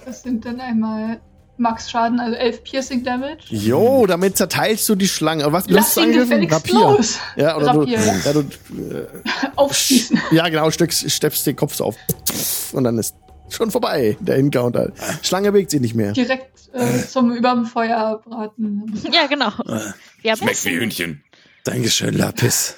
Das 0.05 0.23
sind 0.23 0.45
dann 0.45 0.61
einmal 0.61 1.21
Max 1.61 1.91
Schaden, 1.91 2.19
also 2.19 2.35
11 2.37 2.65
Piercing 2.65 3.05
Damage. 3.05 3.45
Jo, 3.49 4.07
damit 4.07 4.37
zerteilst 4.37 4.89
du 4.89 4.95
die 4.95 5.09
Schlange. 5.09 5.53
Was 5.53 5.69
Lass 5.69 5.97
ihn 5.97 6.05
angegriffen? 6.05 6.49
gefälligst 6.49 6.73
los. 6.73 7.19
Ja, 7.37 7.57
oder 7.57 7.67
Rapier, 7.67 7.99
du, 7.99 8.05
ja. 8.05 8.17
ja, 8.25 8.33
du 8.33 8.41
äh, 8.41 9.07
Aufschießen. 9.57 10.21
ja 10.33 10.49
genau, 10.49 10.71
steckst, 10.71 11.11
steppst 11.11 11.47
den 11.47 11.57
Kopf 11.57 11.75
so 11.75 11.85
auf 11.85 11.97
und 12.73 12.85
dann 12.85 12.99
ist 12.99 13.15
schon 13.51 13.71
vorbei, 13.71 14.17
der 14.21 14.37
Encounter. 14.37 14.93
Schlange 15.23 15.53
bewegt 15.53 15.71
sich 15.71 15.81
nicht 15.81 15.95
mehr. 15.95 16.13
Direkt 16.13 16.51
äh, 16.73 17.07
zum 17.07 17.33
überm 17.33 17.67
Feuer 17.67 18.23
braten. 18.25 18.93
Ja, 19.13 19.27
genau. 19.27 19.53
Ja, 20.23 20.37
Schmeckt 20.37 20.65
wie 20.65 20.71
Hühnchen. 20.71 21.23
Dankeschön, 21.65 22.15
Lapis. 22.15 22.77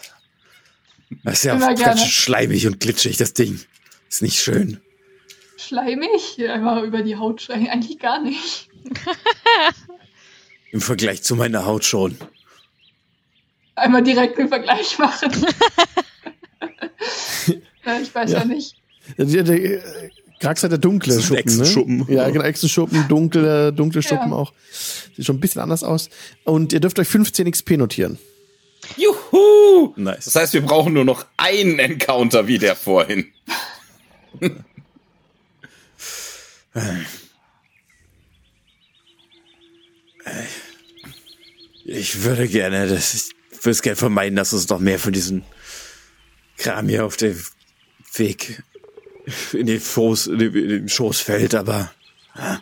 Das 1.25 1.35
ist 1.35 1.45
ja 1.45 1.57
ganz 1.57 2.01
schön 2.01 2.11
schleimig 2.11 2.67
und 2.67 2.81
glitschig, 2.81 3.17
das 3.17 3.33
Ding. 3.35 3.61
Ist 4.09 4.23
nicht 4.23 4.41
schön. 4.41 4.81
Schleimig? 5.57 6.39
Einmal 6.49 6.85
über 6.85 7.03
die 7.03 7.17
Haut 7.17 7.43
schreien. 7.43 7.69
Eigentlich 7.69 7.99
gar 7.99 8.21
nicht. 8.21 8.69
Im 10.73 10.81
Vergleich 10.81 11.23
zu 11.23 11.37
meiner 11.37 11.67
Haut 11.67 11.85
schon. 11.85 12.17
Einmal 13.75 14.03
direkt 14.03 14.39
den 14.39 14.49
Vergleich 14.49 14.99
machen. 14.99 15.31
ja, 17.87 17.99
ich 18.01 18.15
weiß 18.15 18.31
ja, 18.33 18.39
Ja. 18.41 18.45
nicht. 18.45 18.77
Der, 19.17 19.43
der, 19.43 19.83
Krax 20.41 20.63
hat 20.63 20.71
der 20.73 20.79
dunkle 20.79 21.15
Das 21.15 21.25
Schuppen, 21.25 21.37
ne? 21.57 21.63
Echsenschuppen. 21.63 22.07
Ja, 22.09 22.29
genau, 22.31 22.45
Echsenschuppen, 22.45 23.07
dunkle, 23.09 23.73
dunkle 23.73 24.03
Schuppen 24.03 24.31
Ja. 24.31 24.37
auch. 24.37 24.53
Sieht 25.17 25.25
schon 25.27 25.37
ein 25.37 25.41
bisschen 25.41 25.61
anders 25.61 25.83
aus. 25.85 26.09
Und 26.45 26.73
ihr 26.73 26.81
dürft 26.81 26.99
euch 26.99 27.09
15 27.09 27.51
XP 27.51 27.77
notieren. 27.77 28.19
Juhu! 28.97 29.93
Nice. 29.97 30.25
Das 30.25 30.35
heißt, 30.35 30.53
wir 30.55 30.63
brauchen 30.63 30.93
nur 30.93 31.05
noch 31.05 31.27
einen 31.37 31.79
Encounter 31.79 32.47
wie 32.49 32.59
der 32.59 32.75
vorhin. 32.77 33.33
Ich 41.85 42.23
würde 42.23 42.49
gerne, 42.49 42.89
das 42.89 43.15
ich 43.15 43.35
würde 43.65 43.71
es 43.71 43.83
gerne 43.83 43.97
vermeiden, 43.97 44.37
dass 44.37 44.53
uns 44.53 44.69
noch 44.69 44.81
mehr 44.81 44.99
von 44.99 45.13
diesem 45.13 45.45
Kram 46.57 46.89
hier 46.89 47.05
auf 47.05 47.17
dem 47.17 47.41
Weg 48.15 48.63
in 49.53 49.67
den 49.67 49.81
Schoß, 49.81 50.27
in 50.29 50.39
den, 50.39 50.55
in 50.55 50.69
den 50.69 50.89
Schoß 50.89 51.21
fällt, 51.21 51.55
aber 51.55 51.93
ja. 52.37 52.61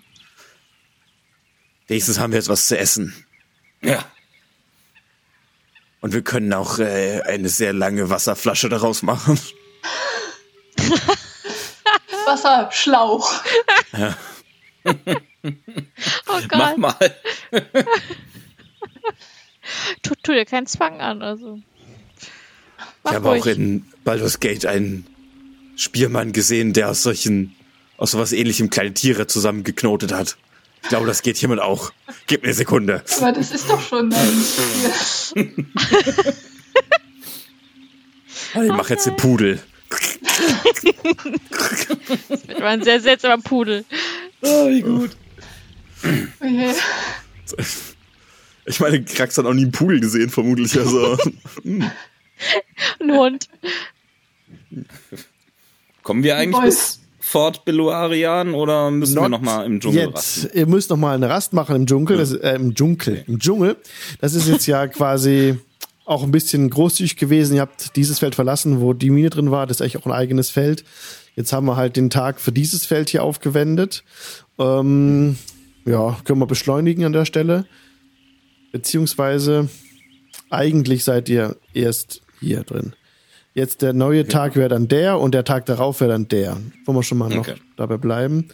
wenigstens 1.86 2.18
haben 2.18 2.32
wir 2.32 2.38
jetzt 2.38 2.48
was 2.48 2.66
zu 2.66 2.76
essen. 2.78 3.14
Ja. 3.80 4.04
Und 6.00 6.12
wir 6.12 6.22
können 6.22 6.52
auch 6.52 6.78
äh, 6.78 7.22
eine 7.22 7.48
sehr 7.48 7.72
lange 7.72 8.10
Wasserflasche 8.10 8.68
daraus 8.68 9.02
machen. 9.02 9.40
Wasserschlauch. 12.26 13.42
Oh 14.84 14.92
Mach 16.26 16.48
Gott, 16.48 16.78
mal. 16.78 16.94
tu, 20.02 20.14
tu 20.22 20.32
dir 20.32 20.44
keinen 20.44 20.66
Zwang 20.66 21.00
an, 21.00 21.22
also. 21.22 21.58
Mach 23.02 23.12
Ich 23.12 23.16
habe 23.16 23.28
ruhig. 23.28 23.42
auch 23.42 23.46
in 23.46 23.84
Baldur's 24.04 24.40
Gate 24.40 24.66
einen 24.66 25.06
Spielmann 25.76 26.32
gesehen, 26.32 26.72
der 26.72 26.90
aus 26.90 27.02
solchen, 27.02 27.54
aus 27.96 28.10
sowas 28.12 28.32
ähnlichem 28.32 28.70
kleine 28.70 28.92
Tiere 28.94 29.26
zusammengeknotet 29.26 30.12
hat. 30.12 30.36
Ich 30.82 30.88
glaube, 30.88 31.06
das 31.06 31.22
geht 31.22 31.36
hiermit 31.36 31.60
auch. 31.60 31.92
Gib 32.26 32.40
mir 32.42 32.48
eine 32.48 32.54
Sekunde. 32.54 33.04
Aber 33.18 33.32
das 33.32 33.50
ist 33.50 33.68
doch 33.68 33.80
schon 33.80 34.12
ein 34.12 34.44
Ich 38.54 38.68
mache 38.72 38.94
jetzt 38.94 39.06
den 39.06 39.16
Pudel. 39.16 39.62
Das 42.46 42.60
war 42.60 42.68
ein 42.68 42.82
sehr 42.82 43.00
seltsamer 43.00 43.42
Pudel. 43.42 43.84
Oh, 44.42 44.68
wie 44.68 44.82
gut. 44.82 45.10
Okay. 46.40 46.72
Ich 48.66 48.78
meine, 48.78 49.02
Krax 49.02 49.36
hat 49.36 49.46
auch 49.46 49.54
nie 49.54 49.62
einen 49.62 49.72
Pool 49.72 49.98
gesehen, 49.98 50.30
vermutlich. 50.30 50.78
Also, 50.78 51.16
Ein 51.64 51.90
Hund. 53.10 53.48
Kommen 56.02 56.22
wir 56.22 56.36
eigentlich 56.36 56.54
Wolf. 56.54 56.64
bis 56.66 57.00
Fort 57.18 57.64
Beluarian 57.64 58.54
oder 58.54 58.90
müssen 58.90 59.16
wir 59.16 59.22
Not 59.22 59.30
noch 59.30 59.40
mal 59.40 59.64
im 59.66 59.80
Dschungel 59.80 60.06
jetzt. 60.06 60.14
rasten? 60.14 60.50
Ihr 60.56 60.66
müsst 60.66 60.90
noch 60.90 60.96
mal 60.96 61.14
eine 61.14 61.28
Rast 61.28 61.52
machen 61.52 61.74
im 61.76 61.86
Dschungel. 61.86 62.16
Das, 62.16 62.32
äh, 62.32 62.54
Im 62.54 62.74
Dschungel. 62.74 63.24
Im 63.26 63.38
Dschungel. 63.38 63.76
Das 64.20 64.34
ist 64.34 64.46
jetzt 64.48 64.66
ja 64.66 64.86
quasi 64.88 65.58
auch 66.04 66.22
ein 66.22 66.30
bisschen 66.30 66.70
großzügig 66.70 67.16
gewesen. 67.16 67.54
Ihr 67.56 67.60
habt 67.62 67.96
dieses 67.96 68.18
Feld 68.18 68.34
verlassen, 68.34 68.80
wo 68.80 68.92
die 68.94 69.10
Mine 69.10 69.30
drin 69.30 69.50
war. 69.50 69.66
Das 69.66 69.78
ist 69.78 69.82
eigentlich 69.82 69.98
auch 69.98 70.06
ein 70.06 70.12
eigenes 70.12 70.50
Feld. 70.50 70.84
Jetzt 71.36 71.52
haben 71.52 71.66
wir 71.66 71.76
halt 71.76 71.96
den 71.96 72.10
Tag 72.10 72.40
für 72.40 72.52
dieses 72.52 72.84
Feld 72.86 73.08
hier 73.10 73.22
aufgewendet. 73.22 74.04
Ähm, 74.58 75.36
ja, 75.86 76.18
können 76.24 76.40
wir 76.40 76.46
beschleunigen 76.46 77.04
an 77.04 77.12
der 77.12 77.24
Stelle. 77.24 77.66
Beziehungsweise 78.72 79.68
eigentlich 80.50 81.04
seid 81.04 81.28
ihr 81.28 81.56
erst 81.74 82.22
hier 82.40 82.62
drin. 82.62 82.94
Jetzt 83.54 83.82
der 83.82 83.92
neue 83.92 84.26
Tag 84.28 84.54
wäre 84.56 84.68
dann 84.68 84.86
der 84.88 85.18
und 85.18 85.32
der 85.34 85.44
Tag 85.44 85.66
darauf 85.66 86.00
wäre 86.00 86.10
dann 86.12 86.28
der. 86.28 86.56
Wollen 86.84 86.98
wir 86.98 87.02
schon 87.02 87.18
mal 87.18 87.28
noch 87.28 87.38
Okay. 87.48 87.54
dabei 87.76 87.96
bleiben? 87.96 88.48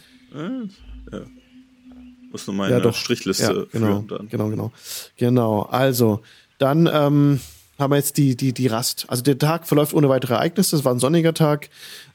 Muss 2.31 2.47
nur 2.47 2.55
meine 2.55 2.73
Ja, 2.73 2.79
doch. 2.79 2.95
Strichliste 2.95 3.43
Ja, 3.43 3.53
genau, 3.53 3.67
führen 4.01 4.07
dann. 4.07 4.27
genau, 4.29 4.49
genau. 4.49 4.71
Genau. 5.17 5.61
Also, 5.63 6.21
dann 6.57 6.89
ähm, 6.91 7.39
haben 7.77 7.91
wir 7.91 7.97
jetzt 7.97 8.17
die, 8.17 8.35
die, 8.35 8.53
die 8.53 8.67
Rast. 8.67 9.05
Also 9.07 9.23
der 9.23 9.37
Tag 9.37 9.67
verläuft 9.67 9.93
ohne 9.93 10.09
weitere 10.09 10.33
Ereignisse. 10.33 10.75
Es 10.75 10.85
war 10.85 10.93
ein 10.93 10.99
sonniger 10.99 11.33
Tag, 11.33 11.69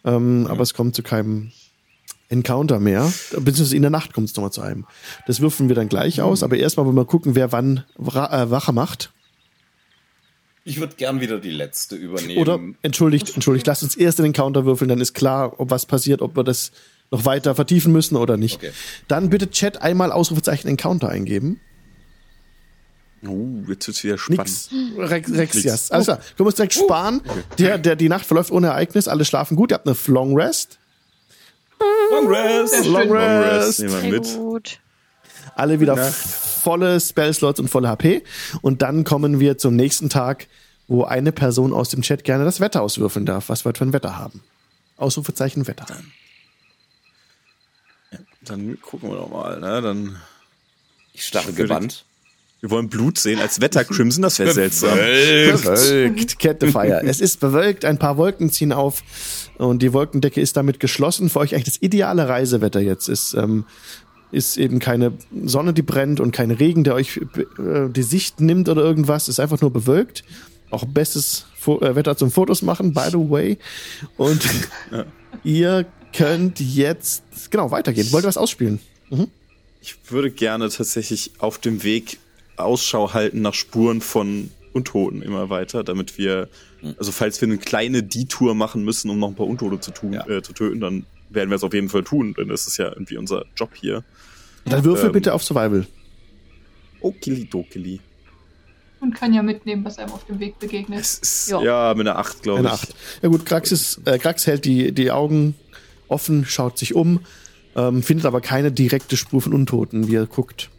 ähm, 0.05 0.47
aber 0.49 0.63
es 0.63 0.75
kommt 0.75 0.95
zu 0.95 1.03
keinem 1.03 1.53
Encounter 2.29 2.81
mehr. 2.81 3.13
Beziehungsweise 3.31 3.77
in 3.77 3.83
der 3.83 3.91
Nacht 3.91 4.13
kommt 4.13 4.29
es 4.29 4.37
nochmal 4.37 4.53
zu 4.53 4.63
einem. 4.63 4.87
Das 5.27 5.41
würfeln 5.41 5.69
wir 5.69 5.77
dann 5.77 5.89
gleich 5.89 6.21
aus, 6.21 6.43
aber 6.43 6.57
erstmal 6.57 6.87
wollen 6.87 6.97
wir 6.97 7.05
gucken, 7.05 7.35
wer 7.35 7.53
wann 7.53 7.85
äh, 7.99 8.51
Wache 8.51 8.73
macht. 8.73 9.13
Ich 10.65 10.79
würde 10.79 10.95
gern 10.97 11.21
wieder 11.21 11.39
die 11.39 11.51
letzte 11.51 11.97
übernehmen. 11.97 12.41
Oder, 12.41 12.61
entschuldigt, 12.83 13.35
entschuldigt, 13.35 13.67
lasst 13.67 13.83
uns 13.83 13.97
erst 13.97 14.19
den 14.19 14.27
Encounter 14.27 14.65
würfeln, 14.65 14.89
dann 14.89 15.01
ist 15.01 15.13
klar, 15.13 15.59
ob 15.59 15.71
was 15.71 15.87
passiert, 15.87 16.23
ob 16.23 16.37
wir 16.37 16.45
das 16.45 16.73
noch 17.11 17.25
weiter 17.25 17.55
vertiefen 17.55 17.93
müssen 17.93 18.17
oder 18.17 18.37
nicht. 18.37 18.57
Okay. 18.57 18.71
Dann 19.09 19.29
bitte 19.29 19.51
Chat 19.51 19.83
einmal 19.83 20.13
Ausrufezeichen 20.13 20.69
Encounter 20.69 21.09
eingeben. 21.09 21.61
Uh, 23.25 23.63
jetzt 23.69 23.87
wird's 23.87 24.03
wieder 24.05 24.19
spannend. 24.19 24.41
Nix. 24.41 24.71
Rex, 24.99 25.33
Rexias. 25.33 25.91
Alles 25.91 26.07
klar. 26.07 26.17
Können 26.19 26.39
wir 26.39 26.47
uns 26.47 26.55
direkt 26.57 26.75
sparen. 26.75 27.21
Der, 27.59 27.79
der, 27.79 27.95
die 27.97 28.09
Nacht 28.09 28.27
verläuft 28.27 28.51
ohne 28.51 28.69
Ereignis. 28.69 29.07
Alle 29.07 29.25
schlafen 29.25 29.57
gut. 29.57 29.71
Ihr 29.71 29.75
habt 29.75 29.87
eine 29.87 29.97
Long 30.07 30.37
Rest. 30.37 30.79
Long 32.11 32.27
Rest. 32.29 32.85
Long 32.87 33.03
schön. 33.03 33.09
Long 33.09 33.13
Rest 33.13 33.69
Rest. 33.69 33.79
nehmen 33.81 33.93
wir 33.93 34.01
Sehr 34.01 34.11
mit. 34.11 34.37
gut. 34.37 34.79
Alle 35.55 35.81
wieder 35.81 35.97
volle 35.97 36.99
Spellslots 37.01 37.61
und 37.61 37.69
volle 37.69 37.89
HP. 37.89 38.25
Und 38.61 38.83
dann 38.83 39.05
kommen 39.05 39.39
wir 39.41 39.59
zum 39.59 39.77
nächsten 39.77 40.09
Tag, 40.09 40.49
wo 40.89 41.05
eine 41.05 41.31
Person 41.33 41.73
aus 41.73 41.91
dem 41.91 42.03
Chat 42.03 42.25
gerne 42.25 42.45
das 42.45 42.61
Wetter 42.61 42.83
auswürfeln 42.83 43.27
darf, 43.27 43.49
was 43.49 43.65
wir 43.65 43.69
heute 43.69 43.79
für 43.79 43.85
ein 43.85 43.93
Wetter 43.93 44.17
haben. 44.19 44.43
Ausrufezeichen 44.97 45.67
Wetter. 45.67 45.87
Dann 48.43 48.81
gucken 48.81 49.11
wir 49.11 49.17
doch 49.17 49.31
mal, 49.31 49.61
ne? 49.61 49.81
Dann, 49.81 50.17
Ich 51.13 51.25
starre 51.25 51.53
gebannt. 51.53 52.05
Wir 52.63 52.71
wollen 52.71 52.89
Blut 52.89 53.19
sehen 53.19 53.41
als 53.41 53.61
Wetter 53.61 53.85
Crimson, 53.85 54.23
das 54.23 54.39
wäre 54.39 54.53
seltsam. 54.53 54.97
Bewölkt, 54.97 56.39
Cat 56.39 56.59
the 56.61 56.69
Fire. 56.69 57.03
Es 57.05 57.21
ist 57.21 57.41
bewölkt, 57.41 57.85
ein 57.85 57.99
paar 57.99 58.17
Wolken 58.17 58.51
ziehen 58.51 58.73
auf 58.73 59.03
und 59.59 59.83
die 59.83 59.93
Wolkendecke 59.93 60.41
ist 60.41 60.57
damit 60.57 60.79
geschlossen. 60.79 61.29
Für 61.29 61.41
euch 61.41 61.55
eigentlich 61.55 61.75
das 61.75 61.83
ideale 61.83 62.29
Reisewetter 62.29 62.79
jetzt 62.79 63.09
ist, 63.09 63.35
ähm, 63.35 63.65
ist 64.31 64.59
eben 64.59 64.79
keine 64.79 65.13
Sonne, 65.45 65.73
die 65.73 65.83
brennt 65.83 66.21
und 66.21 66.31
kein 66.31 66.53
Regen, 66.53 66.85
der 66.85 66.95
euch 66.95 67.17
äh, 67.59 67.89
die 67.89 68.05
Sicht 68.05 68.41
nimmt 68.41 68.69
oder 68.69 68.83
irgendwas. 68.83 69.29
ist 69.29 69.41
einfach 69.41 69.61
nur 69.61 69.73
bewölkt. 69.73 70.23
Auch 70.71 70.85
bestes 70.85 71.47
Fo 71.59 71.81
äh, 71.81 71.97
Wetter 71.97 72.17
zum 72.17 72.31
Fotos 72.31 72.63
machen, 72.63 72.95
by 72.95 73.09
the 73.11 73.19
way. 73.19 73.59
Und 74.17 74.41
ihr 75.43 75.85
könnt 76.17 76.61
jetzt 76.61 77.25
genau 77.51 77.73
weitergehen. 77.73 78.13
Wollt 78.13 78.25
ihr 78.25 78.29
was 78.29 78.37
ausspielen? 78.37 78.79
Ich 79.81 79.97
würde 80.11 80.31
gerne 80.31 80.69
tatsächlich 80.69 81.33
auf 81.39 81.59
dem 81.59 81.83
Weg 81.83 82.19
Ausschau 82.57 83.13
halten 83.15 83.43
nach 83.43 83.55
Spuren 83.55 84.01
von 84.01 84.51
Untoten 84.73 85.23
immer 85.23 85.51
weiter, 85.51 85.85
damit 85.85 86.17
wir, 86.19 86.49
also 86.99 87.13
falls 87.13 87.41
wir 87.41 87.49
eine 87.49 87.59
kleine 87.59 88.03
Detour 88.03 88.55
machen 88.55 88.85
müssen, 88.85 89.11
um 89.11 89.19
noch 89.19 89.29
ein 89.29 89.35
paar 89.35 89.47
Untote 89.47 89.81
zu 89.81 89.91
tun, 89.91 90.13
Ja. 90.15 90.27
äh, 90.29 90.43
zu 90.43 90.53
töten, 90.53 90.81
dann 90.81 91.05
werden 91.31 91.51
wir 91.51 91.57
es 91.57 91.65
auf 91.65 91.75
jeden 91.75 91.89
Fall 91.89 92.05
tun, 92.05 92.35
denn 92.37 92.49
das 92.49 92.67
ist 92.67 92.77
ja 92.79 92.89
irgendwie 92.89 93.17
unser 93.17 93.45
Job 93.57 93.71
hier. 93.75 94.05
Dann 94.65 94.85
würfel 94.85 95.07
Ähm, 95.07 95.13
bitte 95.13 95.35
auf 95.35 95.43
Survival. 95.43 95.87
Okilidokili. 97.01 98.01
Und 99.01 99.15
kann 99.15 99.35
ja 99.35 99.43
mitnehmen, 99.43 99.85
was 99.85 99.99
einem 99.99 100.13
auf 100.13 100.25
dem 100.27 100.39
Weg 100.39 100.59
begegnet. 100.61 101.01
Es 101.01 101.19
ist, 101.19 101.51
Ja. 101.51 101.63
ja, 101.63 101.95
mit 101.97 102.07
einer 102.07 102.19
8, 102.19 102.43
glaube 102.43 102.61
ich. 102.61 102.67
Eine 102.67 102.75
Acht. 102.75 102.95
Ja 103.21 103.29
gut, 103.29 103.45
Krax, 103.45 103.73
ist, 103.73 104.01
äh, 104.05 104.19
Krax 104.19 104.47
hält 104.47 104.65
die, 104.65 104.93
die 104.93 105.11
Augen 105.11 105.57
offen, 106.07 106.45
schaut 106.45 106.79
sich 106.79 106.95
um, 106.95 107.21
ähm, 107.75 108.03
findet 108.03 108.27
aber 108.27 108.41
keine 108.41 108.71
direkte 108.71 109.17
Spur 109.17 109.43
von 109.43 109.53
Untoten, 109.55 110.07
wie 110.07 110.15
er 110.15 110.27
guckt. 110.27 110.71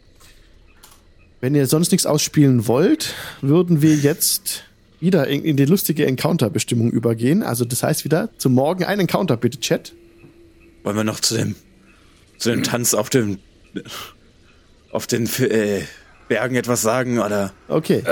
Wenn 1.44 1.54
ihr 1.54 1.66
sonst 1.66 1.92
nichts 1.92 2.06
ausspielen 2.06 2.68
wollt, 2.68 3.12
würden 3.42 3.82
wir 3.82 3.96
jetzt 3.96 4.64
wieder 4.98 5.26
in, 5.26 5.44
in 5.44 5.58
die 5.58 5.66
lustige 5.66 6.06
Encounter-Bestimmung 6.06 6.90
übergehen. 6.90 7.42
Also 7.42 7.66
das 7.66 7.82
heißt 7.82 8.06
wieder, 8.06 8.30
zum 8.38 8.54
Morgen 8.54 8.84
ein 8.84 8.98
Encounter, 8.98 9.36
bitte, 9.36 9.60
Chat. 9.60 9.92
Wollen 10.84 10.96
wir 10.96 11.04
noch 11.04 11.20
zu 11.20 11.34
dem, 11.36 11.54
zu 12.38 12.48
dem 12.48 12.62
Tanz 12.62 12.94
auf 12.94 13.10
dem, 13.10 13.40
auf 14.90 15.06
den 15.06 15.26
äh, 15.38 15.82
Bergen 16.28 16.56
etwas 16.56 16.80
sagen, 16.80 17.18
oder? 17.18 17.52
Okay. 17.68 18.02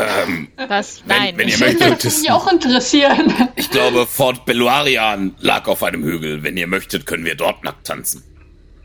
Was? 0.69 1.03
Nein. 1.07 1.35
wenn 1.39 1.49
ihr 1.49 1.57
Das 1.57 1.81
würde 1.81 2.09
mich 2.09 2.31
auch 2.31 2.53
interessieren. 2.53 3.33
Ich 3.57 3.71
glaube, 3.71 4.05
Fort 4.05 4.45
Beluarian 4.45 5.35
lag 5.41 5.69
auf 5.69 5.83
einem 5.83 6.05
Hügel. 6.05 6.43
Wenn 6.43 6.59
ihr 6.59 6.67
möchtet, 6.67 7.07
können 7.07 7.25
wir 7.25 7.35
dort 7.35 7.65
nackt 7.65 7.87
tanzen. 7.87 8.23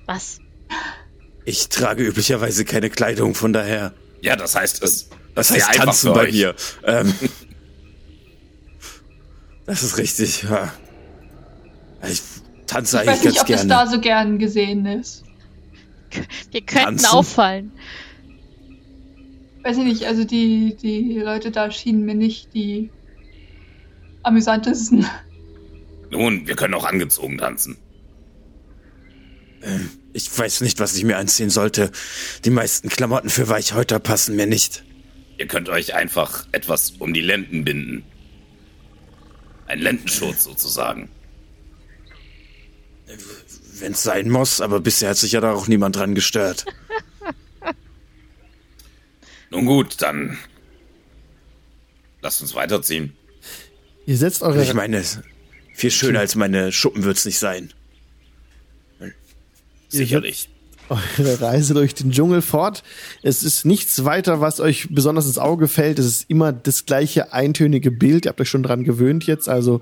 Was? 0.05 0.39
Ich 1.43 1.67
trage 1.67 2.05
üblicherweise 2.05 2.63
keine 2.63 2.89
Kleidung, 2.89 3.35
von 3.35 3.51
daher. 3.51 3.91
Ja, 4.21 4.35
das 4.35 4.55
heißt, 4.55 4.83
es 4.83 5.09
Das 5.35 5.49
sehr 5.49 5.57
heißt 5.57 5.69
einfach 5.69 5.85
tanzen 5.85 6.13
bei 6.13 6.21
euch. 6.23 6.33
mir. 6.33 6.55
Ähm, 6.83 7.13
das 9.65 9.83
ist 9.83 9.97
richtig, 9.97 10.43
ja. 10.43 10.73
Ich 12.09 12.21
tanze 12.67 13.01
Ich 13.01 13.07
weiß 13.07 13.19
eigentlich 13.19 13.23
nicht, 13.25 13.35
ganz 13.35 13.41
ob 13.41 13.47
das 13.47 13.67
gerne. 13.67 13.69
da 13.69 13.87
so 13.87 13.99
gern 14.01 14.39
gesehen 14.39 14.85
ist. 14.85 15.23
Wir 16.51 16.61
könnten 16.61 16.85
Tanzen? 16.85 17.05
auffallen. 17.07 17.71
Weiß 19.63 19.77
ich 19.77 19.83
nicht, 19.83 20.03
also 20.05 20.23
die, 20.23 20.75
die 20.81 21.19
Leute 21.19 21.51
da 21.51 21.69
schienen 21.71 22.05
mir 22.05 22.15
nicht 22.15 22.53
die 22.53 22.89
amüsantesten. 24.23 25.05
Nun, 26.09 26.47
wir 26.47 26.55
können 26.55 26.73
auch 26.73 26.85
angezogen 26.85 27.37
tanzen. 27.37 27.77
Ich 30.17 30.35
weiß 30.35 30.61
nicht, 30.61 30.79
was 30.79 30.95
ich 30.95 31.03
mir 31.03 31.17
anziehen 31.17 31.51
sollte. 31.51 31.91
Die 32.43 32.49
meisten 32.49 32.89
Klamotten 32.89 33.29
für 33.29 33.49
Weichhäuter 33.49 33.99
passen 33.99 34.35
mir 34.35 34.47
nicht. 34.47 34.83
Ihr 35.37 35.45
könnt 35.45 35.69
euch 35.69 35.93
einfach 35.93 36.47
etwas 36.53 36.93
um 36.97 37.13
die 37.13 37.21
Lenden 37.21 37.63
binden. 37.63 38.03
Ein 39.67 39.77
Lendenschutz 39.77 40.45
sozusagen. 40.45 41.09
Wenn 43.75 43.91
es 43.91 44.01
sein 44.01 44.29
muss, 44.29 44.59
aber 44.59 44.79
bisher 44.79 45.11
hat 45.11 45.17
sich 45.17 45.33
ja 45.33 45.39
da 45.39 45.51
auch 45.51 45.67
niemand 45.67 45.97
dran 45.97 46.15
gestört. 46.15 46.65
Nun 49.51 49.67
gut, 49.67 50.01
dann 50.01 50.39
lasst 52.21 52.41
uns 52.41 52.55
weiterziehen. 52.55 53.15
Ihr 54.07 54.17
setzt 54.17 54.41
eure 54.41 54.63
Ich 54.63 54.73
meine, 54.73 55.03
viel 55.75 55.91
schöner 55.91 56.21
als 56.21 56.33
meine 56.33 56.71
Schuppen 56.71 57.03
wird's 57.03 57.25
nicht 57.25 57.37
sein. 57.37 57.71
Sicherlich. 59.89 60.49
eure 60.89 61.41
Reise 61.41 61.73
durch 61.73 61.93
den 61.95 62.11
Dschungel 62.11 62.41
fort. 62.41 62.83
Es 63.21 63.43
ist 63.43 63.65
nichts 63.65 64.05
weiter, 64.05 64.41
was 64.41 64.59
euch 64.59 64.87
besonders 64.89 65.25
ins 65.25 65.37
Auge 65.37 65.67
fällt. 65.67 65.99
Es 65.99 66.05
ist 66.05 66.29
immer 66.29 66.53
das 66.53 66.85
gleiche 66.85 67.33
eintönige 67.33 67.91
Bild. 67.91 68.25
Ihr 68.25 68.29
habt 68.29 68.41
euch 68.41 68.49
schon 68.49 68.63
dran 68.63 68.83
gewöhnt 68.83 69.25
jetzt. 69.25 69.49
Also 69.49 69.81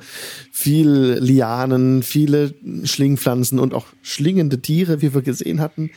viel 0.52 1.18
Lianen, 1.22 2.04
viele 2.04 2.54
Schlingpflanzen 2.84 3.60
und 3.60 3.74
auch 3.74 3.88
schlingende 4.02 4.62
Tiere, 4.62 5.02
wie 5.02 5.14
wir 5.14 5.22
gesehen 5.22 5.62
hatten. 5.62 5.92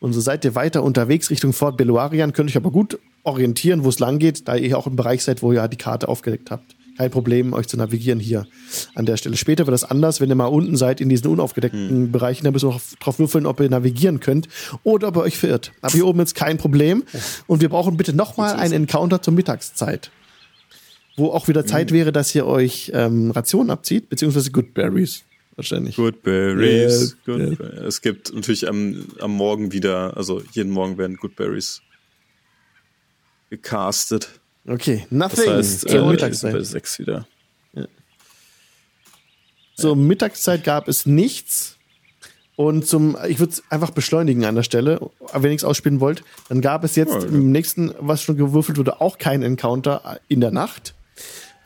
Und 0.00 0.12
so 0.12 0.20
seid 0.20 0.44
ihr 0.44 0.54
weiter 0.54 0.82
unterwegs 0.82 1.30
Richtung 1.30 1.52
Fort 1.52 1.76
Beluarian. 1.76 2.32
Könnt 2.32 2.50
euch 2.50 2.56
aber 2.56 2.70
gut 2.70 2.98
orientieren, 3.22 3.84
wo 3.84 3.88
es 3.88 3.98
lang 3.98 4.18
geht, 4.18 4.48
da 4.48 4.56
ihr 4.56 4.78
auch 4.78 4.86
im 4.86 4.96
Bereich 4.96 5.24
seid, 5.24 5.42
wo 5.42 5.52
ihr 5.52 5.66
die 5.68 5.76
Karte 5.76 6.08
aufgedeckt 6.08 6.50
habt. 6.50 6.76
Kein 6.96 7.10
Problem, 7.10 7.52
euch 7.52 7.66
zu 7.66 7.76
navigieren 7.76 8.20
hier 8.20 8.46
an 8.94 9.04
der 9.06 9.16
Stelle. 9.16 9.36
Später 9.36 9.66
wird 9.66 9.74
das 9.74 9.82
anders, 9.84 10.20
wenn 10.20 10.28
ihr 10.28 10.34
mal 10.36 10.46
unten 10.46 10.76
seid 10.76 11.00
in 11.00 11.08
diesen 11.08 11.26
unaufgedeckten 11.28 12.12
Bereichen. 12.12 12.44
Da 12.44 12.50
müssen 12.52 12.68
wir 12.68 12.74
noch 12.74 12.82
drauf 13.00 13.18
würfeln, 13.18 13.46
ob 13.46 13.58
ihr 13.60 13.68
navigieren 13.68 14.20
könnt 14.20 14.48
oder 14.84 15.08
ob 15.08 15.16
ihr 15.16 15.22
euch 15.22 15.36
verirrt. 15.36 15.72
Aber 15.80 15.92
hier 15.92 16.06
oben 16.06 16.20
ist 16.20 16.34
kein 16.34 16.56
Problem. 16.58 17.02
Und 17.46 17.60
wir 17.60 17.68
brauchen 17.68 17.96
bitte 17.96 18.12
nochmal 18.12 18.54
einen 18.56 18.72
Encounter 18.74 19.20
zur 19.22 19.34
Mittagszeit. 19.34 20.10
Wo 21.16 21.30
auch 21.30 21.46
wieder 21.48 21.64
Zeit 21.66 21.92
wäre, 21.92 22.10
dass 22.12 22.34
ihr 22.34 22.46
euch 22.46 22.90
ähm, 22.94 23.30
Rationen 23.32 23.70
abzieht, 23.70 24.08
beziehungsweise 24.08 24.50
Goodberries. 24.50 25.22
Wahrscheinlich. 25.56 25.94
Good 25.96 26.22
Berries. 26.24 27.16
Ja, 27.26 27.36
Good 27.36 27.58
Ber- 27.58 27.82
Es 27.84 28.02
gibt 28.02 28.34
natürlich 28.34 28.68
am, 28.68 29.04
am 29.20 29.30
Morgen 29.32 29.70
wieder, 29.72 30.16
also 30.16 30.42
jeden 30.52 30.72
Morgen 30.72 30.98
werden 30.98 31.16
Good 31.16 31.36
Berries 31.36 31.80
gecastet. 33.50 34.40
Okay, 34.66 35.06
Das 35.10 35.36
nothing 35.36 35.52
heißt, 35.52 35.80
zur 35.82 35.90
äh, 35.90 36.02
bei 36.02 36.10
Mittagszeit. 36.12 36.66
sechs 36.66 36.98
wieder. 36.98 37.26
Zur 39.76 39.96
Mittagszeit 39.96 40.62
gab 40.64 40.86
es 40.88 41.04
nichts. 41.04 41.76
Und 42.56 42.86
zum, 42.86 43.16
ich 43.26 43.40
würde 43.40 43.52
es 43.52 43.62
einfach 43.68 43.90
beschleunigen 43.90 44.44
an 44.44 44.54
der 44.54 44.62
Stelle, 44.62 45.00
wenn 45.32 45.42
ihr 45.42 45.48
nichts 45.50 45.64
ausspielen 45.64 45.98
wollt, 45.98 46.22
dann 46.48 46.60
gab 46.60 46.84
es 46.84 46.94
jetzt 46.94 47.12
Ja, 47.12 47.18
ja. 47.18 47.26
im 47.26 47.50
nächsten, 47.50 47.92
was 47.98 48.22
schon 48.22 48.36
gewürfelt 48.36 48.78
wurde, 48.78 49.00
auch 49.00 49.18
kein 49.18 49.42
Encounter 49.42 50.20
in 50.28 50.40
der 50.40 50.52
Nacht. 50.52 50.94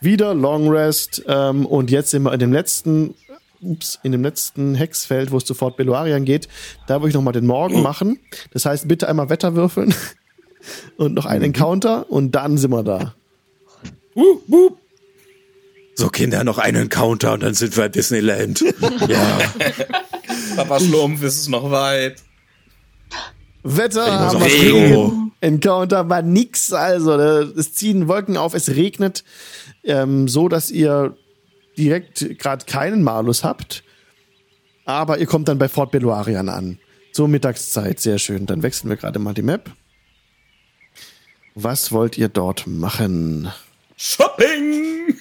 Wieder 0.00 0.32
Long 0.32 0.70
Rest 0.70 1.22
ähm, 1.28 1.66
und 1.66 1.90
jetzt 1.90 2.10
sind 2.10 2.22
wir 2.22 2.32
in 2.32 2.38
dem 2.40 2.52
letzten, 2.54 3.14
ups, 3.60 3.98
in 4.02 4.12
dem 4.12 4.22
letzten 4.22 4.74
Hexfeld, 4.74 5.30
wo 5.30 5.36
es 5.36 5.44
zu 5.44 5.52
Fort 5.52 5.76
Beluarian 5.76 6.24
geht. 6.24 6.48
Da 6.86 7.00
würde 7.02 7.08
ich 7.10 7.14
nochmal 7.14 7.34
den 7.34 7.44
Morgen 7.46 7.82
machen. 7.82 8.18
Das 8.52 8.64
heißt, 8.64 8.88
bitte 8.88 9.08
einmal 9.08 9.28
Wetter 9.28 9.54
würfeln 9.54 9.94
und 10.96 11.14
noch 11.14 11.26
einen 11.26 11.44
Encounter 11.44 12.10
und 12.10 12.32
dann 12.32 12.58
sind 12.58 12.70
wir 12.70 12.82
da. 12.82 13.14
So, 15.94 16.08
Kinder, 16.08 16.44
noch 16.44 16.58
einen 16.58 16.82
Encounter 16.82 17.32
und 17.32 17.42
dann 17.42 17.54
sind 17.54 17.76
wir 17.76 17.84
at 17.84 17.94
Disneyland. 17.94 18.60
ja. 19.08 19.38
Papa 20.56 20.80
Schlumpf 20.80 21.22
ist 21.22 21.40
es 21.40 21.48
noch 21.48 21.70
weit. 21.70 22.22
Wetter 23.62 24.40
Regen. 24.40 25.32
Encounter 25.40 26.08
war 26.08 26.22
nix, 26.22 26.72
also 26.72 27.12
es 27.12 27.74
ziehen 27.74 28.08
Wolken 28.08 28.36
auf, 28.36 28.54
es 28.54 28.70
regnet, 28.70 29.24
ähm, 29.84 30.26
so 30.26 30.48
dass 30.48 30.70
ihr 30.70 31.16
direkt 31.76 32.38
gerade 32.38 32.64
keinen 32.64 33.02
Malus 33.02 33.44
habt, 33.44 33.84
aber 34.84 35.18
ihr 35.18 35.26
kommt 35.26 35.48
dann 35.48 35.58
bei 35.58 35.68
Fort 35.68 35.92
Beluarian 35.92 36.48
an. 36.48 36.78
Zur 37.12 37.28
Mittagszeit, 37.28 38.00
sehr 38.00 38.18
schön. 38.18 38.46
Dann 38.46 38.62
wechseln 38.62 38.88
wir 38.88 38.96
gerade 38.96 39.18
mal 39.18 39.34
die 39.34 39.42
Map. 39.42 39.70
Was 41.60 41.90
wollt 41.90 42.16
ihr 42.16 42.28
dort 42.28 42.68
machen? 42.68 43.50
Shopping! 43.96 45.18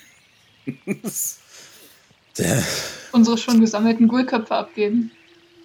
Der, 2.37 2.63
Unsere 3.11 3.39
schon 3.39 3.59
gesammelten 3.59 4.07
Gulköpfe 4.07 4.53
abgeben. 4.53 5.09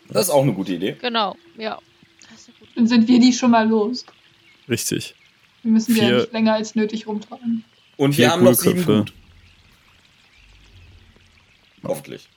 Das 0.09 0.25
ist 0.29 0.31
auch 0.31 0.43
eine 0.43 0.55
gute 0.55 0.73
Idee. 0.73 0.97
Genau, 0.99 1.37
ja. 1.59 1.79
Dann 2.75 2.87
sind 2.87 3.07
wir 3.07 3.21
die 3.21 3.35
schon 3.35 3.51
mal 3.51 3.69
los. 3.69 4.07
Richtig. 4.67 5.15
Wir 5.63 5.73
müssen 5.73 5.95
die 5.95 6.01
ja 6.01 6.07
Vier- 6.07 6.17
nicht 6.21 6.33
länger 6.33 6.55
als 6.55 6.75
nötig 6.75 7.07
rumtragen. 7.07 7.65
Und 7.99 8.15
Vier 8.15 8.25
wir 8.25 8.31
haben 8.33 8.45
noch 8.45 8.55
sieben 8.55 8.83
gut. 8.87 9.13
Hoffentlich. 11.85 12.29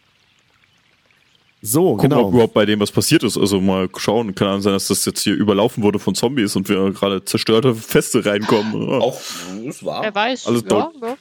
So, 1.61 1.95
Gucken, 1.95 2.09
genau. 2.09 2.27
ob 2.27 2.33
überhaupt 2.33 2.53
bei 2.53 2.65
dem 2.65 2.79
was 2.79 2.91
passiert 2.91 3.23
ist. 3.23 3.37
Also 3.37 3.59
mal 3.59 3.89
schauen. 3.97 4.35
Kann 4.35 4.61
sein, 4.61 4.73
dass 4.73 4.87
das 4.87 5.05
jetzt 5.05 5.21
hier 5.21 5.33
überlaufen 5.33 5.83
wurde 5.83 5.99
von 5.99 6.13
Zombies 6.13 6.55
und 6.55 6.69
wir 6.69 6.91
gerade 6.91 7.25
zerstörte 7.25 7.73
Feste 7.73 8.25
reinkommen. 8.25 8.89
Auch, 9.01 9.19
es 9.67 9.83
war. 9.83 10.03
Wer 10.03 10.13
weiß. 10.13 10.47
Alles 10.47 10.63
ja, 10.69 10.91
ja. 11.01 11.17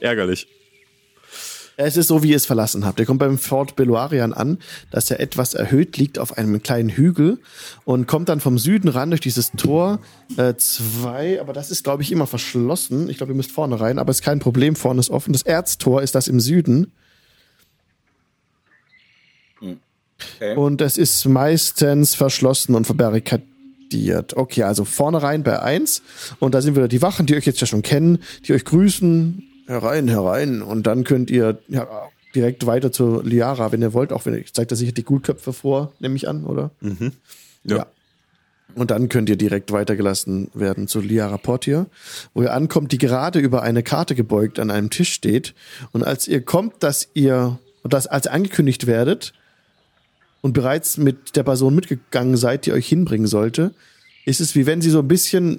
ärgerlich. 0.00 0.48
Es 1.78 1.98
ist 1.98 2.08
so, 2.08 2.22
wie 2.22 2.30
ihr 2.30 2.36
es 2.36 2.46
verlassen 2.46 2.86
habt. 2.86 2.98
Ihr 3.00 3.06
kommt 3.06 3.20
beim 3.20 3.36
Fort 3.36 3.76
Beluarian 3.76 4.32
an, 4.32 4.58
dass 4.90 5.10
er 5.10 5.20
etwas 5.20 5.52
erhöht 5.52 5.98
liegt 5.98 6.18
auf 6.18 6.38
einem 6.38 6.62
kleinen 6.62 6.88
Hügel 6.88 7.38
und 7.84 8.06
kommt 8.06 8.30
dann 8.30 8.40
vom 8.40 8.58
Süden 8.58 8.88
ran 8.88 9.10
durch 9.10 9.20
dieses 9.20 9.52
Tor 9.52 10.00
äh, 10.38 10.54
zwei, 10.56 11.38
aber 11.38 11.52
das 11.52 11.70
ist, 11.70 11.84
glaube 11.84 12.02
ich, 12.02 12.12
immer 12.12 12.26
verschlossen. 12.26 13.10
Ich 13.10 13.18
glaube, 13.18 13.32
ihr 13.32 13.36
müsst 13.36 13.52
vorne 13.52 13.78
rein, 13.78 13.98
aber 13.98 14.10
ist 14.10 14.22
kein 14.22 14.38
Problem, 14.38 14.74
vorne 14.74 15.00
ist 15.00 15.10
offen. 15.10 15.34
Das 15.34 15.42
Erztor 15.42 16.00
ist 16.00 16.14
das 16.14 16.28
im 16.28 16.40
Süden 16.40 16.92
Okay. 20.18 20.56
und 20.56 20.80
es 20.80 20.96
ist 20.96 21.26
meistens 21.26 22.14
verschlossen 22.14 22.74
und 22.74 22.86
verbarrikadiert. 22.86 24.36
Okay, 24.36 24.62
also 24.62 24.84
vorne 24.84 25.22
rein 25.22 25.42
bei 25.42 25.60
eins 25.60 26.02
und 26.38 26.54
da 26.54 26.62
sind 26.62 26.74
wieder 26.74 26.88
die 26.88 27.02
Wachen, 27.02 27.26
die 27.26 27.36
euch 27.36 27.46
jetzt 27.46 27.60
ja 27.60 27.66
schon 27.66 27.82
kennen, 27.82 28.18
die 28.46 28.54
euch 28.54 28.64
grüßen. 28.64 29.42
Herein, 29.66 30.08
herein. 30.08 30.62
Und 30.62 30.86
dann 30.86 31.04
könnt 31.04 31.30
ihr 31.30 31.58
ja, 31.68 31.86
direkt 32.34 32.66
weiter 32.66 32.92
zur 32.92 33.24
Liara, 33.24 33.72
wenn 33.72 33.82
ihr 33.82 33.92
wollt. 33.92 34.12
Auch 34.12 34.26
wenn 34.26 34.34
ihr 34.34 34.44
zeigt 34.46 34.70
er 34.70 34.76
sicher 34.76 34.92
die 34.92 35.04
Gutköpfe 35.04 35.52
vor, 35.52 35.92
nehme 35.98 36.16
ich 36.16 36.28
an, 36.28 36.44
oder? 36.44 36.70
Ja. 37.64 37.86
Und 38.74 38.90
dann 38.90 39.08
könnt 39.08 39.28
ihr 39.28 39.36
direkt 39.36 39.72
weitergelassen 39.72 40.50
werden 40.52 40.86
zu 40.86 41.00
Liara 41.00 41.38
Portier, 41.38 41.86
wo 42.34 42.42
ihr 42.42 42.52
ankommt, 42.52 42.92
die 42.92 42.98
gerade 42.98 43.38
über 43.38 43.62
eine 43.62 43.82
Karte 43.82 44.14
gebeugt 44.14 44.58
an 44.58 44.70
einem 44.70 44.90
Tisch 44.90 45.12
steht. 45.12 45.54
Und 45.92 46.04
als 46.04 46.28
ihr 46.28 46.42
kommt, 46.42 46.82
dass 46.82 47.08
ihr, 47.14 47.58
dass 47.84 48.06
als 48.06 48.26
ihr 48.26 48.32
angekündigt 48.32 48.86
werdet 48.86 49.32
und 50.46 50.52
bereits 50.52 50.96
mit 50.96 51.34
der 51.34 51.42
Person 51.42 51.74
mitgegangen 51.74 52.36
seid, 52.36 52.66
die 52.66 52.72
euch 52.72 52.86
hinbringen 52.86 53.26
sollte, 53.26 53.74
ist 54.26 54.40
es 54.40 54.54
wie 54.54 54.64
wenn 54.64 54.80
sie 54.80 54.90
so 54.90 55.00
ein 55.00 55.08
bisschen 55.08 55.58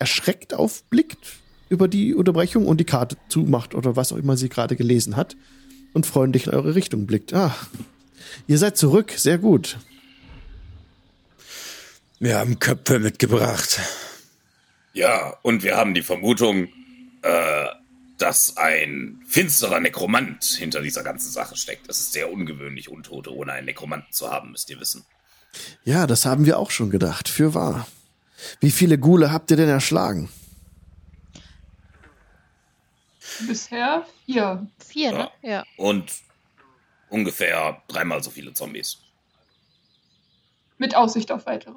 erschreckt 0.00 0.54
aufblickt 0.54 1.38
über 1.68 1.86
die 1.86 2.12
Unterbrechung 2.12 2.66
und 2.66 2.80
die 2.80 2.84
Karte 2.84 3.16
zumacht 3.28 3.76
oder 3.76 3.94
was 3.94 4.12
auch 4.12 4.16
immer 4.16 4.36
sie 4.36 4.48
gerade 4.48 4.74
gelesen 4.74 5.14
hat 5.14 5.36
und 5.92 6.04
freundlich 6.04 6.48
in 6.48 6.52
eure 6.52 6.74
Richtung 6.74 7.06
blickt. 7.06 7.32
Ah, 7.32 7.54
ihr 8.48 8.58
seid 8.58 8.76
zurück, 8.76 9.12
sehr 9.16 9.38
gut. 9.38 9.78
wir 12.18 12.40
haben 12.40 12.58
Köpfe 12.58 12.98
mitgebracht. 12.98 13.78
Ja, 14.94 15.36
und 15.42 15.62
wir 15.62 15.76
haben 15.76 15.94
die 15.94 16.02
Vermutung, 16.02 16.66
äh, 17.22 17.66
dass 18.20 18.56
ein 18.56 19.22
finsterer 19.26 19.80
Nekromant 19.80 20.44
hinter 20.44 20.82
dieser 20.82 21.02
ganzen 21.02 21.30
Sache 21.30 21.56
steckt. 21.56 21.88
Es 21.88 22.00
ist 22.00 22.12
sehr 22.12 22.30
ungewöhnlich, 22.30 22.88
Untote 22.88 23.34
ohne 23.34 23.52
einen 23.52 23.66
Nekromanten 23.66 24.12
zu 24.12 24.30
haben, 24.30 24.52
müsst 24.52 24.68
ihr 24.68 24.78
wissen. 24.78 25.04
Ja, 25.84 26.06
das 26.06 26.26
haben 26.26 26.44
wir 26.44 26.58
auch 26.58 26.70
schon 26.70 26.90
gedacht. 26.90 27.28
Für 27.28 27.54
wahr. 27.54 27.86
Wie 28.60 28.70
viele 28.70 28.98
Gule 28.98 29.32
habt 29.32 29.50
ihr 29.50 29.56
denn 29.56 29.68
erschlagen? 29.68 30.28
Bisher 33.46 34.06
vier. 34.26 34.66
Vier, 34.86 35.12
ne? 35.12 35.30
Ja. 35.42 35.64
Und 35.76 36.12
ungefähr 37.08 37.82
dreimal 37.88 38.22
so 38.22 38.30
viele 38.30 38.52
Zombies. 38.52 38.98
Mit 40.78 40.94
Aussicht 40.94 41.32
auf 41.32 41.46
weitere. 41.46 41.74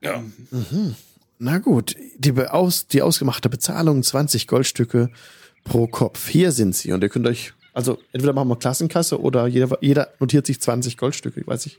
Ja. 0.00 0.22
Na 1.38 1.58
gut, 1.58 1.96
die, 2.16 2.36
aus, 2.46 2.88
die 2.88 3.02
ausgemachte 3.02 3.48
Bezahlung 3.48 4.02
20 4.02 4.46
Goldstücke 4.46 5.10
pro 5.68 5.86
Kopf. 5.86 6.28
Hier 6.28 6.52
sind 6.52 6.74
sie 6.74 6.92
und 6.92 7.02
ihr 7.02 7.08
könnt 7.08 7.26
euch, 7.26 7.52
also 7.72 7.98
entweder 8.12 8.32
machen 8.32 8.48
wir 8.48 8.56
Klassenkasse 8.56 9.20
oder 9.20 9.46
jeder, 9.46 9.76
jeder 9.80 10.12
notiert 10.20 10.46
sich 10.46 10.60
20 10.60 10.96
Goldstücke, 10.96 11.46
weiß 11.46 11.66
ich. 11.66 11.78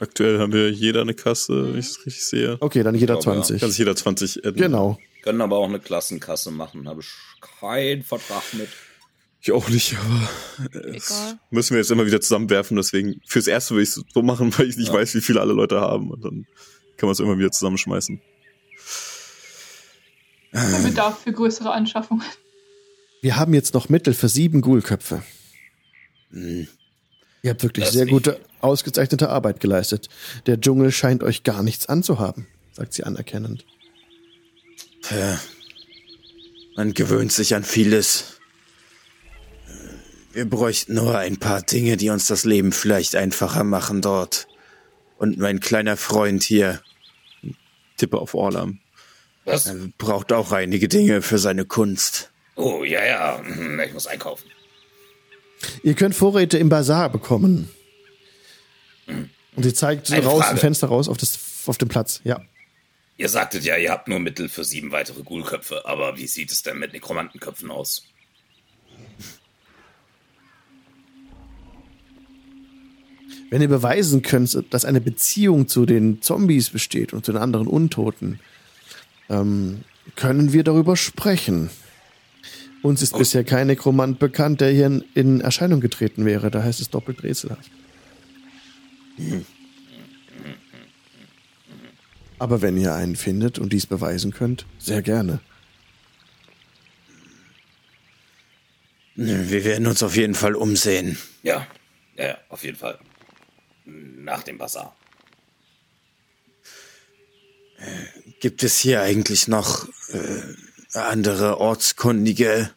Aktuell 0.00 0.38
haben 0.38 0.52
wir 0.52 0.70
jeder 0.70 1.00
eine 1.00 1.14
Kasse, 1.14 1.72
wenn 1.72 1.78
ich 1.80 1.86
es 1.86 2.06
richtig 2.06 2.24
sehe. 2.24 2.56
Okay, 2.60 2.82
dann 2.84 2.94
jeder 2.94 3.14
Ich 3.18 3.20
glaube, 3.22 3.38
ja. 3.38 3.42
20. 3.42 3.60
Kann 3.60 3.70
sich 3.70 3.78
jeder 3.78 3.96
20 3.96 4.44
adden. 4.46 4.56
Genau. 4.56 4.98
Können 5.22 5.40
aber 5.40 5.58
auch 5.58 5.68
eine 5.68 5.80
Klassenkasse 5.80 6.52
machen. 6.52 6.88
Habe 6.88 7.00
ich 7.00 7.08
keinen 7.60 8.04
Vertrag 8.04 8.42
mit. 8.52 8.68
Ich 9.40 9.50
auch 9.52 9.68
nicht, 9.68 9.96
aber 9.96 10.78
Egal. 10.84 11.38
müssen 11.50 11.70
wir 11.74 11.78
jetzt 11.78 11.90
immer 11.90 12.06
wieder 12.06 12.20
zusammenwerfen. 12.20 12.76
Deswegen, 12.76 13.20
fürs 13.26 13.46
Erste 13.48 13.74
will 13.74 13.82
ich 13.82 13.88
es 13.90 14.02
so 14.14 14.22
machen, 14.22 14.52
weil 14.58 14.68
ich 14.68 14.76
nicht 14.76 14.88
Ja. 14.88 14.94
weiß, 14.94 15.14
wie 15.16 15.20
viele 15.20 15.40
alle 15.40 15.52
Leute 15.52 15.80
haben. 15.80 16.10
Und 16.12 16.24
dann 16.24 16.46
kann 16.96 17.06
man 17.08 17.12
es 17.12 17.20
immer 17.20 17.36
wieder 17.38 17.50
zusammenschmeißen. 17.50 18.20
Der 20.52 20.78
Bedarf 20.88 21.20
für 21.22 21.32
größere 21.32 21.70
Anschaffungen. 21.72 22.24
Wir 23.20 23.36
haben 23.36 23.54
jetzt 23.54 23.74
noch 23.74 23.88
Mittel 23.88 24.14
für 24.14 24.28
sieben 24.28 24.60
Ghoulköpfe. 24.60 25.22
Hm. 26.30 26.68
Ihr 27.42 27.50
habt 27.50 27.62
wirklich 27.62 27.86
Das 27.86 27.94
sehr 27.94 28.04
nicht. 28.04 28.12
gute, 28.12 28.40
ausgezeichnete 28.60 29.28
Arbeit 29.28 29.60
geleistet. 29.60 30.08
Der 30.46 30.60
Dschungel 30.60 30.92
scheint 30.92 31.22
euch 31.22 31.42
gar 31.44 31.62
nichts 31.62 31.86
anzuhaben, 31.86 32.46
sagt 32.72 32.92
sie 32.92 33.04
anerkennend. 33.04 33.64
Ja. 35.10 35.40
Man 36.76 36.94
gewöhnt 36.94 37.32
sich 37.32 37.54
an 37.54 37.64
vieles. 37.64 38.38
Wir 40.32 40.48
bräuchten 40.48 40.94
nur 40.94 41.16
ein 41.18 41.38
paar 41.38 41.62
Dinge, 41.62 41.96
die 41.96 42.10
uns 42.10 42.26
das 42.26 42.44
Leben 42.44 42.72
vielleicht 42.72 43.16
einfacher 43.16 43.64
machen 43.64 44.02
dort. 44.02 44.46
Und 45.16 45.38
mein 45.38 45.58
kleiner 45.58 45.96
Freund 45.96 46.42
hier 46.44 46.80
Tippe 47.96 48.18
auf 48.18 48.34
Orlam. 48.34 48.78
Was? 49.44 49.72
braucht 49.96 50.32
auch 50.32 50.52
einige 50.52 50.88
Dinge 50.88 51.22
für 51.22 51.38
seine 51.38 51.64
Kunst. 51.64 52.30
Oh, 52.58 52.82
ja, 52.84 53.04
ja. 53.04 53.40
Hm, 53.42 53.80
Ich 53.80 53.92
muss 53.94 54.06
einkaufen. 54.08 54.50
Ihr 55.82 55.94
könnt 55.94 56.14
Vorräte 56.14 56.58
im 56.58 56.68
Bazar 56.68 57.08
bekommen. 57.08 57.70
Und 59.06 59.62
sie 59.62 59.72
zeigt 59.72 60.10
Eine 60.12 60.24
raus, 60.24 60.40
Frage. 60.42 60.50
ein 60.50 60.58
Fenster 60.58 60.88
raus 60.88 61.08
auf, 61.08 61.16
das, 61.16 61.38
auf 61.66 61.78
den 61.78 61.88
Platz. 61.88 62.20
Ja. 62.24 62.40
Ihr 63.16 63.28
sagtet 63.28 63.64
ja, 63.64 63.76
ihr 63.76 63.90
habt 63.90 64.08
nur 64.08 64.18
Mittel 64.20 64.48
für 64.48 64.64
sieben 64.64 64.92
weitere 64.92 65.22
Ghoulköpfe, 65.22 65.86
aber 65.86 66.16
wie 66.16 66.26
sieht 66.26 66.52
es 66.52 66.62
denn 66.62 66.78
mit 66.78 66.92
Nekromantenköpfen 66.92 67.70
aus? 67.70 68.04
Wenn 73.50 73.62
ihr 73.62 73.68
beweisen 73.68 74.22
könnt, 74.22 74.62
dass 74.70 74.84
eine 74.84 75.00
Beziehung 75.00 75.68
zu 75.68 75.86
den 75.86 76.20
Zombies 76.22 76.70
besteht 76.70 77.12
und 77.12 77.24
zu 77.24 77.32
den 77.32 77.40
anderen 77.40 77.66
Untoten, 77.66 78.40
ähm, 79.30 79.84
können 80.16 80.52
wir 80.52 80.64
darüber 80.64 80.96
sprechen. 80.96 81.70
Uns 82.82 83.02
ist 83.02 83.16
bisher 83.18 83.44
kein 83.44 83.66
Nekromant 83.66 84.18
bekannt, 84.18 84.60
der 84.60 84.70
hier 84.70 84.86
in, 84.86 85.04
in 85.14 85.40
Erscheinung 85.40 85.80
getreten 85.80 86.24
wäre. 86.24 86.50
Da 86.50 86.62
heißt 86.62 86.80
es 86.80 86.90
doppelt 86.90 87.22
rätselhaft. 87.22 87.70
Aber 92.38 92.62
wenn 92.62 92.76
ihr 92.76 92.94
einen 92.94 93.16
findet 93.16 93.58
und 93.58 93.72
dies 93.72 93.86
beweisen 93.86 94.32
könnt, 94.32 94.64
sehr 94.78 95.02
gerne. 95.02 95.40
Wir 99.16 99.64
werden 99.64 99.88
uns 99.88 100.04
auf 100.04 100.14
jeden 100.14 100.36
Fall 100.36 100.54
umsehen. 100.54 101.18
Ja, 101.42 101.66
ja, 102.16 102.28
ja, 102.28 102.38
auf 102.50 102.62
jeden 102.62 102.76
Fall. 102.76 103.00
Nach 103.84 104.44
dem 104.44 104.58
Bazar. 104.58 104.94
Gibt 108.38 108.62
es 108.62 108.78
hier 108.78 109.02
eigentlich 109.02 109.48
noch 109.48 109.88
äh, 110.10 110.42
andere 110.92 111.58
Ortskundige, 111.60 112.70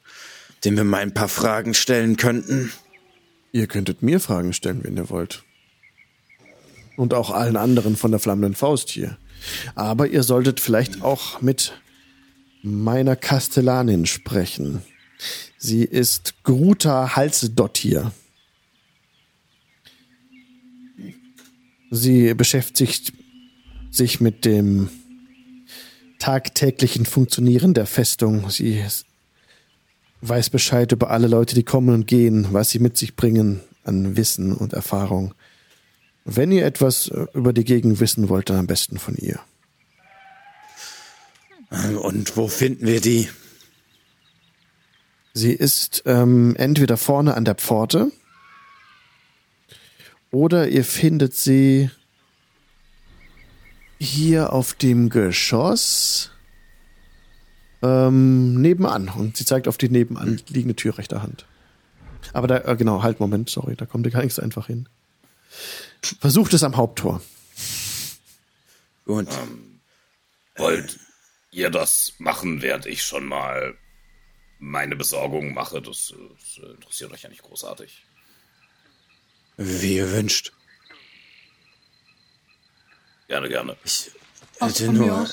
denen 0.64 0.78
wir 0.78 0.84
mal 0.84 1.02
ein 1.02 1.14
paar 1.14 1.30
Fragen 1.30 1.74
stellen 1.74 2.18
könnten? 2.18 2.72
Ihr 3.52 3.68
könntet 3.68 4.02
mir 4.02 4.20
Fragen 4.20 4.54
stellen, 4.54 4.84
wenn 4.84 4.98
ihr 4.98 5.10
wollt. 5.10 5.44
Und 6.98 7.14
auch 7.14 7.32
allen 7.32 7.58
anderen 7.58 7.96
von 7.96 8.12
der 8.12 8.20
flammenden 8.20 8.56
Faust 8.56 8.90
hier. 8.90 9.18
Aber 9.76 10.08
ihr 10.08 10.24
solltet 10.24 10.60
vielleicht 10.60 11.02
auch 11.02 11.42
mit 11.42 11.74
meiner 12.62 13.16
Kastellanin 13.16 14.06
sprechen. 14.06 14.82
Sie 15.58 15.84
ist 15.84 16.44
Gruta 16.44 17.16
Halsedottir. 17.16 18.12
Sie 21.90 22.34
beschäftigt 22.34 23.14
sich 23.90 24.22
mit 24.22 24.46
dem 24.46 24.90
tagtäglichen 26.22 27.06
Funktionieren 27.06 27.74
der 27.74 27.88
Festung. 27.88 28.50
Sie 28.52 28.86
weiß 30.22 30.52
Bescheid 30.52 30.92
über 30.92 31.10
alle 31.10 31.28
Leute, 31.28 31.56
die 31.56 31.64
kommen 31.64 31.90
und 31.90 32.06
gehen, 32.06 32.48
was 32.52 32.70
sie 32.70 32.78
mit 32.78 32.96
sich 32.96 33.16
bringen 33.16 33.62
an 33.84 34.16
Wissen 34.16 34.54
und 34.54 34.74
Erfahrung. 34.74 35.34
Wenn 36.24 36.52
ihr 36.52 36.64
etwas 36.64 37.08
äh, 37.08 37.26
über 37.34 37.54
die 37.54 37.64
Gegend 37.64 38.00
wissen 38.00 38.30
wollt, 38.30 38.52
dann 38.52 38.58
am 38.58 38.68
besten 38.68 39.00
von 39.00 39.16
ihr. 39.16 39.40
Und 42.02 42.38
wo 42.38 42.48
finden 42.48 42.86
wir 42.86 43.02
die? 43.02 43.28
Sie 45.34 45.54
ist 45.54 46.04
ähm, 46.06 46.56
entweder 46.58 46.98
vorne 46.98 47.34
an 47.34 47.46
der 47.46 47.56
Pforte 47.56 48.12
oder 50.30 50.68
ihr 50.68 50.84
findet 50.84 51.34
sie 51.34 51.90
hier 54.02 54.52
auf 54.52 54.74
dem 54.74 55.10
Geschoss 55.10 56.32
ähm, 57.84 58.60
nebenan. 58.60 59.10
Und 59.10 59.38
sie 59.38 59.46
zeigt 59.46 59.68
auf 59.68 59.78
die 59.78 59.90
nebenan 59.90 60.42
liegende 60.48 60.76
Tür 60.76 60.98
rechter 60.98 61.22
Hand. 61.22 61.46
Aber 62.34 62.48
da, 62.48 62.58
äh, 62.60 62.76
genau, 62.76 63.04
halt, 63.04 63.20
Moment, 63.20 63.50
sorry, 63.50 63.76
da 63.76 63.86
kommt 63.86 64.06
ihr 64.08 64.12
gar 64.12 64.24
nichts 64.24 64.40
einfach 64.40 64.68
hin. 64.68 64.90
Versucht 66.20 66.54
es 66.54 66.64
am 66.64 66.78
Haupttor. 66.78 67.22
Gut. 69.06 69.28
Wollt 70.56 71.00
ihr 71.52 71.70
das 71.70 72.14
machen, 72.18 72.64
während 72.64 72.88
ich 72.88 73.04
schon 73.04 73.26
mal 73.26 73.78
meine 74.58 74.96
Besorgung 74.96 75.54
mache? 75.54 75.80
Das, 75.80 76.14
das 76.40 76.66
interessiert 76.74 77.12
euch 77.12 77.22
ja 77.22 77.30
nicht 77.30 77.44
großartig. 77.44 78.04
Wie 79.58 79.98
ihr 79.98 80.12
wünscht. 80.12 80.54
Gerne, 83.32 83.48
gerne. 83.48 83.78
Ich 83.86 84.12
Ach, 84.60 84.68
hätte 84.68 84.92
mir 84.92 84.98
nur. 84.98 85.28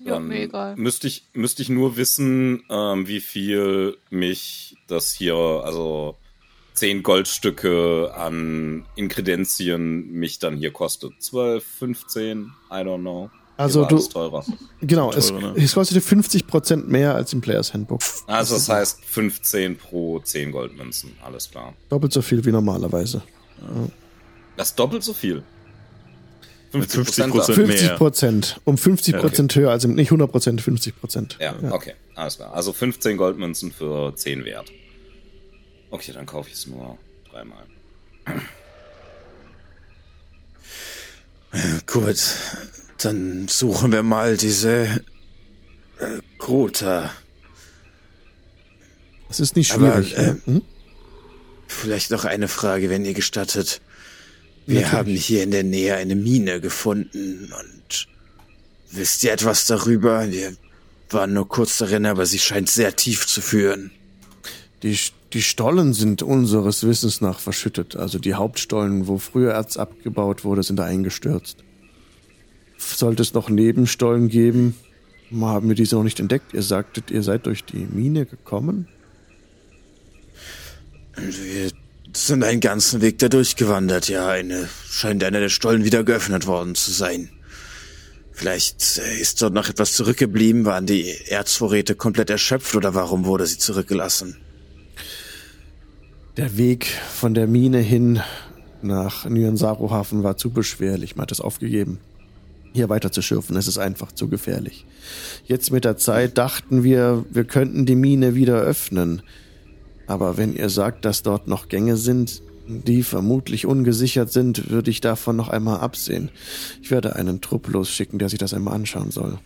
Ja, 0.00 0.14
Dann 0.14 0.26
mir 0.26 0.40
egal. 0.40 0.74
Müsste 0.74 1.06
ich, 1.06 1.22
müsste 1.32 1.62
ich 1.62 1.68
nur 1.68 1.96
wissen, 1.96 2.64
ähm, 2.68 3.06
wie 3.06 3.20
viel 3.20 3.96
mich 4.10 4.76
das 4.88 5.12
hier, 5.12 5.36
also 5.36 6.16
zehn 6.74 7.04
Goldstücke 7.04 8.12
an 8.16 8.84
Inkredenzien 8.96 10.10
mich 10.10 10.40
dann 10.40 10.56
hier 10.56 10.72
kostet. 10.72 11.12
12, 11.22 11.64
15, 11.64 12.50
I 12.68 12.74
don't 12.74 13.02
know. 13.02 13.30
Also 13.56 13.84
du- 13.84 13.98
teurer. 14.00 14.44
Genau, 14.80 15.12
es, 15.12 15.28
Teurer, 15.28 15.52
ne? 15.52 15.62
es 15.62 15.74
kostet 15.74 16.02
50% 16.02 16.88
mehr 16.88 17.14
als 17.14 17.32
im 17.32 17.42
Players 17.42 17.72
Handbook. 17.72 18.00
Also 18.26 18.56
das 18.56 18.68
heißt 18.68 19.04
15 19.04 19.76
pro 19.76 20.18
10 20.18 20.50
Goldmünzen. 20.50 21.12
Alles 21.24 21.48
klar. 21.48 21.74
Doppelt 21.90 22.12
so 22.12 22.22
viel 22.22 22.44
wie 22.44 22.50
normalerweise. 22.50 23.22
Das 24.56 24.70
ist 24.70 24.78
doppelt 24.80 25.04
so 25.04 25.14
viel. 25.14 25.44
50%. 26.82 27.36
da. 27.36 27.42
50 27.42 27.88
mehr. 27.88 27.96
Prozent. 27.96 28.60
Um 28.64 28.78
50 28.78 29.16
Prozent 29.16 29.54
höher, 29.54 29.70
also 29.70 29.88
nicht 29.88 30.08
100 30.08 30.30
Prozent, 30.30 30.60
50 30.60 31.00
Prozent. 31.00 31.36
Ja, 31.40 31.54
okay, 31.70 31.94
alles 32.14 32.36
klar. 32.36 32.54
Also 32.54 32.72
15 32.72 33.16
Goldmünzen 33.16 33.72
für 33.72 34.14
10 34.14 34.44
wert. 34.44 34.70
Okay, 35.90 36.12
dann 36.12 36.26
kaufe 36.26 36.48
ich 36.48 36.54
es 36.56 36.66
nur 36.66 36.98
dreimal. 37.30 37.64
Gut. 41.86 42.18
Dann 42.98 43.46
suchen 43.48 43.92
wir 43.92 44.02
mal 44.02 44.36
diese 44.36 44.84
äh, 45.98 46.20
Grota. 46.38 47.10
Das 49.28 49.40
ist 49.40 49.56
nicht 49.56 49.72
Aber, 49.72 50.02
schwierig. 50.02 50.16
äh, 50.16 50.22
ne? 50.22 50.40
hm? 50.44 50.62
Vielleicht 51.66 52.10
noch 52.10 52.24
eine 52.24 52.48
Frage, 52.48 52.90
wenn 52.90 53.04
ihr 53.04 53.14
gestattet. 53.14 53.80
Wir 54.66 54.80
Natürlich. 54.80 54.92
haben 54.92 55.14
hier 55.14 55.42
in 55.44 55.50
der 55.52 55.62
Nähe 55.62 55.94
eine 55.94 56.16
Mine 56.16 56.60
gefunden 56.60 57.52
und 57.52 58.08
wisst 58.90 59.22
ihr 59.22 59.32
etwas 59.32 59.66
darüber? 59.66 60.28
Wir 60.30 60.56
waren 61.10 61.32
nur 61.32 61.48
kurz 61.48 61.78
darin, 61.78 62.04
aber 62.04 62.26
sie 62.26 62.40
scheint 62.40 62.68
sehr 62.68 62.96
tief 62.96 63.28
zu 63.28 63.40
führen. 63.40 63.92
Die, 64.82 64.98
die 65.32 65.42
Stollen 65.42 65.92
sind 65.92 66.22
unseres 66.22 66.84
Wissens 66.84 67.20
nach 67.20 67.38
verschüttet. 67.38 67.94
Also 67.94 68.18
die 68.18 68.34
Hauptstollen, 68.34 69.06
wo 69.06 69.18
früher 69.18 69.52
Erz 69.52 69.76
abgebaut 69.76 70.44
wurde, 70.44 70.64
sind 70.64 70.76
da 70.76 70.84
eingestürzt. 70.84 71.58
Sollte 72.76 73.22
es 73.22 73.34
noch 73.34 73.48
Nebenstollen 73.48 74.28
geben, 74.28 74.74
haben 75.40 75.68
wir 75.68 75.76
diese 75.76 75.94
noch 75.94 76.02
nicht 76.02 76.18
entdeckt. 76.18 76.54
Ihr 76.54 76.62
sagtet, 76.62 77.12
ihr 77.12 77.22
seid 77.22 77.46
durch 77.46 77.64
die 77.64 77.86
Mine 77.90 78.26
gekommen? 78.26 78.88
Wir 81.14 81.70
sind 82.24 82.44
einen 82.44 82.60
ganzen 82.60 83.02
Weg 83.02 83.18
da 83.18 83.28
durchgewandert, 83.28 84.08
ja. 84.08 84.28
Eine, 84.28 84.68
scheint 84.88 85.24
einer 85.24 85.40
der 85.40 85.48
Stollen 85.48 85.84
wieder 85.84 86.04
geöffnet 86.04 86.46
worden 86.46 86.74
zu 86.74 86.90
sein. 86.92 87.30
Vielleicht 88.32 88.98
äh, 88.98 89.18
ist 89.18 89.40
dort 89.42 89.54
noch 89.54 89.68
etwas 89.68 89.94
zurückgeblieben, 89.94 90.64
waren 90.66 90.86
die 90.86 91.14
Erzvorräte 91.28 91.94
komplett 91.94 92.30
erschöpft 92.30 92.76
oder 92.76 92.94
warum 92.94 93.24
wurde 93.24 93.46
sie 93.46 93.58
zurückgelassen? 93.58 94.36
Der 96.36 96.58
Weg 96.58 96.86
von 97.14 97.32
der 97.32 97.46
Mine 97.46 97.78
hin 97.78 98.20
nach 98.82 99.24
Nyansaru-Hafen 99.24 100.22
war 100.22 100.36
zu 100.36 100.50
beschwerlich. 100.50 101.16
Man 101.16 101.22
hat 101.22 101.32
es 101.32 101.40
aufgegeben. 101.40 101.98
Hier 102.74 102.90
weiter 102.90 103.10
zu 103.10 103.22
schürfen, 103.22 103.56
es 103.56 103.68
ist 103.68 103.78
einfach 103.78 104.12
zu 104.12 104.28
gefährlich. 104.28 104.84
Jetzt 105.46 105.72
mit 105.72 105.86
der 105.86 105.96
Zeit 105.96 106.36
dachten 106.36 106.84
wir, 106.84 107.24
wir 107.30 107.44
könnten 107.44 107.86
die 107.86 107.96
Mine 107.96 108.34
wieder 108.34 108.60
öffnen. 108.60 109.22
Aber 110.06 110.36
wenn 110.36 110.54
ihr 110.54 110.70
sagt, 110.70 111.04
dass 111.04 111.22
dort 111.22 111.48
noch 111.48 111.68
Gänge 111.68 111.96
sind, 111.96 112.42
die 112.68 113.02
vermutlich 113.02 113.66
ungesichert 113.66 114.32
sind, 114.32 114.70
würde 114.70 114.90
ich 114.90 115.00
davon 115.00 115.36
noch 115.36 115.48
einmal 115.48 115.80
absehen. 115.80 116.30
Ich 116.82 116.90
werde 116.90 117.16
einen 117.16 117.40
Trupp 117.40 117.68
losschicken, 117.68 118.18
der 118.18 118.28
sich 118.28 118.38
das 118.38 118.54
einmal 118.54 118.74
anschauen 118.74 119.10
soll. 119.10 119.38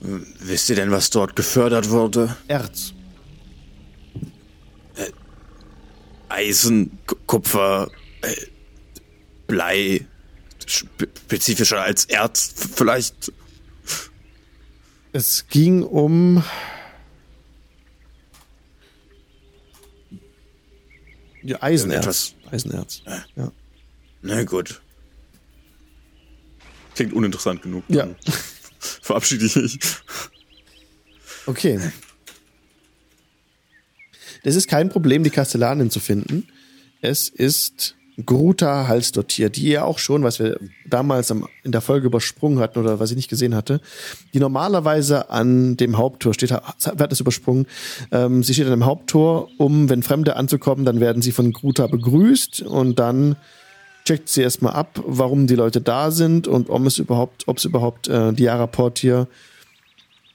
Wisst 0.00 0.68
ihr 0.68 0.76
denn, 0.76 0.90
was 0.90 1.10
dort 1.10 1.36
gefördert 1.36 1.90
wurde? 1.90 2.36
Erz. 2.48 2.92
Eisen, 6.28 6.98
K- 7.06 7.16
Kupfer, 7.26 7.88
äh, 8.22 8.34
Blei, 9.46 10.06
spe 10.66 11.08
spezifischer 11.24 11.80
als 11.80 12.04
Erz 12.06 12.52
vielleicht. 12.74 13.32
Es 15.12 15.46
ging 15.48 15.82
um 15.82 16.42
ja, 21.46 21.62
Eisenerz. 21.62 22.34
Eisenerz. 22.50 23.02
Ja. 23.36 23.52
Na 24.22 24.42
gut. 24.44 24.80
Klingt 26.94 27.12
uninteressant 27.12 27.62
genug. 27.62 27.84
Ja. 27.88 28.08
Verabschiede 28.78 29.46
ich 29.46 29.56
mich. 29.56 29.78
Okay. 31.46 31.80
Es 34.42 34.56
ist 34.56 34.68
kein 34.68 34.88
Problem, 34.88 35.24
die 35.24 35.30
Kastellanin 35.30 35.90
zu 35.90 36.00
finden. 36.00 36.48
Es 37.00 37.28
ist 37.28 37.96
Gruta 38.24 38.88
Halsdottir, 38.88 39.50
die 39.50 39.68
ihr 39.68 39.84
auch 39.84 39.98
schon, 39.98 40.22
was 40.22 40.38
wir 40.38 40.58
damals 40.88 41.30
am, 41.30 41.46
in 41.64 41.72
der 41.72 41.80
Folge 41.80 42.06
übersprungen 42.06 42.60
hatten 42.60 42.78
oder 42.78 42.98
was 42.98 43.10
ich 43.10 43.16
nicht 43.16 43.28
gesehen 43.28 43.54
hatte, 43.54 43.80
die 44.32 44.40
normalerweise 44.40 45.28
an 45.30 45.76
dem 45.76 45.98
Haupttor 45.98 46.32
steht, 46.32 46.50
wird 46.50 47.12
es 47.12 47.20
übersprungen. 47.20 47.66
Ähm, 48.12 48.42
sie 48.42 48.54
steht 48.54 48.66
an 48.66 48.70
dem 48.70 48.86
Haupttor, 48.86 49.48
um, 49.58 49.90
wenn 49.90 50.02
Fremde 50.02 50.36
anzukommen, 50.36 50.84
dann 50.84 51.00
werden 51.00 51.20
sie 51.20 51.32
von 51.32 51.52
Gruta 51.52 51.86
begrüßt 51.86 52.62
und 52.62 52.98
dann 52.98 53.36
checkt 54.04 54.28
sie 54.28 54.42
erstmal 54.42 54.72
ab, 54.72 55.02
warum 55.04 55.46
die 55.46 55.56
Leute 55.56 55.80
da 55.80 56.10
sind 56.10 56.48
und 56.48 56.70
ob 56.70 56.86
es 56.86 56.98
überhaupt, 56.98 57.48
ob 57.48 57.58
es 57.58 57.64
überhaupt 57.64 58.08
äh, 58.08 58.32
die 58.32 58.46
Raport 58.46 58.98
hier 58.98 59.26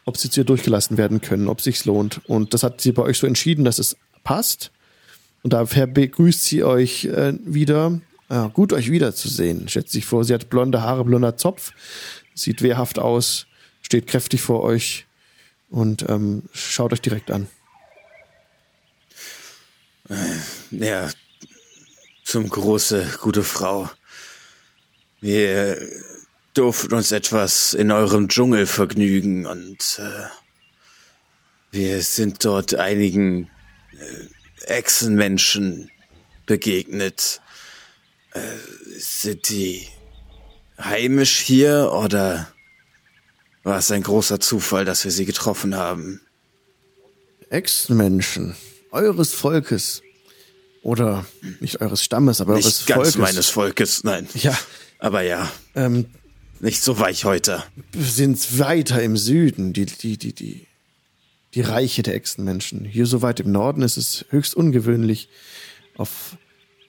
ob 0.06 0.18
sie 0.18 0.30
zu 0.30 0.42
ihr 0.42 0.46
durchgelassen 0.46 0.98
werden 0.98 1.22
können, 1.22 1.48
ob 1.48 1.62
sich's 1.62 1.86
lohnt. 1.86 2.22
Und 2.28 2.54
das 2.54 2.64
hat 2.64 2.82
sie 2.82 2.92
bei 2.92 3.04
euch 3.04 3.18
so 3.18 3.28
entschieden, 3.28 3.66
dass 3.66 3.80
es 3.80 3.98
passt. 4.24 4.72
Und 5.44 5.54
daher 5.54 5.88
begrüßt 5.88 6.44
sie 6.44 6.64
euch 6.64 7.06
äh, 7.06 7.34
wieder. 7.44 8.00
Ja, 8.30 8.48
gut, 8.48 8.74
euch 8.74 8.92
wiederzusehen, 8.92 9.68
schätze 9.68 9.98
ich 9.98 10.06
vor. 10.06 10.24
Sie 10.24 10.34
hat 10.34 10.50
blonde 10.50 10.82
Haare, 10.82 11.04
blonder 11.04 11.36
Zopf, 11.36 11.74
sieht 12.34 12.62
wehrhaft 12.62 13.00
aus, 13.00 13.48
steht 13.82 14.08
kräftig 14.08 14.42
vor 14.42 14.64
euch 14.64 15.06
und 15.70 16.08
ähm, 16.10 16.44
schaut 16.54 16.94
euch 16.94 17.02
direkt 17.02 17.32
an. 17.32 17.48
Ja, 20.72 21.10
zum 22.24 22.48
große, 22.48 23.18
gute 23.22 23.44
Frau. 23.44 23.90
Wir 25.20 25.78
durften 26.54 26.94
uns 26.94 27.12
etwas 27.12 27.74
in 27.74 27.92
eurem 27.92 28.28
Dschungel 28.28 28.66
vergnügen 28.66 29.46
und 29.46 30.00
äh, 30.00 30.28
wir 31.72 32.02
sind 32.02 32.44
dort 32.44 32.76
einigen 32.76 33.50
äh, 33.94 34.26
Echsenmenschen 34.66 35.90
begegnet. 36.46 37.42
Äh, 38.34 38.40
sind 38.98 39.50
die 39.50 39.88
heimisch 40.80 41.40
hier 41.40 41.92
oder 41.94 42.52
war 43.64 43.78
es 43.78 43.92
ein 43.92 44.04
großer 44.04 44.40
Zufall, 44.40 44.86
dass 44.86 45.04
wir 45.04 45.12
sie 45.12 45.26
getroffen 45.26 45.76
haben? 45.76 46.22
Ex-Menschen 47.50 48.56
eures 48.92 49.34
Volkes 49.34 50.02
oder 50.82 51.26
nicht 51.60 51.82
eures 51.82 52.04
Stammes, 52.04 52.42
aber 52.42 52.54
eures 52.54 52.66
Nicht 52.66 52.88
ganz 52.88 52.98
Volkes. 52.98 53.18
meines 53.18 53.50
Volkes, 53.50 54.04
nein. 54.04 54.28
Ja, 54.34 54.58
Aber 55.00 55.22
ja, 55.22 55.52
ähm, 55.76 56.06
nicht 56.60 56.82
so 56.84 57.00
weich 57.00 57.26
heute. 57.26 57.64
sind 57.98 58.60
weiter 58.60 59.02
im 59.02 59.18
Süden, 59.18 59.74
die, 59.74 59.86
die, 59.86 60.18
die, 60.18 60.34
die, 60.34 60.68
die 61.54 61.62
Reiche 61.62 62.04
der 62.04 62.16
Echsenmenschen. 62.16 62.86
Hier 62.86 63.06
so 63.06 63.22
weit 63.22 63.40
im 63.40 63.52
Norden 63.52 63.82
ist 63.82 63.98
es 63.98 64.26
höchst 64.30 64.56
ungewöhnlich, 64.56 65.30
auf 65.98 66.38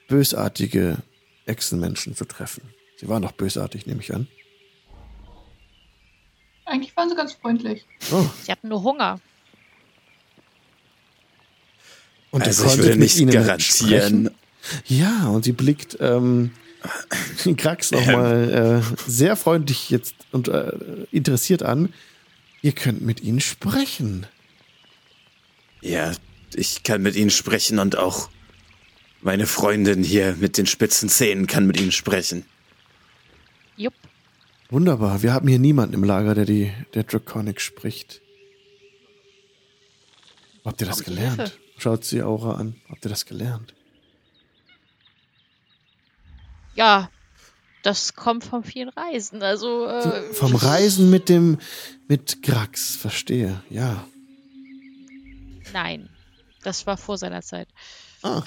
bösartige 0.08 0.98
Echsenmenschen 1.46 2.14
zu 2.14 2.24
treffen. 2.24 2.62
Sie 2.96 3.08
waren 3.08 3.22
doch 3.22 3.32
bösartig, 3.32 3.86
nehme 3.86 4.00
ich 4.00 4.14
an. 4.14 4.28
Eigentlich 6.64 6.96
waren 6.96 7.08
sie 7.08 7.16
ganz 7.16 7.32
freundlich. 7.32 7.84
Oh, 8.12 8.24
Sie 8.44 8.52
hatten 8.52 8.68
nur 8.68 8.82
Hunger. 8.82 9.20
und 12.30 12.46
Also 12.46 12.64
ich 12.66 12.76
würde 12.78 12.90
mit 12.90 12.98
nicht 13.00 13.18
ihnen 13.18 13.32
garantieren. 13.32 14.30
sprechen? 14.30 14.30
Ja, 14.86 15.26
und 15.28 15.44
sie 15.44 15.52
blickt 15.52 15.98
ähm, 16.00 16.52
Krax 17.56 17.90
nochmal 17.90 18.82
äh, 18.82 19.10
sehr 19.10 19.34
freundlich 19.36 19.90
jetzt 19.90 20.14
und 20.30 20.48
äh, 20.48 20.72
interessiert 21.10 21.62
an. 21.64 21.92
Ihr 22.62 22.72
könnt 22.72 23.02
mit 23.02 23.20
ihnen 23.22 23.40
sprechen. 23.40 24.26
Ja, 25.82 26.12
ich 26.54 26.82
kann 26.84 27.02
mit 27.02 27.16
ihnen 27.16 27.30
sprechen 27.30 27.78
und 27.78 27.98
auch 27.98 28.30
meine 29.20 29.46
Freundin 29.46 30.02
hier 30.02 30.36
mit 30.38 30.56
den 30.56 30.66
spitzen 30.66 31.08
Zähnen 31.08 31.46
kann 31.46 31.66
mit 31.66 31.78
ihnen 31.80 31.92
sprechen. 31.92 32.44
Jupp. 33.76 33.94
Wunderbar. 34.70 35.22
Wir 35.22 35.32
haben 35.32 35.48
hier 35.48 35.58
niemanden 35.58 35.94
im 35.94 36.04
Lager, 36.04 36.34
der 36.34 36.44
die 36.44 36.72
der 36.94 37.02
Draconic 37.02 37.60
spricht. 37.60 38.20
Habt 40.64 40.80
ihr 40.80 40.86
das 40.86 40.98
ihr 41.00 41.04
gelernt? 41.04 41.36
Hilfe? 41.40 41.58
Schaut 41.78 42.04
sie 42.04 42.22
Aura 42.22 42.54
an. 42.54 42.76
Habt 42.88 43.04
ihr 43.04 43.08
das 43.08 43.26
gelernt? 43.26 43.74
Ja, 46.74 47.10
das 47.82 48.14
kommt 48.14 48.44
von 48.44 48.62
vielen 48.62 48.88
Reisen. 48.88 49.42
Also 49.42 49.86
äh, 49.86 50.32
Vom 50.32 50.54
Reisen 50.54 51.10
mit 51.10 51.28
dem 51.28 51.58
mit 52.06 52.42
Grax, 52.42 52.94
verstehe. 52.94 53.62
Ja. 53.68 54.06
Nein, 55.72 56.08
das 56.62 56.86
war 56.86 56.96
vor 56.96 57.18
seiner 57.18 57.42
Zeit. 57.42 57.68
Ah. 58.22 58.42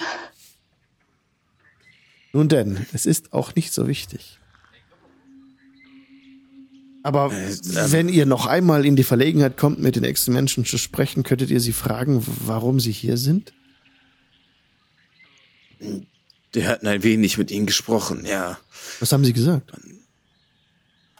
Nun 2.32 2.48
denn, 2.48 2.86
es 2.92 3.06
ist 3.06 3.32
auch 3.32 3.54
nicht 3.54 3.72
so 3.72 3.88
wichtig. 3.88 4.38
Aber 7.02 7.32
Äh, 7.32 7.50
ähm. 7.52 7.92
wenn 7.92 8.08
ihr 8.08 8.26
noch 8.26 8.46
einmal 8.46 8.84
in 8.84 8.96
die 8.96 9.04
Verlegenheit 9.04 9.56
kommt, 9.56 9.78
mit 9.78 9.94
den 9.96 10.02
nächsten 10.02 10.32
Menschen 10.32 10.64
zu 10.64 10.76
sprechen, 10.76 11.22
könntet 11.22 11.50
ihr 11.50 11.60
sie 11.60 11.72
fragen, 11.72 12.22
warum 12.26 12.80
sie 12.80 12.92
hier 12.92 13.16
sind? 13.16 13.52
Wir 16.52 16.68
hatten 16.68 16.86
ein 16.88 17.02
wenig 17.02 17.38
mit 17.38 17.50
ihnen 17.50 17.66
gesprochen, 17.66 18.24
ja. 18.26 18.58
Was 18.98 19.12
haben 19.12 19.24
sie 19.24 19.32
gesagt? 19.32 19.72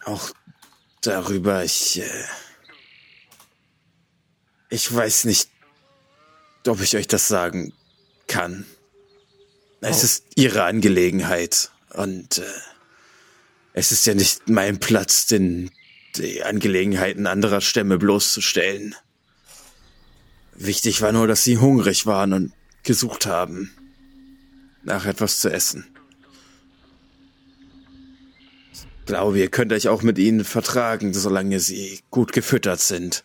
Auch 0.05 0.31
darüber, 1.03 1.63
ich, 1.65 2.01
äh, 2.01 2.25
ich 4.71 4.93
weiß 4.93 5.25
nicht, 5.27 5.51
ob 6.69 6.81
ich 6.81 6.97
euch 6.97 7.09
das 7.09 7.29
sagen 7.29 7.73
kann. 8.27 8.67
Es 9.81 10.03
ist 10.03 10.25
ihre 10.35 10.65
Angelegenheit 10.65 11.71
und 11.95 12.39
äh, 12.39 12.43
es 13.73 13.93
ist 13.93 14.07
ja 14.07 14.15
nicht 14.15 14.49
mein 14.49 14.81
Platz, 14.81 15.27
den, 15.27 15.71
die 16.17 16.43
Angelegenheiten 16.43 17.27
anderer 17.27 17.61
Stämme 17.61 17.99
bloßzustellen. 17.99 18.95
Wichtig 20.55 21.03
war 21.03 21.13
nur, 21.13 21.27
dass 21.27 21.45
sie 21.45 21.59
hungrig 21.59 22.07
waren 22.07 22.33
und 22.33 22.53
gesucht 22.83 23.27
haben 23.27 23.71
nach 24.83 25.05
etwas 25.05 25.41
zu 25.41 25.51
essen. 25.51 25.87
Ich 28.73 29.07
glaube, 29.07 29.39
ihr 29.39 29.51
könnt 29.51 29.73
euch 29.73 29.89
auch 29.89 30.03
mit 30.03 30.19
ihnen 30.19 30.45
vertragen, 30.45 31.13
solange 31.13 31.61
sie 31.61 32.01
gut 32.11 32.33
gefüttert 32.33 32.81
sind. 32.81 33.25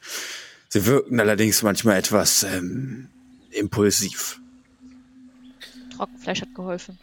Sie 0.68 0.86
wirken 0.86 1.20
allerdings 1.20 1.64
manchmal 1.64 1.98
etwas 1.98 2.44
ähm, 2.44 3.10
impulsiv. 3.52 4.40
Trockenfleisch 5.96 6.42
hat 6.42 6.56
geholfen. 6.56 6.98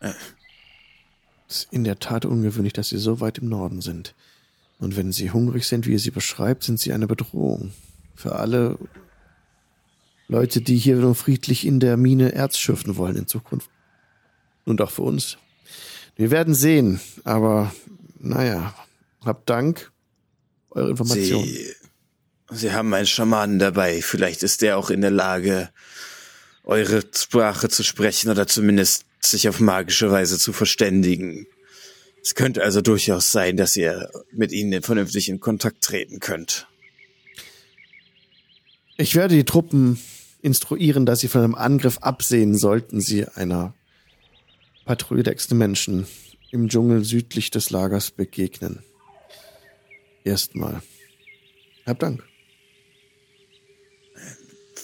Es 0.00 1.56
ist 1.56 1.72
in 1.72 1.84
der 1.84 1.98
Tat 1.98 2.24
ungewöhnlich, 2.24 2.72
dass 2.72 2.90
sie 2.90 2.98
so 2.98 3.20
weit 3.20 3.38
im 3.38 3.48
Norden 3.48 3.80
sind. 3.80 4.14
Und 4.78 4.96
wenn 4.96 5.12
sie 5.12 5.30
hungrig 5.30 5.66
sind, 5.66 5.86
wie 5.86 5.92
ihr 5.92 5.98
sie 5.98 6.10
beschreibt, 6.10 6.62
sind 6.62 6.78
sie 6.78 6.92
eine 6.92 7.06
Bedrohung. 7.06 7.72
Für 8.14 8.36
alle 8.36 8.78
Leute, 10.28 10.60
die 10.60 10.76
hier 10.76 10.96
nur 10.96 11.14
friedlich 11.14 11.66
in 11.66 11.80
der 11.80 11.96
Mine 11.96 12.32
Erz 12.32 12.58
schürfen 12.58 12.96
wollen 12.96 13.16
in 13.16 13.26
Zukunft. 13.26 13.70
Und 14.64 14.80
auch 14.80 14.90
für 14.90 15.02
uns. 15.02 15.38
Wir 16.16 16.30
werden 16.30 16.54
sehen, 16.54 17.00
aber 17.24 17.72
naja, 18.18 18.74
habt 19.24 19.48
Dank. 19.48 19.90
Eure 20.70 20.90
Information. 20.90 21.44
Sie, 21.44 21.74
sie 22.50 22.72
haben 22.72 22.92
einen 22.94 23.06
Schamanen 23.06 23.58
dabei. 23.58 24.02
Vielleicht 24.02 24.42
ist 24.42 24.62
der 24.62 24.78
auch 24.78 24.90
in 24.90 25.00
der 25.00 25.10
Lage, 25.10 25.70
eure 26.64 27.02
Sprache 27.14 27.68
zu 27.68 27.82
sprechen 27.82 28.30
oder 28.30 28.46
zumindest 28.46 29.04
sich 29.20 29.48
auf 29.48 29.60
magische 29.60 30.10
Weise 30.10 30.38
zu 30.38 30.52
verständigen. 30.52 31.46
Es 32.22 32.34
könnte 32.34 32.62
also 32.62 32.80
durchaus 32.80 33.32
sein, 33.32 33.56
dass 33.56 33.76
ihr 33.76 34.10
mit 34.32 34.52
ihnen 34.52 34.82
vernünftig 34.82 35.28
in 35.28 35.40
Kontakt 35.40 35.82
treten 35.82 36.20
könnt. 36.20 36.66
Ich 38.96 39.14
werde 39.14 39.34
die 39.34 39.44
Truppen 39.44 39.98
instruieren, 40.42 41.06
dass 41.06 41.20
sie 41.20 41.28
von 41.28 41.42
einem 41.42 41.54
Angriff 41.54 41.98
absehen, 41.98 42.56
sollten 42.56 43.00
sie 43.00 43.26
einer 43.26 43.74
Patrouille 44.84 45.22
der 45.22 45.36
Menschen 45.52 46.06
im 46.50 46.68
Dschungel 46.68 47.04
südlich 47.04 47.50
des 47.50 47.70
Lagers 47.70 48.10
begegnen. 48.10 48.82
Erstmal. 50.24 50.82
Hab 51.86 51.98
Dank. 51.98 52.24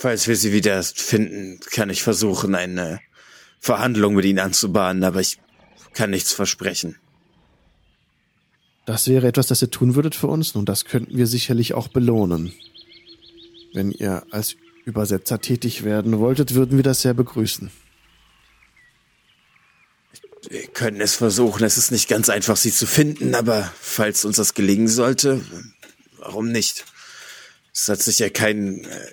Falls 0.04 0.28
wir 0.28 0.36
sie 0.36 0.52
wieder 0.52 0.82
finden, 0.82 1.60
kann 1.70 1.88
ich 1.88 2.02
versuchen, 2.02 2.54
eine 2.54 3.00
Verhandlung 3.58 4.14
mit 4.14 4.26
ihnen 4.26 4.38
anzubahnen, 4.38 5.02
aber 5.02 5.22
ich 5.22 5.38
kann 5.94 6.10
nichts 6.10 6.30
versprechen. 6.30 6.96
Das 8.84 9.08
wäre 9.08 9.26
etwas, 9.26 9.46
das 9.46 9.62
ihr 9.62 9.70
tun 9.70 9.94
würdet 9.94 10.14
für 10.14 10.26
uns. 10.26 10.54
Nun, 10.54 10.66
das 10.66 10.84
könnten 10.84 11.16
wir 11.16 11.26
sicherlich 11.26 11.72
auch 11.72 11.88
belohnen. 11.88 12.52
Wenn 13.72 13.92
ihr 13.92 14.26
als 14.30 14.56
Übersetzer 14.84 15.40
tätig 15.40 15.84
werden 15.84 16.18
wolltet, 16.18 16.54
würden 16.54 16.76
wir 16.76 16.84
das 16.84 17.00
sehr 17.00 17.14
begrüßen. 17.14 17.70
Wir 20.50 20.66
können 20.66 21.00
es 21.00 21.14
versuchen. 21.14 21.64
Es 21.64 21.78
ist 21.78 21.92
nicht 21.92 22.10
ganz 22.10 22.28
einfach, 22.28 22.58
sie 22.58 22.72
zu 22.72 22.86
finden, 22.86 23.34
aber 23.34 23.72
falls 23.80 24.26
uns 24.26 24.36
das 24.36 24.52
gelingen 24.52 24.88
sollte, 24.88 25.40
warum 26.18 26.52
nicht? 26.52 26.84
Es 27.72 27.88
hat 27.88 28.02
sicher 28.02 28.28
keinen, 28.28 28.84
äh, 28.84 29.06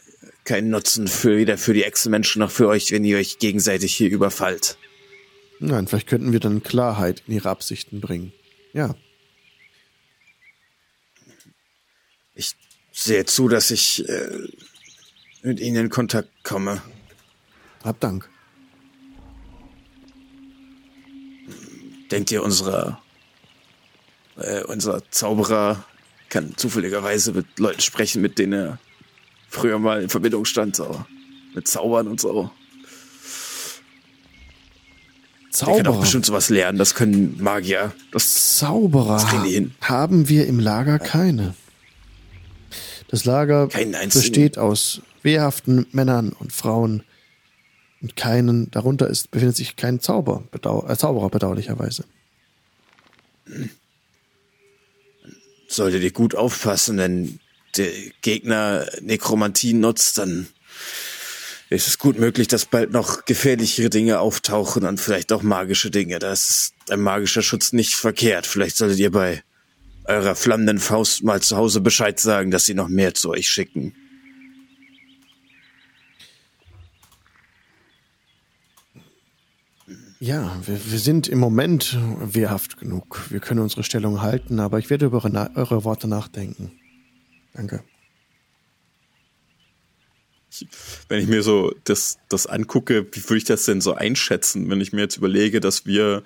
keinen 0.43 0.69
Nutzen 0.69 1.07
für 1.07 1.37
weder 1.37 1.57
für 1.57 1.73
die 1.73 1.83
Echsenmenschen 1.83 2.39
noch 2.39 2.51
für 2.51 2.67
euch, 2.67 2.91
wenn 2.91 3.03
ihr 3.03 3.17
euch 3.17 3.39
gegenseitig 3.39 3.95
hier 3.95 4.09
überfallt. 4.09 4.77
Nein, 5.59 5.87
vielleicht 5.87 6.07
könnten 6.07 6.33
wir 6.33 6.39
dann 6.39 6.63
Klarheit 6.63 7.23
in 7.27 7.35
ihre 7.35 7.49
Absichten 7.49 8.01
bringen. 8.01 8.33
Ja, 8.73 8.95
Ich 12.33 12.55
sehe 12.91 13.25
zu, 13.25 13.47
dass 13.47 13.71
ich 13.71 14.07
äh, 14.07 14.47
mit 15.43 15.59
ihnen 15.59 15.85
in 15.85 15.89
Kontakt 15.89 16.29
komme. 16.43 16.81
hab 17.83 17.99
Dank. 17.99 18.29
Denkt 22.09 22.31
ihr, 22.31 22.43
unsere, 22.43 22.97
äh, 24.37 24.63
unser 24.63 25.03
Zauberer 25.11 25.85
kann 26.29 26.55
zufälligerweise 26.57 27.33
mit 27.33 27.59
Leuten 27.59 27.81
sprechen, 27.81 28.21
mit 28.21 28.37
denen 28.39 28.53
er 28.53 28.79
früher 29.51 29.77
mal 29.77 30.01
in 30.01 30.09
Verbindung 30.09 30.45
stand, 30.45 30.75
so 30.75 31.05
mit 31.53 31.67
Zaubern 31.67 32.07
und 32.07 32.19
so? 32.19 32.49
Der 35.51 35.67
kann 35.67 35.69
auch 35.69 35.75
Zauberer. 35.83 36.01
bestimmt 36.01 36.25
sowas 36.25 36.49
lernen. 36.49 36.77
Das 36.77 36.95
können 36.95 37.37
Magier. 37.41 37.91
Das 38.11 38.57
Zauberer 38.57 39.15
Das 39.15 39.31
haben 39.81 40.29
wir 40.29 40.47
im 40.47 40.59
Lager 40.59 40.97
keine. 40.97 41.53
Das 43.09 43.25
Lager 43.25 43.67
besteht 43.67 44.57
aus 44.57 45.01
wehrhaften 45.21 45.85
Männern 45.91 46.31
und 46.31 46.53
Frauen 46.53 47.03
und 48.01 48.15
keinen, 48.15 48.71
darunter 48.71 49.07
ist, 49.07 49.29
befindet 49.29 49.57
sich 49.57 49.75
kein 49.75 49.99
Zauber, 49.99 50.43
bedau 50.51 50.87
äh, 50.87 50.97
Zauberer 50.97 51.29
bedauerlicherweise. 51.29 52.05
solltet 55.67 56.03
ihr 56.03 56.11
gut 56.11 56.35
aufpassen, 56.35 56.97
wenn 56.97 57.39
der 57.77 57.91
Gegner 58.21 58.87
Nekromantie 59.01 59.73
nutzt, 59.73 60.17
dann 60.17 60.47
ist 61.69 61.87
es 61.87 61.97
gut 61.97 62.19
möglich, 62.19 62.49
dass 62.49 62.65
bald 62.65 62.91
noch 62.91 63.23
gefährlichere 63.23 63.89
Dinge 63.89 64.19
auftauchen 64.19 64.85
und 64.85 64.99
vielleicht 64.99 65.31
auch 65.31 65.41
magische 65.41 65.89
Dinge. 65.89 66.19
Da 66.19 66.33
ist 66.33 66.73
ein 66.89 67.01
magischer 67.01 67.41
Schutz 67.41 67.71
nicht 67.71 67.95
verkehrt. 67.95 68.45
Vielleicht 68.45 68.75
solltet 68.75 68.99
ihr 68.99 69.11
bei 69.11 69.41
eurer 70.03 70.35
flammenden 70.35 70.79
Faust 70.79 71.23
mal 71.23 71.41
zu 71.41 71.55
Hause 71.55 71.79
Bescheid 71.79 72.19
sagen, 72.19 72.51
dass 72.51 72.65
sie 72.65 72.73
noch 72.73 72.89
mehr 72.89 73.13
zu 73.13 73.29
euch 73.29 73.47
schicken. 73.47 73.95
Ja, 80.19 80.55
wir, 80.65 80.91
wir 80.91 80.99
sind 80.99 81.29
im 81.29 81.39
Moment 81.39 81.97
wehrhaft 82.19 82.77
genug. 82.77 83.21
Wir 83.29 83.39
können 83.39 83.61
unsere 83.61 83.83
Stellung 83.83 84.21
halten, 84.21 84.59
aber 84.59 84.77
ich 84.77 84.89
werde 84.89 85.05
über 85.05 85.23
eure, 85.23 85.51
eure 85.55 85.83
Worte 85.85 86.07
nachdenken. 86.07 86.73
Danke. 87.53 87.83
Wenn 91.07 91.21
ich 91.21 91.27
mir 91.27 91.43
so 91.43 91.73
das, 91.85 92.19
das 92.29 92.45
angucke, 92.45 93.07
wie 93.13 93.23
würde 93.23 93.37
ich 93.37 93.45
das 93.45 93.65
denn 93.65 93.81
so 93.81 93.93
einschätzen, 93.93 94.69
wenn 94.69 94.81
ich 94.81 94.91
mir 94.93 95.01
jetzt 95.01 95.17
überlege, 95.17 95.59
dass 95.59 95.85
wir 95.85 96.23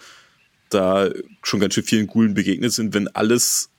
da 0.69 1.09
schon 1.43 1.59
ganz 1.59 1.75
schön 1.75 1.83
vielen 1.83 2.07
Gulen 2.07 2.33
begegnet 2.33 2.73
sind, 2.73 2.93
wenn 2.93 3.07
alles 3.09 3.69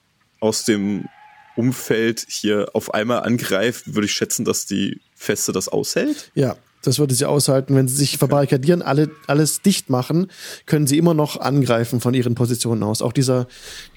aus 0.41 0.65
dem 0.65 1.09
Umfeld 1.57 2.25
hier 2.29 2.69
auf 2.75 2.95
einmal 2.95 3.21
angreift, 3.23 3.95
würde 3.95 4.07
ich 4.07 4.13
schätzen, 4.13 4.45
dass 4.45 4.67
die 4.67 5.01
Feste 5.15 5.53
das 5.53 5.69
aushält? 5.69 6.31
Ja, 6.35 6.57
das 6.87 6.99
würde 6.99 7.15
sie 7.15 7.25
aushalten. 7.25 7.75
Wenn 7.75 7.89
sie 7.89 7.97
sich 7.97 8.19
verbarrikadieren, 8.19 8.83
alle, 8.83 9.11
alles 9.27 9.63
dicht 9.63 9.91
machen, 9.91 10.29
können 10.67 10.87
sie 10.87 10.99
immer 10.99 11.15
noch 11.15 11.41
angreifen 11.41 12.01
von 12.01 12.15
ihren 12.15 12.35
Positionen 12.35 12.83
aus. 12.83 13.03
Auch 13.03 13.13
dieser, 13.13 13.47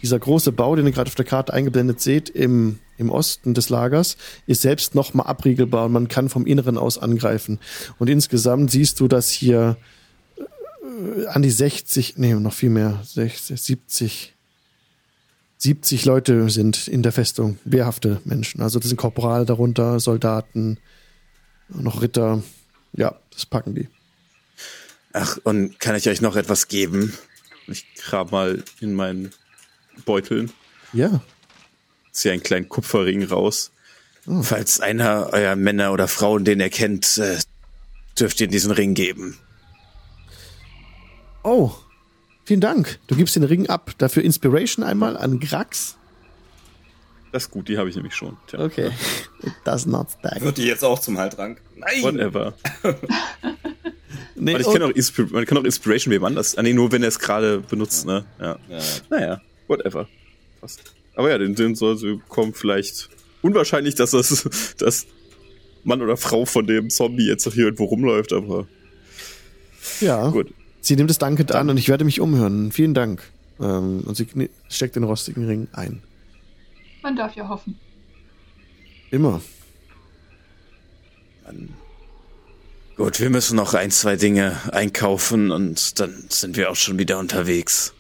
dieser 0.02 0.20
große 0.20 0.52
Bau, 0.52 0.76
den 0.76 0.86
ihr 0.86 0.92
gerade 0.92 1.08
auf 1.08 1.16
der 1.16 1.26
Karte 1.26 1.54
eingeblendet 1.54 2.02
seht, 2.02 2.30
im, 2.30 2.80
im 2.98 3.10
Osten 3.10 3.54
des 3.54 3.70
Lagers, 3.70 4.18
ist 4.48 4.62
selbst 4.62 4.96
noch 4.96 5.14
mal 5.14 5.24
abriegelbar 5.24 5.86
und 5.86 5.92
man 5.92 6.08
kann 6.08 6.30
vom 6.30 6.46
Inneren 6.46 6.78
aus 6.78 6.98
angreifen. 6.98 7.60
Und 8.00 8.10
insgesamt 8.10 8.72
siehst 8.72 9.00
du, 9.00 9.08
dass 9.08 9.30
hier 9.30 9.78
äh, 10.38 11.26
an 11.28 11.42
die 11.42 11.52
60, 11.52 12.18
nee, 12.18 12.34
noch 12.34 12.54
viel 12.54 12.70
mehr, 12.70 13.02
60, 13.04 13.62
70, 13.62 14.34
70 15.58 16.06
Leute 16.06 16.50
sind 16.50 16.88
in 16.88 17.04
der 17.04 17.12
Festung, 17.12 17.60
wehrhafte 17.66 18.22
Menschen. 18.24 18.62
Also 18.62 18.80
das 18.80 18.88
sind 18.88 18.98
Korporale 18.98 19.46
darunter, 19.46 20.00
Soldaten, 20.00 20.78
noch 21.68 22.02
Ritter. 22.02 22.42
Ja, 22.94 23.16
das 23.32 23.46
packen 23.46 23.76
die. 23.76 23.88
Ach, 25.14 25.38
und 25.44 25.80
kann 25.80 25.96
ich 25.96 26.08
euch 26.10 26.22
noch 26.22 26.36
etwas 26.36 26.68
geben? 26.68 27.18
Ich 27.68 27.86
grab 27.96 28.32
mal 28.32 28.64
in 28.80 28.94
meinen 28.94 29.32
Beuteln, 30.06 30.52
Ja. 30.94 31.22
ziehe 32.12 32.34
einen 32.34 32.44
kleinen 32.44 32.70
Kupferring 32.70 33.24
raus. 33.24 33.72
Falls 34.42 34.80
einer 34.80 35.30
eurer 35.34 35.56
Männer 35.56 35.92
oder 35.94 36.08
Frauen, 36.08 36.46
den 36.46 36.60
ihr 36.60 36.70
kennt, 36.70 37.18
äh, 37.18 37.38
dürft 38.20 38.40
ihr 38.42 38.48
diesen 38.48 38.72
Ring 38.72 38.94
geben. 38.94 39.38
Oh, 41.44 41.72
vielen 42.46 42.62
Dank. 42.62 43.00
Du 43.08 43.16
gibst 43.16 43.36
den 43.36 43.44
Ring 43.44 43.68
ab. 43.70 43.94
Dafür 43.98 44.24
Inspiration 44.24 44.84
einmal 44.84 45.16
an 45.18 45.40
Grax. 45.40 45.96
Das 47.32 47.44
ist 47.44 47.52
gut, 47.52 47.68
die 47.68 47.78
habe 47.78 47.90
ich 47.90 47.96
nämlich 47.96 48.16
schon. 48.16 48.38
Tja, 48.48 48.60
Okay. 48.60 48.92
It 49.44 49.54
does 49.64 49.86
not 49.86 50.08
stack. 50.12 50.42
Wird 50.42 50.58
die 50.58 50.66
jetzt 50.66 50.84
auch 50.84 51.00
zum 51.00 51.18
Haltrank? 51.18 51.62
Nein! 51.76 52.04
Whatever. 52.04 52.54
Nee, 54.42 54.56
oh, 54.64 54.72
kann 54.72 54.84
auch, 54.84 54.90
Inspir 54.92 55.28
man 55.32 55.46
kann 55.46 55.58
auch 55.58 55.66
Inspiration 55.66 56.14
wem 56.14 56.24
anders. 56.24 56.58
Ah, 56.58 56.64
nee, 56.64 56.72
nur 56.72 56.92
wenn 56.94 57.04
er 57.04 57.10
es 57.10 57.20
gerade 57.20 57.60
benutzt, 57.60 58.06
ne? 58.06 58.26
Ja. 58.40 58.58
Ja. 58.70 58.80
Naja, 59.10 59.42
whatever. 59.68 60.08
Passt. 60.62 60.94
Aber 61.16 61.30
ja, 61.30 61.38
den, 61.38 61.56
den 61.56 61.76
soll 61.76 61.98
sie 61.98 62.22
kommen 62.30 62.54
vielleicht. 62.54 63.10
Unwahrscheinlich, 63.42 63.96
dass 63.96 64.12
das, 64.12 64.74
dass 64.78 65.08
Mann 65.84 66.02
oder 66.02 66.16
Frau 66.16 66.46
von 66.46 66.68
dem 66.68 66.90
Zombie 66.90 67.28
jetzt 67.28 67.46
noch 67.46 67.54
hier 67.54 67.66
irgendwo 67.66 67.86
rumläuft, 67.86 68.32
aber 68.32 68.68
ja. 70.00 70.30
gut. 70.30 70.54
Sie 70.82 70.96
nimmt 70.96 71.12
es 71.12 71.18
dankend 71.18 71.54
an 71.54 71.70
und 71.70 71.78
ich 71.78 71.90
werde 71.90 72.06
mich 72.06 72.22
umhören. 72.22 72.72
Vielen 72.72 72.94
Dank. 72.94 73.22
Ähm, 73.60 74.04
und 74.06 74.16
sie 74.16 74.28
steckt 74.70 74.96
den 74.96 75.04
rostigen 75.04 75.46
Ring 75.46 75.68
ein. 75.74 76.02
Man 77.02 77.16
darf 77.16 77.36
ja 77.36 77.48
hoffen. 77.48 77.80
Immer. 79.12 79.42
Gut, 82.96 83.20
wir 83.20 83.30
müssen 83.30 83.56
noch 83.56 83.74
ein, 83.74 83.92
zwei 83.92 84.18
Dinge 84.18 84.58
einkaufen 84.74 85.52
und 85.52 86.00
dann 86.00 86.26
sind 86.30 86.58
wir 86.58 86.70
auch 86.70 86.76
schon 86.76 86.98
wieder 87.00 87.18
unterwegs. 87.18 87.94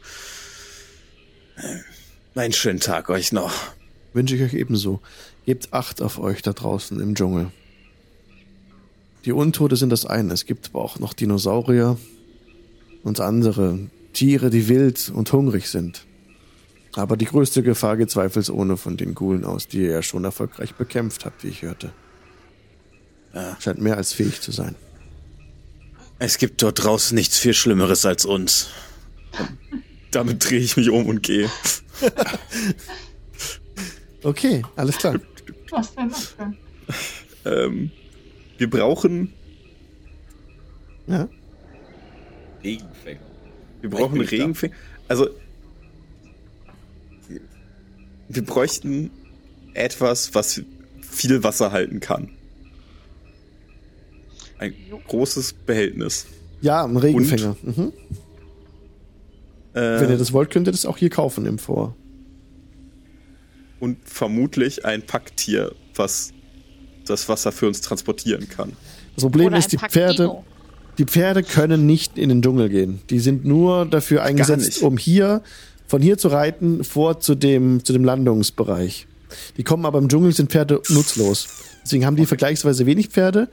Einen 2.36 2.54
schönen 2.54 2.80
Tag 2.80 3.10
euch 3.10 3.32
noch. 3.32 3.54
Wünsche 4.14 4.36
ich 4.36 4.42
euch 4.42 4.54
ebenso. 4.54 5.02
Gebt 5.46 5.74
Acht 5.74 6.02
auf 6.02 6.20
euch 6.20 6.42
da 6.42 6.54
draußen 6.54 7.00
im 7.00 7.16
Dschungel. 7.16 7.52
Die 9.26 9.32
Untote 9.32 9.76
sind 9.76 9.90
das 9.90 10.06
eine. 10.06 10.34
Es 10.34 10.46
gibt 10.46 10.70
aber 10.70 10.82
auch 10.82 11.00
noch 11.00 11.14
Dinosaurier 11.14 11.98
und 13.04 13.20
andere 13.20 13.80
Tiere, 14.14 14.50
die 14.50 14.68
wild 14.68 15.12
und 15.14 15.32
hungrig 15.32 15.70
sind. 15.70 16.06
Aber 16.96 17.18
die 17.18 17.26
größte 17.26 17.62
Gefahr 17.64 17.98
geht 17.98 18.10
zweifelsohne 18.12 18.76
von 18.78 18.98
den 18.98 19.14
Gulen 19.16 19.46
aus, 19.46 19.68
die 19.68 19.82
ihr 19.84 19.92
ja 19.92 20.02
schon 20.02 20.24
erfolgreich 20.24 20.74
bekämpft 20.76 21.26
habt, 21.26 21.44
wie 21.44 21.50
ich 21.50 21.62
hörte. 21.62 21.92
Scheint 23.60 23.80
mehr 23.80 23.96
als 23.98 24.12
fähig 24.14 24.42
zu 24.42 24.52
sein. 24.52 24.76
Es 26.18 26.38
gibt 26.40 26.62
dort 26.62 26.84
draußen 26.84 27.16
nichts 27.16 27.38
viel 27.38 27.54
Schlimmeres 27.54 28.06
als 28.06 28.26
uns. 28.26 28.70
Damit 30.12 30.50
drehe 30.50 30.60
ich 30.60 30.76
mich 30.78 30.90
um 30.90 31.06
und 31.06 31.24
gehe. 31.24 31.50
Okay, 34.22 34.64
alles 34.76 34.98
klar. 34.98 35.16
Was 35.72 35.96
denn 35.96 36.10
das 36.10 36.36
denn? 36.36 36.58
Ähm, 37.46 37.92
wir 38.58 38.70
brauchen, 38.70 39.34
Ja. 41.08 41.30
Regenfänger. 42.62 43.22
wir 43.80 43.90
brauchen. 43.90 44.20
Regenfänger. 44.20 44.76
Also, 45.08 45.30
wir 48.30 48.46
bräuchten 48.46 49.10
etwas, 49.74 50.34
was 50.34 50.62
viel 51.02 51.44
Wasser 51.44 51.72
halten 51.72 52.00
kann. 52.00 52.30
Ein 54.60 54.74
großes 55.08 55.54
Behältnis. 55.54 56.26
Ja, 56.62 56.84
ein 56.84 56.98
Regenfänger. 56.98 57.56
Mhm. 57.62 57.94
Äh, 59.74 60.02
Wenn 60.02 60.10
ihr 60.10 60.18
das 60.18 60.34
wollt, 60.34 60.50
könnt 60.52 60.68
ihr 60.68 60.72
das 60.72 60.86
auch 60.86 60.98
hier 60.98 61.10
kaufen 61.10 61.46
im 61.46 61.60
Vor. 61.60 61.96
und 63.80 63.98
vermutlich 64.04 64.84
ein 64.86 65.02
Packtier, 65.04 65.74
was 65.96 66.34
das 67.06 67.30
Wasser 67.30 67.52
für 67.52 67.68
uns 67.68 67.82
transportieren 67.82 68.50
kann. 68.50 68.74
Das 69.16 69.24
Problem 69.24 69.48
Oder 69.48 69.58
ist, 69.58 69.72
die 69.72 69.78
Pferde, 69.78 70.44
die 70.98 71.06
Pferde 71.06 71.44
können 71.44 71.86
nicht 71.86 72.18
in 72.18 72.30
den 72.30 72.42
Dschungel 72.42 72.68
gehen. 72.70 73.00
Die 73.10 73.20
sind 73.20 73.46
nur 73.46 73.86
dafür 73.86 74.24
eingesetzt, 74.24 74.82
um 74.82 74.98
hier, 74.98 75.42
von 75.90 76.02
hier 76.04 76.20
zu 76.20 76.28
reiten, 76.28 76.84
vor 76.84 77.20
zu 77.20 77.34
dem, 77.34 77.84
zu 77.84 77.94
dem 77.94 78.06
Landungsbereich. 78.06 79.08
Die 79.58 79.64
kommen 79.64 79.86
aber 79.86 79.98
im 79.98 80.08
Dschungel, 80.08 80.32
sind 80.34 80.52
Pferde 80.52 80.82
nutzlos. 80.90 81.48
Deswegen 81.84 82.06
haben 82.06 82.16
die 82.16 82.28
vergleichsweise 82.28 82.86
wenig 82.86 83.08
Pferde, 83.08 83.50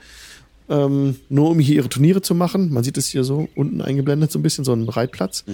ähm, 0.69 1.15
nur 1.29 1.49
um 1.49 1.59
hier 1.59 1.77
ihre 1.77 1.89
Turniere 1.89 2.21
zu 2.21 2.35
machen. 2.35 2.71
Man 2.71 2.83
sieht 2.83 2.97
es 2.97 3.07
hier 3.07 3.23
so 3.23 3.49
unten 3.55 3.81
eingeblendet, 3.81 4.31
so 4.31 4.37
ein 4.37 4.43
bisschen, 4.43 4.63
so 4.63 4.73
ein 4.73 4.87
Reitplatz. 4.87 5.45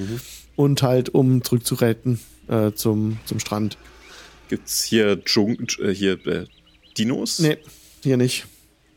Und 0.58 0.84
halt, 0.84 1.10
um 1.10 1.42
zurückzureiten 1.42 2.20
äh, 2.50 2.74
zum, 2.74 3.18
zum 3.26 3.40
Strand. 3.40 3.78
Gibt's 4.50 4.84
hier 4.84 5.24
Dschung 5.24 5.58
äh, 5.80 5.94
hier 5.94 6.26
äh, 6.28 6.48
Dinos? 6.98 7.40
Nee, 7.40 7.60
hier 8.04 8.18
nicht. 8.18 8.46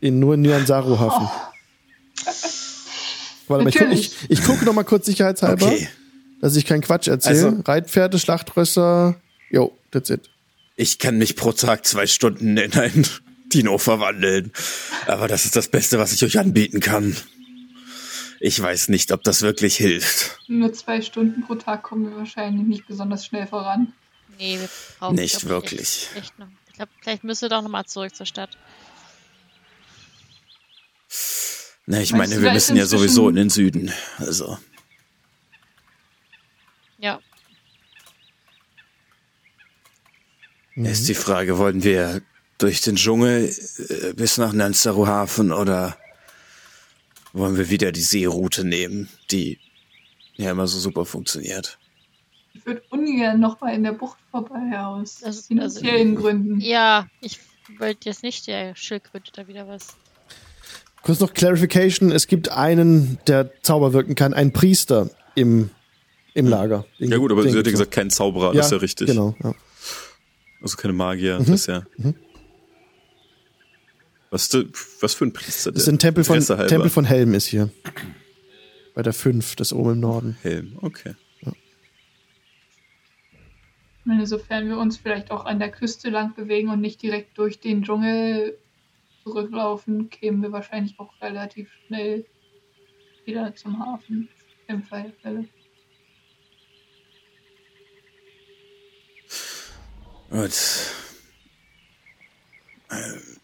In, 0.01 0.19
nur 0.19 0.33
in 0.33 0.41
Nyansaru-Hafen. 0.41 1.29
Warte 3.47 3.63
mal, 3.63 3.69
ich, 3.69 3.75
guck, 3.75 3.93
ich, 3.93 4.11
Natürlich. 4.11 4.13
ich 4.27 4.43
gucke 4.43 4.65
noch 4.65 4.73
mal 4.73 4.83
kurz 4.83 5.05
sicherheitshalber, 5.05 5.67
Okay. 5.67 5.87
Dass 6.41 6.55
ich 6.55 6.65
keinen 6.65 6.81
Quatsch 6.81 7.07
erzähle. 7.07 7.45
Also- 7.45 7.61
Reitpferde, 7.65 8.19
Schlachtrösser, 8.19 9.19
jo, 9.49 9.77
that's 9.91 10.09
it. 10.09 10.29
Ich 10.75 10.99
kann 10.99 11.17
mich 11.17 11.35
pro 11.35 11.51
Tag 11.53 11.85
zwei 11.85 12.05
Stunden 12.05 12.55
in 12.57 12.73
ein 12.73 13.07
Dino 13.53 13.77
verwandeln. 13.77 14.51
Aber 15.07 15.27
das 15.27 15.45
ist 15.45 15.55
das 15.55 15.69
Beste, 15.69 15.97
was 15.97 16.11
ich 16.13 16.23
euch 16.23 16.37
anbieten 16.37 16.79
kann. 16.79 17.15
Ich 18.39 18.61
weiß 18.61 18.89
nicht, 18.89 19.11
ob 19.11 19.23
das 19.23 19.41
wirklich 19.41 19.75
hilft. 19.77 20.37
Nur 20.47 20.71
zwei 20.73 21.01
Stunden 21.01 21.41
pro 21.41 21.55
Tag 21.55 21.81
kommen 21.81 22.09
wir 22.11 22.17
wahrscheinlich 22.17 22.67
nicht 22.67 22.87
besonders 22.87 23.25
schnell 23.25 23.47
voran. 23.47 23.93
Nee, 24.37 24.59
wir 24.59 24.69
brauchen 24.99 25.15
Nicht 25.15 25.39
glaub 25.39 25.43
ich, 25.43 25.49
wirklich. 25.71 26.09
Echt, 26.13 26.23
echt 26.25 26.39
noch. 26.39 26.47
Ich 26.67 26.73
glaube, 26.75 26.91
vielleicht 27.01 27.23
müsst 27.23 27.41
ihr 27.41 27.49
doch 27.49 27.63
nochmal 27.63 27.85
zurück 27.85 28.13
zur 28.15 28.27
Stadt. 28.27 28.51
Ne, 31.87 32.03
ich 32.03 32.11
Meinst 32.11 32.29
meine, 32.29 32.35
du, 32.35 32.41
wir 32.45 32.51
müssen 32.53 32.75
ja 32.75 32.85
sowieso 32.85 33.29
in 33.29 33.35
den 33.35 33.49
Süden. 33.49 33.91
Also, 34.19 34.59
Ja. 36.99 37.19
ist 40.75 41.07
die 41.07 41.13
Frage, 41.15 41.57
wollen 41.57 41.83
wir 41.83 42.21
durch 42.57 42.81
den 42.81 42.95
Dschungel 42.95 43.53
äh, 43.89 44.13
bis 44.13 44.37
nach 44.37 44.53
Nanzaru 44.53 45.07
Hafen 45.07 45.51
oder 45.51 45.97
wollen 47.33 47.57
wir 47.57 47.69
wieder 47.69 47.91
die 47.91 48.01
Seeroute 48.01 48.63
nehmen, 48.65 49.09
die 49.31 49.59
ja 50.35 50.51
immer 50.51 50.67
so 50.67 50.79
super 50.79 51.05
funktioniert? 51.05 51.77
Ich 52.53 52.65
würde 52.65 52.81
ungern 52.89 53.39
nochmal 53.39 53.75
in 53.75 53.83
der 53.83 53.91
Bucht 53.93 54.17
vorbei 54.31 54.79
aus 54.79 55.23
Also- 55.23 55.43
finanziellen 55.43 56.15
Gründen. 56.15 56.59
Ja, 56.59 57.07
ich 57.21 57.39
wollte 57.77 58.09
jetzt 58.09 58.23
nicht 58.23 58.47
der 58.47 58.75
Schildkröte 58.75 59.31
da 59.33 59.47
wieder 59.47 59.67
was. 59.67 59.95
Kurz 61.03 61.19
noch 61.19 61.33
Clarification, 61.33 62.11
es 62.11 62.27
gibt 62.27 62.49
einen, 62.49 63.19
der 63.27 63.51
Zauber 63.61 63.93
wirken 63.93 64.15
kann, 64.15 64.33
einen 64.33 64.51
Priester 64.51 65.09
im, 65.35 65.69
im 66.37 66.47
Lager. 66.47 66.85
Den- 66.99 67.11
Ja 67.11 67.17
gut, 67.17 67.31
aber 67.31 67.43
sie 67.43 67.57
hat 67.57 67.65
ja 67.65 67.71
gesagt, 67.71 67.91
kein 67.91 68.09
Zauberer, 68.09 68.47
noch. 68.49 68.55
das 68.55 68.67
ist 68.67 68.71
ja 68.71 68.77
richtig. 68.77 69.07
Genau, 69.07 69.35
ja. 69.43 69.53
Also 70.61 70.77
keine 70.77 70.93
Magier, 70.93 71.37
das 71.37 71.49
ist 71.49 71.67
ja. 71.67 71.85
Was, 74.29 74.49
de, 74.49 74.67
was 74.99 75.13
für 75.13 75.25
ein 75.25 75.33
Priester 75.33 75.71
Das 75.71 75.83
ist 75.83 75.89
ein 75.89 75.99
Tempel 75.99 76.23
von. 76.23 76.39
Tempel 76.39 76.89
von 76.89 77.05
Helm 77.05 77.33
ist 77.33 77.47
hier. 77.47 77.69
Bei 78.93 79.01
der 79.03 79.13
5, 79.13 79.55
das 79.55 79.71
oben 79.73 79.93
im 79.93 79.99
Norden. 79.99 80.37
Helm, 80.41 80.77
okay. 80.81 81.13
Ich 81.41 81.53
meine, 84.09 84.25
sofern 84.25 84.67
wir 84.69 84.77
uns 84.77 84.97
vielleicht 84.97 85.31
auch 85.31 85.45
an 85.45 85.59
der 85.59 85.69
Küste 85.69 86.09
lang 86.09 86.33
bewegen 86.33 86.69
und 86.69 86.79
nicht 86.81 87.01
direkt 87.01 87.37
durch 87.37 87.59
den 87.59 87.83
Dschungel 87.83 88.57
zurücklaufen, 89.23 90.09
kämen 90.09 90.41
wir 90.41 90.51
wahrscheinlich 90.53 90.97
auch 90.99 91.11
relativ 91.21 91.69
schnell 91.85 92.25
wieder 93.25 93.53
zum 93.55 93.79
Hafen 93.85 94.29
im 94.69 94.81
Fall 94.83 95.03
der 95.03 95.13
Fälle. 95.21 95.45
Gut. 100.29 100.53
Ähm. 102.91 103.37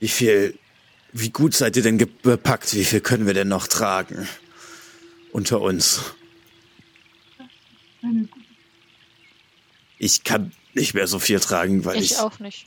Wie 0.00 0.08
viel, 0.08 0.58
wie 1.12 1.30
gut 1.30 1.54
seid 1.54 1.76
ihr 1.76 1.82
denn 1.82 1.98
ge- 1.98 2.08
bepackt? 2.22 2.74
Wie 2.74 2.84
viel 2.84 3.00
können 3.00 3.26
wir 3.26 3.34
denn 3.34 3.48
noch 3.48 3.66
tragen? 3.66 4.28
Unter 5.32 5.60
uns. 5.60 6.00
Ich 9.98 10.24
kann 10.24 10.52
nicht 10.74 10.94
mehr 10.94 11.06
so 11.06 11.18
viel 11.18 11.38
tragen, 11.40 11.84
weil 11.84 11.96
ich. 11.96 12.12
Ich 12.12 12.18
auch 12.18 12.38
nicht. 12.40 12.66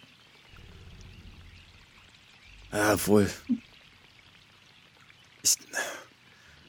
Ja, 2.71 3.05
wohl. 3.07 3.29
Ich, 5.43 5.55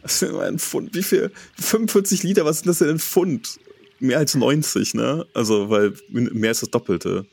Was 0.07 0.23
ist 0.23 0.31
denn 0.31 0.39
ein 0.39 0.59
Pfund? 0.61 0.95
Wie 0.95 1.03
viel? 1.03 1.33
45 1.59 2.23
Liter, 2.23 2.45
was 2.45 2.59
ist 2.59 2.67
das 2.67 2.79
denn 2.79 2.91
in 2.91 3.01
Pfund? 3.01 3.59
Mehr 3.99 4.19
als 4.19 4.37
90, 4.37 4.95
ne? 4.95 5.27
Also, 5.35 5.69
weil 5.69 5.95
mehr 6.11 6.53
ist 6.53 6.63
das 6.63 6.71
Doppelte. 6.71 7.27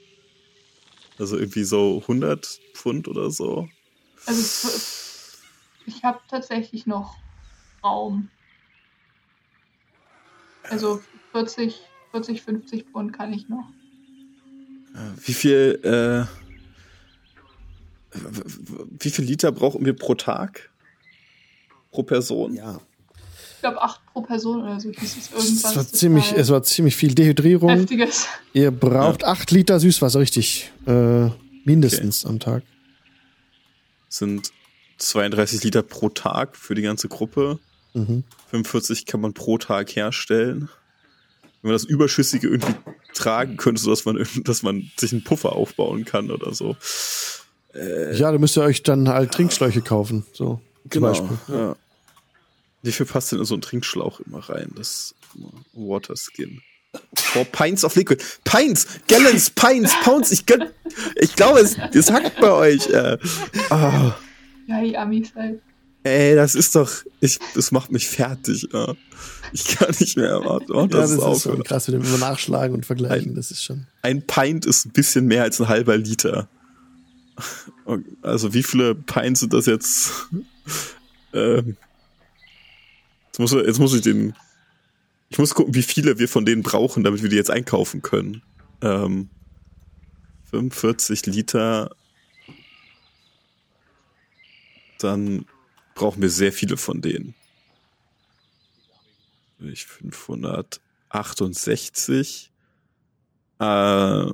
Also 1.19 1.37
irgendwie 1.37 1.65
so 1.65 1.99
100 2.01 2.59
Pfund 2.73 3.07
oder 3.07 3.29
so. 3.29 3.69
Also 4.25 4.69
ich 5.85 6.03
habe 6.03 6.19
tatsächlich 6.27 6.87
noch 6.87 7.15
Raum. 7.83 8.29
Also 10.63 10.99
40, 11.31 11.79
40, 12.09 12.41
50 12.41 12.85
Pfund 12.85 13.13
kann 13.13 13.33
ich 13.33 13.49
noch. 13.49 13.69
Wie 15.23 15.33
viel, 15.33 15.79
äh, 15.83 16.25
wie 18.99 19.11
viel 19.11 19.25
Liter 19.25 19.51
brauchen 19.51 19.85
wir 19.85 19.95
pro 19.95 20.15
Tag? 20.15 20.72
Pro 21.93 22.03
Person? 22.03 22.53
Ja. 22.55 22.79
Ich 23.55 23.59
glaube 23.61 23.81
8 23.81 24.01
pro 24.11 24.21
Person 24.21 24.61
oder 24.63 24.77
so 24.81 24.89
hieß 24.89 25.01
es 25.17 25.31
Es 25.31 25.31
irgendwas. 25.47 25.75
war 25.77 25.87
ziemlich, 25.87 26.33
es 26.35 26.49
war 26.49 26.63
ziemlich 26.63 26.95
viel 26.97 27.15
Dehydrierung. 27.15 27.69
Heftiges. 27.69 28.27
Ihr 28.51 28.71
braucht 28.71 29.23
8 29.23 29.51
Liter 29.51 29.79
Süßwasser, 29.79 30.19
richtig. 30.19 30.71
Äh, 30.85 31.29
mindestens 31.63 32.25
am 32.25 32.39
Tag. 32.39 32.63
Sind 34.09 34.51
32 34.97 35.63
Liter 35.63 35.81
pro 35.81 36.09
Tag 36.09 36.57
für 36.57 36.75
die 36.75 36.81
ganze 36.81 37.07
Gruppe. 37.07 37.59
Mhm. 37.93 38.23
45 38.49 39.05
kann 39.05 39.21
man 39.21 39.33
pro 39.33 39.57
Tag 39.57 39.95
herstellen. 39.95 40.67
Wenn 41.61 41.69
man 41.69 41.73
das 41.73 41.85
Überschüssige 41.85 42.47
irgendwie 42.49 42.75
tragen 43.13 43.55
könnte, 43.55 43.81
sodass 43.81 44.03
man, 44.03 44.25
dass 44.43 44.63
man 44.63 44.91
sich 44.97 45.13
einen 45.13 45.23
Puffer 45.23 45.53
aufbauen 45.53 46.03
kann 46.03 46.31
oder 46.31 46.53
so. 46.53 46.75
Ja, 48.13 48.31
da 48.31 48.37
müsst 48.37 48.57
ihr 48.57 48.63
euch 48.63 48.83
dann 48.83 49.07
halt 49.09 49.31
Trinkschläuche 49.31 49.81
kaufen. 49.81 50.25
So, 50.33 50.59
zum 50.91 51.01
Beispiel. 51.01 51.37
Genau, 51.47 51.59
Ja. 51.59 51.75
Wie 52.83 52.91
viel 52.91 53.05
passt 53.05 53.31
denn 53.31 53.39
in 53.39 53.45
so 53.45 53.55
einen 53.55 53.61
Trinkschlauch 53.61 54.19
immer 54.21 54.39
rein? 54.49 54.71
Das 54.75 55.15
Water 55.73 56.15
Skin. 56.15 56.61
Four 57.15 57.45
Pints 57.45 57.83
of 57.83 57.95
Liquid. 57.95 58.23
Pints! 58.43 58.85
Gallons, 59.07 59.49
Pints, 59.49 59.93
Pounds. 60.03 60.31
Ich, 60.31 60.45
gönn, 60.45 60.69
ich 61.15 61.35
glaube, 61.35 61.59
es, 61.59 61.75
es 61.93 62.11
hackt 62.11 62.39
bei 62.39 62.51
euch. 62.51 62.87
Äh. 62.89 63.17
Ah, 63.71 64.15
Ja, 64.67 64.81
die 64.83 64.95
Amis 64.95 65.33
halt. 65.35 65.59
ey, 66.03 66.35
das 66.35 66.53
ist 66.53 66.75
doch. 66.75 66.91
Ich, 67.19 67.39
das 67.55 67.71
macht 67.71 67.91
mich 67.91 68.07
fertig. 68.07 68.67
Ja. 68.71 68.93
Ich 69.53 69.65
kann 69.75 69.95
nicht 69.99 70.17
mehr. 70.17 70.39
Warte, 70.45 70.67
warte, 70.69 70.95
Ja, 70.97 71.01
das 71.01 71.09
das 71.09 71.11
ist 71.11 71.17
ist 71.17 71.23
auf. 71.23 71.41
schon 71.41 71.63
krass, 71.63 71.87
mit 71.87 71.95
dem 71.95 72.03
immer 72.07 72.17
nachschlagen 72.19 72.75
und 72.75 72.85
vergleichen. 72.85 73.33
Das 73.33 73.49
ist 73.49 73.63
schon. 73.63 73.87
Ein 74.03 74.21
Pint 74.27 74.65
ist 74.67 74.85
ein 74.85 74.91
bisschen 74.91 75.25
mehr 75.25 75.41
als 75.43 75.59
ein 75.61 75.67
halber 75.69 75.97
Liter. 75.97 76.47
Also 78.21 78.53
wie 78.53 78.61
viele 78.63 78.93
Pints 78.95 79.39
sind 79.41 79.53
das 79.53 79.65
jetzt? 79.65 80.11
ähm, 81.33 81.75
jetzt, 83.33 83.39
muss, 83.39 83.51
jetzt 83.51 83.79
muss 83.79 83.95
ich 83.95 84.01
den. 84.01 84.35
Ich 85.29 85.39
muss 85.39 85.55
gucken, 85.55 85.73
wie 85.73 85.81
viele 85.81 86.19
wir 86.19 86.29
von 86.29 86.45
denen 86.45 86.61
brauchen, 86.61 87.03
damit 87.03 87.23
wir 87.23 87.29
die 87.29 87.35
jetzt 87.35 87.49
einkaufen 87.49 88.03
können. 88.03 88.43
Ähm, 88.81 89.29
45 90.51 91.25
Liter. 91.25 91.95
Dann 94.99 95.47
brauchen 95.95 96.21
wir 96.21 96.29
sehr 96.29 96.53
viele 96.53 96.77
von 96.77 97.01
denen. 97.01 97.33
Ich 99.59 99.87
568. 99.87 102.51
Äh, 103.59 104.25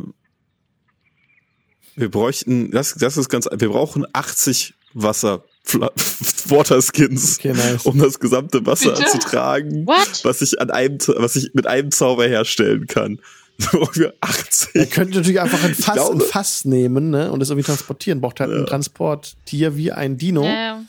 wir 1.96 2.12
bräuchten, 2.12 2.72
das, 2.72 2.96
das 2.96 3.16
ist 3.18 3.30
ganz, 3.30 3.48
wir 3.52 3.70
brauchen 3.70 4.06
80 4.14 4.74
Wasser, 4.94 5.44
Waterskins, 6.50 7.38
Okay, 7.40 7.54
nice. 7.54 7.86
um 7.86 7.98
das 8.00 8.20
gesamte 8.20 8.66
Wasser 8.66 8.92
Bitte? 8.92 9.06
zu 9.12 9.20
tragen, 9.20 9.86
What? 9.86 10.22
was 10.24 10.42
ich 10.42 10.60
an 10.62 10.72
einem, 10.72 10.98
was 11.18 11.36
ich 11.36 11.52
mit 11.54 11.68
einem 11.68 11.92
Zauber 11.92 12.26
herstellen 12.28 12.88
kann. 12.88 13.20
Für 13.60 14.14
80. 14.22 14.70
Ihr 14.76 14.86
könnt 14.86 15.14
natürlich 15.14 15.42
einfach 15.42 15.62
ein 15.66 15.76
Fass, 15.76 15.96
glaube- 15.96 16.16
ein 16.16 16.22
Fass 16.22 16.64
nehmen 16.64 17.10
ne, 17.10 17.30
und 17.30 17.42
es 17.42 17.50
irgendwie 17.50 17.66
transportieren. 17.66 18.22
Braucht 18.22 18.40
halt 18.40 18.52
ein 18.52 18.66
Transporttier 18.66 19.76
wie 19.76 19.92
ein 19.92 20.18
Dino. 20.18 20.44
Ja, 20.46 20.82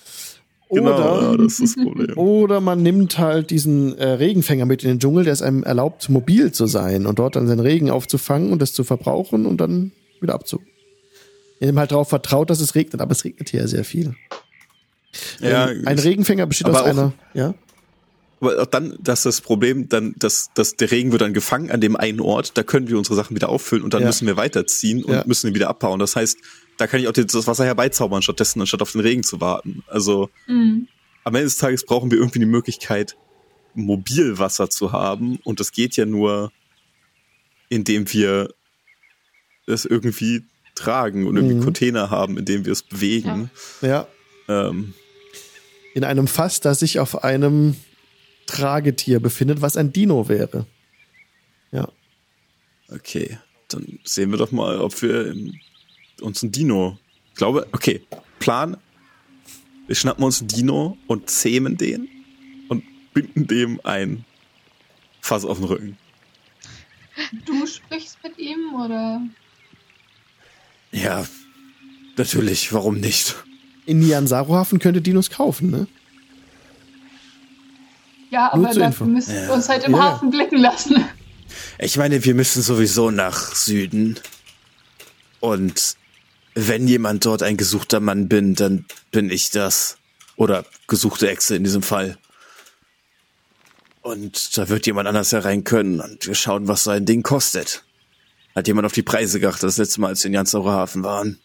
Genau, 0.73 0.93
Oder, 0.93 1.23
ja, 1.33 1.37
das 1.37 1.59
ist 1.59 1.77
das 1.77 1.85
Problem. 1.85 2.13
oder 2.17 2.61
man 2.61 2.81
nimmt 2.81 3.19
halt 3.19 3.51
diesen 3.51 3.99
äh, 3.99 4.07
Regenfänger 4.07 4.67
mit 4.67 4.85
in 4.85 4.91
den 4.91 4.99
Dschungel, 5.01 5.25
der 5.25 5.33
es 5.33 5.43
einem 5.43 5.65
erlaubt, 5.65 6.09
mobil 6.09 6.53
zu 6.53 6.67
sein 6.69 7.07
und 7.07 7.19
dort 7.19 7.35
dann 7.35 7.49
seinen 7.49 7.59
Regen 7.59 7.91
aufzufangen 7.91 8.53
und 8.53 8.63
das 8.63 8.73
zu 8.73 8.85
verbrauchen 8.85 9.47
und 9.47 9.61
dann 9.61 9.91
wieder 10.21 10.35
abzu. 10.35 10.61
Indem 11.59 11.77
halt 11.77 11.91
darauf 11.91 12.09
vertraut, 12.09 12.51
dass 12.51 12.61
es 12.61 12.77
regnet, 12.77 13.01
aber 13.01 13.11
es 13.11 13.25
regnet 13.25 13.49
hier 13.49 13.63
ja 13.63 13.67
sehr 13.67 13.83
viel. 13.85 14.15
Ja, 15.41 15.71
Ähm, 15.71 15.87
ein 15.87 15.99
Regenfänger 15.99 16.47
besteht 16.47 16.67
aber 16.69 16.79
aus 16.83 16.87
auch- 16.87 16.91
einer, 16.91 17.13
ja? 17.35 17.55
Aber 18.41 18.63
auch 18.63 18.67
dann, 18.67 18.97
dass 19.01 19.23
das 19.25 19.41
Problem, 19.43 19.89
dann, 19.91 20.15
dass, 20.19 20.51
dass 20.55 20.75
der 20.77 20.91
Regen 20.91 21.13
wird 21.13 21.21
dann 21.21 21.35
gefangen 21.35 21.71
an 21.71 21.81
dem 21.83 21.95
einen 21.97 22.21
Ort, 22.21 22.57
da 22.57 22.63
können 22.63 22.89
wir 22.89 22.97
unsere 22.97 23.15
Sachen 23.17 23.35
wieder 23.37 23.51
auffüllen 23.51 23.85
und 23.85 23.93
dann 23.93 24.01
Ja. 24.03 24.07
müssen 24.07 24.27
wir 24.27 24.37
weiterziehen 24.39 25.05
und 25.05 25.13
Ja. 25.13 25.25
müssen 25.27 25.49
ihn 25.49 25.55
wieder 25.55 25.69
abbauen. 25.69 25.99
Das 25.99 26.17
heißt, 26.17 26.39
da 26.79 26.87
kann 26.87 27.01
ich 27.01 27.09
auch 27.09 27.13
das 27.13 27.47
Wasser 27.47 27.65
herbeizaubern 27.67 28.23
stattdessen, 28.23 28.61
anstatt 28.61 28.81
auf 28.81 28.93
den 28.93 29.03
Regen 29.03 29.23
zu 29.25 29.41
warten. 29.43 29.83
Also 29.89 30.31
Mhm. 30.47 30.89
am 31.25 31.35
Ende 31.35 31.45
des 31.45 31.59
Tages 31.59 31.85
brauchen 31.85 32.11
wir 32.11 32.17
irgendwie 32.19 32.39
die 32.39 32.47
Möglichkeit, 32.47 33.17
Mobilwasser 33.75 34.71
zu 34.71 34.93
haben 34.93 35.39
und 35.45 35.61
das 35.61 35.73
geht 35.73 35.97
ja 35.97 36.07
nur, 36.07 36.51
indem 37.69 38.11
wir 38.13 38.49
das 39.67 39.85
irgendwie 39.85 40.45
tragen 40.75 41.27
und 41.27 41.37
irgendwie 41.37 41.57
Mhm. 41.57 41.65
Container 41.65 42.11
haben, 42.11 42.39
in 42.39 42.45
denen 42.47 42.65
wir 42.65 42.73
es 42.73 42.83
bewegen. 42.83 43.51
Ja. 43.83 44.07
Ähm, 44.51 44.95
In 45.95 46.05
einem 46.05 46.27
Fass, 46.27 46.61
das 46.61 46.81
sich 46.81 46.99
auf 46.99 47.23
einem 47.25 47.77
Tragetier 48.47 49.21
befindet, 49.21 49.63
was 49.63 49.77
ein 49.77 49.93
Dino 49.93 50.29
wäre. 50.29 50.67
Ja. 51.71 51.89
Okay, 52.89 53.39
dann 53.69 54.01
sehen 54.05 54.31
wir 54.31 54.39
doch 54.39 54.51
mal, 54.51 54.81
ob 54.81 55.01
wir 55.03 55.35
uns 56.21 56.43
ein 56.43 56.51
Dino. 56.51 56.99
Ich 57.29 57.37
glaube, 57.37 57.69
okay, 57.73 58.03
Plan. 58.41 58.77
Wir 59.87 59.95
schnappen 59.97 60.25
uns 60.25 60.41
einen 60.41 60.49
Dino 60.49 60.97
und 61.07 61.31
zähmen 61.31 61.77
den 61.77 62.09
und 62.69 62.85
binden 63.13 63.47
dem 63.47 63.81
ein 63.85 64.25
Fass 65.21 65.45
auf 65.45 65.59
den 65.59 65.67
Rücken. 65.67 65.99
Du 67.45 67.67
sprichst 67.67 68.19
mit 68.23 68.39
ihm 68.39 68.75
oder? 68.75 69.21
ja, 70.93 71.27
natürlich, 72.17 72.73
warum 72.73 72.99
nicht? 72.99 73.37
In 73.91 73.99
Nianzaro-Hafen 73.99 74.79
könnt 74.79 74.95
ihr 74.95 75.01
Dinos 75.01 75.31
kaufen, 75.31 75.69
ne? 75.69 75.89
Ja, 78.31 78.53
aber 78.53 78.73
dafür 78.73 79.09
müssen 79.09 79.35
wir 79.35 79.53
uns 79.53 79.69
halt 79.69 79.83
im 79.83 79.95
Ja. 79.95 80.13
Hafen 80.13 80.31
blicken 80.31 80.59
lassen. 80.59 81.05
Ich 81.81 81.97
meine, 81.97 82.25
wir 82.25 82.37
müssen 82.37 82.63
sowieso 82.63 83.11
nach 83.11 83.53
Süden. 83.53 84.21
Und 85.41 85.97
wenn 86.55 86.87
jemand 86.87 87.27
dort 87.27 87.43
ein 87.43 87.57
gesuchter 87.57 87.99
Mann 87.99 88.29
bin, 88.29 88.55
dann 88.55 88.85
bin 89.11 89.29
ich 89.29 89.51
das. 89.51 89.97
Oder 90.37 90.65
gesuchte 90.87 91.29
Echse 91.29 91.57
in 91.57 91.65
diesem 91.65 91.83
Fall. 91.83 92.17
Und 94.03 94.57
da 94.57 94.69
wird 94.69 94.87
jemand 94.87 95.09
anders 95.09 95.33
herein 95.33 95.65
können 95.65 96.01
und 96.01 96.29
wir 96.29 96.37
schauen, 96.37 96.69
was 96.69 96.85
so 96.85 96.91
ein 96.93 97.07
Ding 97.07 97.25
kostet. 97.25 97.83
Hat 98.55 98.69
jemand 98.69 98.87
auf 98.87 98.93
die 98.93 99.03
Preise 99.03 99.41
geachtet, 99.41 99.65
das 99.65 99.79
letzte 99.79 100.01
Mal, 100.01 100.09
als 100.11 100.23
wir 100.23 100.29
in 100.29 100.35
Jansauer 100.35 100.71
Hafen 100.71 101.03
waren? 101.03 101.41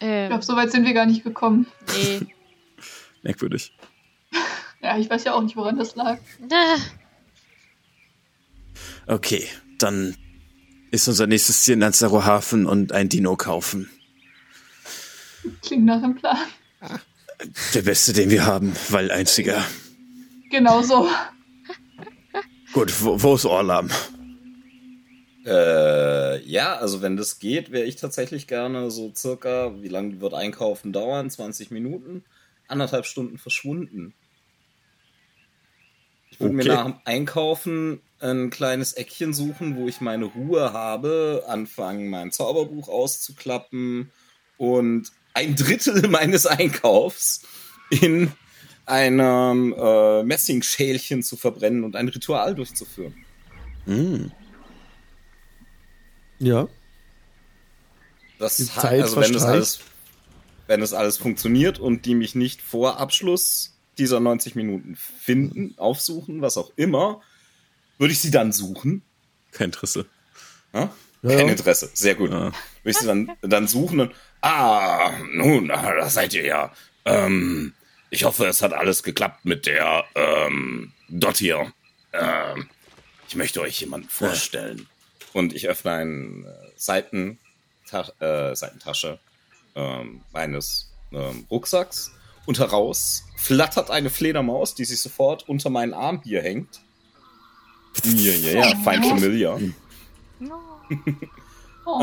Ich 0.00 0.06
ähm, 0.06 0.28
glaube, 0.28 0.42
so 0.42 0.56
weit 0.56 0.72
sind 0.72 0.86
wir 0.86 0.94
gar 0.94 1.04
nicht 1.06 1.22
gekommen. 1.24 1.66
nee. 1.94 2.20
Merkwürdig. 3.22 3.72
Ja, 4.82 4.96
ich 4.96 5.10
weiß 5.10 5.24
ja 5.24 5.34
auch 5.34 5.42
nicht, 5.42 5.56
woran 5.56 5.76
das 5.76 5.94
lag. 5.94 6.18
Okay, 9.06 9.46
dann 9.78 10.16
ist 10.90 11.06
unser 11.06 11.26
nächstes 11.26 11.62
Ziel 11.62 11.74
in 11.74 11.82
Jansauer 11.82 12.24
Hafen 12.24 12.64
und 12.64 12.92
ein 12.92 13.10
Dino 13.10 13.36
kaufen. 13.36 13.90
Klingt 15.62 15.84
nach 15.84 16.02
einem 16.02 16.14
Plan. 16.14 16.38
Der 17.74 17.82
beste, 17.82 18.12
den 18.14 18.30
wir 18.30 18.46
haben, 18.46 18.72
weil 18.88 19.10
einziger. 19.10 19.62
Genau 20.50 20.80
so. 20.82 21.08
Gut, 22.72 22.92
wo, 23.02 23.20
wo 23.20 23.34
ist 23.34 23.44
Orlam? 23.44 23.90
Äh, 25.50 26.44
ja, 26.44 26.76
also 26.76 27.02
wenn 27.02 27.16
das 27.16 27.40
geht, 27.40 27.72
wäre 27.72 27.84
ich 27.84 27.96
tatsächlich 27.96 28.46
gerne 28.46 28.90
so 28.92 29.12
circa, 29.12 29.82
wie 29.82 29.88
lange 29.88 30.20
wird 30.20 30.32
Einkaufen 30.32 30.92
dauern? 30.92 31.28
20 31.28 31.72
Minuten? 31.72 32.24
Anderthalb 32.68 33.04
Stunden 33.04 33.36
verschwunden. 33.36 34.14
Ich 36.30 36.40
würde 36.40 36.54
Okay. 36.54 36.68
mir 36.68 36.74
nach 36.76 36.84
dem 36.84 36.94
Einkaufen 37.04 38.00
ein 38.20 38.50
kleines 38.50 38.92
Eckchen 38.92 39.34
suchen, 39.34 39.76
wo 39.76 39.88
ich 39.88 40.00
meine 40.00 40.26
Ruhe 40.26 40.72
habe, 40.72 41.44
anfangen, 41.48 42.10
mein 42.10 42.30
Zauberbuch 42.30 42.88
auszuklappen 42.88 44.12
und 44.56 45.10
ein 45.34 45.56
Drittel 45.56 46.06
meines 46.08 46.46
Einkaufs 46.46 47.42
in 47.88 48.30
einem 48.86 49.74
äh, 49.76 50.22
Messingschälchen 50.22 51.24
zu 51.24 51.36
verbrennen 51.36 51.82
und 51.82 51.96
ein 51.96 52.08
Ritual 52.08 52.54
durchzuführen. 52.54 53.16
Hm. 53.86 54.30
Ja. 56.40 56.68
Das 58.38 58.56
Die 58.56 58.68
hat, 58.70 58.82
Zeit 58.82 59.02
also 59.02 59.20
wenn 59.20 59.32
das 59.32 59.44
alles, 59.44 59.80
wenn 60.66 60.80
das 60.80 60.92
alles 60.94 61.18
funktioniert 61.18 61.78
und 61.78 62.06
die 62.06 62.14
mich 62.14 62.34
nicht 62.34 62.62
vor 62.62 62.98
Abschluss 62.98 63.76
dieser 63.98 64.18
90 64.18 64.54
Minuten 64.54 64.96
finden, 64.96 65.74
aufsuchen, 65.76 66.40
was 66.40 66.56
auch 66.56 66.72
immer, 66.76 67.20
würde 67.98 68.12
ich 68.12 68.20
sie 68.20 68.30
dann 68.30 68.52
suchen. 68.52 69.02
Kein 69.52 69.66
Interesse. 69.66 70.06
Ja? 70.72 70.90
Ja, 71.22 71.36
Kein. 71.36 71.48
Interesse, 71.50 71.90
sehr 71.92 72.14
gut. 72.14 72.30
Ja. 72.30 72.46
Würde 72.46 72.52
ich 72.84 72.96
sie 72.96 73.06
dann, 73.06 73.30
dann 73.42 73.68
suchen 73.68 74.00
und, 74.00 74.12
ah, 74.40 75.12
nun, 75.32 75.68
da 75.68 76.08
seid 76.08 76.32
ihr 76.32 76.46
ja. 76.46 76.72
Ähm, 77.04 77.74
ich 78.08 78.24
hoffe, 78.24 78.46
es 78.46 78.62
hat 78.62 78.72
alles 78.72 79.02
geklappt 79.02 79.44
mit 79.44 79.66
der, 79.66 80.04
ähm, 80.14 80.92
Dot 81.08 81.36
hier. 81.36 81.70
Ähm, 82.14 82.68
ich 83.28 83.36
möchte 83.36 83.60
euch 83.60 83.80
jemanden 83.80 84.08
vorstellen. 84.08 84.86
Und 85.32 85.54
ich 85.54 85.68
öffne 85.68 85.92
eine 85.92 86.12
äh, 86.48 86.72
Seiten, 86.76 87.38
äh, 88.20 88.54
Seitentasche 88.54 89.18
ähm, 89.74 90.22
meines 90.32 90.92
ähm, 91.12 91.46
Rucksacks 91.50 92.12
und 92.46 92.58
heraus 92.58 93.24
flattert 93.36 93.90
eine 93.90 94.10
Fledermaus, 94.10 94.74
die 94.74 94.84
sich 94.84 95.00
sofort 95.00 95.48
unter 95.48 95.70
meinen 95.70 95.94
Arm 95.94 96.20
hier 96.24 96.42
hängt. 96.42 96.80
Ja, 98.04 98.32
ja, 98.32 98.52
ja, 98.60 98.76
fine 98.76 99.02
familiar. 99.02 99.60
Oh. 101.86 101.98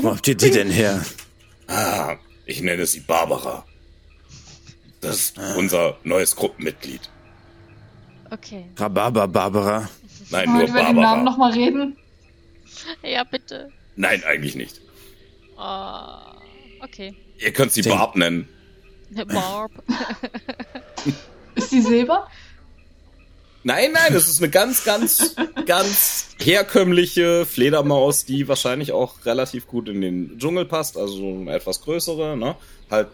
Wo 0.00 0.10
habt 0.10 0.26
ihr 0.28 0.36
die 0.36 0.50
denn 0.50 0.70
her? 0.70 1.04
Ah, 1.66 2.16
ich 2.46 2.62
nenne 2.62 2.86
sie 2.86 3.00
Barbara. 3.00 3.64
Das 5.00 5.16
ist 5.16 5.38
unser 5.56 5.98
neues 6.04 6.34
Gruppenmitglied. 6.36 7.10
Okay. 8.30 8.64
Rhabarber 8.76 9.28
Barbara. 9.28 9.88
Nein, 10.30 10.48
Wollen 10.48 10.58
nur 10.58 10.60
wir 10.62 10.68
über 10.68 10.78
den 10.78 10.84
Namen 10.84 10.96
Barbara. 10.96 11.22
nochmal 11.22 11.52
reden? 11.52 11.96
Ja, 13.02 13.24
bitte. 13.24 13.70
Nein, 13.96 14.22
eigentlich 14.24 14.54
nicht. 14.54 14.80
Ah, 15.56 16.36
okay. 16.82 17.14
Ihr 17.38 17.52
könnt 17.52 17.72
sie 17.72 17.82
Den- 17.82 17.92
Barb 17.92 18.16
nennen. 18.16 18.48
Barb. 19.28 19.72
Ist 21.54 21.70
die 21.72 21.82
Silber? 21.82 22.28
Nein, 23.64 23.92
nein, 23.92 24.12
es 24.14 24.26
ist 24.28 24.40
eine 24.42 24.50
ganz, 24.50 24.82
ganz, 24.82 25.36
ganz 25.66 26.30
herkömmliche 26.38 27.46
Fledermaus, 27.46 28.24
die 28.24 28.48
wahrscheinlich 28.48 28.90
auch 28.90 29.24
relativ 29.24 29.68
gut 29.68 29.88
in 29.88 30.00
den 30.00 30.38
Dschungel 30.38 30.64
passt, 30.64 30.96
also 30.96 31.14
so 31.14 31.26
eine 31.28 31.52
etwas 31.52 31.80
größere, 31.82 32.36
ne? 32.36 32.56
Halt, 32.90 33.06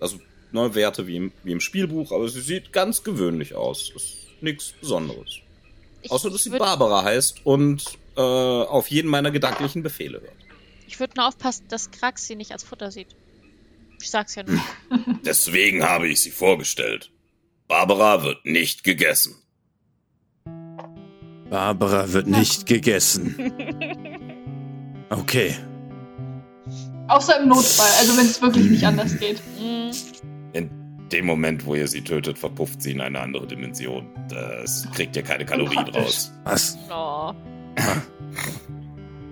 also, 0.00 0.18
ne, 0.52 0.74
Werte 0.74 1.06
wie 1.06 1.16
im, 1.16 1.32
wie 1.44 1.52
im 1.52 1.60
Spielbuch, 1.60 2.12
aber 2.12 2.28
sie 2.28 2.42
sieht 2.42 2.72
ganz 2.74 3.04
gewöhnlich 3.04 3.54
aus. 3.54 3.90
Ist 3.96 4.16
nichts 4.42 4.74
Besonderes. 4.80 5.38
Ich 6.02 6.10
Außer, 6.10 6.28
dass 6.30 6.42
sie 6.44 6.50
Barbara 6.50 7.02
heißt 7.02 7.46
und 7.46 7.84
äh, 8.16 8.20
auf 8.20 8.88
jeden 8.88 9.08
meiner 9.08 9.30
gedanklichen 9.30 9.82
Befehle 9.82 10.20
hört. 10.20 10.36
Ich 10.86 11.00
würde 11.00 11.14
nur 11.16 11.26
aufpassen, 11.28 11.66
dass 11.68 11.90
Krax 11.90 12.26
sie 12.26 12.36
nicht 12.36 12.52
als 12.52 12.64
Futter 12.64 12.90
sieht. 12.90 13.08
Ich 14.00 14.10
sag's 14.10 14.34
ja 14.34 14.42
nur. 14.44 14.60
Deswegen 15.24 15.82
habe 15.82 16.08
ich 16.08 16.20
sie 16.20 16.30
vorgestellt. 16.30 17.10
Barbara 17.68 18.22
wird 18.22 18.44
nicht 18.44 18.84
gegessen. 18.84 19.34
Barbara 21.50 22.12
wird 22.12 22.26
nicht 22.26 22.66
gegessen. 22.66 23.52
Okay. 25.10 25.54
Außer 27.08 27.40
im 27.40 27.48
Notfall, 27.48 27.90
also 27.98 28.16
wenn 28.16 28.26
es 28.26 28.42
wirklich 28.42 28.68
nicht 28.68 28.84
anders 28.84 29.18
geht. 29.18 29.40
In 30.52 30.70
dem 31.12 31.26
Moment, 31.26 31.64
wo 31.64 31.74
ihr 31.76 31.86
sie 31.86 32.02
tötet, 32.02 32.38
verpufft 32.38 32.82
sie 32.82 32.92
in 32.92 33.00
eine 33.00 33.20
andere 33.20 33.46
Dimension. 33.46 34.08
Das 34.28 34.88
kriegt 34.92 35.14
ihr 35.16 35.22
keine 35.22 35.44
Kalorien 35.44 35.84
Praktisch. 35.84 36.02
raus. 36.02 36.32
Was? 36.44 36.78
oh. 36.90 37.32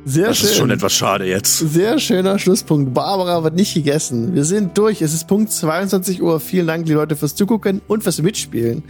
Sehr 0.06 0.28
Das 0.28 0.36
schön. 0.38 0.48
ist 0.50 0.56
schon 0.56 0.70
etwas 0.70 0.92
schade 0.92 1.24
jetzt. 1.24 1.58
Sehr 1.58 1.98
schöner 1.98 2.38
Schlusspunkt. 2.38 2.92
Barbara 2.92 3.42
wird 3.42 3.54
nicht 3.54 3.72
gegessen. 3.72 4.34
Wir 4.34 4.44
sind 4.44 4.76
durch. 4.76 5.00
Es 5.00 5.14
ist 5.14 5.26
Punkt 5.26 5.50
22 5.50 6.22
Uhr. 6.22 6.40
Vielen 6.40 6.66
Dank, 6.66 6.84
die 6.84 6.92
Leute, 6.92 7.16
fürs 7.16 7.34
Zugucken 7.34 7.80
und 7.88 8.02
fürs 8.02 8.20
Mitspielen. 8.20 8.82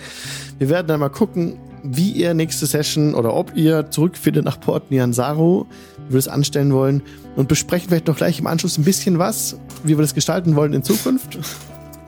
Wir 0.58 0.68
werden 0.70 0.88
dann 0.88 0.98
mal 0.98 1.10
gucken, 1.10 1.56
wie 1.84 2.10
ihr 2.10 2.34
nächste 2.34 2.66
Session 2.66 3.14
oder 3.14 3.32
ob 3.34 3.54
ihr 3.54 3.90
zurückfindet 3.90 4.44
nach 4.44 4.58
Port 4.58 4.90
Nianzaro, 4.90 5.66
wie 6.08 6.14
wir 6.14 6.18
das 6.18 6.28
anstellen 6.28 6.72
wollen 6.72 7.02
und 7.36 7.46
besprechen 7.46 7.90
vielleicht 7.90 8.08
noch 8.08 8.16
gleich 8.16 8.40
im 8.40 8.46
Anschluss 8.48 8.76
ein 8.78 8.84
bisschen 8.84 9.18
was, 9.18 9.56
wie 9.84 9.90
wir 9.96 10.02
das 10.02 10.14
gestalten 10.14 10.56
wollen 10.56 10.72
in 10.72 10.82
Zukunft. 10.82 11.38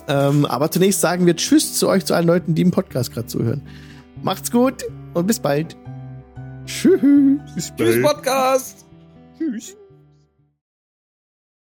ähm, 0.09 0.47
aber 0.47 0.71
zunächst 0.71 1.01
sagen 1.01 1.27
wir 1.27 1.37
Tschüss 1.37 1.75
zu 1.75 1.89
euch, 1.89 2.05
zu 2.07 2.15
allen 2.15 2.27
Leuten, 2.27 2.55
die 2.55 2.63
im 2.63 2.71
Podcast 2.73 3.13
gerade 3.13 3.27
zuhören. 3.29 3.63
Macht's 4.23 4.51
gut 4.51 4.83
und 5.15 5.27
bis 5.27 5.39
bald. 5.41 5.77
Tschüss. 6.67 7.73
Tschüss, 7.77 8.03
Podcast! 8.03 8.85
Tschüss. 9.39 9.77